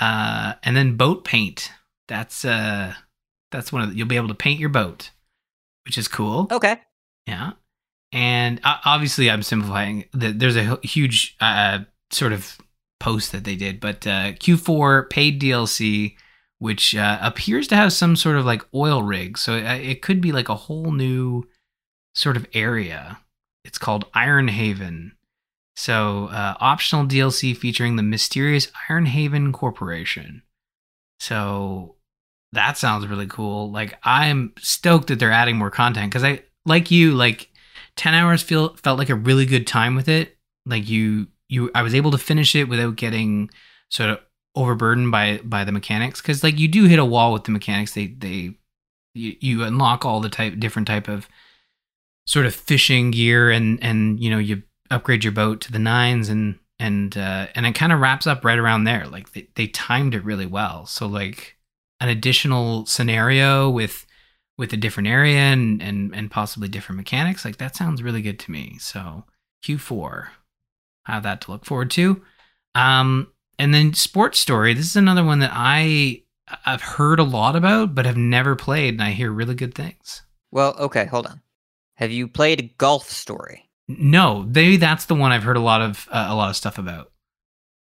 Uh, 0.00 0.54
and 0.62 0.76
then 0.76 0.96
boat 0.96 1.24
paint. 1.24 1.70
That's 2.08 2.44
uh, 2.44 2.94
that's 3.50 3.72
one 3.72 3.82
of 3.82 3.90
the, 3.90 3.96
you'll 3.96 4.08
be 4.08 4.16
able 4.16 4.28
to 4.28 4.34
paint 4.34 4.60
your 4.60 4.68
boat, 4.68 5.10
which 5.84 5.96
is 5.98 6.08
cool. 6.08 6.48
Okay. 6.50 6.76
Yeah, 7.26 7.52
and 8.12 8.60
uh, 8.64 8.76
obviously 8.84 9.30
I'm 9.30 9.42
simplifying. 9.42 10.04
The, 10.12 10.32
there's 10.32 10.56
a 10.56 10.78
huge 10.82 11.36
uh, 11.40 11.80
sort 12.10 12.32
of 12.32 12.58
post 13.04 13.32
that 13.32 13.44
they 13.44 13.54
did, 13.54 13.80
but 13.80 14.06
uh, 14.06 14.32
Q4 14.32 15.10
paid 15.10 15.38
DLC, 15.38 16.14
which 16.58 16.96
uh, 16.96 17.18
appears 17.20 17.68
to 17.68 17.76
have 17.76 17.92
some 17.92 18.16
sort 18.16 18.36
of 18.36 18.46
like 18.46 18.62
oil 18.74 19.02
rig. 19.02 19.36
So 19.36 19.54
it, 19.54 19.64
it 19.64 20.02
could 20.02 20.22
be 20.22 20.32
like 20.32 20.48
a 20.48 20.54
whole 20.54 20.90
new 20.90 21.44
sort 22.14 22.38
of 22.38 22.46
area. 22.54 23.18
It's 23.62 23.76
called 23.76 24.06
Iron 24.14 24.48
Haven. 24.48 25.12
So, 25.76 26.28
uh, 26.28 26.54
optional 26.60 27.04
DLC 27.04 27.54
featuring 27.54 27.96
the 27.96 28.02
mysterious 28.02 28.70
Iron 28.88 29.06
Haven 29.06 29.52
Corporation. 29.52 30.42
So, 31.18 31.96
that 32.52 32.78
sounds 32.78 33.06
really 33.06 33.26
cool. 33.26 33.70
Like, 33.70 33.98
I'm 34.04 34.52
stoked 34.60 35.08
that 35.08 35.18
they're 35.18 35.32
adding 35.32 35.56
more 35.56 35.70
content 35.70 36.10
because 36.10 36.22
I, 36.24 36.42
like 36.64 36.90
you, 36.92 37.12
like 37.12 37.50
10 37.96 38.14
hours 38.14 38.42
feel 38.42 38.76
felt 38.76 38.98
like 38.98 39.10
a 39.10 39.14
really 39.16 39.46
good 39.46 39.66
time 39.66 39.96
with 39.96 40.08
it. 40.08 40.38
Like 40.64 40.88
you, 40.88 41.26
you, 41.48 41.70
I 41.74 41.82
was 41.82 41.94
able 41.94 42.10
to 42.10 42.18
finish 42.18 42.54
it 42.54 42.68
without 42.68 42.96
getting 42.96 43.50
sort 43.90 44.10
of 44.10 44.20
overburdened 44.56 45.10
by 45.10 45.40
by 45.42 45.64
the 45.64 45.72
mechanics 45.72 46.20
because 46.20 46.44
like 46.44 46.58
you 46.58 46.68
do 46.68 46.84
hit 46.84 46.98
a 46.98 47.04
wall 47.04 47.32
with 47.32 47.44
the 47.44 47.50
mechanics. 47.50 47.92
They 47.94 48.06
they 48.06 48.56
you, 49.14 49.36
you 49.40 49.64
unlock 49.64 50.04
all 50.04 50.20
the 50.20 50.28
type 50.28 50.58
different 50.58 50.88
type 50.88 51.08
of 51.08 51.28
sort 52.26 52.46
of 52.46 52.54
fishing 52.54 53.10
gear 53.10 53.50
and 53.50 53.82
and 53.82 54.20
you 54.20 54.30
know 54.30 54.38
you 54.38 54.62
upgrade 54.90 55.24
your 55.24 55.32
boat 55.32 55.60
to 55.62 55.72
the 55.72 55.78
nines 55.78 56.28
and 56.28 56.58
and 56.78 57.16
uh 57.16 57.46
and 57.54 57.66
it 57.66 57.74
kind 57.74 57.92
of 57.92 58.00
wraps 58.00 58.26
up 58.26 58.44
right 58.44 58.58
around 58.58 58.84
there. 58.84 59.06
Like 59.06 59.32
they, 59.32 59.48
they 59.54 59.66
timed 59.66 60.14
it 60.14 60.24
really 60.24 60.46
well. 60.46 60.86
So 60.86 61.06
like 61.06 61.56
an 62.00 62.08
additional 62.08 62.86
scenario 62.86 63.68
with 63.70 64.06
with 64.56 64.72
a 64.72 64.76
different 64.76 65.08
area 65.08 65.38
and 65.38 65.82
and 65.82 66.14
and 66.14 66.30
possibly 66.30 66.68
different 66.68 66.96
mechanics 66.96 67.44
like 67.44 67.56
that 67.58 67.76
sounds 67.76 68.02
really 68.02 68.22
good 68.22 68.38
to 68.40 68.50
me. 68.50 68.76
So 68.78 69.24
q4 69.64 70.28
I 70.28 70.43
have 71.04 71.22
that 71.22 71.40
to 71.40 71.50
look 71.50 71.64
forward 71.64 71.90
to 71.90 72.22
um 72.74 73.28
and 73.58 73.72
then 73.74 73.92
sports 73.94 74.38
story 74.38 74.74
this 74.74 74.86
is 74.86 74.96
another 74.96 75.24
one 75.24 75.38
that 75.38 75.50
i 75.52 76.20
i've 76.66 76.82
heard 76.82 77.18
a 77.18 77.24
lot 77.24 77.56
about 77.56 77.94
but 77.94 78.06
have 78.06 78.16
never 78.16 78.56
played 78.56 78.94
and 78.94 79.02
i 79.02 79.10
hear 79.10 79.30
really 79.30 79.54
good 79.54 79.74
things 79.74 80.22
Well, 80.50 80.74
okay, 80.78 81.06
hold 81.06 81.26
on. 81.26 81.40
Have 81.96 82.10
you 82.12 82.28
played 82.28 82.76
Golf 82.78 83.08
Story? 83.10 83.68
No, 83.88 84.42
maybe 84.44 84.76
that's 84.76 85.06
the 85.06 85.14
one 85.14 85.32
I've 85.32 85.42
heard 85.42 85.56
a 85.56 85.60
lot 85.60 85.80
of 85.82 86.08
uh, 86.10 86.26
a 86.30 86.34
lot 86.34 86.50
of 86.50 86.56
stuff 86.56 86.78
about. 86.78 87.12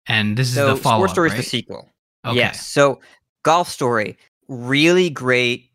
And 0.06 0.36
this 0.36 0.48
is 0.48 0.54
So 0.54 0.74
the 0.74 0.76
follow 0.76 0.98
Sports 0.98 1.12
Story 1.12 1.28
right? 1.30 1.38
is 1.38 1.44
the 1.44 1.50
sequel. 1.50 1.88
Okay. 2.24 2.36
Yes. 2.36 2.66
So 2.66 3.00
Golf 3.42 3.68
Story, 3.68 4.16
really 4.48 5.10
great. 5.10 5.70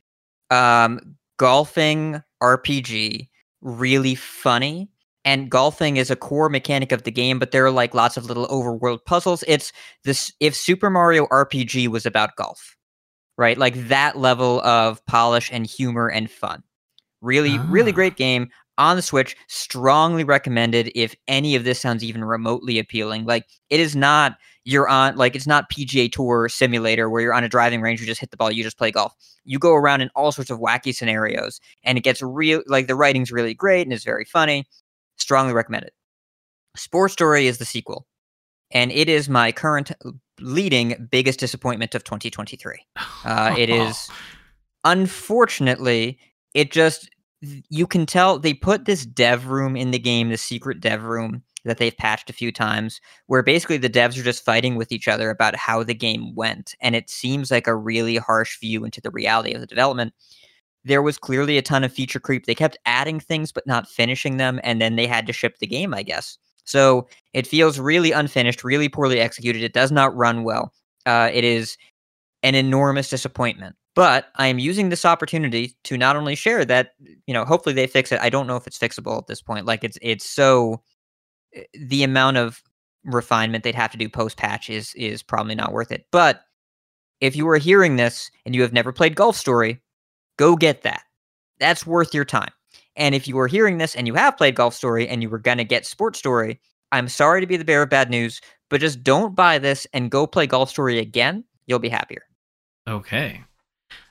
Um, 0.49 1.15
golfing 1.37 2.21
RPG, 2.41 3.29
really 3.61 4.15
funny. 4.15 4.89
And 5.25 5.49
golfing 5.49 5.97
is 5.97 6.11
a 6.11 6.15
core 6.17 6.49
mechanic 6.49 6.91
of 6.91 7.03
the 7.03 7.11
game, 7.11 7.39
but 7.39 7.51
there 7.51 7.65
are 7.65 7.71
like 7.71 7.93
lots 7.93 8.17
of 8.17 8.25
little 8.25 8.47
overworld 8.47 9.05
puzzles. 9.05 9.43
It's 9.47 9.71
this 10.03 10.31
if 10.39 10.53
Super 10.55 10.89
Mario 10.89 11.27
RPG 11.27 11.87
was 11.87 12.05
about 12.05 12.35
golf, 12.35 12.75
right? 13.37 13.57
Like 13.57 13.75
that 13.87 14.17
level 14.17 14.61
of 14.61 15.03
polish 15.05 15.49
and 15.51 15.65
humor 15.65 16.09
and 16.09 16.29
fun. 16.29 16.61
Really, 17.21 17.57
really 17.59 17.91
Ah. 17.91 17.95
great 17.95 18.17
game 18.17 18.49
on 18.77 18.97
the 18.97 19.01
Switch. 19.01 19.37
Strongly 19.47 20.25
recommended 20.25 20.91
if 20.93 21.15
any 21.29 21.55
of 21.55 21.63
this 21.63 21.79
sounds 21.79 22.03
even 22.03 22.25
remotely 22.25 22.77
appealing. 22.79 23.25
Like 23.25 23.45
it 23.69 23.79
is 23.79 23.95
not 23.95 24.37
you're 24.65 24.87
on 24.89 25.15
like 25.15 25.35
it's 25.35 25.47
not 25.47 25.69
PGA 25.69 26.09
Tour 26.11 26.49
simulator 26.49 27.09
where 27.09 27.21
you're 27.21 27.33
on 27.33 27.43
a 27.45 27.49
driving 27.49 27.81
range, 27.81 27.99
you 28.01 28.07
just 28.07 28.19
hit 28.21 28.31
the 28.31 28.37
ball, 28.37 28.51
you 28.51 28.63
just 28.63 28.77
play 28.77 28.91
golf. 28.91 29.13
You 29.45 29.57
go 29.59 29.73
around 29.73 30.01
in 30.01 30.09
all 30.15 30.31
sorts 30.33 30.49
of 30.49 30.59
wacky 30.59 30.93
scenarios, 30.95 31.59
and 31.83 31.97
it 31.97 32.01
gets 32.01 32.21
real 32.21 32.61
like 32.67 32.87
the 32.87 32.95
writing's 32.95 33.31
really 33.31 33.53
great 33.53 33.83
and 33.87 33.93
it's 33.93 34.03
very 34.05 34.25
funny. 34.25 34.65
Strongly 35.23 35.53
recommend 35.53 35.85
it. 35.85 35.93
Sports 36.75 37.13
Story 37.13 37.47
is 37.47 37.57
the 37.59 37.65
sequel, 37.65 38.05
and 38.71 38.91
it 38.91 39.07
is 39.07 39.29
my 39.29 39.53
current 39.53 39.91
leading 40.41 41.07
biggest 41.09 41.39
disappointment 41.39 41.95
of 41.95 42.03
2023. 42.03 42.85
Uh, 43.25 43.55
it 43.57 43.69
is 43.69 44.09
unfortunately 44.83 46.19
it 46.53 46.73
just 46.73 47.09
you 47.69 47.87
can 47.87 48.05
tell 48.05 48.37
they 48.37 48.53
put 48.53 48.83
this 48.83 49.05
dev 49.05 49.47
room 49.47 49.77
in 49.77 49.91
the 49.91 49.99
game, 49.99 50.27
the 50.27 50.37
secret 50.37 50.81
dev 50.81 51.03
room 51.03 51.41
that 51.63 51.77
they've 51.77 51.95
patched 51.95 52.29
a 52.29 52.33
few 52.33 52.51
times, 52.51 52.99
where 53.27 53.41
basically 53.41 53.77
the 53.77 53.89
devs 53.89 54.19
are 54.19 54.23
just 54.23 54.43
fighting 54.43 54.75
with 54.75 54.91
each 54.91 55.07
other 55.07 55.29
about 55.29 55.55
how 55.55 55.83
the 55.83 55.93
game 55.93 56.35
went, 56.35 56.75
and 56.81 56.97
it 56.97 57.09
seems 57.09 57.49
like 57.49 57.65
a 57.65 57.75
really 57.75 58.17
harsh 58.17 58.59
view 58.59 58.83
into 58.83 58.99
the 58.99 59.11
reality 59.11 59.53
of 59.53 59.61
the 59.61 59.67
development. 59.67 60.13
There 60.85 61.01
was 61.01 61.17
clearly 61.17 61.57
a 61.57 61.61
ton 61.61 61.83
of 61.83 61.93
feature 61.93 62.19
creep. 62.19 62.45
They 62.45 62.55
kept 62.55 62.77
adding 62.85 63.19
things 63.19 63.51
but 63.51 63.65
not 63.65 63.87
finishing 63.87 64.37
them, 64.37 64.59
and 64.63 64.81
then 64.81 64.95
they 64.95 65.07
had 65.07 65.25
to 65.27 65.33
ship 65.33 65.59
the 65.59 65.67
game, 65.67 65.93
I 65.93 66.03
guess. 66.03 66.37
So 66.65 67.07
it 67.33 67.47
feels 67.47 67.79
really 67.79 68.11
unfinished, 68.11 68.63
really 68.63 68.89
poorly 68.89 69.19
executed. 69.19 69.63
It 69.63 69.73
does 69.73 69.91
not 69.91 70.15
run 70.15 70.43
well. 70.43 70.73
Uh, 71.05 71.29
it 71.33 71.43
is 71.43 71.77
an 72.41 72.55
enormous 72.55 73.09
disappointment. 73.09 73.75
But 73.95 74.29
I 74.35 74.47
am 74.47 74.59
using 74.59 74.89
this 74.89 75.05
opportunity 75.05 75.75
to 75.83 75.97
not 75.97 76.15
only 76.15 76.35
share 76.35 76.65
that, 76.65 76.93
you 77.27 77.33
know, 77.33 77.45
hopefully 77.45 77.75
they 77.75 77.87
fix 77.87 78.11
it. 78.11 78.19
I 78.21 78.29
don't 78.29 78.47
know 78.47 78.55
if 78.55 78.65
it's 78.65 78.77
fixable 78.77 79.17
at 79.19 79.27
this 79.27 79.41
point. 79.41 79.65
Like 79.65 79.83
it's 79.83 79.97
it's 80.01 80.25
so 80.25 80.81
eh, 81.53 81.63
the 81.79 82.03
amount 82.03 82.37
of 82.37 82.63
refinement 83.05 83.63
they'd 83.63 83.75
have 83.75 83.91
to 83.91 83.97
do 83.97 84.09
post 84.09 84.37
patch 84.37 84.69
is 84.69 84.93
is 84.95 85.21
probably 85.21 85.53
not 85.53 85.73
worth 85.73 85.91
it. 85.91 86.07
But 86.11 86.41
if 87.21 87.35
you 87.35 87.47
are 87.49 87.57
hearing 87.57 87.97
this 87.97 88.31
and 88.45 88.55
you 88.55 88.63
have 88.63 88.73
never 88.73 88.91
played 88.91 89.15
Golf 89.15 89.35
Story, 89.35 89.79
go 90.37 90.55
get 90.55 90.83
that. 90.83 91.03
That's 91.59 91.85
worth 91.85 92.13
your 92.13 92.25
time. 92.25 92.51
And 92.95 93.15
if 93.15 93.27
you 93.27 93.39
are 93.39 93.47
hearing 93.47 93.77
this 93.77 93.95
and 93.95 94.07
you 94.07 94.13
have 94.13 94.37
played 94.37 94.55
Golf 94.55 94.73
Story 94.73 95.07
and 95.07 95.21
you 95.21 95.29
were 95.29 95.39
gonna 95.39 95.63
get 95.63 95.85
Sports 95.85 96.19
Story, 96.19 96.59
I'm 96.91 97.07
sorry 97.07 97.41
to 97.41 97.47
be 97.47 97.57
the 97.57 97.65
bearer 97.65 97.83
of 97.83 97.89
bad 97.89 98.09
news, 98.09 98.39
but 98.69 98.81
just 98.81 99.03
don't 99.03 99.35
buy 99.35 99.57
this 99.57 99.87
and 99.93 100.11
go 100.11 100.27
play 100.27 100.47
Golf 100.47 100.69
Story 100.69 100.99
again. 100.99 101.43
You'll 101.65 101.79
be 101.79 101.89
happier. 101.89 102.23
Okay. 102.87 103.43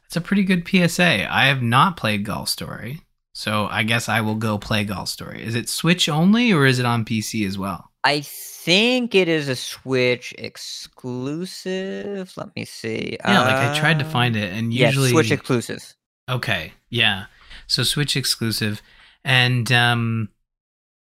That's 0.03 0.17
a 0.17 0.21
pretty 0.21 0.45
good 0.45 0.67
PSA. 0.67 1.33
I 1.33 1.47
have 1.47 1.63
not 1.63 1.97
played 1.97 2.25
Golf 2.25 2.49
Story, 2.49 3.03
so 3.33 3.67
I 3.71 3.83
guess 3.83 4.09
I 4.09 4.21
will 4.21 4.35
go 4.35 4.59
play 4.59 4.85
Golf 4.85 5.09
Story. 5.09 5.43
Is 5.43 5.55
it 5.55 5.69
Switch 5.69 6.09
only 6.09 6.53
or 6.53 6.67
is 6.67 6.79
it 6.79 6.87
on 6.87 7.05
PC 7.05 7.47
as 7.47 7.57
well? 7.57 7.91
I 8.05 8.21
think 8.21 9.15
it 9.15 9.29
is 9.29 9.49
a 9.49 9.57
Switch 9.57 10.35
exclusive. 10.39 12.33
Let 12.37 12.55
me 12.57 12.65
see. 12.65 13.17
Yeah, 13.25 13.41
like 13.41 13.71
I 13.71 13.79
tried 13.79 14.01
to 14.01 14.05
find 14.05 14.37
it 14.37 14.53
and 14.53 14.75
yeah, 14.75 14.89
usually 14.89 15.11
Switch 15.11 15.31
exclusive. 15.31 15.95
Okay, 16.29 16.73
yeah. 16.89 17.27
So 17.67 17.83
Switch 17.83 18.17
exclusive, 18.17 18.81
and 19.25 19.71
um, 19.73 20.29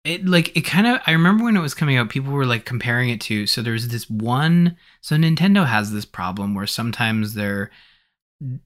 it 0.03 0.25
like 0.25 0.55
it 0.55 0.61
kind 0.61 0.87
of. 0.87 1.01
I 1.05 1.11
remember 1.11 1.43
when 1.43 1.57
it 1.57 1.61
was 1.61 1.73
coming 1.73 1.97
out, 1.97 2.09
people 2.09 2.31
were 2.31 2.45
like 2.45 2.65
comparing 2.65 3.09
it 3.09 3.21
to. 3.21 3.45
So 3.47 3.61
there's 3.61 3.89
this 3.89 4.09
one. 4.09 4.77
So 5.01 5.15
Nintendo 5.15 5.65
has 5.65 5.91
this 5.91 6.05
problem 6.05 6.55
where 6.55 6.67
sometimes 6.67 7.33
their 7.33 7.69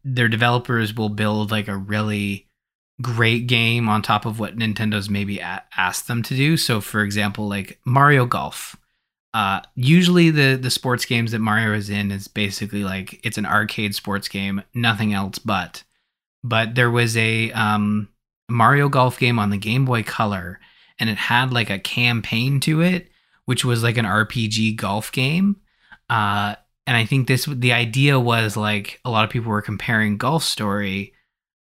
their 0.03 0.27
developers 0.27 0.93
will 0.93 1.09
build 1.09 1.51
like 1.51 1.67
a 1.67 1.77
really 1.77 2.47
great 3.01 3.47
game 3.47 3.89
on 3.89 4.01
top 4.01 4.25
of 4.25 4.39
what 4.39 4.55
Nintendo's 4.57 5.09
maybe 5.09 5.39
a- 5.39 5.63
asked 5.75 6.07
them 6.07 6.21
to 6.23 6.35
do. 6.35 6.55
So 6.57 6.79
for 6.79 7.01
example, 7.01 7.47
like 7.47 7.79
Mario 7.85 8.25
Golf. 8.25 8.75
Uh, 9.33 9.61
usually 9.73 10.29
the 10.29 10.55
the 10.55 10.69
sports 10.69 11.05
games 11.05 11.31
that 11.31 11.39
Mario 11.39 11.73
is 11.73 11.89
in 11.89 12.11
is 12.11 12.27
basically 12.27 12.83
like 12.83 13.19
it's 13.25 13.39
an 13.39 13.47
arcade 13.47 13.95
sports 13.95 14.27
game, 14.27 14.61
nothing 14.75 15.11
else 15.11 15.39
but 15.39 15.83
but 16.43 16.75
there 16.75 16.91
was 16.91 17.15
a 17.17 17.51
um, 17.51 18.09
Mario 18.49 18.89
Golf 18.89 19.19
game 19.19 19.39
on 19.39 19.49
the 19.49 19.57
Game 19.57 19.85
Boy 19.85 20.03
Color, 20.03 20.59
and 20.99 21.09
it 21.09 21.17
had 21.17 21.53
like 21.53 21.69
a 21.69 21.79
campaign 21.79 22.59
to 22.61 22.81
it, 22.81 23.09
which 23.45 23.65
was 23.65 23.83
like 23.83 23.97
an 23.97 24.05
RPG 24.05 24.75
golf 24.75 25.11
game. 25.11 25.57
Uh, 26.09 26.55
and 26.85 26.97
I 26.97 27.05
think 27.05 27.27
this 27.27 27.45
the 27.45 27.73
idea 27.73 28.19
was 28.19 28.57
like 28.57 28.99
a 29.05 29.09
lot 29.09 29.23
of 29.23 29.29
people 29.29 29.51
were 29.51 29.61
comparing 29.61 30.17
Golf 30.17 30.43
Story 30.43 31.13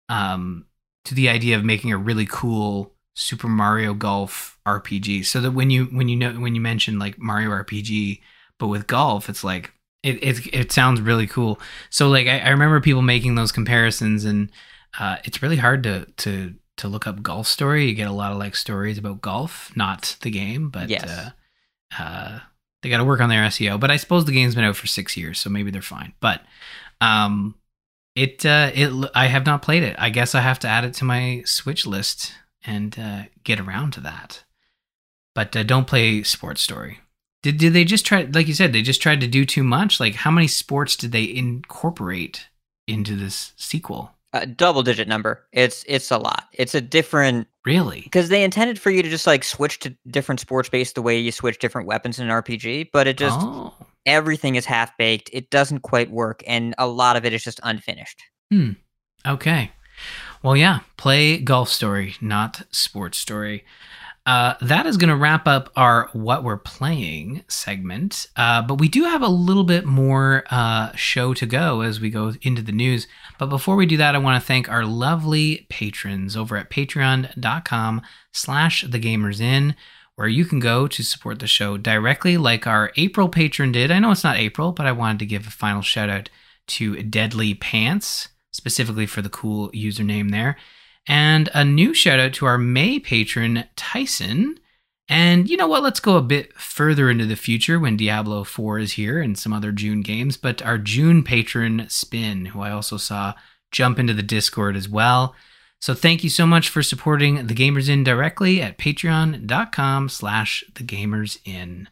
um, 0.10 0.66
to 1.06 1.16
the 1.16 1.30
idea 1.30 1.56
of 1.56 1.64
making 1.64 1.92
a 1.92 1.98
really 1.98 2.26
cool 2.26 2.94
Super 3.14 3.48
Mario 3.48 3.94
Golf 3.94 4.58
RPG. 4.66 5.26
So 5.26 5.42
that 5.42 5.52
when 5.52 5.70
you 5.70 5.86
when 5.86 6.10
you 6.10 6.16
know 6.16 6.34
when 6.34 6.56
you 6.56 6.62
mention 6.62 7.00
like 7.00 7.20
Mario 7.20 7.50
RPG, 7.50 8.22
but 8.58 8.68
with 8.68 8.88
golf, 8.88 9.30
it's 9.30 9.44
like 9.44 9.72
it 10.04 10.24
it, 10.24 10.54
it 10.54 10.72
sounds 10.72 11.02
really 11.02 11.28
cool. 11.28 11.60
So 11.90 12.10
like 12.10 12.28
I, 12.28 12.40
I 12.40 12.50
remember 12.50 12.82
people 12.82 13.04
making 13.04 13.36
those 13.36 13.52
comparisons, 13.52 14.26
and 14.26 14.52
uh, 15.00 15.18
it's 15.24 15.42
really 15.42 15.58
hard 15.58 15.84
to 15.84 16.06
to 16.18 16.56
to 16.78 16.88
look 16.88 17.06
up 17.08 17.22
golf 17.22 17.48
story. 17.48 17.88
You 17.88 17.94
get 17.96 18.08
a 18.08 18.14
lot 18.14 18.32
of 18.32 18.38
like 18.38 18.56
stories 18.56 18.98
about 18.98 19.22
golf, 19.22 19.72
not 19.76 20.18
the 20.22 20.32
game, 20.32 20.70
but 20.70 20.90
Yes. 20.90 21.04
uh, 21.04 21.30
uh, 22.02 22.40
they 22.82 22.90
got 22.90 22.98
to 22.98 23.06
work 23.06 23.22
on 23.22 23.30
their 23.30 23.44
SEO. 23.48 23.80
But 23.80 23.92
I 23.92 23.98
suppose 23.98 24.26
the 24.26 24.32
game's 24.32 24.56
been 24.56 24.64
out 24.64 24.76
for 24.76 24.88
six 24.88 25.16
years, 25.16 25.40
so 25.40 25.50
maybe 25.50 25.70
they're 25.72 25.82
fine. 25.82 26.14
But 26.20 26.42
um, 27.00 27.56
it 28.16 28.46
uh, 28.46 28.72
it 28.74 28.92
I 29.16 29.28
have 29.28 29.46
not 29.46 29.62
played 29.62 29.84
it. 29.84 29.96
I 30.00 30.10
guess 30.10 30.34
I 30.36 30.42
have 30.42 30.60
to 30.60 30.68
add 30.68 30.86
it 30.86 30.94
to 30.96 31.06
my 31.06 31.44
Switch 31.46 31.86
list 31.86 32.34
and 32.66 32.98
uh, 33.00 33.24
get 33.44 33.60
around 33.60 33.92
to 33.94 34.02
that. 34.02 34.44
But 35.36 35.56
uh, 35.56 35.64
don't 35.64 35.88
play 35.88 36.24
Sports 36.24 36.62
Story. 36.62 37.00
Did 37.44 37.58
did 37.58 37.74
they 37.74 37.86
just 37.86 38.06
try? 38.06 38.24
Like 38.32 38.48
you 38.48 38.54
said, 38.54 38.74
they 38.74 38.82
just 38.82 39.02
tried 39.02 39.22
to 39.22 39.28
do 39.28 39.46
too 39.46 39.64
much. 39.64 40.00
Like 40.00 40.16
how 40.16 40.32
many 40.32 40.48
sports 40.48 40.96
did 40.96 41.12
they 41.12 41.24
incorporate 41.34 42.48
into 42.88 43.16
this 43.16 43.54
sequel? 43.56 44.12
A 44.34 44.46
double 44.48 44.82
digit 44.82 45.08
number. 45.08 45.46
It's 45.52 45.84
it's 45.88 46.10
a 46.12 46.18
lot. 46.18 46.48
It's 46.54 46.74
a 46.74 46.82
different 46.82 47.48
Really? 47.66 48.02
because 48.02 48.30
they 48.30 48.44
intended 48.44 48.80
for 48.80 48.90
you 48.90 49.04
to 49.04 49.10
just 49.10 49.28
like 49.28 49.44
switch 49.44 49.80
to 49.80 49.96
different 50.08 50.40
sports 50.40 50.70
based 50.70 50.96
the 50.96 51.02
way 51.02 51.20
you 51.20 51.32
switch 51.32 51.60
different 51.60 51.88
weapons 51.88 52.18
in 52.18 52.30
an 52.30 52.42
RPG, 52.42 52.90
but 52.94 53.08
it 53.08 53.18
just 53.18 53.38
oh, 53.42 53.74
everything 54.06 54.56
is 54.56 54.66
half 54.66 54.98
baked. 54.98 55.30
It 55.34 55.50
doesn't 55.50 55.82
quite 55.82 56.12
work, 56.12 56.44
and 56.48 56.74
a 56.78 56.88
lot 56.88 57.18
of 57.18 57.26
it 57.26 57.34
is 57.34 57.44
just 57.44 57.60
unfinished. 57.64 58.22
Hmm. 58.50 58.72
Okay. 59.28 59.72
Well, 60.42 60.58
yeah. 60.58 60.80
Play 60.98 61.38
Golf 61.38 61.70
Story, 61.70 62.16
not 62.22 62.64
Sports 62.72 63.18
Story. 63.18 63.64
Uh, 64.26 64.54
that 64.62 64.86
is 64.86 64.98
going 64.98 65.10
to 65.10 65.16
wrap 65.16 65.48
up 65.48 65.72
our 65.76 66.10
what 66.14 66.44
we're 66.44 66.58
playing 66.58 67.44
segment. 67.48 68.28
Uh, 68.36 68.62
but 68.62 68.76
we 68.76 68.88
do 68.88 69.04
have 69.04 69.24
a 69.24 69.28
little 69.28 69.64
bit 69.64 69.86
more 69.86 70.44
uh, 70.52 70.92
show 70.96 71.34
to 71.34 71.46
go 71.48 71.82
as 71.82 72.00
we 72.00 72.12
go 72.12 72.34
into 72.44 72.62
the 72.62 72.72
news. 72.72 73.08
But 73.40 73.48
before 73.48 73.76
we 73.76 73.88
do 73.88 73.98
that, 73.98 74.14
I 74.14 74.20
want 74.20 74.40
to 74.40 74.46
thank 74.46 74.70
our 74.70 74.86
lovely 74.86 75.66
patrons 75.70 76.38
over 76.38 76.56
at 76.56 76.70
patreon.com 76.70 78.02
slash 78.32 78.84
the 78.84 79.00
gamers 79.00 79.42
inn, 79.42 79.76
where 80.16 80.28
you 80.28 80.46
can 80.46 80.60
go 80.60 80.88
to 80.88 81.04
support 81.04 81.40
the 81.40 81.48
show 81.48 81.78
directly 81.78 82.38
like 82.38 82.68
our 82.68 82.92
April 82.98 83.28
patron 83.28 83.72
did. 83.72 83.90
I 83.90 83.98
know 83.98 84.12
it's 84.12 84.24
not 84.24 84.38
April, 84.38 84.72
but 84.72 84.86
I 84.86 84.92
wanted 84.92 85.20
to 85.20 85.26
give 85.26 85.48
a 85.48 85.52
final 85.52 85.82
shout 85.82 86.10
out 86.10 86.30
to 86.68 87.02
Deadly 87.02 87.56
Pants, 87.56 88.30
specifically 88.52 89.08
for 89.08 89.24
the 89.24 89.30
cool 89.30 89.72
username 89.72 90.30
there. 90.30 90.58
And 91.08 91.50
a 91.54 91.66
new 91.66 91.94
shout 91.94 92.20
out 92.20 92.34
to 92.34 92.46
our 92.46 92.58
May 92.58 93.00
patron, 93.00 93.66
Tyson. 93.76 94.60
And 95.10 95.50
you 95.50 95.58
know 95.58 95.68
what? 95.68 95.84
Let's 95.84 96.00
go 96.00 96.16
a 96.16 96.22
bit 96.22 96.54
further 96.58 97.10
into 97.10 97.26
the 97.26 97.36
future 97.36 97.80
when 97.80 97.98
Diablo 97.98 98.44
4 98.44 98.80
is 98.80 98.94
here 98.94 99.22
and 99.22 99.38
some 99.38 99.52
other 99.52 99.72
June 99.72 100.02
games. 100.02 100.38
But 100.38 100.62
our 100.62 100.78
June 100.78 101.24
patron, 101.24 101.86
Spin, 101.90 102.46
who 102.48 102.62
I 102.62 102.72
also 102.72 102.98
saw 102.98 103.34
jump 103.72 104.00
into 104.00 104.14
the 104.14 104.24
Discord 104.24 104.76
as 104.76 104.88
well. 104.88 105.36
So 105.82 105.96
thank 105.96 106.24
you 106.24 106.30
so 106.30 106.46
much 106.46 106.70
for 106.70 106.84
supporting 106.84 107.48
the 107.48 107.56
Gamers 107.56 107.90
Inn 107.90 108.04
directly 108.04 108.62
at 108.62 108.78
patreon.com 108.78 110.10
slash 110.10 110.64
the 110.76 110.84
Gamers 110.84 111.40
Inn. 111.44 111.90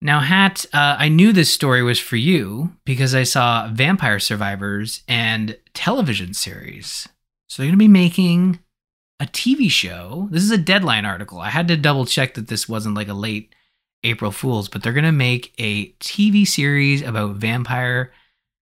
Now, 0.00 0.20
Hat, 0.20 0.64
uh, 0.72 0.96
I 0.98 1.08
knew 1.08 1.32
this 1.32 1.52
story 1.52 1.82
was 1.82 1.98
for 1.98 2.16
you 2.16 2.72
because 2.84 3.14
I 3.14 3.24
saw 3.24 3.68
Vampire 3.68 4.18
Survivors 4.18 5.02
and 5.06 5.58
television 5.74 6.34
series. 6.34 7.08
So 7.48 7.62
they're 7.62 7.68
going 7.68 7.78
to 7.78 7.84
be 7.84 7.88
making 7.88 8.60
a 9.20 9.26
TV 9.26 9.70
show. 9.70 10.28
This 10.30 10.42
is 10.42 10.50
a 10.50 10.58
deadline 10.58 11.04
article. 11.04 11.40
I 11.40 11.50
had 11.50 11.68
to 11.68 11.76
double 11.76 12.06
check 12.06 12.34
that 12.34 12.48
this 12.48 12.68
wasn't 12.68 12.94
like 12.94 13.08
a 13.08 13.14
late 13.14 13.54
April 14.04 14.30
Fool's, 14.30 14.68
but 14.68 14.82
they're 14.82 14.92
going 14.92 15.04
to 15.04 15.12
make 15.12 15.54
a 15.58 15.92
TV 15.94 16.46
series 16.46 17.02
about 17.02 17.36
vampire 17.36 18.12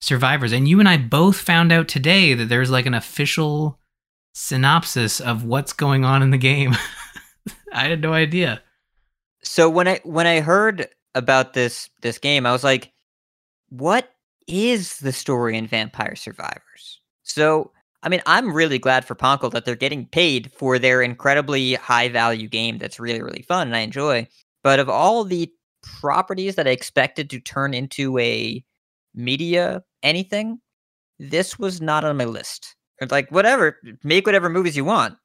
survivors. 0.02 0.52
And 0.52 0.68
you 0.68 0.80
and 0.80 0.90
I 0.90 0.98
both 0.98 1.38
found 1.38 1.72
out 1.72 1.88
today 1.88 2.34
that 2.34 2.50
there's 2.50 2.72
like 2.72 2.86
an 2.86 2.94
official 2.94 3.80
synopsis 4.34 5.20
of 5.22 5.46
what's 5.46 5.72
going 5.72 6.04
on 6.04 6.22
in 6.22 6.32
the 6.32 6.38
game. 6.38 6.76
I 7.74 7.86
had 7.86 8.02
no 8.02 8.14
idea. 8.14 8.62
So 9.44 9.70
when 9.70 9.88
I 9.88 10.02
when 10.04 10.28
I 10.28 10.42
heard 10.42 10.88
about 11.16 11.54
this 11.54 11.90
this 12.02 12.18
game, 12.18 12.46
I 12.46 12.52
was 12.52 12.64
like, 12.64 12.92
what 13.70 14.10
is 14.48 14.98
the 14.98 15.14
story 15.14 15.58
in 15.58 15.68
Vampire 15.68 16.16
Survivors? 16.16 17.02
So 17.24 17.72
I 18.04 18.10
mean, 18.10 18.22
I'm 18.26 18.54
really 18.54 18.78
glad 18.78 19.06
for 19.06 19.16
Poncle 19.16 19.50
that 19.52 19.66
they're 19.66 19.76
getting 19.76 20.06
paid 20.06 20.52
for 20.52 20.78
their 20.78 21.02
incredibly 21.02 21.76
high 21.76 22.10
value 22.10 22.48
game 22.50 22.78
that's 22.78 23.00
really, 23.00 23.22
really 23.22 23.44
fun 23.44 23.68
and 23.68 23.76
I 23.76 23.80
enjoy. 23.80 24.28
But 24.62 24.80
of 24.80 24.90
all 24.90 25.24
the 25.24 25.50
properties 25.82 26.56
that 26.56 26.68
I 26.68 26.72
expected 26.72 27.30
to 27.30 27.40
turn 27.40 27.74
into 27.74 28.18
a 28.20 28.64
media 29.16 29.84
anything, 30.02 30.60
this 31.18 31.58
was 31.58 31.82
not 31.82 32.04
on 32.04 32.18
my 32.18 32.26
list. 32.26 32.76
Like, 33.10 33.32
whatever, 33.32 33.80
make 34.04 34.26
whatever 34.26 34.50
movies 34.50 34.78
you 34.78 34.86
want, 34.86 35.18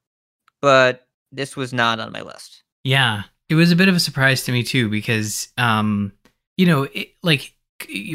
but 0.61 1.07
this 1.31 1.55
was 1.55 1.73
not 1.73 1.99
on 1.99 2.11
my 2.11 2.21
list. 2.21 2.63
Yeah, 2.83 3.23
it 3.49 3.55
was 3.55 3.71
a 3.71 3.75
bit 3.75 3.87
of 3.87 3.95
a 3.95 3.99
surprise 3.99 4.43
to 4.43 4.51
me 4.51 4.63
too 4.63 4.89
because, 4.89 5.49
um, 5.57 6.13
you 6.57 6.65
know, 6.65 6.83
it, 6.83 7.09
like 7.23 7.53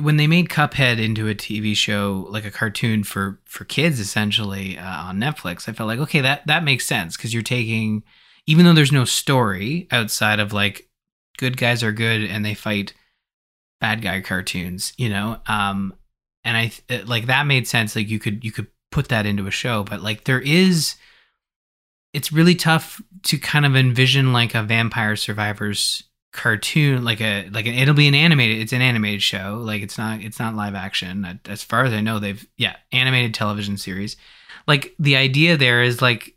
when 0.00 0.16
they 0.16 0.26
made 0.26 0.48
Cuphead 0.48 0.98
into 0.98 1.28
a 1.28 1.34
TV 1.34 1.76
show, 1.76 2.26
like 2.28 2.44
a 2.44 2.50
cartoon 2.50 3.04
for 3.04 3.40
for 3.44 3.64
kids, 3.64 4.00
essentially 4.00 4.78
uh, 4.78 5.04
on 5.04 5.18
Netflix, 5.18 5.68
I 5.68 5.72
felt 5.72 5.88
like 5.88 5.98
okay, 6.00 6.20
that 6.20 6.46
that 6.46 6.64
makes 6.64 6.86
sense 6.86 7.16
because 7.16 7.32
you're 7.32 7.42
taking, 7.42 8.02
even 8.46 8.64
though 8.64 8.74
there's 8.74 8.92
no 8.92 9.04
story 9.04 9.88
outside 9.90 10.40
of 10.40 10.52
like 10.52 10.88
good 11.38 11.56
guys 11.56 11.82
are 11.82 11.92
good 11.92 12.22
and 12.22 12.44
they 12.44 12.54
fight 12.54 12.94
bad 13.80 14.02
guy 14.02 14.20
cartoons, 14.20 14.92
you 14.96 15.08
know, 15.08 15.40
um, 15.46 15.94
and 16.44 16.56
I 16.56 16.72
uh, 16.90 17.04
like 17.06 17.26
that 17.26 17.46
made 17.46 17.66
sense. 17.66 17.96
Like 17.96 18.08
you 18.08 18.18
could 18.18 18.44
you 18.44 18.52
could 18.52 18.68
put 18.90 19.08
that 19.08 19.26
into 19.26 19.46
a 19.46 19.50
show, 19.50 19.82
but 19.82 20.02
like 20.02 20.24
there 20.24 20.40
is, 20.40 20.94
it's 22.12 22.32
really 22.32 22.54
tough 22.54 23.00
to 23.24 23.38
kind 23.38 23.66
of 23.66 23.74
envision 23.74 24.32
like 24.32 24.54
a 24.54 24.62
Vampire 24.62 25.16
Survivors 25.16 26.04
cartoon 26.34 27.04
like 27.04 27.20
a 27.20 27.48
like 27.50 27.64
an, 27.66 27.74
it'll 27.74 27.94
be 27.94 28.08
an 28.08 28.14
animated 28.14 28.58
it's 28.58 28.72
an 28.72 28.82
animated 28.82 29.22
show. 29.22 29.62
Like 29.64 29.82
it's 29.82 29.96
not 29.96 30.20
it's 30.20 30.38
not 30.38 30.54
live 30.54 30.74
action. 30.74 31.40
As 31.46 31.62
far 31.62 31.84
as 31.84 31.94
i 31.94 32.00
know 32.00 32.18
they've 32.18 32.46
yeah 32.58 32.76
animated 32.92 33.32
television 33.32 33.78
series. 33.78 34.16
Like 34.66 34.94
the 34.98 35.16
idea 35.16 35.56
there 35.56 35.82
is 35.82 36.02
like 36.02 36.34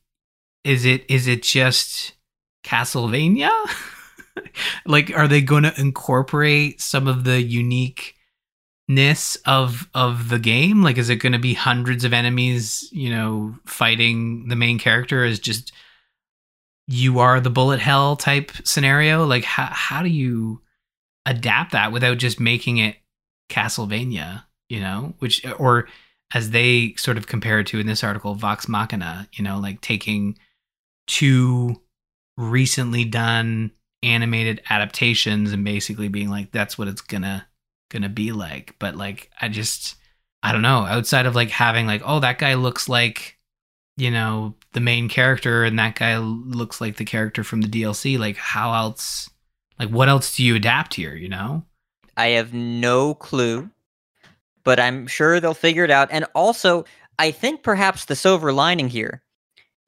is 0.64 0.86
it 0.86 1.04
is 1.10 1.28
it 1.28 1.44
just 1.44 2.14
castlevania? 2.64 3.52
Like 4.86 5.12
are 5.18 5.28
they 5.28 5.42
going 5.42 5.64
to 5.64 5.74
incorporate 5.82 6.80
some 6.80 7.08
of 7.08 7.24
the 7.24 7.42
uniqueness 7.42 9.36
of 9.46 9.90
of 9.96 10.30
the 10.30 10.38
game? 10.38 10.84
Like 10.84 11.00
is 11.00 11.10
it 11.10 11.16
going 11.16 11.34
to 11.34 11.40
be 11.40 11.56
hundreds 11.56 12.04
of 12.04 12.14
enemies 12.14 12.88
you 12.92 13.10
know 13.10 13.56
fighting 13.66 14.48
the 14.48 14.56
main 14.56 14.78
character 14.78 15.24
as 15.24 15.40
just 15.40 15.72
you 16.88 17.20
are 17.20 17.40
the 17.40 17.50
bullet 17.50 17.80
hell 17.80 18.16
type 18.16 18.52
scenario? 18.64 19.26
Like 19.26 19.44
how 19.44 19.70
how 19.72 20.04
do 20.04 20.10
you 20.10 20.62
adapt 21.26 21.74
that 21.74 21.92
without 21.92 22.18
just 22.18 22.40
making 22.40 22.78
it 22.78 22.96
castlevania 23.50 24.44
you 24.70 24.80
know? 24.80 25.14
Which 25.20 25.46
or 25.60 25.88
as 26.34 26.52
they 26.52 26.94
sort 26.98 27.18
of 27.18 27.28
compare 27.28 27.64
to 27.64 27.80
in 27.80 27.88
this 27.88 28.04
article 28.04 28.36
vox 28.36 28.68
machina 28.68 29.30
you 29.32 29.42
know 29.44 29.60
like 29.60 29.80
taking 29.80 30.38
two 31.08 31.82
recently 32.36 33.06
done 33.06 33.72
animated 34.04 34.62
adaptations 34.70 35.52
and 35.54 35.64
basically 35.64 36.10
being 36.10 36.30
like 36.30 36.52
that's 36.52 36.78
what 36.78 36.88
it's 36.88 37.02
gonna 37.02 37.48
gonna 37.90 38.10
be 38.10 38.32
like. 38.32 38.76
But 38.80 38.96
like 38.96 39.32
i 39.42 39.48
just 39.48 39.96
i 40.44 40.52
don't 40.52 40.62
know 40.62 40.86
outside 40.86 41.26
of 41.26 41.36
like 41.36 41.50
having 41.50 41.88
like 41.88 42.02
oh 42.06 42.20
that 42.20 42.38
guy 42.38 42.54
looks 42.56 42.88
like 42.90 43.37
you 43.98 44.12
know 44.12 44.56
the 44.74 44.80
main 44.80 45.10
character 45.10 45.64
and 45.64 45.78
that 45.78 45.96
guy 45.96 46.18
looks 46.18 46.80
like 46.80 46.96
the 46.96 47.06
character 47.06 47.44
from 47.44 47.62
the 47.62 47.68
DLC 47.68 48.18
like 48.18 48.38
how 48.38 48.74
else 48.74 49.30
like 49.80 49.90
what 49.90 50.08
else 50.08 50.36
do 50.36 50.44
you 50.44 50.56
adapt 50.56 50.94
here 50.94 51.16
you 51.16 51.28
know? 51.28 51.64
I 52.16 52.28
have 52.30 52.54
no 52.54 53.14
clue 53.14 53.70
but 54.64 54.82
I'm 54.82 55.08
sure 55.08 55.40
they'll 55.40 55.54
figure 55.54 55.86
it 55.86 55.92
out. 55.92 56.10
And 56.12 56.26
also 56.36 56.86
I 57.18 57.32
think 57.32 57.64
perhaps 57.64 58.06
the 58.06 58.16
silver 58.16 58.52
lining 58.52 58.90
here 58.90 59.24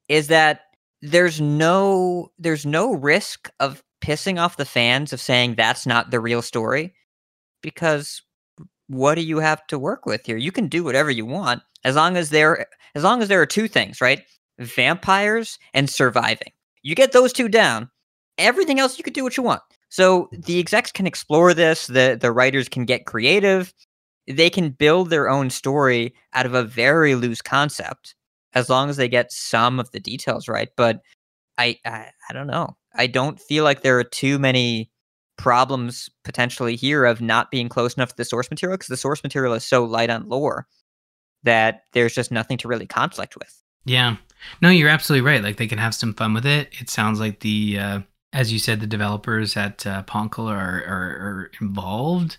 is 0.08 0.28
that 0.28 0.62
there's 1.02 1.40
no 1.40 2.32
there's 2.38 2.66
no 2.66 2.94
risk 2.94 3.50
of 3.60 3.82
pissing 4.00 4.40
off 4.40 4.56
the 4.56 4.64
fans 4.64 5.12
of 5.12 5.20
saying 5.20 5.54
that's 5.54 5.86
not 5.86 6.10
the 6.10 6.18
real 6.18 6.42
story 6.42 6.94
because 7.62 8.22
what 8.88 9.14
do 9.14 9.20
you 9.20 9.38
have 9.38 9.66
to 9.68 9.78
work 9.78 10.06
with 10.06 10.24
here? 10.24 10.36
You 10.36 10.50
can 10.50 10.66
do 10.66 10.82
whatever 10.82 11.10
you 11.10 11.26
want 11.26 11.62
as 11.84 11.96
long 11.96 12.16
as 12.16 12.30
there 12.30 12.66
as 12.94 13.04
long 13.04 13.22
as 13.22 13.28
there 13.28 13.40
are 13.40 13.46
two 13.46 13.68
things, 13.68 14.00
right? 14.00 14.22
Vampires 14.58 15.58
and 15.74 15.88
surviving. 15.88 16.52
You 16.82 16.94
get 16.94 17.12
those 17.12 17.32
two 17.32 17.48
down, 17.48 17.90
everything 18.38 18.80
else 18.80 18.98
you 18.98 19.04
could 19.04 19.12
do 19.12 19.24
what 19.24 19.36
you 19.36 19.42
want. 19.42 19.62
So 19.88 20.28
the 20.32 20.58
execs 20.58 20.92
can 20.92 21.06
explore 21.06 21.54
this, 21.54 21.86
the 21.86 22.18
the 22.20 22.32
writers 22.32 22.68
can 22.68 22.84
get 22.84 23.06
creative. 23.06 23.72
They 24.26 24.50
can 24.50 24.70
build 24.70 25.10
their 25.10 25.28
own 25.28 25.50
story 25.50 26.14
out 26.34 26.46
of 26.46 26.54
a 26.54 26.62
very 26.62 27.14
loose 27.16 27.42
concept 27.42 28.14
as 28.54 28.68
long 28.68 28.90
as 28.90 28.96
they 28.96 29.08
get 29.08 29.32
some 29.32 29.80
of 29.80 29.90
the 29.90 30.00
details 30.00 30.48
right. 30.48 30.68
But 30.76 31.00
I, 31.58 31.78
I, 31.84 32.08
I 32.28 32.32
don't 32.32 32.46
know. 32.46 32.76
I 32.94 33.06
don't 33.06 33.40
feel 33.40 33.64
like 33.64 33.82
there 33.82 33.98
are 33.98 34.04
too 34.04 34.38
many 34.38 34.90
problems 35.36 36.10
potentially 36.24 36.76
here 36.76 37.04
of 37.04 37.20
not 37.20 37.50
being 37.50 37.68
close 37.68 37.94
enough 37.94 38.10
to 38.10 38.16
the 38.16 38.24
source 38.24 38.50
material 38.50 38.76
because 38.76 38.88
the 38.88 38.96
source 38.96 39.22
material 39.22 39.54
is 39.54 39.64
so 39.64 39.84
light 39.84 40.10
on 40.10 40.28
lore 40.28 40.66
that 41.42 41.84
there's 41.92 42.14
just 42.14 42.30
nothing 42.30 42.58
to 42.58 42.68
really 42.68 42.86
conflict 42.86 43.36
with. 43.36 43.62
Yeah. 43.84 44.16
No, 44.62 44.70
you're 44.70 44.88
absolutely 44.88 45.26
right. 45.26 45.42
Like 45.42 45.56
they 45.56 45.66
can 45.66 45.78
have 45.78 45.94
some 45.94 46.14
fun 46.14 46.34
with 46.34 46.46
it. 46.46 46.68
It 46.80 46.90
sounds 46.90 47.20
like 47.20 47.40
the, 47.40 47.78
uh, 47.78 48.00
as 48.32 48.52
you 48.52 48.58
said, 48.58 48.80
the 48.80 48.86
developers 48.86 49.56
at 49.56 49.86
uh, 49.86 50.02
Poncle 50.02 50.48
are, 50.48 50.84
are, 50.86 51.10
are 51.46 51.50
involved. 51.60 52.36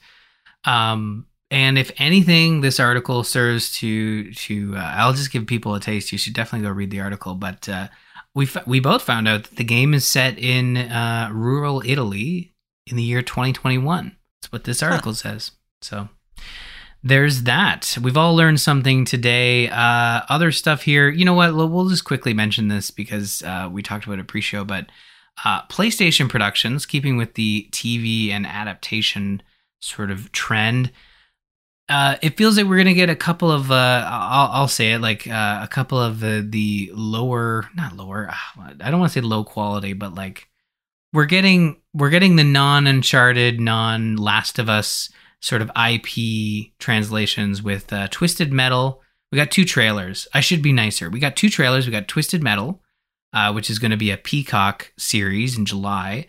Um, 0.66 1.26
and 1.52 1.78
if 1.78 1.92
anything, 1.98 2.62
this 2.62 2.80
article 2.80 3.26
serves 3.26 3.74
to 3.80 4.32
to 4.34 4.74
uh, 4.78 4.94
I'll 4.96 5.12
just 5.12 5.34
give 5.34 5.46
people 5.46 5.76
a 5.76 5.82
taste. 5.82 6.14
You 6.14 6.18
should 6.18 6.34
definitely 6.34 6.66
go 6.66 6.74
read 6.74 6.92
the 6.92 7.02
article. 7.02 7.36
But 7.36 7.68
uh, 7.68 7.90
we 8.34 8.46
f- 8.46 8.66
we 8.66 8.80
both 8.80 9.02
found 9.02 9.28
out 9.28 9.44
that 9.44 9.58
the 9.58 9.66
game 9.66 9.94
is 9.94 10.08
set 10.08 10.40
in 10.40 10.78
uh, 10.78 11.30
rural 11.34 11.84
Italy 11.86 12.54
in 12.88 12.96
the 12.96 13.04
year 13.04 13.22
2021. 13.22 14.16
That's 14.42 14.52
what 14.52 14.64
this 14.64 14.82
article 14.82 15.12
huh. 15.12 15.16
says. 15.18 15.52
So 15.82 16.08
there's 17.04 17.44
that. 17.44 17.98
We've 18.02 18.18
all 18.18 18.36
learned 18.36 18.60
something 18.60 19.06
today. 19.06 19.70
Uh, 19.70 20.22
other 20.30 20.52
stuff 20.52 20.84
here. 20.84 21.10
You 21.10 21.26
know 21.26 21.34
what? 21.34 21.56
We'll 21.56 21.90
just 21.90 22.06
quickly 22.06 22.34
mention 22.34 22.68
this 22.68 22.92
because 22.92 23.42
uh, 23.44 23.70
we 23.72 23.82
talked 23.82 24.06
about 24.06 24.20
it 24.20 24.28
pre-show. 24.28 24.64
But 24.64 24.88
uh, 25.44 25.64
PlayStation 25.64 26.30
Productions, 26.30 26.86
keeping 26.86 27.18
with 27.18 27.34
the 27.34 27.68
TV 27.72 28.30
and 28.30 28.46
adaptation 28.46 29.42
sort 29.80 30.12
of 30.12 30.32
trend, 30.32 30.92
uh, 31.90 32.18
it 32.22 32.38
feels 32.38 32.56
like 32.56 32.68
we're 32.68 32.78
gonna 32.78 32.94
get 32.94 33.10
a 33.10 33.16
couple 33.16 33.52
of. 33.52 33.72
Uh, 33.72 34.08
I'll, 34.08 34.52
I'll, 34.52 34.68
say 34.68 34.94
it 34.94 35.00
like 35.00 35.28
uh, 35.28 35.60
a 35.62 35.68
couple 35.68 36.00
of 36.00 36.20
the 36.20 36.46
the 36.48 36.92
lower, 36.94 37.70
not 37.76 37.98
lower. 37.98 38.30
I 38.80 38.92
don't 38.92 39.00
want 39.00 39.12
to 39.12 39.20
say 39.20 39.26
low 39.26 39.44
quality, 39.44 39.94
but 39.94 40.14
like 40.14 40.48
we're 41.12 41.26
getting 41.26 41.82
we're 41.94 42.12
getting 42.12 42.36
the 42.36 42.44
non 42.44 42.86
Uncharted, 42.86 43.60
non 43.60 44.16
Last 44.16 44.60
of 44.60 44.70
Us 44.70 45.10
sort 45.42 45.62
of 45.62 45.72
IP 45.76 46.72
translations 46.80 47.62
with 47.62 47.92
uh, 47.92 48.08
Twisted 48.10 48.54
Metal. 48.54 49.02
We 49.32 49.38
got 49.38 49.52
two 49.52 49.66
trailers. 49.66 50.28
I 50.34 50.40
should 50.40 50.62
be 50.62 50.72
nicer. 50.72 51.10
We 51.10 51.20
got 51.20 51.36
two 51.36 51.50
trailers. 51.50 51.86
We 51.86 51.92
got 51.92 52.08
Twisted 52.08 52.44
Metal, 52.44 52.82
uh, 53.34 53.52
which 53.52 53.70
is 53.70 53.80
going 53.80 53.92
to 53.92 53.98
be 53.98 54.12
a 54.12 54.18
Peacock 54.18 54.94
series 54.98 55.58
in 55.58 55.66
July. 55.66 56.28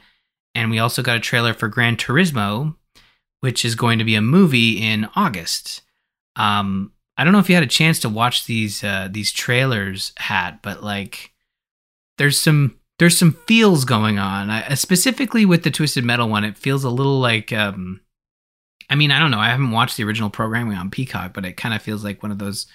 And 0.54 0.70
we 0.70 0.78
also 0.78 1.02
got 1.02 1.16
a 1.16 1.20
trailer 1.20 1.54
for 1.54 1.68
Gran 1.68 1.96
Turismo, 1.96 2.76
which 3.40 3.64
is 3.64 3.74
going 3.74 3.98
to 3.98 4.04
be 4.04 4.14
a 4.14 4.22
movie 4.22 4.82
in 4.82 5.08
August. 5.14 5.82
Um, 6.36 6.92
I 7.16 7.24
don't 7.24 7.32
know 7.32 7.38
if 7.38 7.48
you 7.48 7.54
had 7.54 7.64
a 7.64 7.68
chance 7.68 8.00
to 8.00 8.08
watch 8.08 8.46
these 8.46 8.82
uh, 8.82 9.08
these 9.10 9.32
trailers, 9.32 10.12
Hat, 10.16 10.60
but 10.62 10.82
like, 10.82 11.32
there's 12.18 12.40
some 12.40 12.78
there's 12.98 13.18
some 13.18 13.32
feels 13.46 13.84
going 13.84 14.18
on. 14.18 14.48
I, 14.50 14.74
specifically 14.74 15.44
with 15.44 15.64
the 15.64 15.70
Twisted 15.70 16.04
Metal 16.04 16.28
one, 16.28 16.44
it 16.44 16.56
feels 16.56 16.84
a 16.84 16.90
little 16.90 17.18
like 17.18 17.52
um, 17.52 18.00
I 18.92 18.94
mean, 18.94 19.10
I 19.10 19.18
don't 19.18 19.30
know. 19.30 19.38
I 19.38 19.48
haven't 19.48 19.70
watched 19.70 19.96
the 19.96 20.04
original 20.04 20.28
programming 20.28 20.76
on 20.76 20.90
Peacock, 20.90 21.32
but 21.32 21.46
it 21.46 21.56
kind 21.56 21.74
of 21.74 21.80
feels 21.80 22.04
like 22.04 22.22
one 22.22 22.30
of 22.30 22.38
those 22.38 22.66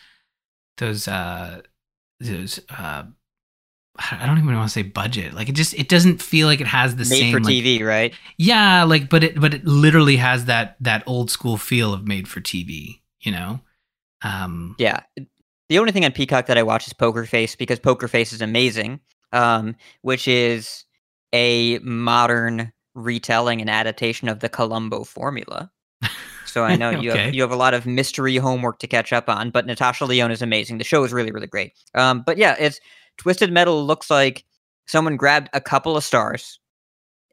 those 0.79 1.07
uh 1.07 1.61
those 2.19 2.59
uh 2.71 3.03
I 3.99 4.25
don't 4.25 4.39
even 4.39 4.55
want 4.55 4.67
to 4.67 4.73
say 4.73 4.81
budget. 4.81 5.35
Like 5.35 5.47
it 5.47 5.53
just 5.53 5.75
it 5.75 5.89
doesn't 5.89 6.19
feel 6.19 6.47
like 6.47 6.59
it 6.59 6.65
has 6.65 6.95
the 6.95 7.05
made 7.05 7.19
same 7.19 7.33
for 7.33 7.39
like, 7.39 7.53
TV, 7.53 7.83
right? 7.85 8.15
Yeah, 8.35 8.83
like 8.83 9.11
but 9.11 9.23
it 9.23 9.39
but 9.39 9.53
it 9.53 9.63
literally 9.65 10.15
has 10.15 10.45
that 10.45 10.75
that 10.79 11.03
old 11.05 11.29
school 11.29 11.55
feel 11.55 11.93
of 11.93 12.07
made 12.07 12.27
for 12.27 12.41
TV, 12.41 13.01
you 13.21 13.31
know? 13.31 13.59
Um 14.23 14.75
Yeah. 14.79 15.01
The 15.69 15.77
only 15.77 15.91
thing 15.91 16.03
on 16.03 16.13
Peacock 16.13 16.47
that 16.47 16.57
I 16.57 16.63
watch 16.63 16.87
is 16.87 16.93
Poker 16.93 17.27
Face 17.27 17.55
because 17.55 17.77
Poker 17.77 18.07
Face 18.07 18.33
is 18.33 18.41
amazing. 18.41 19.01
Um 19.33 19.75
which 20.01 20.27
is 20.27 20.83
a 21.31 21.77
modern 21.77 22.73
retelling 22.95 23.61
and 23.61 23.69
adaptation 23.69 24.29
of 24.29 24.39
the 24.39 24.49
Columbo 24.49 25.03
formula. 25.03 25.69
So 26.47 26.63
I 26.63 26.75
know 26.75 26.89
you 27.01 27.11
have 27.11 27.33
you 27.33 27.41
have 27.41 27.51
a 27.51 27.55
lot 27.55 27.73
of 27.73 27.85
mystery 27.85 28.37
homework 28.37 28.79
to 28.79 28.87
catch 28.87 29.13
up 29.13 29.29
on, 29.29 29.51
but 29.51 29.65
Natasha 29.65 30.05
Lyonne 30.05 30.31
is 30.31 30.41
amazing. 30.41 30.77
The 30.77 30.83
show 30.83 31.03
is 31.03 31.13
really 31.13 31.31
really 31.31 31.47
great. 31.47 31.73
Um, 31.95 32.23
but 32.25 32.37
yeah, 32.37 32.55
it's 32.59 32.79
Twisted 33.17 33.51
Metal 33.51 33.85
looks 33.85 34.09
like 34.09 34.45
someone 34.85 35.17
grabbed 35.17 35.49
a 35.53 35.61
couple 35.61 35.97
of 35.97 36.03
stars 36.03 36.59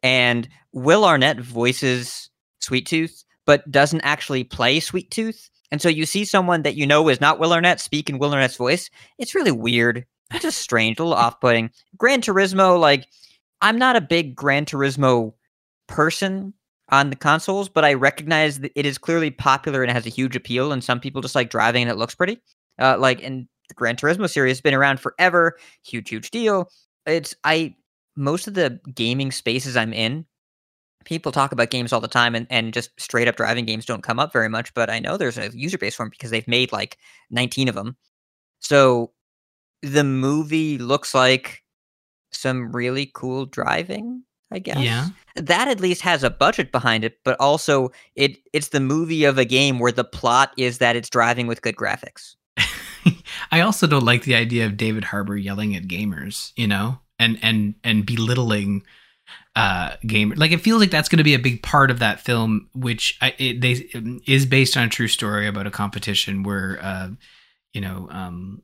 and 0.03 0.49
Will 0.73 1.05
Arnett 1.05 1.41
voices 1.41 2.31
Sweet 2.61 2.86
Tooth, 2.86 3.24
but 3.47 3.70
doesn't 3.70 4.03
actually 4.03 4.45
play 4.45 4.81
Sweet 4.81 5.11
Tooth. 5.11 5.51
And 5.70 5.81
so 5.81 5.89
you 5.89 6.07
see 6.07 6.24
someone 6.24 6.62
that 6.62 6.77
you 6.77 6.86
know 6.86 7.09
is 7.09 7.20
not 7.20 7.39
Will 7.39 7.53
Arnett 7.53 7.81
speak 7.81 8.09
in 8.09 8.19
Will 8.19 8.32
Arnett's 8.32 8.57
voice. 8.57 8.91
It's 9.19 9.35
really 9.35 9.51
weird. 9.51 10.05
It's 10.32 10.43
just 10.43 10.59
strange, 10.59 10.99
a 10.99 11.05
little 11.05 11.19
off 11.19 11.41
putting. 11.41 11.70
Gran 11.97 12.20
Turismo, 12.20 12.78
like, 12.78 13.07
I'm 13.61 13.78
not 13.78 13.97
a 13.97 14.01
big 14.01 14.35
Gran 14.35 14.66
Turismo 14.66 15.32
person 15.86 16.55
on 16.90 17.11
the 17.11 17.16
consoles, 17.16 17.69
but 17.69 17.85
I 17.85 17.94
recognize 17.94 18.61
that 18.61 18.73
it 18.74 18.86
is 18.86 18.98
clearly 18.98 19.31
popular 19.31 19.82
and 19.82 19.90
has 19.90 20.06
a 20.06 20.11
huge 20.11 20.36
appeal, 20.36 20.73
and 20.73 20.85
some 20.85 21.01
people 21.01 21.23
just 21.23 21.35
like 21.35 21.51
driving 21.51 21.82
and 21.82 21.90
it 21.90 21.97
looks 21.97 22.15
pretty. 22.15 22.40
Uh, 22.78 22.97
like, 22.98 23.23
and 23.23 23.48
the 23.69 23.74
Gran 23.74 23.97
Turismo 23.97 24.28
series 24.28 24.52
has 24.52 24.61
been 24.61 24.74
around 24.74 25.01
forever, 25.01 25.56
huge, 25.85 26.11
huge 26.11 26.31
deal. 26.31 26.69
It's 27.06 27.35
I 27.44 27.74
most 28.16 28.47
of 28.47 28.55
the 28.55 28.81
gaming 28.94 29.32
spaces 29.32 29.77
I'm 29.77 29.93
in, 29.93 30.27
people 31.05 31.32
talk 31.32 31.52
about 31.52 31.70
games 31.70 31.93
all 31.93 32.01
the 32.01 32.09
time, 32.09 32.35
and 32.35 32.47
and 32.51 32.74
just 32.74 32.90
straight 33.01 33.28
up 33.28 33.36
driving 33.36 33.65
games 33.65 33.86
don't 33.86 34.02
come 34.02 34.19
up 34.19 34.32
very 34.32 34.48
much. 34.48 34.74
But 34.74 34.90
I 34.90 34.98
know 34.98 35.16
there's 35.16 35.39
a 35.39 35.51
user 35.56 35.78
base 35.78 35.94
for 35.94 36.05
them 36.05 36.11
because 36.11 36.31
they've 36.31 36.48
made 36.48 36.73
like 36.73 36.98
19 37.31 37.69
of 37.69 37.74
them. 37.74 37.97
So 38.61 39.12
the 39.82 40.05
movie 40.05 40.78
looks 40.78 41.15
like 41.15 41.62
some 42.32 42.73
really 42.73 43.11
cool 43.15 43.47
driving 43.47 44.24
I 44.55 44.61
guess. 44.61 44.79
Yeah. 44.79 45.09
That 45.37 45.67
at 45.67 45.81
least 45.81 46.01
has 46.03 46.23
a 46.23 46.31
budget 46.31 46.71
behind 46.71 47.05
it, 47.05 47.19
but 47.25 47.39
also 47.41 47.91
it 48.15 48.39
it's 48.53 48.69
the 48.69 48.81
movie 48.81 49.25
of 49.25 49.37
a 49.37 49.45
game 49.45 49.81
where 49.81 49.93
the 49.93 50.05
plot 50.05 50.53
is 50.57 50.79
that 50.79 50.95
it's 50.95 51.11
driving 51.11 51.49
with 51.49 51.61
good 51.61 51.77
graphics. 51.77 52.37
I 53.51 53.61
also 53.61 53.87
don't 53.89 54.05
like 54.05 54.23
the 54.23 54.37
idea 54.37 54.65
of 54.65 54.77
David 54.77 55.05
Harbour 55.05 55.37
yelling 55.37 55.75
at 55.75 55.89
gamers, 55.89 56.53
you 56.55 56.69
know, 56.69 57.01
and 57.19 57.39
and 57.43 57.75
and 57.83 58.07
belittling 58.07 58.85
uh 59.57 59.97
gamer 60.07 60.35
like 60.37 60.53
it 60.53 60.61
feels 60.61 60.81
like 60.81 60.91
that's 60.91 61.09
going 61.09 61.19
to 61.19 61.25
be 61.25 61.35
a 61.35 61.39
big 61.39 61.63
part 61.63 61.91
of 61.91 62.01
that 62.01 62.21
film 62.21 62.69
which 62.75 63.17
I, 63.23 63.35
it, 63.39 63.61
they 63.61 63.89
is 64.27 64.47
based 64.47 64.77
on 64.77 64.85
a 64.85 64.89
true 64.89 65.09
story 65.09 65.47
about 65.47 65.67
a 65.67 65.71
competition 65.71 66.43
where 66.43 66.79
uh 66.83 67.09
you 67.73 67.81
know 67.81 68.09
um 68.11 68.63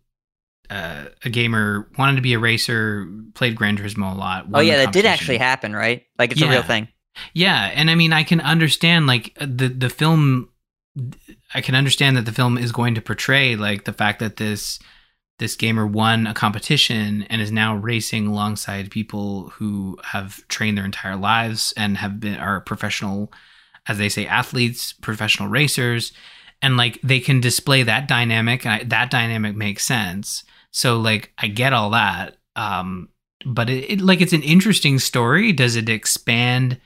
uh, 0.71 1.07
a 1.25 1.31
gamer 1.31 1.89
wanted 1.99 2.17
to 2.17 2.23
be 2.23 2.33
a 2.33 2.39
racer, 2.39 3.07
played 3.35 3.57
Gran 3.57 3.77
Turismo 3.77 4.15
a 4.15 4.17
lot. 4.17 4.47
Oh 4.55 4.61
yeah, 4.61 4.77
that 4.85 4.93
did 4.93 5.05
actually 5.05 5.39
happen, 5.39 5.75
right? 5.75 6.05
Like 6.19 6.31
it's 6.31 6.41
yeah. 6.41 6.47
a 6.47 6.51
real 6.51 6.63
thing. 6.63 6.89
Yeah, 7.35 7.71
and 7.75 7.91
I 7.91 7.97
mean, 7.97 8.13
I 8.13 8.23
can 8.23 8.41
understand 8.41 9.09
like 9.09 9.37
the 9.41 9.69
the 9.69 9.91
film. 9.91 10.49
I 11.53 11.61
can 11.61 11.75
understand 11.75 12.17
that 12.17 12.25
the 12.25 12.33
film 12.33 12.57
is 12.57 12.73
going 12.73 12.95
to 12.95 13.03
portray 13.03 13.57
like 13.57 13.85
the 13.85 13.93
fact 13.93 14.21
that 14.21 14.37
this 14.37 14.79
this 15.41 15.57
gamer 15.57 15.87
won 15.87 16.27
a 16.27 16.35
competition 16.35 17.25
and 17.25 17.41
is 17.43 17.51
now 17.51 17.75
racing 17.75 18.29
alongside 18.29 18.91
people 18.91 19.49
who 19.51 19.99
have 20.05 20.47
trained 20.49 20.79
their 20.79 20.85
entire 20.85 21.17
lives 21.17 21.75
and 21.77 21.97
have 21.97 22.21
been 22.21 22.37
are 22.37 22.61
professional, 22.61 23.33
as 23.89 23.99
they 23.99 24.09
say, 24.09 24.25
athletes, 24.27 24.93
professional 24.93 25.49
racers, 25.49 26.13
and 26.63 26.77
like 26.77 27.01
they 27.03 27.19
can 27.19 27.41
display 27.41 27.83
that 27.83 28.07
dynamic. 28.07 28.65
And 28.65 28.75
I, 28.75 28.85
that 28.85 29.11
dynamic 29.11 29.57
makes 29.57 29.85
sense 29.85 30.45
so 30.71 30.99
like 30.99 31.33
I 31.39 31.49
get 31.49 31.73
all 31.73 31.91
that. 31.91 32.37
Um 32.57 33.09
but 33.47 33.71
it, 33.71 33.91
it 33.91 34.01
like 34.01 34.21
it's 34.21 34.33
an 34.33 34.43
interesting 34.43 34.99
story. 34.99 35.53
Does 35.53 35.77
it 35.77 35.89
expand 35.89 36.81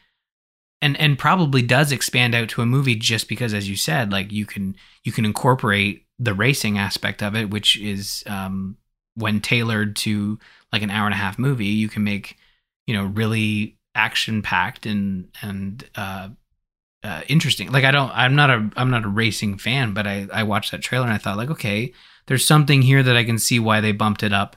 and 0.80 0.98
and 1.00 1.18
probably 1.18 1.62
does 1.62 1.92
expand 1.92 2.34
out 2.34 2.48
to 2.50 2.62
a 2.62 2.66
movie 2.66 2.94
just 2.94 3.28
because 3.28 3.54
as 3.54 3.68
you 3.68 3.76
said, 3.76 4.12
like 4.12 4.32
you 4.32 4.46
can 4.46 4.76
you 5.02 5.12
can 5.12 5.24
incorporate 5.24 6.06
the 6.18 6.34
racing 6.34 6.78
aspect 6.78 7.22
of 7.22 7.34
it, 7.34 7.50
which 7.50 7.78
is 7.78 8.22
um 8.26 8.76
when 9.14 9.40
tailored 9.40 9.96
to 9.96 10.38
like 10.72 10.82
an 10.82 10.90
hour 10.90 11.06
and 11.06 11.14
a 11.14 11.18
half 11.18 11.38
movie, 11.38 11.66
you 11.66 11.88
can 11.88 12.04
make, 12.04 12.36
you 12.86 12.94
know, 12.94 13.04
really 13.04 13.78
action 13.94 14.42
packed 14.42 14.86
and 14.86 15.28
and 15.42 15.88
uh 15.96 16.28
uh, 17.04 17.20
interesting. 17.28 17.70
Like 17.70 17.84
I 17.84 17.90
don't, 17.90 18.10
I'm 18.14 18.34
not 18.34 18.48
a, 18.48 18.70
I'm 18.76 18.90
not 18.90 19.04
a 19.04 19.08
racing 19.08 19.58
fan, 19.58 19.92
but 19.92 20.06
I, 20.06 20.26
I 20.32 20.42
watched 20.42 20.70
that 20.72 20.80
trailer 20.80 21.04
and 21.04 21.12
I 21.12 21.18
thought 21.18 21.36
like, 21.36 21.50
okay, 21.50 21.92
there's 22.26 22.46
something 22.46 22.82
here 22.82 23.02
that 23.02 23.16
I 23.16 23.24
can 23.24 23.38
see 23.38 23.58
why 23.58 23.80
they 23.80 23.92
bumped 23.92 24.22
it 24.22 24.32
up 24.32 24.56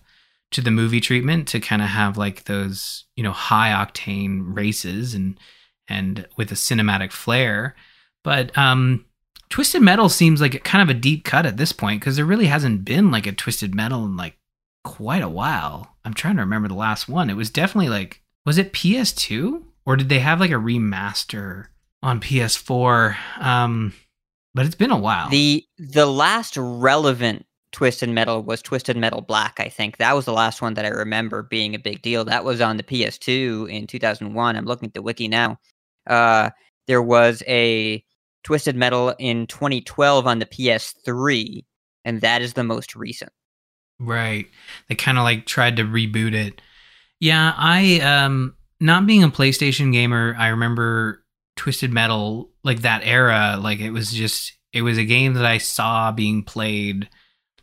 to 0.52 0.61
the 0.61 0.72
movie 0.72 1.02
treatment 1.02 1.48
to 1.49 1.60
kind 1.60 1.81
of 1.81 1.89
have 1.89 2.18
like 2.18 2.45
those, 2.45 3.06
you 3.15 3.23
know, 3.23 3.31
high 3.31 3.69
octane 3.69 4.56
races 4.56 5.14
and, 5.14 5.39
and 5.88 6.27
with 6.38 6.52
a 6.52 6.56
cinematic 6.56 7.11
flair. 7.11 7.76
But, 8.23 8.57
um, 8.57 9.06
Twisted 9.49 9.81
Metal 9.81 10.10
seems 10.10 10.41
like 10.41 10.64
kind 10.65 10.89
of 10.89 10.94
a 10.94 10.99
deep 10.99 11.23
cut 11.23 11.45
at 11.45 11.56
this 11.56 11.72
point 11.72 12.02
because 12.02 12.18
there 12.18 12.26
really 12.26 12.48
hasn't 12.48 12.84
been 12.84 13.11
like 13.11 13.26
a 13.26 13.31
Twisted 13.31 13.73
Metal 13.73 14.03
in 14.03 14.18
like 14.18 14.38
quite 14.84 15.22
a 15.22 15.30
while. 15.30 15.95
I'm 16.03 16.14
trying 16.14 16.35
to 16.35 16.41
remember 16.41 16.68
the 16.68 16.73
last 16.73 17.07
one. 17.07 17.30
It 17.30 17.35
was 17.35 17.49
definitely 17.49 17.89
like, 17.89 18.22
was 18.45 18.57
it 18.57 18.73
PS2 18.73 19.64
or 19.85 19.95
did 19.95 20.10
they 20.10 20.19
have 20.19 20.41
like 20.41 20.52
a 20.52 20.56
remaster? 20.56 21.68
on 22.03 22.19
PS4. 22.19 23.15
Um, 23.39 23.94
but 24.53 24.65
it's 24.65 24.76
been 24.76 24.91
a 24.91 24.98
while. 24.98 25.30
The 25.30 25.65
the 25.77 26.06
last 26.06 26.57
relevant 26.57 27.45
Twisted 27.72 28.10
Metal 28.10 28.41
was 28.41 28.61
Twisted 28.61 28.98
Metal 28.98 29.22
Black, 29.22 29.60
I 29.60 29.69
think. 29.69 29.98
That 29.98 30.15
was 30.15 30.26
the 30.26 30.34
last 30.34 30.61
one 30.61 30.76
that 30.76 30.85
I 30.85 30.89
remember 30.89 31.44
being 31.44 31.76
a 31.76 31.80
big 31.80 32.02
deal. 32.02 32.26
That 32.26 32.45
was 32.45 32.61
on 32.61 32.77
the 32.77 32.84
PS2 32.84 33.69
in 33.69 33.88
2001. 33.88 34.56
I'm 34.56 34.65
looking 34.65 34.88
at 34.88 34.94
the 34.94 35.02
wiki 35.02 35.27
now. 35.27 35.60
Uh, 36.06 36.52
there 36.88 37.02
was 37.02 37.44
a 37.48 38.03
Twisted 38.44 38.76
Metal 38.76 39.14
in 39.19 39.45
2012 39.48 40.26
on 40.26 40.39
the 40.39 40.45
PS3, 40.45 41.65
and 42.06 42.22
that 42.22 42.41
is 42.41 42.53
the 42.53 42.64
most 42.64 42.95
recent. 42.95 43.31
Right. 43.99 44.48
They 44.88 44.95
kind 44.95 45.18
of 45.18 45.23
like 45.23 45.45
tried 45.45 45.76
to 45.77 45.84
reboot 45.84 46.34
it. 46.34 46.61
Yeah, 47.19 47.53
I 47.57 47.99
um 47.99 48.56
not 48.80 49.07
being 49.07 49.23
a 49.23 49.30
PlayStation 49.30 49.91
gamer, 49.91 50.35
I 50.38 50.49
remember 50.49 51.23
Twisted 51.56 51.91
Metal, 51.91 52.52
like 52.64 52.81
that 52.81 53.02
era, 53.03 53.57
like 53.60 53.80
it 53.80 53.91
was 53.91 54.11
just 54.11 54.53
it 54.72 54.84
was 54.84 54.98
a 54.98 55.06
game 55.06 55.34
that 55.34 55.45
I 55.45 55.57
saw 55.57 56.11
being 56.11 56.44
played 56.44 57.10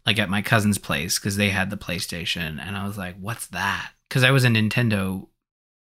like 0.06 0.18
at 0.18 0.30
my 0.30 0.42
cousin's 0.42 0.78
place 0.78 1.18
because 1.18 1.36
they 1.36 1.50
had 1.50 1.70
the 1.70 1.76
PlayStation, 1.76 2.60
and 2.60 2.76
I 2.76 2.86
was 2.86 2.98
like, 2.98 3.16
"What's 3.18 3.46
that?" 3.48 3.92
Because 4.08 4.24
I 4.24 4.30
was 4.30 4.44
a 4.44 4.48
Nintendo, 4.48 5.28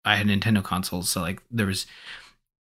I 0.05 0.15
had 0.15 0.27
Nintendo 0.27 0.63
consoles, 0.63 1.09
so 1.09 1.21
like 1.21 1.41
there 1.49 1.65
was 1.65 1.85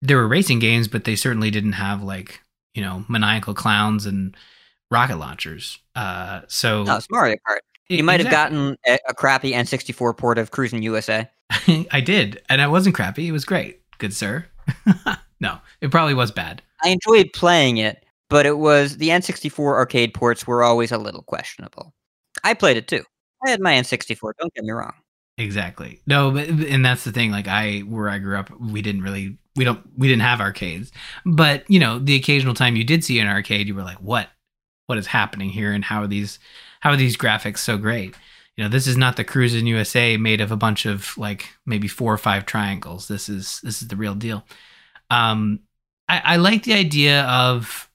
there 0.03 0.17
were 0.17 0.29
racing 0.29 0.59
games, 0.59 0.89
but 0.89 1.05
they 1.05 1.17
certainly 1.17 1.51
didn't 1.51 1.73
have 1.73 2.03
like 2.03 2.41
you 2.75 2.83
know 2.83 3.05
maniacal 3.09 3.55
clowns 3.55 4.07
and 4.07 4.37
rocket 4.91 5.17
launchers. 5.17 5.79
Uh, 5.95 6.43
so 6.49 6.85
no, 6.85 6.97
it's 6.97 7.11
Mario 7.11 7.37
Kart. 7.49 7.59
You 7.89 8.03
might 8.03 8.21
exactly. 8.21 8.37
have 8.37 8.51
gotten 8.51 8.77
a, 8.87 8.99
a 9.11 9.15
crappy 9.15 9.53
N64 9.53 10.17
port 10.17 10.39
of 10.39 10.51
Cruis'n 10.51 10.83
USA. 10.83 11.29
I 11.91 12.01
did, 12.01 12.43
and 12.49 12.61
it 12.61 12.71
wasn't 12.71 12.95
crappy. 12.95 13.29
It 13.29 13.33
was 13.33 13.45
great, 13.45 13.81
good 13.99 14.15
sir. 14.15 14.47
no, 15.41 15.59
it 15.81 15.91
probably 15.91 16.15
was 16.15 16.31
bad. 16.31 16.63
I 16.83 16.89
enjoyed 16.89 17.33
playing 17.35 17.79
it, 17.79 18.04
but 18.29 18.47
it 18.47 18.59
was 18.59 18.97
the 18.97 19.09
N64 19.09 19.59
arcade 19.59 20.15
ports 20.15 20.47
were 20.47 20.63
always 20.63 20.93
a 20.93 20.99
little 20.99 21.23
questionable. 21.23 21.95
I 22.43 22.55
played 22.55 22.77
it 22.77 22.89
too. 22.89 23.05
I 23.45 23.51
had 23.51 23.61
my 23.61 23.75
N64. 23.75 24.33
Don't 24.39 24.55
get 24.55 24.65
me 24.65 24.73
wrong. 24.73 24.95
Exactly. 25.37 26.01
No, 26.07 26.31
but 26.31 26.49
and 26.49 26.85
that's 26.85 27.05
the 27.05 27.13
thing. 27.13 27.31
Like 27.31 27.49
I, 27.49 27.81
where 27.81 28.09
I 28.09 28.19
grew 28.19 28.39
up, 28.39 28.51
we 28.61 28.83
didn't 28.83 29.03
really, 29.03 29.37
we 29.57 29.65
don't, 29.65 29.81
we 29.97 30.07
didn't 30.07 30.23
have 30.23 30.41
arcades. 30.41 30.93
But 31.27 31.69
you 31.69 31.81
know, 31.81 31.99
the 31.99 32.15
occasional 32.15 32.55
time 32.55 32.77
you 32.77 32.85
did 32.85 33.05
see 33.05 33.19
an 33.19 33.27
arcade, 33.27 33.67
you 33.67 33.75
were 33.75 33.83
like, 33.83 33.99
"What? 33.99 34.29
What 34.87 34.99
is 34.99 35.07
happening 35.07 35.51
here? 35.51 35.73
And 35.73 35.85
how 35.85 36.03
are 36.03 36.07
these, 36.07 36.39
how 36.81 36.91
are 36.91 36.97
these 36.97 37.17
graphics 37.17 37.59
so 37.59 37.77
great?" 37.77 38.15
You 38.57 38.63
know, 38.63 38.71
this 38.71 38.87
is 38.87 38.97
not 38.97 39.17
the 39.17 39.25
Cruis'n 39.25 39.67
USA 39.67 40.17
made 40.17 40.41
of 40.41 40.53
a 40.53 40.57
bunch 40.57 40.87
of 40.87 41.17
like 41.19 41.49
maybe 41.67 41.89
four 41.89 42.13
or 42.13 42.19
five 42.19 42.47
triangles. 42.47 43.09
This 43.09 43.29
is 43.29 43.61
this 43.63 43.83
is 43.83 43.89
the 43.89 43.97
real 43.97 44.15
deal. 44.15 44.45
Um, 45.11 45.61
I, 46.09 46.23
I 46.25 46.37
like 46.37 46.63
the 46.63 46.75
idea 46.75 47.25
of 47.25 47.91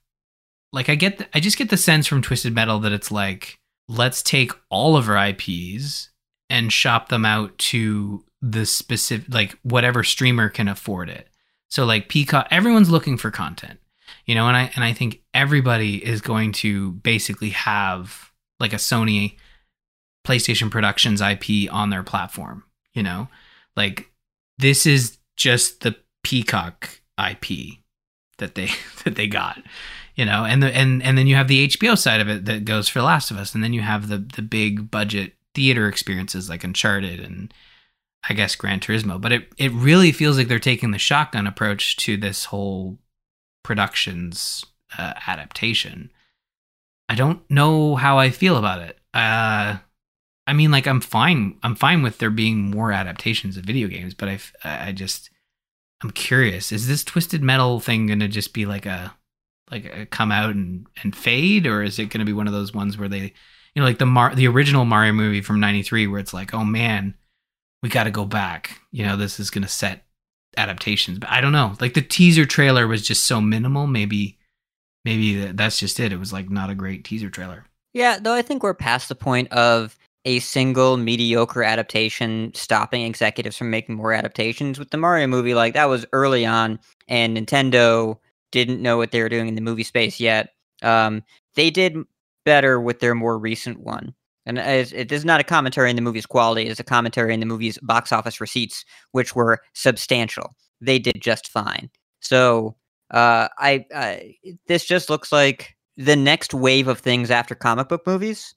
like 0.72 0.88
I 0.88 0.94
get 0.94 1.18
the, 1.18 1.26
I 1.34 1.40
just 1.40 1.58
get 1.58 1.70
the 1.70 1.76
sense 1.76 2.06
from 2.06 2.22
Twisted 2.22 2.54
Metal 2.54 2.78
that 2.80 2.92
it's 2.92 3.10
like 3.10 3.58
let's 3.88 4.22
take 4.22 4.52
all 4.68 4.96
of 4.96 5.08
our 5.08 5.28
IPs 5.28 6.10
and 6.48 6.72
shop 6.72 7.08
them 7.08 7.24
out 7.24 7.56
to 7.58 8.24
the 8.40 8.64
specific 8.64 9.32
like 9.32 9.58
whatever 9.62 10.02
streamer 10.02 10.48
can 10.48 10.68
afford 10.68 11.08
it. 11.08 11.28
So 11.68 11.84
like 11.84 12.08
Peacock, 12.08 12.48
everyone's 12.50 12.90
looking 12.90 13.16
for 13.16 13.30
content, 13.30 13.78
you 14.26 14.34
know, 14.34 14.46
and 14.46 14.56
I 14.56 14.70
and 14.74 14.84
I 14.84 14.92
think 14.92 15.22
everybody 15.34 16.04
is 16.04 16.20
going 16.20 16.52
to 16.52 16.92
basically 16.92 17.50
have 17.50 18.30
like 18.58 18.72
a 18.72 18.76
Sony 18.76 19.36
PlayStation 20.26 20.70
Productions 20.70 21.20
IP 21.20 21.72
on 21.72 21.90
their 21.90 22.02
platform, 22.02 22.64
you 22.92 23.02
know, 23.02 23.28
like 23.76 24.10
this 24.58 24.86
is 24.86 25.18
just 25.36 25.80
the 25.80 25.96
Peacock 26.22 27.00
IP 27.18 27.78
that 28.38 28.54
they 28.54 28.68
that 29.04 29.16
they 29.16 29.26
got 29.26 29.62
you 30.20 30.26
know 30.26 30.44
and 30.44 30.62
the 30.62 30.76
and 30.76 31.02
and 31.02 31.16
then 31.16 31.26
you 31.26 31.34
have 31.34 31.48
the 31.48 31.66
HBO 31.68 31.96
side 31.96 32.20
of 32.20 32.28
it 32.28 32.44
that 32.44 32.66
goes 32.66 32.88
for 32.90 33.00
Last 33.00 33.30
of 33.30 33.38
Us 33.38 33.54
and 33.54 33.64
then 33.64 33.72
you 33.72 33.80
have 33.80 34.08
the 34.08 34.18
the 34.18 34.42
big 34.42 34.90
budget 34.90 35.32
theater 35.54 35.88
experiences 35.88 36.50
like 36.50 36.62
Uncharted 36.62 37.20
and 37.20 37.54
I 38.28 38.34
guess 38.34 38.54
Gran 38.54 38.80
Turismo 38.80 39.18
but 39.18 39.32
it 39.32 39.48
it 39.56 39.72
really 39.72 40.12
feels 40.12 40.36
like 40.36 40.48
they're 40.48 40.58
taking 40.58 40.90
the 40.90 40.98
shotgun 40.98 41.46
approach 41.46 41.96
to 41.98 42.18
this 42.18 42.44
whole 42.44 42.98
productions 43.62 44.66
uh, 44.98 45.14
adaptation 45.26 46.12
I 47.08 47.14
don't 47.14 47.48
know 47.50 47.96
how 47.96 48.18
I 48.18 48.28
feel 48.28 48.58
about 48.58 48.82
it 48.82 48.98
uh 49.14 49.78
I 50.46 50.52
mean, 50.52 50.72
like 50.72 50.88
I'm 50.88 51.00
fine. 51.00 51.58
I'm 51.62 51.76
fine 51.76 52.02
with 52.02 52.18
there 52.18 52.28
being 52.28 52.72
more 52.72 52.90
adaptations 52.90 53.56
of 53.56 53.62
video 53.62 53.86
games, 53.86 54.14
but 54.14 54.28
I, 54.28 54.40
I 54.64 54.90
just, 54.90 55.30
I'm 56.02 56.10
curious. 56.10 56.72
Is 56.72 56.88
this 56.88 57.04
Twisted 57.04 57.40
Metal 57.40 57.78
thing 57.78 58.08
going 58.08 58.18
to 58.18 58.26
just 58.26 58.52
be 58.52 58.66
like 58.66 58.84
a, 58.84 59.14
like 59.70 59.86
uh, 59.86 60.04
come 60.10 60.32
out 60.32 60.54
and 60.54 60.86
and 61.02 61.14
fade, 61.14 61.66
or 61.66 61.82
is 61.82 61.98
it 61.98 62.06
going 62.06 62.20
to 62.20 62.26
be 62.26 62.32
one 62.32 62.46
of 62.46 62.52
those 62.52 62.74
ones 62.74 62.98
where 62.98 63.08
they, 63.08 63.32
you 63.74 63.80
know, 63.80 63.84
like 63.84 63.98
the 63.98 64.06
Mar- 64.06 64.34
the 64.34 64.48
original 64.48 64.84
Mario 64.84 65.12
movie 65.12 65.42
from 65.42 65.60
'93, 65.60 66.06
where 66.06 66.20
it's 66.20 66.34
like, 66.34 66.54
oh 66.54 66.64
man, 66.64 67.14
we 67.82 67.88
got 67.88 68.04
to 68.04 68.10
go 68.10 68.24
back. 68.24 68.80
You 68.90 69.06
know, 69.06 69.16
this 69.16 69.40
is 69.40 69.50
going 69.50 69.62
to 69.62 69.68
set 69.68 70.04
adaptations. 70.56 71.18
But 71.18 71.30
I 71.30 71.40
don't 71.40 71.52
know. 71.52 71.76
Like 71.80 71.94
the 71.94 72.02
teaser 72.02 72.46
trailer 72.46 72.86
was 72.86 73.06
just 73.06 73.24
so 73.24 73.40
minimal. 73.40 73.86
Maybe, 73.86 74.38
maybe 75.04 75.52
that's 75.52 75.78
just 75.78 76.00
it. 76.00 76.12
It 76.12 76.18
was 76.18 76.32
like 76.32 76.50
not 76.50 76.70
a 76.70 76.74
great 76.74 77.04
teaser 77.04 77.30
trailer. 77.30 77.66
Yeah, 77.92 78.18
though 78.20 78.34
I 78.34 78.42
think 78.42 78.62
we're 78.62 78.74
past 78.74 79.08
the 79.08 79.14
point 79.14 79.50
of 79.52 79.96
a 80.24 80.38
single 80.40 80.96
mediocre 80.96 81.62
adaptation 81.62 82.52
stopping 82.54 83.02
executives 83.02 83.56
from 83.56 83.70
making 83.70 83.96
more 83.96 84.12
adaptations 84.12 84.78
with 84.78 84.90
the 84.90 84.98
Mario 84.98 85.26
movie. 85.26 85.54
Like 85.54 85.74
that 85.74 85.88
was 85.88 86.06
early 86.12 86.44
on, 86.44 86.78
and 87.08 87.36
Nintendo 87.36 88.18
didn't 88.50 88.82
know 88.82 88.96
what 88.96 89.10
they 89.10 89.22
were 89.22 89.28
doing 89.28 89.48
in 89.48 89.54
the 89.54 89.60
movie 89.60 89.84
space 89.84 90.20
yet. 90.20 90.50
Um, 90.82 91.22
they 91.54 91.70
did 91.70 91.96
better 92.44 92.80
with 92.80 93.00
their 93.00 93.14
more 93.14 93.38
recent 93.38 93.80
one. 93.80 94.14
And 94.46 94.58
it 94.58 95.12
is 95.12 95.24
not 95.24 95.40
a 95.40 95.44
commentary 95.44 95.90
on 95.90 95.96
the 95.96 96.02
movie's 96.02 96.26
quality; 96.26 96.66
it's 96.66 96.80
a 96.80 96.84
commentary 96.84 97.34
on 97.34 97.40
the 97.40 97.46
movie's 97.46 97.78
box 97.82 98.10
office 98.10 98.40
receipts, 98.40 98.84
which 99.12 99.36
were 99.36 99.60
substantial. 99.74 100.56
They 100.80 100.98
did 100.98 101.20
just 101.20 101.48
fine. 101.48 101.90
So, 102.20 102.74
uh, 103.10 103.48
I, 103.58 103.84
I 103.94 104.34
this 104.66 104.86
just 104.86 105.10
looks 105.10 105.30
like 105.30 105.76
the 105.96 106.16
next 106.16 106.54
wave 106.54 106.88
of 106.88 106.98
things 106.98 107.30
after 107.30 107.54
comic 107.54 107.88
book 107.88 108.06
movies 108.06 108.54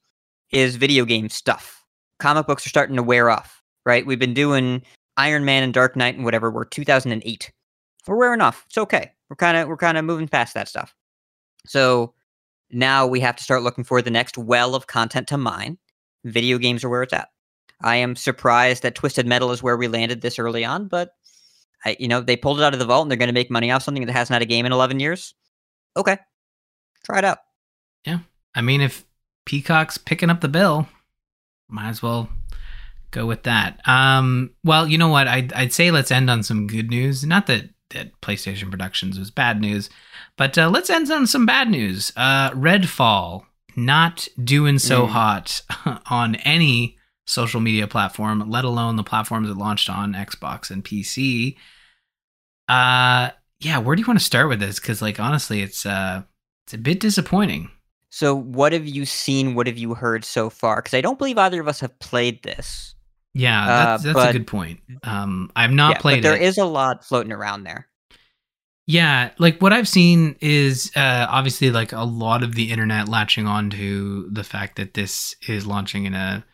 is 0.51 0.77
video 0.77 1.03
game 1.03 1.29
stuff. 1.29 1.83
Comic 2.19 2.47
books 2.47 2.65
are 2.65 2.69
starting 2.69 2.95
to 2.95 3.03
wear 3.03 3.29
off, 3.29 3.61
right? 3.85 4.05
We've 4.05 4.19
been 4.19 4.33
doing 4.33 4.81
Iron 5.17 5.43
Man 5.43 5.63
and 5.63 5.73
Dark 5.73 5.95
Knight 5.97 6.15
and 6.15 6.23
whatever. 6.23 6.49
We're 6.49 6.65
2008. 6.65 7.51
We're 8.07 8.17
wearing 8.17 8.41
off. 8.41 8.63
It's 8.67 8.77
okay. 8.77 9.11
We're 9.33 9.37
kind 9.37 9.57
of 9.57 9.67
we're 9.67 9.77
kind 9.77 9.97
of 9.97 10.05
moving 10.05 10.27
past 10.27 10.53
that 10.53 10.67
stuff. 10.67 10.93
So 11.65 12.13
now 12.69 13.07
we 13.07 13.19
have 13.21 13.35
to 13.35 13.43
start 13.43 13.63
looking 13.63 13.83
for 13.83 13.99
the 13.99 14.11
next 14.11 14.37
well 14.37 14.75
of 14.75 14.85
content 14.85 15.27
to 15.29 15.37
mine. 15.37 15.79
Video 16.23 16.59
games 16.59 16.83
are 16.83 16.89
where 16.89 17.01
it's 17.01 17.13
at. 17.13 17.29
I 17.81 17.95
am 17.95 18.15
surprised 18.15 18.83
that 18.83 18.93
Twisted 18.93 19.25
Metal 19.25 19.51
is 19.51 19.63
where 19.63 19.75
we 19.75 19.87
landed 19.87 20.21
this 20.21 20.37
early 20.37 20.63
on, 20.63 20.87
but 20.87 21.15
I, 21.83 21.97
you 21.97 22.07
know, 22.07 22.21
they 22.21 22.37
pulled 22.37 22.59
it 22.59 22.63
out 22.63 22.73
of 22.73 22.79
the 22.79 22.85
vault 22.85 23.01
and 23.01 23.09
they're 23.09 23.17
going 23.17 23.27
to 23.27 23.33
make 23.33 23.49
money 23.49 23.71
off 23.71 23.81
something 23.81 24.05
that 24.05 24.13
hasn't 24.13 24.35
had 24.35 24.43
a 24.43 24.45
game 24.45 24.67
in 24.67 24.71
11 24.71 24.99
years. 24.99 25.33
Okay, 25.97 26.19
try 27.03 27.17
it 27.17 27.25
out. 27.25 27.39
Yeah, 28.05 28.19
I 28.53 28.61
mean, 28.61 28.81
if 28.81 29.03
Peacock's 29.45 29.97
picking 29.97 30.29
up 30.29 30.41
the 30.41 30.47
bill. 30.47 30.87
Might 31.67 31.89
as 31.89 32.03
well 32.03 32.29
go 33.09 33.25
with 33.25 33.43
that. 33.43 33.81
Um, 33.87 34.51
well, 34.63 34.87
you 34.87 34.99
know 34.99 35.07
what? 35.07 35.27
I'd, 35.27 35.51
I'd 35.53 35.73
say 35.73 35.89
let's 35.89 36.11
end 36.11 36.29
on 36.29 36.43
some 36.43 36.67
good 36.67 36.91
news. 36.91 37.25
Not 37.25 37.47
that, 37.47 37.69
that 37.93 38.19
PlayStation 38.21 38.69
Productions 38.69 39.17
was 39.17 39.31
bad 39.31 39.59
news, 39.61 39.89
but 40.37 40.57
uh, 40.57 40.69
let's 40.69 40.89
end 40.89 41.09
on 41.11 41.25
some 41.27 41.45
bad 41.45 41.69
news. 41.69 42.11
Uh, 42.15 42.51
Redfall 42.51 43.45
not 43.75 44.27
doing 44.43 44.79
so 44.79 45.05
mm. 45.05 45.09
hot 45.09 45.61
on 46.09 46.35
any 46.35 46.97
social 47.25 47.61
media 47.61 47.87
platform, 47.87 48.49
let 48.49 48.65
alone 48.65 48.95
the 48.95 49.03
platforms 49.03 49.49
it 49.49 49.57
launched 49.57 49.89
on 49.89 50.13
Xbox 50.13 50.69
and 50.69 50.83
PC. 50.83 51.55
Uh, 52.67 53.29
yeah, 53.59 53.77
where 53.77 53.95
do 53.95 54.01
you 54.01 54.07
want 54.07 54.19
to 54.19 54.25
start 54.25 54.49
with 54.49 54.59
this? 54.59 54.79
Because, 54.79 55.01
like, 55.01 55.19
honestly, 55.19 55.61
it's 55.61 55.85
uh, 55.85 56.23
it's 56.65 56.73
a 56.73 56.77
bit 56.77 56.99
disappointing. 56.99 57.69
So, 58.09 58.35
what 58.35 58.73
have 58.73 58.85
you 58.85 59.05
seen? 59.05 59.55
What 59.55 59.67
have 59.67 59.77
you 59.77 59.95
heard 59.95 60.25
so 60.25 60.49
far? 60.49 60.77
Because 60.77 60.93
I 60.93 61.01
don't 61.01 61.17
believe 61.17 61.37
either 61.37 61.61
of 61.61 61.67
us 61.67 61.79
have 61.79 61.97
played 61.99 62.43
this. 62.43 62.95
Yeah, 63.33 63.65
that's, 63.65 64.03
that's 64.03 64.15
uh, 64.15 64.19
but, 64.19 64.29
a 64.29 64.33
good 64.33 64.47
point. 64.47 64.79
Um, 65.03 65.51
I've 65.55 65.71
not 65.71 65.95
yeah, 65.95 65.97
played 65.99 66.17
but 66.17 66.29
there 66.29 66.35
it. 66.35 66.39
There 66.39 66.47
is 66.47 66.57
a 66.57 66.65
lot 66.65 67.03
floating 67.03 67.31
around 67.31 67.63
there. 67.63 67.87
Yeah, 68.85 69.31
like 69.39 69.61
what 69.61 69.71
I've 69.71 69.87
seen 69.87 70.35
is 70.41 70.91
uh, 70.95 71.25
obviously 71.29 71.71
like 71.71 71.93
a 71.93 72.03
lot 72.03 72.43
of 72.43 72.53
the 72.55 72.69
internet 72.69 73.07
latching 73.07 73.47
on 73.47 73.69
to 73.71 74.29
the 74.29 74.43
fact 74.43 74.75
that 74.75 74.93
this 74.93 75.35
is 75.47 75.65
launching 75.65 76.05
in 76.05 76.13
a 76.13 76.45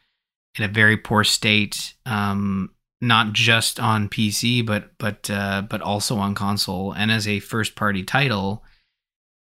in 0.58 0.64
a 0.64 0.68
very 0.68 0.96
poor 0.96 1.24
state, 1.24 1.96
um, 2.06 2.70
not 3.02 3.34
just 3.34 3.80
on 3.80 4.10
PC 4.10 4.64
but 4.64 4.92
but 5.00 5.30
uh, 5.30 5.64
but 5.68 5.82
also 5.82 6.18
on 6.18 6.36
console 6.36 6.94
and 6.94 7.12
as 7.12 7.28
a 7.28 7.40
first 7.40 7.76
party 7.76 8.04
title 8.04 8.64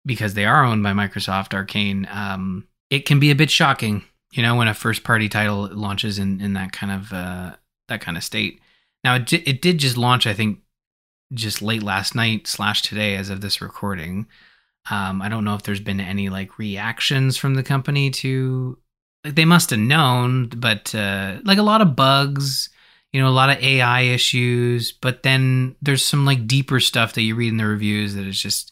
because 0.06 0.36
they 0.36 0.46
are 0.46 0.64
owned 0.64 0.84
by 0.84 0.94
Microsoft 0.94 1.54
Arcane, 1.54 2.08
um, 2.12 2.68
it 2.90 3.06
can 3.06 3.20
be 3.20 3.30
a 3.30 3.36
bit 3.36 3.52
shocking, 3.52 4.04
you 4.38 4.44
know, 4.44 4.56
when 4.56 4.68
a 4.68 4.74
first 4.76 5.04
party 5.04 5.28
title 5.28 5.68
launches 5.74 6.20
in, 6.20 6.40
in 6.40 6.54
that 6.54 6.72
kind 6.72 6.92
of 6.92 7.12
uh, 7.12 7.56
that 7.88 8.02
kind 8.02 8.16
of 8.16 8.24
state. 8.24 8.62
Now 9.04 9.16
it 9.16 9.34
it 9.34 9.62
did 9.62 9.80
just 9.80 9.98
launch, 9.98 10.28
I 10.28 10.34
think, 10.34 10.60
just 11.34 11.64
late 11.64 11.82
last 11.82 12.14
night 12.14 12.46
slash 12.46 12.84
today 12.84 13.16
as 13.16 13.32
of 13.32 13.42
this 13.42 13.62
recording. 13.62 14.28
Um, 14.92 15.24
I 15.24 15.28
don't 15.28 15.44
know 15.44 15.56
if 15.56 15.64
there's 15.64 15.80
been 15.80 16.00
any 16.00 16.30
like 16.30 16.60
reactions 16.60 17.36
from 17.36 17.56
the 17.56 17.64
company 17.64 18.12
to 18.12 18.78
like 19.24 19.34
they 19.34 19.44
must 19.44 19.72
have 19.72 19.80
known, 19.80 20.50
but 20.50 20.94
uh, 20.94 21.40
like 21.44 21.58
a 21.58 21.64
lot 21.64 21.82
of 21.82 21.96
bugs, 21.96 22.70
you 23.12 23.20
know, 23.20 23.28
a 23.28 23.30
lot 23.30 23.50
of 23.50 23.62
AI 23.64 24.02
issues. 24.02 24.92
But 24.92 25.24
then 25.24 25.76
there's 25.82 26.06
some 26.06 26.26
like 26.26 26.46
deeper 26.46 26.80
stuff 26.80 27.14
that 27.14 27.24
you 27.24 27.34
read 27.34 27.50
in 27.50 27.58
the 27.58 27.66
reviews 27.66 28.14
that 28.14 28.28
is 28.28 28.40
just 28.40 28.72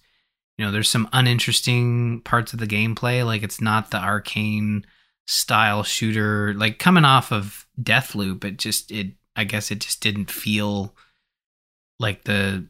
you 0.59 0.65
know 0.65 0.71
there's 0.71 0.89
some 0.89 1.09
uninteresting 1.11 2.21
parts 2.21 2.53
of 2.53 2.59
the 2.59 2.67
gameplay 2.67 3.25
like 3.25 3.43
it's 3.43 3.59
not 3.59 3.91
the 3.91 3.97
arcane 3.97 4.85
style 5.25 5.83
shooter 5.83 6.53
like 6.53 6.77
coming 6.77 7.05
off 7.05 7.31
of 7.31 7.65
deathloop 7.81 8.43
it 8.43 8.57
just 8.57 8.91
it 8.91 9.07
i 9.35 9.43
guess 9.43 9.71
it 9.71 9.79
just 9.79 10.01
didn't 10.01 10.29
feel 10.29 10.93
like 11.99 12.23
the 12.25 12.65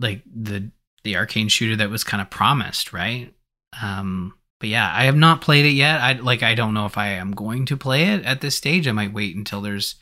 like 0.00 0.22
the 0.26 0.70
the 1.04 1.16
arcane 1.16 1.48
shooter 1.48 1.76
that 1.76 1.90
was 1.90 2.04
kind 2.04 2.20
of 2.20 2.30
promised 2.30 2.92
right? 2.92 3.32
Um 3.80 4.34
but 4.60 4.68
yeah 4.68 4.90
i 4.92 5.04
have 5.04 5.16
not 5.16 5.40
played 5.40 5.64
it 5.64 5.74
yet. 5.74 6.00
I 6.00 6.14
like 6.14 6.42
i 6.42 6.54
don't 6.54 6.74
know 6.74 6.86
if 6.86 6.98
i 6.98 7.08
am 7.08 7.32
going 7.32 7.66
to 7.66 7.76
play 7.76 8.04
it 8.04 8.24
at 8.24 8.40
this 8.40 8.56
stage. 8.56 8.88
I 8.88 8.92
might 8.92 9.12
wait 9.12 9.36
until 9.36 9.60
there's 9.60 9.96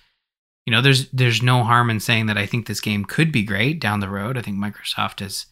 you 0.64 0.70
know 0.70 0.80
there's 0.80 1.10
there's 1.10 1.42
no 1.42 1.64
harm 1.64 1.90
in 1.90 2.00
saying 2.00 2.26
that 2.26 2.38
i 2.38 2.46
think 2.46 2.66
this 2.66 2.80
game 2.80 3.04
could 3.04 3.32
be 3.32 3.42
great 3.42 3.80
down 3.80 4.00
the 4.00 4.08
road. 4.08 4.38
I 4.38 4.42
think 4.42 4.56
microsoft 4.56 5.20
has 5.20 5.46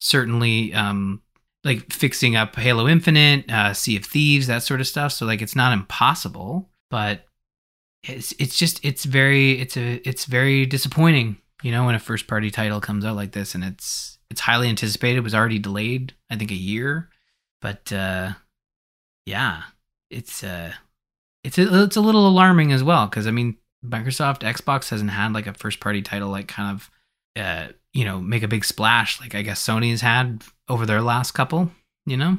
certainly 0.00 0.72
um 0.74 1.22
like 1.64 1.92
fixing 1.92 2.36
up 2.36 2.56
Halo 2.56 2.88
Infinite, 2.88 3.50
uh, 3.50 3.74
Sea 3.74 3.96
of 3.96 4.04
Thieves, 4.04 4.46
that 4.46 4.62
sort 4.62 4.80
of 4.80 4.86
stuff. 4.86 5.12
So 5.12 5.26
like 5.26 5.42
it's 5.42 5.56
not 5.56 5.72
impossible, 5.72 6.70
but 6.90 7.26
it's 8.02 8.32
it's 8.38 8.56
just 8.56 8.84
it's 8.84 9.04
very 9.04 9.60
it's 9.60 9.76
a 9.76 10.06
it's 10.08 10.24
very 10.24 10.64
disappointing, 10.66 11.36
you 11.62 11.70
know, 11.70 11.84
when 11.84 11.94
a 11.94 12.00
first 12.00 12.26
party 12.26 12.50
title 12.50 12.80
comes 12.80 13.04
out 13.04 13.16
like 13.16 13.32
this 13.32 13.54
and 13.54 13.62
it's 13.62 14.18
it's 14.30 14.40
highly 14.40 14.68
anticipated. 14.68 15.18
It 15.18 15.24
was 15.24 15.34
already 15.34 15.58
delayed, 15.58 16.14
I 16.30 16.36
think 16.36 16.50
a 16.50 16.54
year, 16.54 17.10
but 17.60 17.92
uh, 17.92 18.32
yeah, 19.26 19.62
it's 20.10 20.42
uh 20.42 20.72
it's 21.44 21.58
a, 21.58 21.84
it's 21.84 21.96
a 21.96 22.00
little 22.00 22.26
alarming 22.26 22.72
as 22.72 22.82
well 22.82 23.06
because 23.06 23.26
I 23.26 23.30
mean 23.30 23.56
Microsoft 23.84 24.40
Xbox 24.40 24.90
hasn't 24.90 25.10
had 25.10 25.32
like 25.32 25.46
a 25.46 25.54
first 25.54 25.80
party 25.80 26.02
title 26.02 26.30
like 26.30 26.48
kind 26.48 26.74
of 26.74 26.90
uh 27.36 27.68
you 27.92 28.04
know 28.04 28.20
make 28.20 28.42
a 28.42 28.48
big 28.48 28.64
splash 28.64 29.20
like 29.20 29.34
I 29.34 29.42
guess 29.42 29.64
Sony's 29.64 30.00
had 30.00 30.42
over 30.70 30.86
their 30.86 31.02
last 31.02 31.32
couple, 31.32 31.70
you 32.06 32.16
know? 32.16 32.38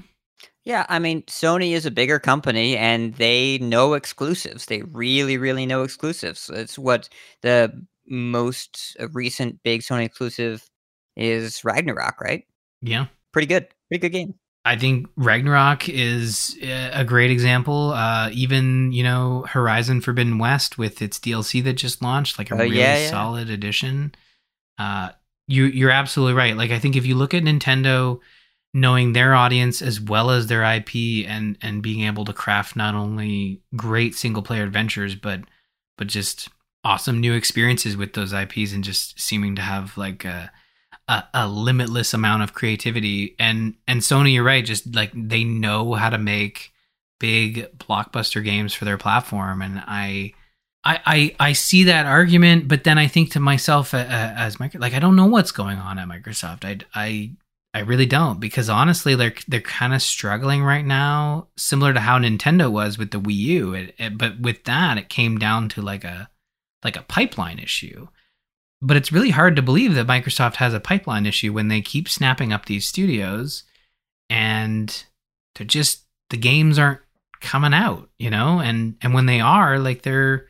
Yeah, 0.64 0.86
I 0.90 0.99
mean, 0.99 1.24
Sony 1.24 1.72
is 1.72 1.86
a 1.86 1.91
bigger 1.91 2.20
company 2.20 2.78
and 2.78 3.14
they 3.16 3.58
know 3.60 3.94
exclusives. 3.94 4.66
They 4.66 4.84
really, 4.84 5.38
really 5.38 5.66
know 5.66 5.84
exclusives. 5.84 6.49
It's 6.52 6.80
what 6.80 7.10
the 7.41 7.86
most 8.08 8.95
recent 9.12 9.62
big 9.64 9.82
Sony 9.82 10.06
exclusive 10.06 10.68
is 11.16 11.64
Ragnarok, 11.64 12.22
right? 12.22 12.45
Yeah. 12.82 13.08
Pretty 13.34 13.48
good. 13.48 13.68
Pretty 13.90 14.02
good 14.02 14.14
game. 14.14 14.36
I 14.64 14.76
think 14.78 15.08
Ragnarok 15.16 15.90
is 15.90 16.56
a 16.62 17.03
great 17.03 17.32
example. 17.32 17.91
Uh, 17.94 18.30
even 18.32 18.91
you 18.91 19.02
know 19.03 19.44
Horizon 19.49 20.02
Forbidden 20.02 20.38
West 20.38 20.78
with 20.78 21.02
its 21.02 21.18
DLC 21.18 21.64
that 21.64 21.74
just 21.74 22.03
launched, 22.03 22.38
like 22.38 22.52
a 22.52 22.53
uh, 22.53 22.58
really 22.60 22.78
yeah, 22.78 22.98
yeah. 22.98 23.10
solid 23.10 23.49
addition. 23.49 24.14
Uh, 24.78 25.10
you 25.48 25.66
you're 25.66 25.92
absolutely 25.92 26.34
right. 26.34 26.56
Like 26.56 26.72
I 26.72 26.80
think 26.80 26.96
if 26.96 27.06
you 27.06 27.16
look 27.16 27.34
at 27.34 27.44
Nintendo 27.44 28.20
knowing 28.74 29.14
their 29.14 29.34
audience 29.36 29.82
as 29.82 30.00
well 30.00 30.32
as 30.32 30.48
their 30.48 30.64
IP 30.64 31.26
and 31.28 31.58
and 31.62 31.82
being 31.82 32.02
able 32.06 32.26
to 32.26 32.34
craft 32.34 32.76
not 32.76 32.96
only 32.96 33.62
great 33.76 34.16
single 34.16 34.42
player 34.42 34.64
adventures 34.64 35.14
but 35.14 35.42
but 35.98 36.08
just 36.08 36.48
awesome 36.84 37.20
new 37.20 37.34
experiences 37.34 37.98
with 37.98 38.14
those 38.14 38.34
IPs 38.34 38.74
and 38.74 38.84
just 38.84 39.20
seeming 39.20 39.56
to 39.56 39.62
have 39.62 39.98
like 39.98 40.26
a, 40.26 40.52
a, 41.08 41.24
a 41.34 41.48
limitless 41.48 42.14
amount 42.14 42.44
of 42.44 42.54
creativity 42.54 43.36
and 43.40 43.76
and 43.88 44.02
Sony 44.02 44.34
you're 44.34 44.44
right 44.44 44.66
just 44.66 44.96
like 44.96 45.12
they 45.14 45.44
know 45.44 45.94
how 45.94 46.10
to 46.10 46.18
make 46.18 46.72
big 47.20 47.78
blockbuster 47.78 48.44
games 48.44 48.74
for 48.74 48.86
their 48.86 48.98
platform 48.98 49.62
and 49.62 49.84
I 49.86 50.34
I, 50.84 50.99
I, 51.06 51.36
I 51.49 51.53
see 51.53 51.84
that 51.86 52.08
argument, 52.08 52.68
but 52.68 52.84
then 52.84 52.98
I 52.98 53.08
think 53.08 53.32
to 53.32 53.40
myself 53.40 53.94
uh, 53.94 53.98
uh 53.98 54.34
as 54.36 54.58
Microsoft, 54.58 54.82
like 54.82 54.94
I 54.94 54.99
don't 54.99 55.16
know 55.16 55.28
what's 55.28 55.52
going 55.52 55.78
on 55.78 55.99
at 55.99 56.08
Microsoft. 56.08 56.66
I, 56.66 56.80
I 56.99 57.32
I 57.74 57.80
really 57.80 58.06
don't 58.06 58.40
because 58.40 58.70
honestly, 58.70 59.16
they're 59.16 59.34
they're 59.48 59.62
kind 59.62 59.94
of 59.94 60.02
struggling 60.02 60.64
right 60.64 60.86
now, 60.86 61.48
similar 61.56 61.94
to 61.94 62.02
how 62.02 62.20
Nintendo 62.20 62.70
was 62.70 62.98
with 62.98 63.12
the 63.12 63.20
Wii 63.20 63.36
U. 63.36 63.74
It, 63.74 63.95
it, 63.98 64.18
but 64.18 64.40
with 64.41 64.66
that, 64.66 64.98
it 64.98 65.08
came 65.08 65.38
down 65.38 65.70
to 65.70 65.82
like 65.82 66.03
a 66.03 66.30
like 66.84 66.98
a 66.98 67.03
pipeline 67.03 67.60
issue. 67.60 68.08
But 68.82 68.98
it's 68.98 69.12
really 69.12 69.30
hard 69.30 69.56
to 69.56 69.62
believe 69.62 69.94
that 69.94 70.08
Microsoft 70.08 70.56
has 70.56 70.74
a 70.74 70.80
pipeline 70.80 71.26
issue 71.26 71.53
when 71.53 71.70
they 71.70 71.82
keep 71.82 72.10
snapping 72.10 72.52
up 72.52 72.66
these 72.66 72.88
studios, 72.88 73.64
and 74.30 75.06
they're 75.56 75.66
just 75.66 76.03
the 76.30 76.38
games 76.38 76.78
aren't 76.78 77.02
coming 77.40 77.74
out, 77.74 78.10
you 78.20 78.30
know. 78.30 78.60
And 78.60 78.98
and 79.02 79.14
when 79.14 79.28
they 79.28 79.40
are, 79.40 79.80
like 79.80 80.02
they're 80.02 80.48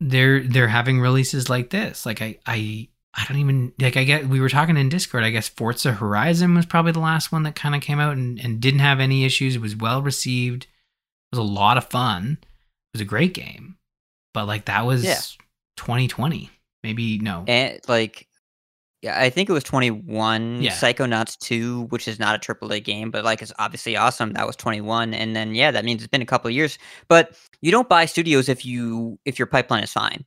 they're 0.00 0.40
they're 0.40 0.68
having 0.68 1.00
releases 1.00 1.48
like 1.48 1.70
this. 1.70 2.04
Like 2.06 2.20
I 2.22 2.38
I 2.46 2.88
I 3.14 3.24
don't 3.28 3.38
even 3.38 3.72
like 3.80 3.96
I 3.96 4.04
get 4.04 4.28
we 4.28 4.40
were 4.40 4.48
talking 4.48 4.76
in 4.76 4.88
Discord, 4.88 5.24
I 5.24 5.30
guess 5.30 5.48
Forza 5.48 5.92
Horizon 5.92 6.54
was 6.54 6.66
probably 6.66 6.92
the 6.92 7.00
last 7.00 7.32
one 7.32 7.44
that 7.44 7.54
kind 7.54 7.74
of 7.74 7.80
came 7.80 7.98
out 7.98 8.16
and, 8.16 8.38
and 8.38 8.60
didn't 8.60 8.80
have 8.80 9.00
any 9.00 9.24
issues. 9.24 9.56
It 9.56 9.62
was 9.62 9.74
well 9.76 10.02
received. 10.02 10.64
It 10.64 11.36
was 11.36 11.38
a 11.38 11.50
lot 11.50 11.78
of 11.78 11.86
fun. 11.86 12.38
It 12.42 12.48
was 12.94 13.00
a 13.00 13.06
great 13.06 13.32
game. 13.34 13.76
But 14.34 14.46
like 14.46 14.66
that 14.66 14.84
was 14.84 15.04
Yeah. 15.04 15.20
2020. 15.76 16.50
Maybe 16.82 17.18
no. 17.18 17.44
And 17.48 17.80
like, 17.88 18.28
yeah, 19.06 19.20
I 19.20 19.30
think 19.30 19.48
it 19.48 19.52
was 19.52 19.62
21. 19.62 20.62
Yeah. 20.62 20.72
Psychonauts 20.72 21.38
2, 21.38 21.82
which 21.90 22.08
is 22.08 22.18
not 22.18 22.34
a 22.34 22.54
AAA 22.54 22.82
game, 22.82 23.12
but 23.12 23.24
like 23.24 23.40
it's 23.40 23.52
obviously 23.56 23.96
awesome. 23.96 24.32
That 24.32 24.48
was 24.48 24.56
21, 24.56 25.14
and 25.14 25.36
then 25.36 25.54
yeah, 25.54 25.70
that 25.70 25.84
means 25.84 26.02
it's 26.02 26.10
been 26.10 26.22
a 26.22 26.26
couple 26.26 26.48
of 26.48 26.54
years. 26.54 26.76
But 27.06 27.38
you 27.62 27.70
don't 27.70 27.88
buy 27.88 28.06
studios 28.06 28.48
if 28.48 28.66
you 28.66 29.16
if 29.24 29.38
your 29.38 29.46
pipeline 29.46 29.84
is 29.84 29.92
fine. 29.92 30.24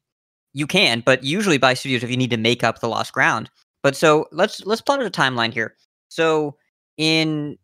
You 0.53 0.65
can, 0.65 1.01
but 1.05 1.25
usually 1.25 1.57
buy 1.57 1.73
studios 1.73 2.03
if 2.03 2.09
you 2.09 2.15
need 2.15 2.29
to 2.29 2.37
make 2.37 2.63
up 2.63 2.79
the 2.79 2.87
lost 2.87 3.11
ground. 3.11 3.49
But 3.83 3.97
so 3.97 4.27
let's 4.31 4.65
let's 4.65 4.79
plot 4.79 5.01
out 5.01 5.05
a 5.05 5.11
timeline 5.11 5.51
here. 5.51 5.75
So 6.07 6.55
in 6.95 7.57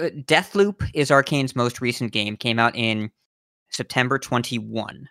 uh, 0.00 0.04
Deathloop 0.24 0.88
is 0.94 1.10
Arcane's 1.10 1.54
most 1.54 1.82
recent 1.82 2.12
game. 2.12 2.34
Came 2.34 2.58
out 2.58 2.74
in 2.74 3.10
September 3.68 4.18
21, 4.18 5.06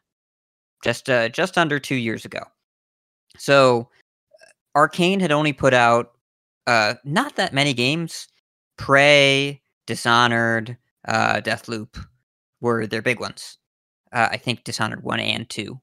just 0.83 1.07
uh, 1.07 1.29
just 1.29 1.59
under 1.59 1.79
two 1.79 1.95
years 1.95 2.25
ago. 2.25 2.41
So 3.37 3.89
Arcane 4.75 5.19
had 5.19 5.31
only 5.31 5.53
put 5.53 5.73
out 5.73 6.11
uh, 6.67 6.95
not 7.03 7.35
that 7.35 7.53
many 7.53 7.73
games. 7.73 8.27
Prey, 8.77 9.61
Dishonored, 9.87 10.77
uh, 11.07 11.41
Deathloop 11.41 12.03
were 12.61 12.87
their 12.87 13.01
big 13.01 13.19
ones. 13.19 13.57
Uh, 14.11 14.29
I 14.31 14.37
think 14.37 14.63
Dishonored 14.63 15.03
one 15.03 15.19
and 15.19 15.49
two. 15.49 15.79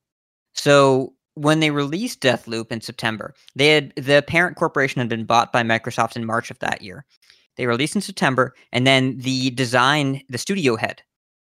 So 0.54 1.14
when 1.34 1.60
they 1.60 1.70
released 1.70 2.20
Deathloop 2.20 2.72
in 2.72 2.80
September, 2.80 3.34
they 3.54 3.68
had 3.68 3.92
the 3.96 4.24
parent 4.26 4.56
corporation 4.56 5.00
had 5.00 5.08
been 5.08 5.24
bought 5.24 5.52
by 5.52 5.62
Microsoft 5.62 6.16
in 6.16 6.24
March 6.24 6.50
of 6.50 6.58
that 6.60 6.82
year. 6.82 7.04
They 7.56 7.66
released 7.66 7.96
in 7.96 8.02
September, 8.02 8.54
and 8.72 8.86
then 8.86 9.18
the 9.18 9.50
design, 9.50 10.22
the 10.28 10.38
studio 10.38 10.76
head 10.76 11.02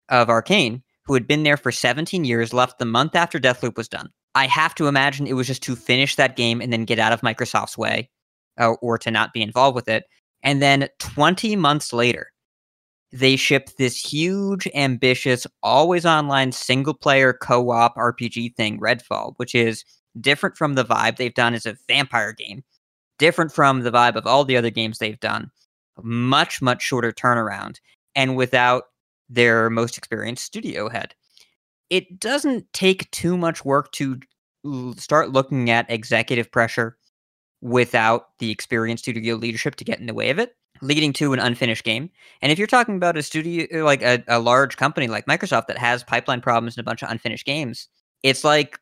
of 0.09 0.29
Arcane, 0.29 0.83
who 1.05 1.13
had 1.13 1.27
been 1.27 1.43
there 1.43 1.57
for 1.57 1.71
17 1.71 2.25
years, 2.25 2.53
left 2.53 2.79
the 2.79 2.85
month 2.85 3.15
after 3.15 3.39
Deathloop 3.39 3.77
was 3.77 3.87
done. 3.87 4.09
I 4.39 4.47
have 4.47 4.73
to 4.75 4.87
imagine 4.87 5.27
it 5.27 5.33
was 5.33 5.47
just 5.47 5.63
to 5.63 5.75
finish 5.75 6.15
that 6.15 6.37
game 6.37 6.61
and 6.61 6.71
then 6.71 6.85
get 6.85 6.97
out 6.97 7.11
of 7.11 7.19
Microsoft's 7.19 7.77
way, 7.77 8.09
or 8.57 8.97
to 8.97 9.11
not 9.11 9.33
be 9.33 9.41
involved 9.41 9.75
with 9.75 9.89
it. 9.89 10.05
And 10.43 10.61
then 10.61 10.87
20 10.99 11.57
months 11.57 11.91
later, 11.91 12.31
they 13.11 13.35
shipped 13.35 13.77
this 13.77 13.99
huge, 13.99 14.65
ambitious, 14.73 15.45
always 15.61 16.05
online 16.05 16.53
single 16.53 16.93
player 16.93 17.33
co 17.33 17.69
op 17.71 17.97
RPG 17.97 18.55
thing, 18.55 18.79
Redfall, 18.79 19.33
which 19.35 19.53
is 19.53 19.83
different 20.21 20.55
from 20.55 20.75
the 20.75 20.85
vibe 20.85 21.17
they've 21.17 21.33
done 21.33 21.53
as 21.53 21.65
a 21.65 21.75
vampire 21.89 22.31
game, 22.31 22.63
different 23.17 23.51
from 23.51 23.81
the 23.81 23.91
vibe 23.91 24.15
of 24.15 24.25
all 24.25 24.45
the 24.45 24.55
other 24.55 24.69
games 24.69 24.99
they've 24.99 25.19
done. 25.19 25.51
Much, 26.01 26.61
much 26.61 26.81
shorter 26.81 27.11
turnaround, 27.11 27.79
and 28.15 28.37
without 28.37 28.83
their 29.27 29.69
most 29.69 29.97
experienced 29.97 30.45
studio 30.45 30.87
head. 30.87 31.13
It 31.89 32.19
doesn't 32.19 32.71
take 32.73 33.09
too 33.11 33.37
much 33.37 33.65
work 33.65 33.91
to 33.93 34.19
start 34.97 35.31
looking 35.31 35.69
at 35.69 35.89
executive 35.89 36.51
pressure 36.51 36.97
without 37.61 38.37
the 38.39 38.51
experienced 38.51 39.03
studio 39.03 39.35
leadership 39.35 39.75
to 39.75 39.83
get 39.83 39.99
in 39.99 40.05
the 40.05 40.13
way 40.13 40.29
of 40.29 40.39
it, 40.39 40.55
leading 40.81 41.13
to 41.13 41.33
an 41.33 41.39
unfinished 41.39 41.83
game. 41.83 42.09
And 42.41 42.51
if 42.51 42.57
you're 42.57 42.67
talking 42.67 42.95
about 42.95 43.17
a 43.17 43.23
studio 43.23 43.67
uh, 43.73 43.83
like 43.83 44.01
a, 44.01 44.23
a 44.27 44.39
large 44.39 44.77
company 44.77 45.07
like 45.07 45.25
Microsoft 45.25 45.67
that 45.67 45.77
has 45.77 46.03
pipeline 46.03 46.41
problems 46.41 46.77
and 46.77 46.81
a 46.81 46.89
bunch 46.89 47.03
of 47.03 47.09
unfinished 47.09 47.45
games, 47.45 47.87
it's 48.23 48.43
like 48.43 48.79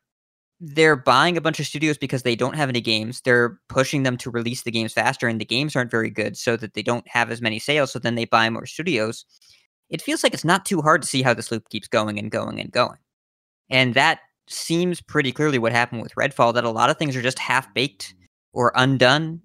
they're 0.60 0.96
buying 0.96 1.36
a 1.36 1.40
bunch 1.40 1.60
of 1.60 1.66
studios 1.66 1.96
because 1.98 2.22
they 2.22 2.34
don't 2.34 2.56
have 2.56 2.68
any 2.68 2.80
games. 2.80 3.20
They're 3.20 3.60
pushing 3.68 4.02
them 4.02 4.16
to 4.18 4.30
release 4.30 4.62
the 4.62 4.72
games 4.72 4.92
faster, 4.92 5.28
and 5.28 5.40
the 5.40 5.44
games 5.44 5.76
aren't 5.76 5.90
very 5.90 6.10
good, 6.10 6.36
so 6.36 6.56
that 6.56 6.74
they 6.74 6.82
don't 6.82 7.06
have 7.08 7.30
as 7.30 7.40
many 7.40 7.58
sales. 7.58 7.92
So 7.92 7.98
then 7.98 8.16
they 8.16 8.24
buy 8.24 8.50
more 8.50 8.66
studios. 8.66 9.24
It 9.90 10.02
feels 10.02 10.22
like 10.22 10.34
it's 10.34 10.44
not 10.44 10.66
too 10.66 10.82
hard 10.82 11.02
to 11.02 11.08
see 11.08 11.22
how 11.22 11.34
this 11.34 11.50
loop 11.50 11.68
keeps 11.68 11.88
going 11.88 12.18
and 12.18 12.30
going 12.30 12.60
and 12.60 12.70
going. 12.70 12.98
And 13.70 13.94
that 13.94 14.20
seems 14.46 15.00
pretty 15.00 15.32
clearly 15.32 15.58
what 15.58 15.72
happened 15.72 16.02
with 16.02 16.14
Redfall 16.14 16.54
that 16.54 16.64
a 16.64 16.70
lot 16.70 16.90
of 16.90 16.98
things 16.98 17.16
are 17.16 17.22
just 17.22 17.38
half 17.38 17.72
baked 17.74 18.14
or 18.52 18.72
undone. 18.74 19.40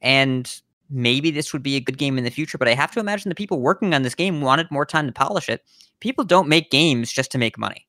And 0.00 0.52
maybe 0.88 1.30
this 1.30 1.52
would 1.52 1.62
be 1.62 1.76
a 1.76 1.80
good 1.80 1.98
game 1.98 2.18
in 2.18 2.24
the 2.24 2.30
future, 2.30 2.58
but 2.58 2.68
I 2.68 2.74
have 2.74 2.92
to 2.92 3.00
imagine 3.00 3.28
the 3.28 3.34
people 3.34 3.60
working 3.60 3.94
on 3.94 4.02
this 4.02 4.14
game 4.14 4.40
wanted 4.40 4.70
more 4.70 4.86
time 4.86 5.06
to 5.06 5.12
polish 5.12 5.48
it. 5.48 5.62
People 6.00 6.24
don't 6.24 6.48
make 6.48 6.70
games 6.70 7.12
just 7.12 7.30
to 7.32 7.38
make 7.38 7.58
money. 7.58 7.86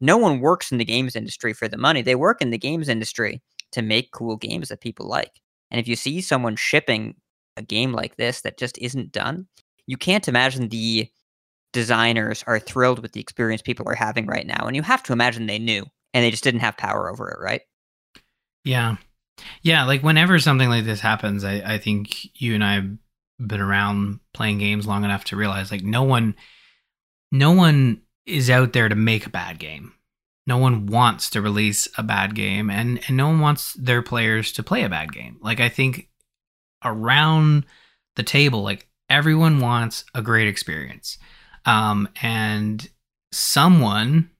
No 0.00 0.18
one 0.18 0.40
works 0.40 0.72
in 0.72 0.78
the 0.78 0.84
games 0.84 1.14
industry 1.14 1.52
for 1.52 1.68
the 1.68 1.78
money. 1.78 2.02
They 2.02 2.16
work 2.16 2.42
in 2.42 2.50
the 2.50 2.58
games 2.58 2.88
industry 2.88 3.40
to 3.70 3.82
make 3.82 4.12
cool 4.12 4.36
games 4.36 4.68
that 4.68 4.80
people 4.80 5.06
like. 5.06 5.40
And 5.70 5.80
if 5.80 5.88
you 5.88 5.96
see 5.96 6.20
someone 6.20 6.56
shipping 6.56 7.14
a 7.56 7.62
game 7.62 7.92
like 7.92 8.16
this 8.16 8.42
that 8.42 8.58
just 8.58 8.76
isn't 8.78 9.12
done, 9.12 9.46
you 9.86 9.96
can't 9.96 10.28
imagine 10.28 10.68
the 10.68 11.08
designers 11.72 12.44
are 12.46 12.58
thrilled 12.58 13.00
with 13.00 13.12
the 13.12 13.20
experience 13.20 13.62
people 13.62 13.88
are 13.88 13.94
having 13.94 14.26
right 14.26 14.46
now. 14.46 14.66
And 14.66 14.76
you 14.76 14.82
have 14.82 15.02
to 15.04 15.12
imagine 15.12 15.46
they 15.46 15.58
knew 15.58 15.84
and 16.14 16.24
they 16.24 16.30
just 16.30 16.44
didn't 16.44 16.60
have 16.60 16.76
power 16.76 17.10
over 17.10 17.28
it, 17.30 17.42
right? 17.42 17.62
Yeah. 18.64 18.96
Yeah, 19.62 19.84
like 19.84 20.02
whenever 20.02 20.38
something 20.38 20.68
like 20.68 20.84
this 20.84 21.00
happens, 21.00 21.44
I, 21.44 21.62
I 21.64 21.78
think 21.78 22.40
you 22.40 22.54
and 22.54 22.62
I 22.62 22.74
have 22.74 22.90
been 23.38 23.60
around 23.60 24.20
playing 24.34 24.58
games 24.58 24.86
long 24.86 25.04
enough 25.04 25.24
to 25.24 25.36
realize 25.36 25.72
like 25.72 25.82
no 25.82 26.02
one 26.02 26.36
no 27.32 27.50
one 27.50 28.02
is 28.26 28.50
out 28.50 28.72
there 28.72 28.88
to 28.88 28.94
make 28.94 29.26
a 29.26 29.30
bad 29.30 29.58
game. 29.58 29.94
No 30.46 30.58
one 30.58 30.86
wants 30.86 31.30
to 31.30 31.40
release 31.40 31.88
a 31.96 32.02
bad 32.02 32.34
game 32.34 32.68
and, 32.68 33.00
and 33.08 33.16
no 33.16 33.28
one 33.28 33.40
wants 33.40 33.72
their 33.74 34.02
players 34.02 34.52
to 34.52 34.62
play 34.62 34.82
a 34.82 34.88
bad 34.88 35.12
game. 35.12 35.38
Like 35.40 35.60
I 35.60 35.68
think 35.68 36.08
around 36.84 37.64
the 38.16 38.22
table, 38.22 38.62
like 38.62 38.88
everyone 39.08 39.60
wants 39.60 40.04
a 40.14 40.22
great 40.22 40.48
experience. 40.48 41.16
Um 41.64 42.08
and 42.22 42.88
someone 43.30 44.30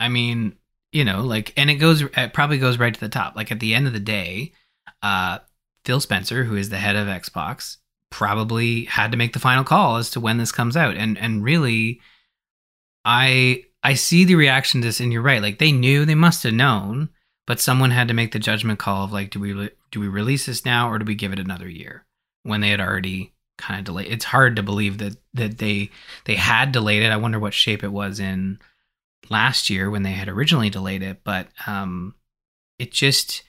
I 0.00 0.08
mean, 0.08 0.56
you 0.92 1.04
know, 1.04 1.20
like, 1.20 1.52
and 1.56 1.70
it 1.70 1.74
goes, 1.74 2.02
it 2.02 2.32
probably 2.32 2.58
goes 2.58 2.78
right 2.78 2.92
to 2.92 2.98
the 2.98 3.08
top. 3.08 3.36
Like 3.36 3.52
at 3.52 3.60
the 3.60 3.74
end 3.74 3.86
of 3.86 3.92
the 3.92 4.00
day, 4.00 4.52
uh, 5.02 5.38
Phil 5.84 6.00
Spencer, 6.00 6.44
who 6.44 6.56
is 6.56 6.70
the 6.70 6.78
head 6.78 6.96
of 6.96 7.06
Xbox, 7.06 7.76
probably 8.10 8.86
had 8.86 9.12
to 9.12 9.18
make 9.18 9.34
the 9.34 9.38
final 9.38 9.62
call 9.62 9.96
as 9.96 10.10
to 10.10 10.20
when 10.20 10.38
this 10.38 10.50
comes 10.50 10.76
out. 10.76 10.96
And 10.96 11.16
and 11.18 11.44
really, 11.44 12.00
I 13.04 13.64
I 13.82 13.94
see 13.94 14.24
the 14.24 14.34
reaction 14.34 14.80
to 14.80 14.88
this, 14.88 15.00
and 15.00 15.12
you're 15.12 15.22
right. 15.22 15.42
Like 15.42 15.58
they 15.58 15.72
knew, 15.72 16.04
they 16.04 16.14
must 16.14 16.42
have 16.42 16.54
known, 16.54 17.10
but 17.46 17.60
someone 17.60 17.92
had 17.92 18.08
to 18.08 18.14
make 18.14 18.32
the 18.32 18.38
judgment 18.38 18.78
call 18.78 19.04
of 19.04 19.12
like, 19.12 19.30
do 19.30 19.38
we 19.38 19.52
re- 19.52 19.70
do 19.90 20.00
we 20.00 20.08
release 20.08 20.46
this 20.46 20.64
now 20.64 20.90
or 20.90 20.98
do 20.98 21.04
we 21.04 21.14
give 21.14 21.32
it 21.32 21.38
another 21.38 21.68
year 21.68 22.04
when 22.42 22.60
they 22.60 22.70
had 22.70 22.80
already 22.80 23.32
kind 23.60 23.78
of 23.78 23.84
delayed? 23.84 24.10
It's 24.10 24.24
hard 24.24 24.56
to 24.56 24.62
believe 24.62 24.98
that 24.98 25.16
that 25.34 25.58
they 25.58 25.90
they 26.24 26.36
had 26.36 26.72
delayed 26.72 27.02
it. 27.02 27.12
I 27.12 27.16
wonder 27.16 27.38
what 27.38 27.54
shape 27.54 27.84
it 27.84 27.92
was 27.92 28.18
in 28.18 28.58
last 29.28 29.70
year 29.70 29.90
when 29.90 30.02
they 30.02 30.12
had 30.12 30.28
originally 30.28 30.70
delayed 30.70 31.02
it, 31.02 31.22
but 31.24 31.48
um, 31.66 32.14
it 32.78 32.92
just 32.92 33.44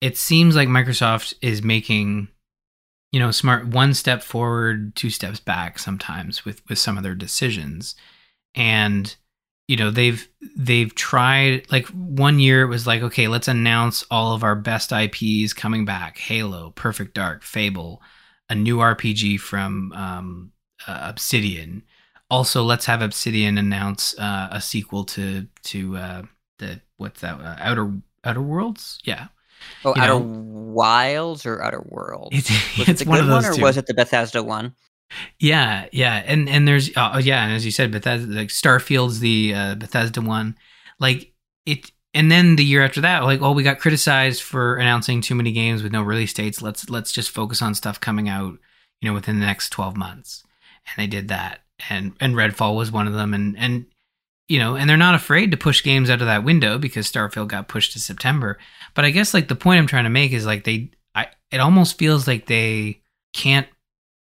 it 0.00 0.18
seems 0.18 0.56
like 0.56 0.68
Microsoft 0.68 1.34
is 1.40 1.62
making 1.62 2.28
you 3.12 3.20
know 3.20 3.30
smart 3.30 3.66
one 3.66 3.94
step 3.94 4.22
forward, 4.22 4.96
two 4.96 5.10
steps 5.10 5.38
back 5.38 5.78
sometimes 5.78 6.44
with 6.44 6.62
with 6.68 6.78
some 6.78 6.96
of 6.96 7.02
their 7.02 7.14
decisions, 7.14 7.94
and 8.54 9.14
you 9.68 9.76
know 9.76 9.90
they've 9.90 10.28
they've 10.56 10.94
tried 10.94 11.70
like 11.70 11.86
one 11.88 12.38
year 12.38 12.62
it 12.62 12.68
was 12.68 12.86
like 12.86 13.02
okay 13.02 13.28
let's 13.28 13.48
announce 13.48 14.04
all 14.10 14.34
of 14.34 14.42
our 14.42 14.56
best 14.56 14.92
IPs 14.92 15.52
coming 15.52 15.84
back 15.84 16.18
Halo 16.18 16.70
Perfect 16.70 17.14
Dark 17.14 17.42
Fable 17.42 18.02
a 18.52 18.54
new 18.54 18.78
RPG 18.78 19.40
from 19.40 19.92
um, 19.92 20.52
uh, 20.86 21.00
Obsidian 21.12 21.82
also 22.30 22.62
let's 22.62 22.86
have 22.86 23.02
Obsidian 23.02 23.58
announce 23.58 24.18
uh, 24.18 24.48
a 24.50 24.60
sequel 24.60 25.04
to 25.04 25.46
to 25.64 25.96
uh, 25.96 26.22
the 26.58 26.80
what's 26.96 27.20
that 27.20 27.40
uh, 27.40 27.56
Outer 27.58 27.92
Outer 28.24 28.42
Worlds 28.42 28.98
yeah 29.04 29.28
Oh, 29.84 29.94
You 29.94 30.02
Outer 30.02 30.18
know? 30.18 30.26
Wilds 30.74 31.46
or 31.46 31.62
Outer 31.62 31.82
Worlds? 31.86 32.36
it's 32.38 32.50
Was 32.76 32.88
it's 32.88 33.02
it 33.02 33.04
the 33.04 33.10
one 33.10 33.18
good 33.18 33.24
of 33.24 33.28
those 33.28 33.44
one 33.44 33.52
or 33.52 33.54
two. 33.54 33.62
was 33.62 33.76
it 33.76 33.86
the 33.86 33.94
Bethesda 33.94 34.42
one? 34.42 34.74
Yeah, 35.38 35.86
yeah, 35.92 36.22
and 36.26 36.48
and 36.48 36.66
there's 36.66 36.90
oh 36.96 37.18
yeah, 37.18 37.44
and 37.44 37.52
as 37.52 37.64
you 37.64 37.70
said, 37.70 37.90
Bethesda 37.92 38.32
like 38.32 38.48
Starfield's 38.48 39.20
the 39.20 39.54
uh, 39.54 39.74
Bethesda 39.74 40.20
one, 40.22 40.56
like 40.98 41.32
it, 41.66 41.90
and 42.14 42.30
then 42.30 42.56
the 42.56 42.64
year 42.64 42.84
after 42.84 43.00
that, 43.02 43.24
like 43.24 43.40
oh 43.40 43.52
we 43.52 43.62
got 43.62 43.78
criticized 43.78 44.42
for 44.42 44.76
announcing 44.76 45.20
too 45.20 45.34
many 45.34 45.52
games 45.52 45.82
with 45.82 45.92
no 45.92 46.02
release 46.02 46.32
dates. 46.32 46.62
Let's 46.62 46.88
let's 46.90 47.12
just 47.12 47.30
focus 47.30 47.62
on 47.62 47.74
stuff 47.74 48.00
coming 48.00 48.28
out, 48.28 48.58
you 49.00 49.08
know, 49.08 49.14
within 49.14 49.40
the 49.40 49.46
next 49.46 49.70
12 49.70 49.96
months. 49.96 50.44
And 50.86 51.02
they 51.02 51.06
did 51.06 51.28
that. 51.28 51.60
And 51.88 52.12
and 52.20 52.34
Redfall 52.34 52.76
was 52.76 52.92
one 52.92 53.06
of 53.06 53.14
them 53.14 53.34
and 53.34 53.56
and 53.56 53.86
you 54.48 54.58
know, 54.58 54.76
and 54.76 54.88
they're 54.88 54.96
not 54.96 55.14
afraid 55.14 55.50
to 55.50 55.56
push 55.56 55.82
games 55.82 56.10
out 56.10 56.20
of 56.20 56.26
that 56.26 56.44
window 56.44 56.76
because 56.76 57.10
Starfield 57.10 57.48
got 57.48 57.68
pushed 57.68 57.92
to 57.92 58.00
September. 58.00 58.58
But 58.94 59.04
I 59.06 59.10
guess 59.10 59.32
like 59.32 59.48
the 59.48 59.54
point 59.54 59.78
I'm 59.78 59.86
trying 59.86 60.04
to 60.04 60.10
make 60.10 60.32
is 60.32 60.44
like 60.44 60.64
they 60.64 60.90
I 61.14 61.28
it 61.50 61.58
almost 61.58 61.98
feels 61.98 62.26
like 62.26 62.46
they 62.46 63.00
can't 63.32 63.66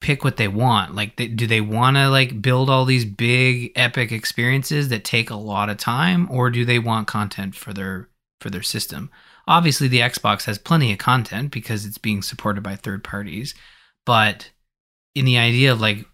pick 0.02 0.24
what 0.24 0.38
they 0.38 0.48
want. 0.48 0.96
Like, 0.96 1.16
they, 1.16 1.28
do 1.28 1.48
they 1.48 1.62
want 1.62 1.96
to 1.96 2.10
like 2.10 2.42
build 2.42 2.70
all 2.70 2.86
these 2.86 3.06
big 3.06 3.72
epic 3.76 4.12
experiences 4.12 4.90
that 4.90 5.06
take 5.06 5.30
a 5.30 5.36
lot 5.36 5.70
of 5.70 5.78
time, 5.78 6.28
or 6.30 6.50
do 6.50 6.66
they 6.66 6.80
want 6.80 7.08
content 7.08 7.56
for 7.56 7.72
their 7.72 8.10
for 8.42 8.50
their 8.50 8.64
system? 8.64 9.10
Obviously, 9.48 9.88
the 9.88 10.00
Xbox 10.00 10.46
has 10.46 10.58
plenty 10.58 10.92
of 10.92 10.98
content 10.98 11.52
because 11.52 11.86
it's 11.86 11.98
being 11.98 12.22
supported 12.22 12.62
by 12.62 12.76
third 12.76 13.04
parties, 13.04 13.56
but 14.06 14.50
in 15.16 15.26
the 15.26 15.38
idea 15.38 15.72
of 15.72 15.82
like 15.82 16.06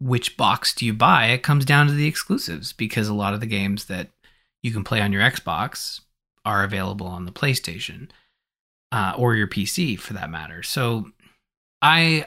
which 0.00 0.36
box 0.36 0.74
do 0.74 0.84
you 0.84 0.92
buy, 0.92 1.26
it 1.26 1.42
comes 1.42 1.64
down 1.64 1.86
to 1.86 1.92
the 1.92 2.06
exclusives 2.06 2.72
because 2.72 3.08
a 3.08 3.14
lot 3.14 3.34
of 3.34 3.40
the 3.40 3.46
games 3.46 3.86
that 3.86 4.10
you 4.62 4.72
can 4.72 4.84
play 4.84 5.00
on 5.00 5.12
your 5.12 5.22
Xbox 5.22 6.00
are 6.44 6.64
available 6.64 7.06
on 7.06 7.24
the 7.24 7.32
PlayStation 7.32 8.08
uh, 8.92 9.14
or 9.16 9.34
your 9.34 9.48
PC 9.48 9.98
for 9.98 10.12
that 10.14 10.30
matter. 10.30 10.62
So 10.62 11.10
I 11.82 12.26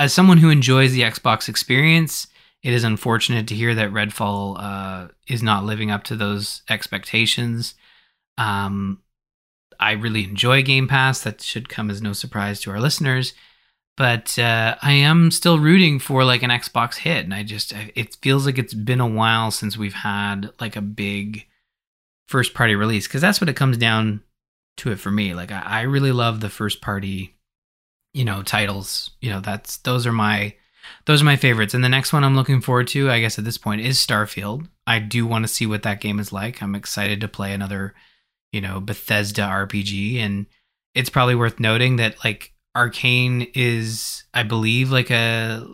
as 0.00 0.14
someone 0.14 0.38
who 0.38 0.48
enjoys 0.48 0.92
the 0.92 1.02
Xbox 1.02 1.46
experience, 1.46 2.26
it 2.62 2.72
is 2.72 2.84
unfortunate 2.84 3.46
to 3.48 3.54
hear 3.54 3.74
that 3.74 3.92
Redfall 3.92 4.56
uh, 4.58 5.08
is 5.28 5.42
not 5.42 5.66
living 5.66 5.90
up 5.90 6.04
to 6.04 6.16
those 6.16 6.62
expectations. 6.70 7.74
Um, 8.38 9.02
I 9.78 9.92
really 9.92 10.24
enjoy 10.24 10.62
Game 10.62 10.88
Pass. 10.88 11.20
That 11.20 11.42
should 11.42 11.68
come 11.68 11.90
as 11.90 12.00
no 12.00 12.14
surprise 12.14 12.62
to 12.62 12.70
our 12.70 12.80
listeners. 12.80 13.34
But 13.98 14.38
uh, 14.38 14.76
I 14.80 14.92
am 14.92 15.30
still 15.30 15.58
rooting 15.58 15.98
for 15.98 16.24
like 16.24 16.42
an 16.42 16.48
Xbox 16.48 16.96
hit, 16.96 17.24
and 17.24 17.34
I 17.34 17.42
just 17.42 17.74
it 17.94 18.16
feels 18.22 18.46
like 18.46 18.56
it's 18.56 18.72
been 18.72 19.00
a 19.00 19.06
while 19.06 19.50
since 19.50 19.76
we've 19.76 19.92
had 19.92 20.50
like 20.58 20.76
a 20.76 20.80
big 20.80 21.46
first 22.26 22.54
party 22.54 22.74
release 22.74 23.06
because 23.06 23.20
that's 23.20 23.38
what 23.38 23.50
it 23.50 23.56
comes 23.56 23.76
down 23.76 24.22
to 24.78 24.92
it 24.92 24.96
for 24.96 25.10
me. 25.10 25.34
Like 25.34 25.52
I, 25.52 25.60
I 25.60 25.80
really 25.82 26.12
love 26.12 26.40
the 26.40 26.48
first 26.48 26.80
party 26.80 27.36
you 28.12 28.24
know 28.24 28.42
titles. 28.42 29.10
You 29.20 29.30
know 29.30 29.40
that's 29.40 29.78
those 29.78 30.06
are 30.06 30.12
my 30.12 30.54
those 31.06 31.22
are 31.22 31.26
my 31.26 31.36
favorites. 31.36 31.74
And 31.74 31.84
the 31.84 31.88
next 31.88 32.12
one 32.12 32.24
i'm 32.24 32.36
looking 32.36 32.60
forward 32.60 32.88
to 32.88 33.10
i 33.10 33.20
guess 33.20 33.38
at 33.38 33.44
this 33.44 33.58
point 33.58 33.80
is 33.80 33.98
starfield. 33.98 34.68
I 34.86 34.98
do 34.98 35.26
want 35.26 35.44
to 35.44 35.52
see 35.52 35.66
what 35.66 35.82
that 35.82 36.00
game 36.00 36.18
is 36.18 36.32
like. 36.32 36.62
I'm 36.62 36.74
excited 36.74 37.20
to 37.20 37.28
play 37.28 37.52
another 37.52 37.94
you 38.52 38.60
know 38.60 38.80
bethesda 38.80 39.42
rpg 39.42 40.18
and 40.18 40.46
it's 40.94 41.10
probably 41.10 41.36
worth 41.36 41.60
noting 41.60 41.96
that 41.96 42.16
like 42.24 42.52
Arkane 42.76 43.50
is 43.54 44.24
i 44.34 44.42
believe 44.42 44.90
like 44.90 45.10
a 45.10 45.66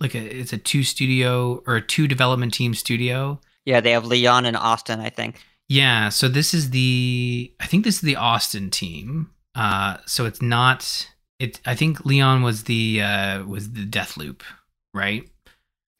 like 0.00 0.14
a 0.14 0.38
it's 0.40 0.52
a 0.52 0.58
two 0.58 0.82
studio 0.82 1.62
or 1.66 1.76
a 1.76 1.86
two 1.86 2.08
development 2.08 2.52
team 2.52 2.74
studio. 2.74 3.40
Yeah 3.64 3.80
they 3.80 3.92
have 3.92 4.04
leon 4.04 4.44
and 4.44 4.56
austin 4.56 5.00
i 5.00 5.10
think. 5.10 5.40
Yeah 5.68 6.08
so 6.08 6.28
this 6.28 6.52
is 6.52 6.70
the 6.70 7.54
i 7.60 7.66
think 7.66 7.84
this 7.84 7.96
is 7.96 8.00
the 8.02 8.16
austin 8.16 8.70
team. 8.70 9.30
Uh 9.54 9.98
so 10.06 10.26
it's 10.26 10.42
not 10.42 11.08
it 11.42 11.60
I 11.66 11.74
think 11.74 12.04
Leon 12.04 12.42
was 12.42 12.64
the 12.64 13.02
uh 13.02 13.42
was 13.44 13.72
the 13.72 13.84
Deathloop, 13.84 14.42
right? 14.94 15.28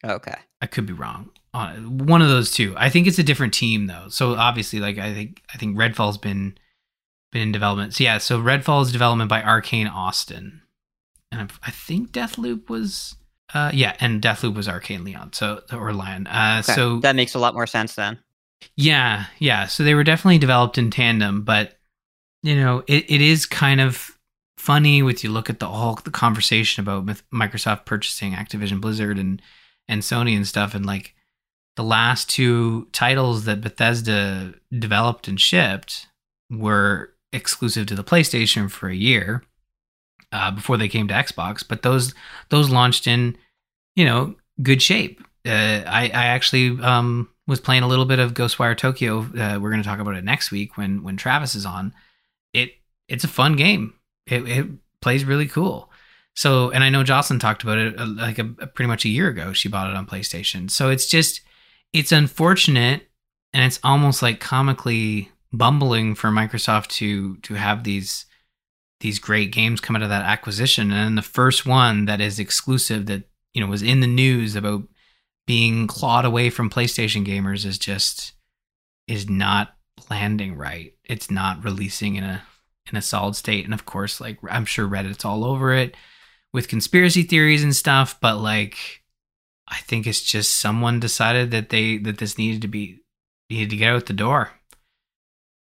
Okay. 0.05 0.35
I 0.61 0.65
could 0.65 0.85
be 0.85 0.93
wrong. 0.93 1.29
Uh, 1.53 1.75
one 1.75 2.21
of 2.21 2.29
those 2.29 2.49
two. 2.49 2.73
I 2.77 2.89
think 2.89 3.05
it's 3.05 3.19
a 3.19 3.23
different 3.23 3.53
team 3.53 3.87
though. 3.87 4.07
So 4.09 4.35
obviously, 4.35 4.79
like 4.79 4.97
I 4.97 5.13
think 5.13 5.43
I 5.53 5.57
think 5.57 5.77
Redfall's 5.77 6.17
been 6.17 6.57
been 7.31 7.41
in 7.41 7.51
development. 7.51 7.93
So 7.93 8.03
yeah, 8.03 8.17
so 8.17 8.41
Redfall 8.41 8.83
is 8.83 8.91
development 8.91 9.29
by 9.29 9.41
Arkane 9.41 9.91
Austin, 9.91 10.61
and 11.31 11.41
I, 11.41 11.67
I 11.67 11.71
think 11.71 12.11
Deathloop 12.11 12.69
was. 12.69 13.15
Uh, 13.53 13.69
yeah, 13.71 13.95
and 13.99 14.19
Deathloop 14.19 14.55
was 14.55 14.67
Arkane 14.67 15.03
Leon, 15.03 15.33
so 15.33 15.61
or 15.71 15.93
Lion. 15.93 16.25
Uh, 16.25 16.61
okay. 16.63 16.73
so 16.73 16.99
that 17.01 17.15
makes 17.15 17.35
a 17.35 17.39
lot 17.39 17.53
more 17.53 17.67
sense 17.67 17.95
then. 17.95 18.17
Yeah, 18.75 19.25
yeah. 19.37 19.67
So 19.67 19.83
they 19.83 19.93
were 19.93 20.03
definitely 20.03 20.39
developed 20.39 20.77
in 20.77 20.89
tandem, 20.89 21.43
but 21.43 21.77
you 22.41 22.55
know, 22.55 22.83
it, 22.87 23.05
it 23.09 23.21
is 23.21 23.45
kind 23.45 23.79
of 23.79 24.12
funny 24.63 25.03
with 25.03 25.25
you 25.25 25.29
look 25.29 25.49
at 25.49 25.59
the 25.59 25.67
whole 25.67 25.95
the 26.05 26.09
conversation 26.09 26.81
about 26.81 27.05
Microsoft 27.33 27.85
purchasing 27.85 28.31
Activision 28.31 28.79
Blizzard 28.79 29.19
and 29.19 29.41
and 29.89 30.01
Sony 30.01 30.37
and 30.37 30.47
stuff 30.47 30.73
and 30.73 30.85
like 30.85 31.13
the 31.75 31.83
last 31.83 32.29
two 32.29 32.87
titles 32.93 33.43
that 33.43 33.59
Bethesda 33.59 34.53
developed 34.71 35.27
and 35.27 35.39
shipped 35.39 36.07
were 36.49 37.11
exclusive 37.33 37.87
to 37.87 37.95
the 37.95 38.05
PlayStation 38.05 38.71
for 38.71 38.87
a 38.87 38.95
year 38.95 39.43
uh, 40.31 40.51
before 40.51 40.77
they 40.77 40.87
came 40.87 41.09
to 41.09 41.13
Xbox, 41.13 41.67
but 41.67 41.81
those 41.81 42.13
those 42.47 42.69
launched 42.69 43.05
in 43.05 43.37
you 43.97 44.05
know 44.05 44.33
good 44.61 44.81
shape. 44.81 45.21
Uh, 45.45 45.83
I 45.85 46.09
I 46.13 46.25
actually 46.27 46.81
um, 46.81 47.27
was 47.47 47.59
playing 47.59 47.83
a 47.83 47.87
little 47.89 48.05
bit 48.05 48.19
of 48.19 48.33
Ghostwire 48.33 48.77
Tokyo. 48.77 49.19
Uh, 49.19 49.59
we're 49.59 49.71
going 49.71 49.83
to 49.83 49.89
talk 49.89 49.99
about 49.99 50.15
it 50.15 50.23
next 50.23 50.51
week 50.51 50.77
when 50.77 51.03
when 51.03 51.17
Travis 51.17 51.53
is 51.53 51.65
on. 51.65 51.93
It 52.53 52.75
it's 53.09 53.25
a 53.25 53.27
fun 53.27 53.57
game 53.57 53.95
it, 54.27 54.47
it 54.47 54.67
plays 55.01 55.25
really 55.25 55.47
cool. 55.47 55.91
So, 56.35 56.71
and 56.71 56.83
I 56.83 56.89
know 56.89 57.03
Jocelyn 57.03 57.39
talked 57.39 57.63
about 57.63 57.77
it 57.77 57.99
uh, 57.99 58.07
like 58.07 58.39
a, 58.39 58.53
a, 58.59 58.67
pretty 58.67 58.87
much 58.87 59.05
a 59.05 59.09
year 59.09 59.27
ago. 59.27 59.53
She 59.53 59.69
bought 59.69 59.89
it 59.89 59.95
on 59.95 60.07
PlayStation. 60.07 60.69
So 60.71 60.89
it's 60.89 61.07
just, 61.07 61.41
it's 61.91 62.11
unfortunate, 62.11 63.07
and 63.53 63.63
it's 63.63 63.79
almost 63.83 64.21
like 64.21 64.39
comically 64.39 65.29
bumbling 65.51 66.15
for 66.15 66.29
Microsoft 66.29 66.87
to 66.87 67.37
to 67.37 67.53
have 67.53 67.83
these 67.83 68.25
these 69.01 69.19
great 69.19 69.51
games 69.51 69.79
come 69.79 69.95
out 69.95 70.01
of 70.01 70.09
that 70.09 70.25
acquisition. 70.25 70.91
And 70.91 71.17
the 71.17 71.21
first 71.21 71.65
one 71.65 72.05
that 72.05 72.19
is 72.19 72.39
exclusive 72.39 73.05
that 73.05 73.23
you 73.53 73.61
know 73.61 73.67
was 73.67 73.83
in 73.83 73.99
the 73.99 74.07
news 74.07 74.55
about 74.55 74.83
being 75.45 75.87
clawed 75.87 76.25
away 76.25 76.49
from 76.49 76.69
PlayStation 76.69 77.25
gamers 77.25 77.65
is 77.65 77.77
just 77.77 78.33
is 79.07 79.29
not 79.29 79.75
landing 80.09 80.55
right. 80.55 80.93
It's 81.03 81.29
not 81.29 81.63
releasing 81.63 82.15
in 82.15 82.23
a 82.23 82.43
in 82.91 82.97
a 82.97 83.01
solid 83.01 83.35
state. 83.35 83.65
And 83.65 83.73
of 83.73 83.85
course, 83.85 84.19
like 84.19 84.37
I'm 84.49 84.65
sure 84.65 84.87
Reddit's 84.87 85.25
all 85.25 85.45
over 85.45 85.73
it 85.73 85.95
with 86.53 86.67
conspiracy 86.67 87.23
theories 87.23 87.63
and 87.63 87.75
stuff, 87.75 88.19
but 88.19 88.37
like 88.37 89.03
I 89.67 89.77
think 89.77 90.05
it's 90.05 90.21
just 90.21 90.57
someone 90.57 90.99
decided 90.99 91.51
that 91.51 91.69
they 91.69 91.97
that 91.97 92.17
this 92.17 92.37
needed 92.37 92.61
to 92.61 92.67
be 92.67 92.99
needed 93.49 93.69
to 93.71 93.77
get 93.77 93.93
out 93.93 94.05
the 94.05 94.13
door. 94.13 94.51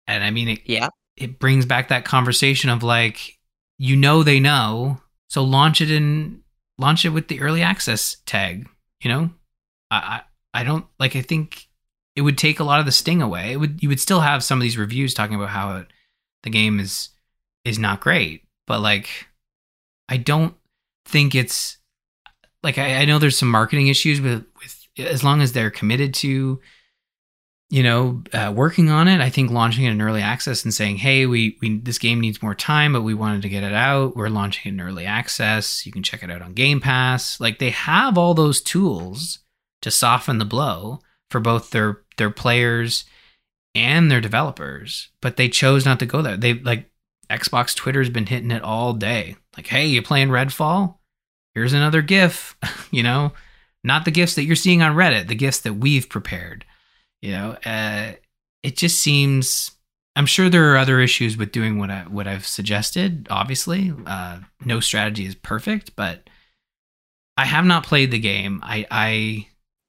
And 0.06 0.22
I 0.22 0.30
mean 0.30 0.48
it 0.48 0.60
yeah. 0.64 0.88
It 1.16 1.38
brings 1.38 1.64
back 1.64 1.88
that 1.88 2.04
conversation 2.04 2.68
of 2.70 2.82
like 2.82 3.38
you 3.78 3.96
know 3.96 4.22
they 4.22 4.40
know, 4.40 5.00
so 5.28 5.42
launch 5.42 5.80
it 5.80 5.90
in 5.90 6.42
launch 6.78 7.04
it 7.04 7.10
with 7.10 7.28
the 7.28 7.40
early 7.40 7.62
access 7.62 8.18
tag, 8.26 8.68
you 9.00 9.10
know? 9.10 9.30
I 9.90 9.96
I, 9.96 10.60
I 10.60 10.64
don't 10.64 10.86
like 10.98 11.16
I 11.16 11.22
think 11.22 11.68
it 12.14 12.22
would 12.22 12.38
take 12.38 12.60
a 12.60 12.64
lot 12.64 12.80
of 12.80 12.86
the 12.86 12.92
sting 12.92 13.22
away. 13.22 13.52
It 13.52 13.56
would 13.56 13.82
you 13.82 13.88
would 13.88 14.00
still 14.00 14.20
have 14.20 14.44
some 14.44 14.58
of 14.58 14.62
these 14.62 14.78
reviews 14.78 15.14
talking 15.14 15.36
about 15.36 15.50
how 15.50 15.76
it 15.76 15.86
the 16.46 16.50
game 16.50 16.80
is 16.80 17.10
is 17.64 17.78
not 17.78 18.00
great, 18.00 18.44
but 18.66 18.80
like 18.80 19.26
I 20.08 20.16
don't 20.16 20.54
think 21.04 21.34
it's 21.34 21.78
like 22.62 22.78
I, 22.78 22.98
I 22.98 23.04
know 23.04 23.18
there's 23.18 23.36
some 23.36 23.50
marketing 23.50 23.88
issues 23.88 24.20
with 24.20 24.46
with 24.62 24.86
as 24.96 25.22
long 25.22 25.42
as 25.42 25.52
they're 25.52 25.70
committed 25.70 26.14
to 26.14 26.60
you 27.68 27.82
know 27.82 28.22
uh, 28.32 28.52
working 28.54 28.90
on 28.90 29.08
it 29.08 29.20
i 29.20 29.28
think 29.28 29.50
launching 29.50 29.84
it 29.84 29.90
in 29.90 30.00
early 30.00 30.22
access 30.22 30.62
and 30.62 30.72
saying 30.72 30.96
hey 30.96 31.26
we, 31.26 31.58
we 31.60 31.78
this 31.78 31.98
game 31.98 32.20
needs 32.20 32.40
more 32.40 32.54
time 32.54 32.92
but 32.92 33.02
we 33.02 33.12
wanted 33.12 33.42
to 33.42 33.48
get 33.48 33.64
it 33.64 33.72
out. 33.72 34.16
We're 34.16 34.28
launching 34.28 34.70
it 34.70 34.74
in 34.74 34.80
early 34.80 35.04
access. 35.04 35.84
You 35.84 35.90
can 35.90 36.04
check 36.04 36.22
it 36.22 36.30
out 36.30 36.42
on 36.42 36.54
game 36.54 36.80
pass. 36.80 37.40
Like 37.40 37.58
they 37.58 37.70
have 37.70 38.16
all 38.16 38.34
those 38.34 38.62
tools 38.62 39.40
to 39.82 39.90
soften 39.90 40.38
the 40.38 40.44
blow 40.44 41.00
for 41.28 41.40
both 41.40 41.70
their 41.70 42.02
their 42.18 42.30
players 42.30 43.04
and 43.76 44.10
their 44.10 44.20
developers, 44.20 45.10
but 45.20 45.36
they 45.36 45.48
chose 45.48 45.84
not 45.84 45.98
to 46.00 46.06
go 46.06 46.22
there. 46.22 46.36
They 46.36 46.54
like 46.54 46.90
Xbox 47.30 47.74
Twitter's 47.74 48.10
been 48.10 48.26
hitting 48.26 48.50
it 48.50 48.62
all 48.62 48.92
day. 48.92 49.36
Like, 49.56 49.66
hey, 49.66 49.86
you 49.86 50.02
playing 50.02 50.28
Redfall? 50.28 50.96
Here's 51.54 51.72
another 51.72 52.02
GIF. 52.02 52.56
you 52.90 53.02
know, 53.02 53.32
not 53.84 54.04
the 54.04 54.10
gifts 54.10 54.34
that 54.34 54.44
you're 54.44 54.56
seeing 54.56 54.82
on 54.82 54.96
Reddit, 54.96 55.28
the 55.28 55.34
gifts 55.34 55.60
that 55.60 55.74
we've 55.74 56.08
prepared. 56.08 56.64
You 57.20 57.32
know, 57.32 57.56
uh, 57.64 58.12
it 58.62 58.76
just 58.76 58.98
seems. 58.98 59.72
I'm 60.14 60.26
sure 60.26 60.48
there 60.48 60.72
are 60.72 60.78
other 60.78 60.98
issues 61.00 61.36
with 61.36 61.52
doing 61.52 61.78
what 61.78 61.90
I 61.90 62.00
what 62.02 62.26
I've 62.26 62.46
suggested. 62.46 63.26
Obviously, 63.30 63.92
uh, 64.06 64.38
no 64.64 64.80
strategy 64.80 65.26
is 65.26 65.34
perfect, 65.34 65.94
but 65.94 66.28
I 67.36 67.44
have 67.44 67.66
not 67.66 67.84
played 67.84 68.10
the 68.10 68.18
game. 68.18 68.60
I 68.62 68.86
I 68.90 69.48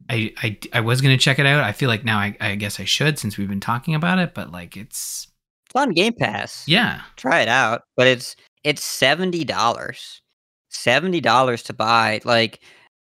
I, 0.10 0.34
I, 0.38 0.58
I 0.74 0.82
was 0.82 1.02
gonna 1.02 1.18
check 1.18 1.40
it 1.40 1.46
out. 1.46 1.64
I 1.64 1.72
feel 1.72 1.90
like 1.90 2.06
now 2.06 2.18
I, 2.18 2.36
I 2.40 2.56
guess 2.56 2.80
I 2.80 2.86
should 2.86 3.20
since 3.20 3.38
we've 3.38 3.50
been 3.50 3.60
talking 3.60 3.96
about 3.96 4.20
it. 4.20 4.34
But 4.34 4.52
like 4.52 4.78
it's 4.78 5.28
it's 5.66 5.76
on 5.76 5.92
Game 5.94 6.14
Pass. 6.14 6.64
Yeah, 6.68 7.02
try 7.18 7.42
it 7.42 7.50
out. 7.50 7.84
But 7.96 8.08
it's 8.08 8.36
it's 8.64 8.84
seventy 8.84 9.44
dollars, 9.44 10.22
seventy 10.70 11.22
dollars 11.22 11.64
to 11.64 11.74
buy. 11.74 12.22
Like 12.24 12.62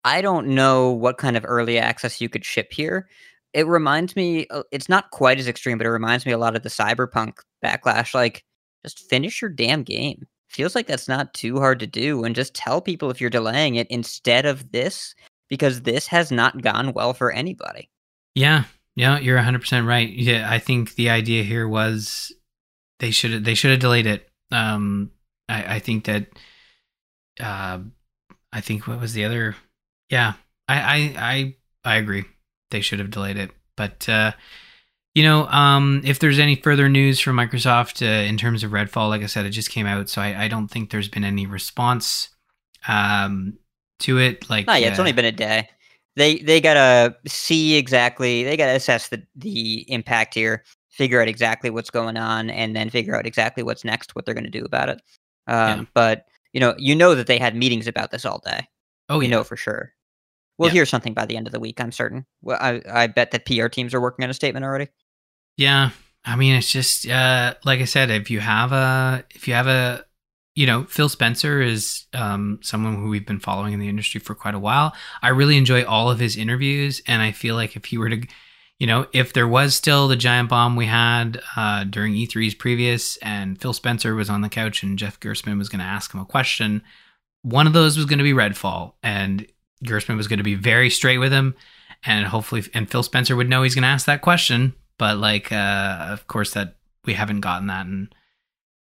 I 0.04 0.20
don't 0.22 0.48
know 0.48 0.90
what 0.90 1.18
kind 1.18 1.36
of 1.36 1.44
early 1.46 1.78
access 1.78 2.20
you 2.20 2.28
could 2.28 2.44
ship 2.44 2.72
here. 2.72 3.08
It 3.52 3.66
reminds 3.66 4.16
me. 4.16 4.46
Uh, 4.50 4.62
it's 4.72 4.88
not 4.88 5.10
quite 5.10 5.38
as 5.38 5.48
extreme, 5.48 5.78
but 5.78 5.86
it 5.86 5.90
reminds 5.90 6.26
me 6.26 6.32
a 6.32 6.38
lot 6.38 6.56
of 6.56 6.62
the 6.62 6.68
Cyberpunk 6.68 7.38
backlash. 7.64 8.14
Like 8.14 8.44
just 8.84 9.08
finish 9.10 9.42
your 9.42 9.50
damn 9.50 9.82
game. 9.82 10.26
feels 10.48 10.74
like 10.74 10.86
that's 10.86 11.08
not 11.08 11.34
too 11.34 11.58
hard 11.58 11.80
to 11.80 11.86
do. 11.86 12.24
And 12.24 12.34
just 12.34 12.54
tell 12.54 12.80
people 12.80 13.10
if 13.10 13.20
you're 13.20 13.30
delaying 13.30 13.74
it 13.74 13.86
instead 13.90 14.46
of 14.46 14.70
this, 14.72 15.14
because 15.48 15.82
this 15.82 16.06
has 16.08 16.30
not 16.30 16.62
gone 16.62 16.92
well 16.92 17.14
for 17.14 17.32
anybody. 17.32 17.90
Yeah, 18.34 18.64
yeah, 18.94 19.18
you're 19.18 19.36
100 19.36 19.60
percent 19.60 19.86
right. 19.86 20.08
Yeah, 20.08 20.50
I 20.50 20.58
think 20.58 20.94
the 20.94 21.10
idea 21.10 21.42
here 21.42 21.66
was 21.68 22.32
they 22.98 23.10
should 23.10 23.44
they 23.44 23.54
should 23.54 23.70
have 23.70 23.80
delayed 23.80 24.06
it. 24.06 24.28
Um, 24.50 25.10
I, 25.48 25.76
I 25.76 25.78
think 25.78 26.04
that. 26.04 26.26
Uh, 27.38 27.80
I 28.52 28.60
think 28.62 28.86
what 28.86 29.00
was 29.00 29.12
the 29.12 29.24
other? 29.24 29.54
Yeah, 30.08 30.34
I 30.68 30.80
I 30.80 31.14
I, 31.16 31.54
I 31.84 31.96
agree. 31.96 32.24
They 32.70 32.80
should 32.80 32.98
have 32.98 33.10
delayed 33.10 33.36
it, 33.36 33.50
but. 33.76 34.08
uh 34.08 34.32
you 35.14 35.22
know, 35.22 35.46
um, 35.46 36.02
if 36.04 36.18
there's 36.18 36.38
any 36.38 36.56
further 36.56 36.90
news 36.90 37.20
from 37.20 37.36
Microsoft 37.36 38.06
uh, 38.06 38.28
in 38.28 38.36
terms 38.36 38.62
of 38.62 38.72
Redfall, 38.72 39.08
like 39.08 39.22
I 39.22 39.26
said, 39.26 39.46
it 39.46 39.50
just 39.50 39.70
came 39.70 39.86
out, 39.86 40.10
so 40.10 40.20
I, 40.20 40.44
I 40.44 40.48
don't 40.48 40.68
think 40.68 40.90
there's 40.90 41.08
been 41.08 41.24
any 41.24 41.46
response 41.46 42.28
um, 42.86 43.58
to 44.00 44.18
it. 44.18 44.48
Like, 44.48 44.66
not 44.66 44.80
yet. 44.80 44.88
Uh, 44.88 44.90
it's 44.90 44.98
only 44.98 45.12
been 45.12 45.24
a 45.24 45.32
day. 45.32 45.68
They 46.16 46.38
they 46.38 46.60
gotta 46.60 47.16
see 47.26 47.76
exactly. 47.76 48.42
They 48.42 48.56
gotta 48.56 48.74
assess 48.74 49.08
the 49.08 49.22
the 49.34 49.84
impact 49.92 50.34
here, 50.34 50.64
figure 50.88 51.20
out 51.20 51.28
exactly 51.28 51.68
what's 51.70 51.90
going 51.90 52.16
on, 52.16 52.48
and 52.50 52.74
then 52.74 52.88
figure 52.88 53.14
out 53.14 53.26
exactly 53.26 53.62
what's 53.62 53.84
next, 53.84 54.14
what 54.14 54.24
they're 54.24 54.34
going 54.34 54.44
to 54.44 54.50
do 54.50 54.64
about 54.64 54.88
it. 54.88 55.02
Um, 55.46 55.80
yeah. 55.80 55.84
But 55.94 56.24
you 56.52 56.60
know, 56.60 56.74
you 56.78 56.96
know 56.96 57.14
that 57.14 57.26
they 57.26 57.38
had 57.38 57.54
meetings 57.54 57.86
about 57.86 58.10
this 58.10 58.24
all 58.24 58.40
day. 58.44 58.66
Oh, 59.08 59.20
you 59.20 59.28
yeah. 59.28 59.36
know 59.36 59.44
for 59.44 59.56
sure. 59.56 59.92
We'll 60.58 60.70
yeah. 60.70 60.74
hear 60.74 60.86
something 60.86 61.12
by 61.12 61.26
the 61.26 61.36
end 61.36 61.46
of 61.46 61.52
the 61.52 61.60
week. 61.60 61.80
I'm 61.80 61.92
certain. 61.92 62.24
Well, 62.40 62.58
I 62.60 62.80
I 62.90 63.06
bet 63.08 63.30
that 63.32 63.44
PR 63.44 63.68
teams 63.68 63.92
are 63.92 64.00
working 64.00 64.24
on 64.24 64.30
a 64.30 64.34
statement 64.34 64.64
already. 64.64 64.88
Yeah, 65.58 65.90
I 66.24 66.36
mean, 66.36 66.54
it's 66.54 66.70
just 66.70 67.06
uh, 67.06 67.54
like 67.64 67.80
I 67.80 67.84
said. 67.84 68.10
If 68.10 68.30
you 68.30 68.40
have 68.40 68.72
a, 68.72 69.24
if 69.34 69.46
you 69.46 69.54
have 69.54 69.66
a, 69.66 70.04
you 70.56 70.66
know, 70.66 70.84
Phil 70.84 71.08
Spencer 71.08 71.60
is 71.60 72.06
um, 72.12 72.58
someone 72.62 72.96
who 72.96 73.08
we've 73.08 73.26
been 73.26 73.38
following 73.38 73.72
in 73.72 73.78
the 73.78 73.88
industry 73.88 74.18
for 74.18 74.34
quite 74.34 74.54
a 74.54 74.58
while. 74.58 74.94
I 75.22 75.28
really 75.28 75.56
enjoy 75.56 75.84
all 75.84 76.10
of 76.10 76.18
his 76.18 76.36
interviews, 76.36 77.00
and 77.06 77.22
I 77.22 77.30
feel 77.30 77.54
like 77.54 77.76
if 77.76 77.84
he 77.84 77.98
were 77.98 78.08
to, 78.08 78.26
you 78.78 78.88
know, 78.88 79.06
if 79.12 79.32
there 79.32 79.46
was 79.46 79.74
still 79.74 80.08
the 80.08 80.16
giant 80.16 80.48
bomb 80.48 80.74
we 80.74 80.86
had 80.86 81.40
uh, 81.54 81.84
during 81.84 82.14
E3's 82.14 82.54
previous, 82.54 83.16
and 83.18 83.60
Phil 83.60 83.72
Spencer 83.72 84.14
was 84.14 84.28
on 84.28 84.40
the 84.40 84.48
couch, 84.48 84.82
and 84.82 84.98
Jeff 84.98 85.20
Gerstmann 85.20 85.58
was 85.58 85.68
going 85.68 85.80
to 85.80 85.84
ask 85.84 86.12
him 86.12 86.20
a 86.20 86.26
question, 86.26 86.82
one 87.42 87.68
of 87.68 87.72
those 87.72 87.96
was 87.96 88.06
going 88.06 88.18
to 88.18 88.24
be 88.24 88.32
Redfall, 88.32 88.94
and 89.02 89.46
Gerstmann 89.84 90.16
was 90.16 90.26
going 90.26 90.38
to 90.38 90.42
be 90.42 90.56
very 90.56 90.90
straight 90.90 91.18
with 91.18 91.32
him, 91.32 91.54
and 92.04 92.26
hopefully, 92.26 92.64
and 92.74 92.90
Phil 92.90 93.02
Spencer 93.04 93.36
would 93.36 93.48
know 93.48 93.62
he's 93.62 93.74
going 93.74 93.82
to 93.82 93.88
ask 93.88 94.06
that 94.06 94.22
question 94.22 94.74
but 94.98 95.18
like 95.18 95.52
uh 95.52 96.08
of 96.10 96.26
course 96.26 96.52
that 96.52 96.76
we 97.04 97.14
haven't 97.14 97.40
gotten 97.40 97.68
that 97.68 97.86
in 97.86 98.08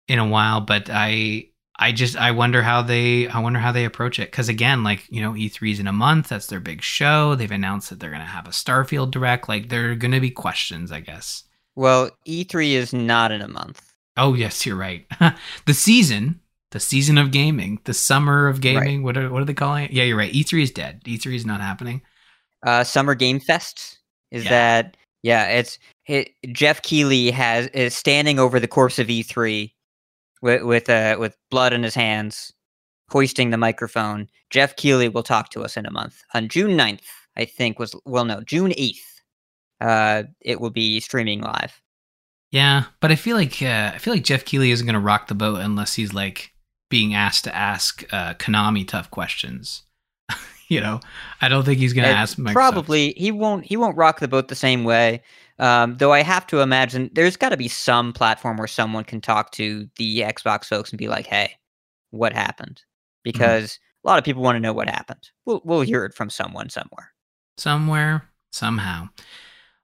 in 0.07 0.19
a 0.19 0.27
while 0.27 0.61
but 0.61 0.89
i 0.91 1.45
i 1.81 1.91
just 1.91 2.15
i 2.15 2.31
wonder 2.31 2.61
how 2.61 2.81
they 2.81 3.27
i 3.27 3.39
wonder 3.39 3.59
how 3.59 3.71
they 3.71 3.85
approach 3.85 4.19
it. 4.19 4.31
Because 4.31 4.47
again 4.47 4.83
like 4.83 5.05
you 5.09 5.21
know 5.21 5.33
e3's 5.33 5.79
in 5.79 5.87
a 5.87 5.93
month. 5.93 6.29
That's 6.29 6.47
their 6.47 6.59
big 6.59 6.81
show. 6.81 7.35
They've 7.35 7.51
announced 7.51 7.89
that 7.89 7.99
they're 7.99 8.11
going 8.11 8.21
to 8.21 8.27
have 8.27 8.47
a 8.47 8.51
starfield 8.51 9.11
direct. 9.11 9.49
Like 9.49 9.69
there 9.69 9.91
are 9.91 9.95
going 9.95 10.11
to 10.11 10.19
be 10.19 10.31
questions 10.31 10.91
i 10.91 10.99
guess. 11.01 11.43
Well 11.75 12.11
e3 12.27 12.71
is 12.71 12.93
not 12.93 13.31
in 13.31 13.41
a 13.41 13.47
month. 13.47 13.93
Oh 14.15 14.33
yes 14.33 14.65
you're 14.65 14.77
right. 14.77 15.05
The 15.65 15.73
season 15.73 16.39
the 16.71 16.79
season 16.79 17.17
of 17.17 17.31
gaming 17.31 17.81
the 17.83 17.93
summer 17.93 18.47
of 18.47 18.61
gaming 18.61 19.03
right. 19.03 19.03
what, 19.03 19.17
are, 19.17 19.29
what 19.29 19.41
are 19.41 19.45
they 19.45 19.53
calling 19.53 19.85
it? 19.85 19.91
Yeah 19.91 20.03
you're 20.03 20.17
right. 20.17 20.31
E3 20.31 20.63
is 20.63 20.71
dead. 20.71 21.03
E3 21.03 21.35
is 21.35 21.45
not 21.45 21.59
happening. 21.61 22.01
Uh 22.65 22.83
summer 22.83 23.15
game 23.15 23.39
fest 23.39 23.99
is 24.29 24.45
yeah. 24.45 24.49
that 24.49 24.97
yeah, 25.23 25.49
it's 25.49 25.77
it, 26.07 26.31
Geoff 26.51 26.81
Keighley 26.81 27.31
has 27.31 27.67
is 27.67 27.95
standing 27.95 28.39
over 28.39 28.59
the 28.59 28.67
course 28.67 28.99
of 28.99 29.07
E3 29.07 29.71
with 30.41 30.63
with 30.63 30.89
uh, 30.89 31.17
with 31.19 31.37
blood 31.49 31.73
in 31.73 31.83
his 31.83 31.95
hands, 31.95 32.53
hoisting 33.09 33.49
the 33.49 33.57
microphone. 33.57 34.27
Geoff 34.49 34.75
Keighley 34.75 35.09
will 35.09 35.23
talk 35.23 35.49
to 35.49 35.63
us 35.63 35.77
in 35.77 35.85
a 35.85 35.91
month 35.91 36.23
on 36.33 36.49
June 36.49 36.71
9th, 36.71 37.07
I 37.37 37.45
think 37.45 37.79
was 37.79 37.95
well 38.05 38.25
no 38.25 38.41
June 38.41 38.71
8th. 38.71 38.95
Uh, 39.79 40.23
it 40.41 40.59
will 40.59 40.69
be 40.69 40.99
streaming 40.99 41.41
live. 41.41 41.81
Yeah, 42.51 42.83
but 42.99 43.11
I 43.11 43.15
feel 43.15 43.37
like 43.37 43.61
uh, 43.61 43.91
I 43.93 43.97
feel 43.97 44.13
like 44.13 44.23
Geoff 44.23 44.45
Keighley 44.45 44.71
isn't 44.71 44.85
going 44.85 44.93
to 44.93 44.99
rock 44.99 45.27
the 45.27 45.35
boat 45.35 45.61
unless 45.61 45.95
he's 45.95 46.13
like 46.13 46.51
being 46.89 47.13
asked 47.13 47.45
to 47.45 47.55
ask 47.55 48.03
uh, 48.11 48.33
Konami 48.33 48.85
tough 48.85 49.09
questions 49.09 49.83
you 50.67 50.81
know, 50.81 50.99
I 51.41 51.49
don't 51.49 51.63
think 51.63 51.79
he's 51.79 51.93
going 51.93 52.07
to 52.07 52.13
ask 52.13 52.37
Microsoft. 52.37 52.53
Probably 52.53 53.13
he 53.17 53.31
won't. 53.31 53.65
He 53.65 53.77
won't 53.77 53.97
rock 53.97 54.19
the 54.19 54.27
boat 54.27 54.47
the 54.47 54.55
same 54.55 54.83
way. 54.83 55.21
Um, 55.61 55.95
though 55.97 56.11
I 56.11 56.23
have 56.23 56.47
to 56.47 56.61
imagine 56.61 57.11
there's 57.13 57.37
got 57.37 57.49
to 57.49 57.57
be 57.57 57.67
some 57.67 58.13
platform 58.13 58.57
where 58.57 58.67
someone 58.67 59.03
can 59.03 59.21
talk 59.21 59.51
to 59.51 59.87
the 59.97 60.21
Xbox 60.21 60.65
folks 60.65 60.89
and 60.89 60.97
be 60.97 61.07
like, 61.07 61.27
"Hey, 61.27 61.55
what 62.09 62.33
happened?" 62.33 62.77
Mm-hmm. 62.77 63.31
Because 63.31 63.73
mm-hmm. 63.73 64.07
a 64.07 64.11
lot 64.11 64.17
of 64.17 64.25
people 64.25 64.41
want 64.41 64.55
to 64.55 64.59
know 64.59 64.73
what 64.73 64.89
happened. 64.89 65.29
We'll 65.45 65.61
we'll 65.63 65.81
hear 65.81 66.03
it 66.03 66.15
from 66.15 66.31
someone 66.31 66.69
somewhere. 66.69 67.13
Somewhere, 67.57 68.27
somehow. 68.51 69.09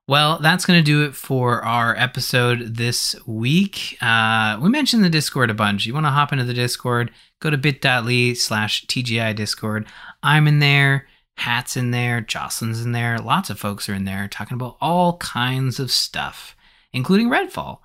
Well, 0.08 0.40
that's 0.40 0.66
going 0.66 0.80
to 0.80 0.84
do 0.84 1.04
it 1.04 1.16
for 1.16 1.64
our 1.66 1.94
episode 1.98 2.76
this 2.78 3.14
week. 3.28 3.98
Uh, 4.02 4.58
we 4.62 4.70
mentioned 4.70 5.04
the 5.04 5.10
Discord 5.10 5.50
a 5.50 5.54
bunch. 5.54 5.86
You 5.86 5.94
want 5.94 6.06
to 6.06 6.12
hop 6.12 6.32
into 6.32 6.46
the 6.46 6.54
Discord, 6.54 7.12
go 7.42 7.50
to 7.50 7.58
bit.ly 7.58 8.34
slash 8.34 8.86
TGI 8.86 9.36
Discord. 9.36 9.86
I'm 10.24 10.48
in 10.48 10.60
there, 10.60 11.08
Hat's 11.38 11.78
in 11.78 11.92
there, 11.92 12.20
Jocelyn's 12.20 12.84
in 12.84 12.92
there. 12.92 13.20
Lots 13.20 13.50
of 13.50 13.60
folks 13.60 13.88
are 13.88 13.94
in 13.94 14.06
there 14.06 14.28
talking 14.28 14.56
about 14.56 14.78
all 14.82 15.18
kinds 15.18 15.80
of 15.80 15.92
stuff, 15.92 16.56
including 16.92 17.30
Redfall 17.30 17.80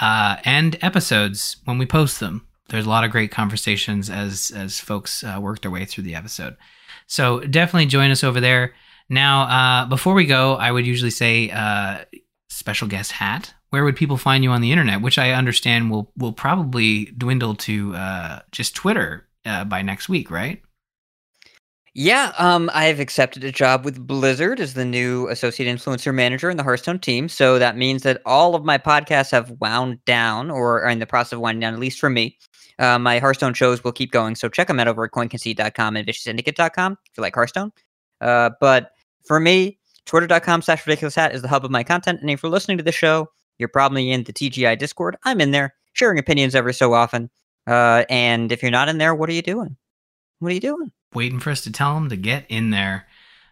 uh, 0.00 0.36
and 0.44 0.78
episodes 0.82 1.56
when 1.64 1.78
we 1.78 1.86
post 1.86 2.20
them. 2.20 2.46
There's 2.68 2.86
a 2.86 2.90
lot 2.90 3.04
of 3.04 3.10
great 3.10 3.30
conversations 3.30 4.10
as 4.10 4.52
as 4.54 4.78
folks 4.78 5.24
uh, 5.24 5.38
work 5.40 5.62
their 5.62 5.70
way 5.70 5.86
through 5.86 6.04
the 6.04 6.14
episode. 6.14 6.56
So 7.06 7.40
definitely 7.40 7.86
join 7.86 8.10
us 8.10 8.22
over 8.22 8.38
there. 8.38 8.74
Now, 9.08 9.42
uh, 9.42 9.86
before 9.86 10.14
we 10.14 10.26
go, 10.26 10.54
I 10.54 10.70
would 10.70 10.86
usually 10.86 11.10
say 11.10 11.50
uh, 11.50 12.04
special 12.48 12.86
guest 12.86 13.12
hat. 13.12 13.52
Where 13.70 13.82
would 13.84 13.96
people 13.96 14.16
find 14.16 14.44
you 14.44 14.50
on 14.50 14.60
the 14.60 14.70
internet? 14.70 15.00
Which 15.00 15.18
I 15.18 15.32
understand 15.32 15.90
will 15.90 16.12
will 16.16 16.32
probably 16.32 17.06
dwindle 17.06 17.54
to 17.56 17.94
uh, 17.94 18.40
just 18.52 18.76
Twitter 18.76 19.26
uh, 19.46 19.64
by 19.64 19.82
next 19.82 20.08
week, 20.08 20.30
right? 20.30 20.62
Yeah, 21.94 22.32
um, 22.38 22.70
I've 22.72 23.00
accepted 23.00 23.42
a 23.42 23.50
job 23.50 23.84
with 23.84 24.06
Blizzard 24.06 24.60
as 24.60 24.74
the 24.74 24.84
new 24.84 25.26
associate 25.28 25.66
influencer 25.66 26.14
manager 26.14 26.48
in 26.48 26.56
the 26.56 26.62
Hearthstone 26.62 27.00
team. 27.00 27.28
So 27.28 27.58
that 27.58 27.76
means 27.76 28.04
that 28.04 28.22
all 28.24 28.54
of 28.54 28.64
my 28.64 28.78
podcasts 28.78 29.32
have 29.32 29.50
wound 29.60 30.04
down 30.04 30.52
or 30.52 30.82
are 30.82 30.88
in 30.88 31.00
the 31.00 31.06
process 31.06 31.32
of 31.32 31.40
winding 31.40 31.60
down, 31.60 31.74
at 31.74 31.80
least 31.80 31.98
for 31.98 32.08
me. 32.08 32.38
Uh, 32.78 32.98
my 32.98 33.18
Hearthstone 33.18 33.54
shows 33.54 33.82
will 33.82 33.92
keep 33.92 34.12
going. 34.12 34.36
So 34.36 34.48
check 34.48 34.68
them 34.68 34.78
out 34.78 34.86
over 34.86 35.04
at 35.04 35.10
coinconcede.com 35.10 35.96
and 35.96 36.06
vicioussyndicate.com 36.06 36.92
if 36.92 37.18
you 37.18 37.22
like 37.22 37.34
Hearthstone. 37.34 37.72
Uh, 38.20 38.50
but 38.60 38.92
for 39.26 39.40
me, 39.40 39.78
twitter.com 40.06 40.62
slash 40.62 40.86
ridiculous 40.86 41.16
hat 41.16 41.34
is 41.34 41.42
the 41.42 41.48
hub 41.48 41.64
of 41.64 41.72
my 41.72 41.82
content. 41.82 42.20
And 42.20 42.30
if 42.30 42.42
you're 42.42 42.52
listening 42.52 42.78
to 42.78 42.84
the 42.84 42.92
show, 42.92 43.28
you're 43.58 43.68
probably 43.68 44.12
in 44.12 44.24
the 44.24 44.32
TGI 44.32 44.78
Discord. 44.78 45.16
I'm 45.24 45.40
in 45.40 45.50
there 45.50 45.74
sharing 45.94 46.20
opinions 46.20 46.54
every 46.54 46.72
so 46.72 46.94
often. 46.94 47.30
Uh, 47.66 48.04
and 48.08 48.52
if 48.52 48.62
you're 48.62 48.70
not 48.70 48.88
in 48.88 48.98
there, 48.98 49.14
what 49.14 49.28
are 49.28 49.34
you 49.34 49.42
doing? 49.42 49.76
What 50.38 50.52
are 50.52 50.54
you 50.54 50.60
doing? 50.60 50.92
Waiting 51.14 51.40
for 51.40 51.50
us 51.50 51.62
to 51.62 51.72
tell 51.72 51.94
them 51.94 52.08
to 52.08 52.16
get 52.16 52.46
in 52.48 52.70
there. 52.70 53.06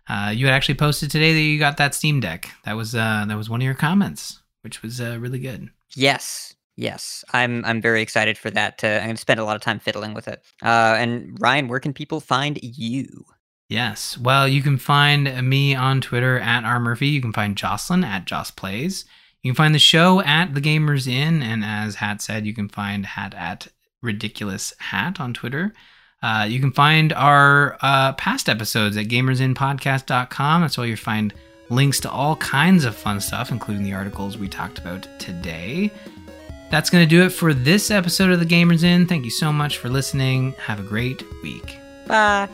Uh, 0.08 0.32
you 0.34 0.46
had 0.46 0.54
actually 0.54 0.76
posted 0.76 1.10
today 1.10 1.34
that 1.34 1.40
you 1.40 1.58
got 1.58 1.76
that 1.76 1.94
Steam 1.94 2.20
Deck. 2.20 2.50
That 2.64 2.76
was 2.76 2.94
uh, 2.94 3.24
that 3.28 3.36
was 3.36 3.50
one 3.50 3.60
of 3.60 3.64
your 3.64 3.74
comments, 3.74 4.40
which 4.62 4.82
was 4.82 5.00
uh, 5.00 5.18
really 5.20 5.38
good. 5.38 5.70
Yes, 5.94 6.54
yes, 6.76 7.24
I'm 7.32 7.64
I'm 7.64 7.82
very 7.82 8.00
excited 8.00 8.38
for 8.38 8.50
that. 8.52 8.80
I'm 8.82 9.02
going 9.02 9.16
to 9.16 9.20
spend 9.20 9.40
a 9.40 9.44
lot 9.44 9.56
of 9.56 9.62
time 9.62 9.80
fiddling 9.80 10.14
with 10.14 10.28
it. 10.28 10.42
Uh, 10.62 10.96
and 10.98 11.36
Ryan, 11.40 11.68
where 11.68 11.80
can 11.80 11.92
people 11.92 12.20
find 12.20 12.58
you? 12.62 13.24
Yes. 13.68 14.16
Well, 14.16 14.48
you 14.48 14.62
can 14.62 14.78
find 14.78 15.46
me 15.46 15.74
on 15.74 16.00
Twitter 16.00 16.38
at 16.38 16.64
R 16.64 16.80
Murphy. 16.80 17.08
You 17.08 17.20
can 17.20 17.34
find 17.34 17.56
Jocelyn 17.56 18.02
at 18.02 18.24
Joss 18.24 18.50
Plays. 18.50 19.04
You 19.42 19.52
can 19.52 19.56
find 19.56 19.74
the 19.74 19.78
show 19.78 20.22
at 20.22 20.54
The 20.54 20.60
Gamers 20.62 21.06
Inn. 21.06 21.42
And 21.42 21.62
as 21.62 21.96
Hat 21.96 22.22
said, 22.22 22.46
you 22.46 22.54
can 22.54 22.70
find 22.70 23.04
Hat 23.04 23.34
at 23.34 23.68
Ridiculous 24.00 24.72
Hat 24.78 25.20
on 25.20 25.34
Twitter. 25.34 25.74
Uh, 26.22 26.46
you 26.48 26.60
can 26.60 26.72
find 26.72 27.12
our 27.12 27.76
uh, 27.80 28.12
past 28.14 28.48
episodes 28.48 28.96
at 28.96 29.06
gamersinnpodcast.com. 29.06 30.62
That's 30.62 30.78
where 30.78 30.86
you 30.86 30.96
find 30.96 31.32
links 31.70 32.00
to 32.00 32.10
all 32.10 32.36
kinds 32.36 32.84
of 32.84 32.96
fun 32.96 33.20
stuff, 33.20 33.50
including 33.50 33.84
the 33.84 33.92
articles 33.92 34.36
we 34.36 34.48
talked 34.48 34.78
about 34.78 35.06
today. 35.20 35.90
That's 36.70 36.90
going 36.90 37.04
to 37.04 37.08
do 37.08 37.22
it 37.22 37.30
for 37.30 37.54
this 37.54 37.90
episode 37.90 38.30
of 38.30 38.40
The 38.40 38.46
Gamers 38.46 38.82
Inn. 38.82 39.06
Thank 39.06 39.24
you 39.24 39.30
so 39.30 39.52
much 39.52 39.78
for 39.78 39.88
listening. 39.88 40.52
Have 40.58 40.80
a 40.80 40.82
great 40.82 41.22
week. 41.42 41.78
Bye. 42.06 42.48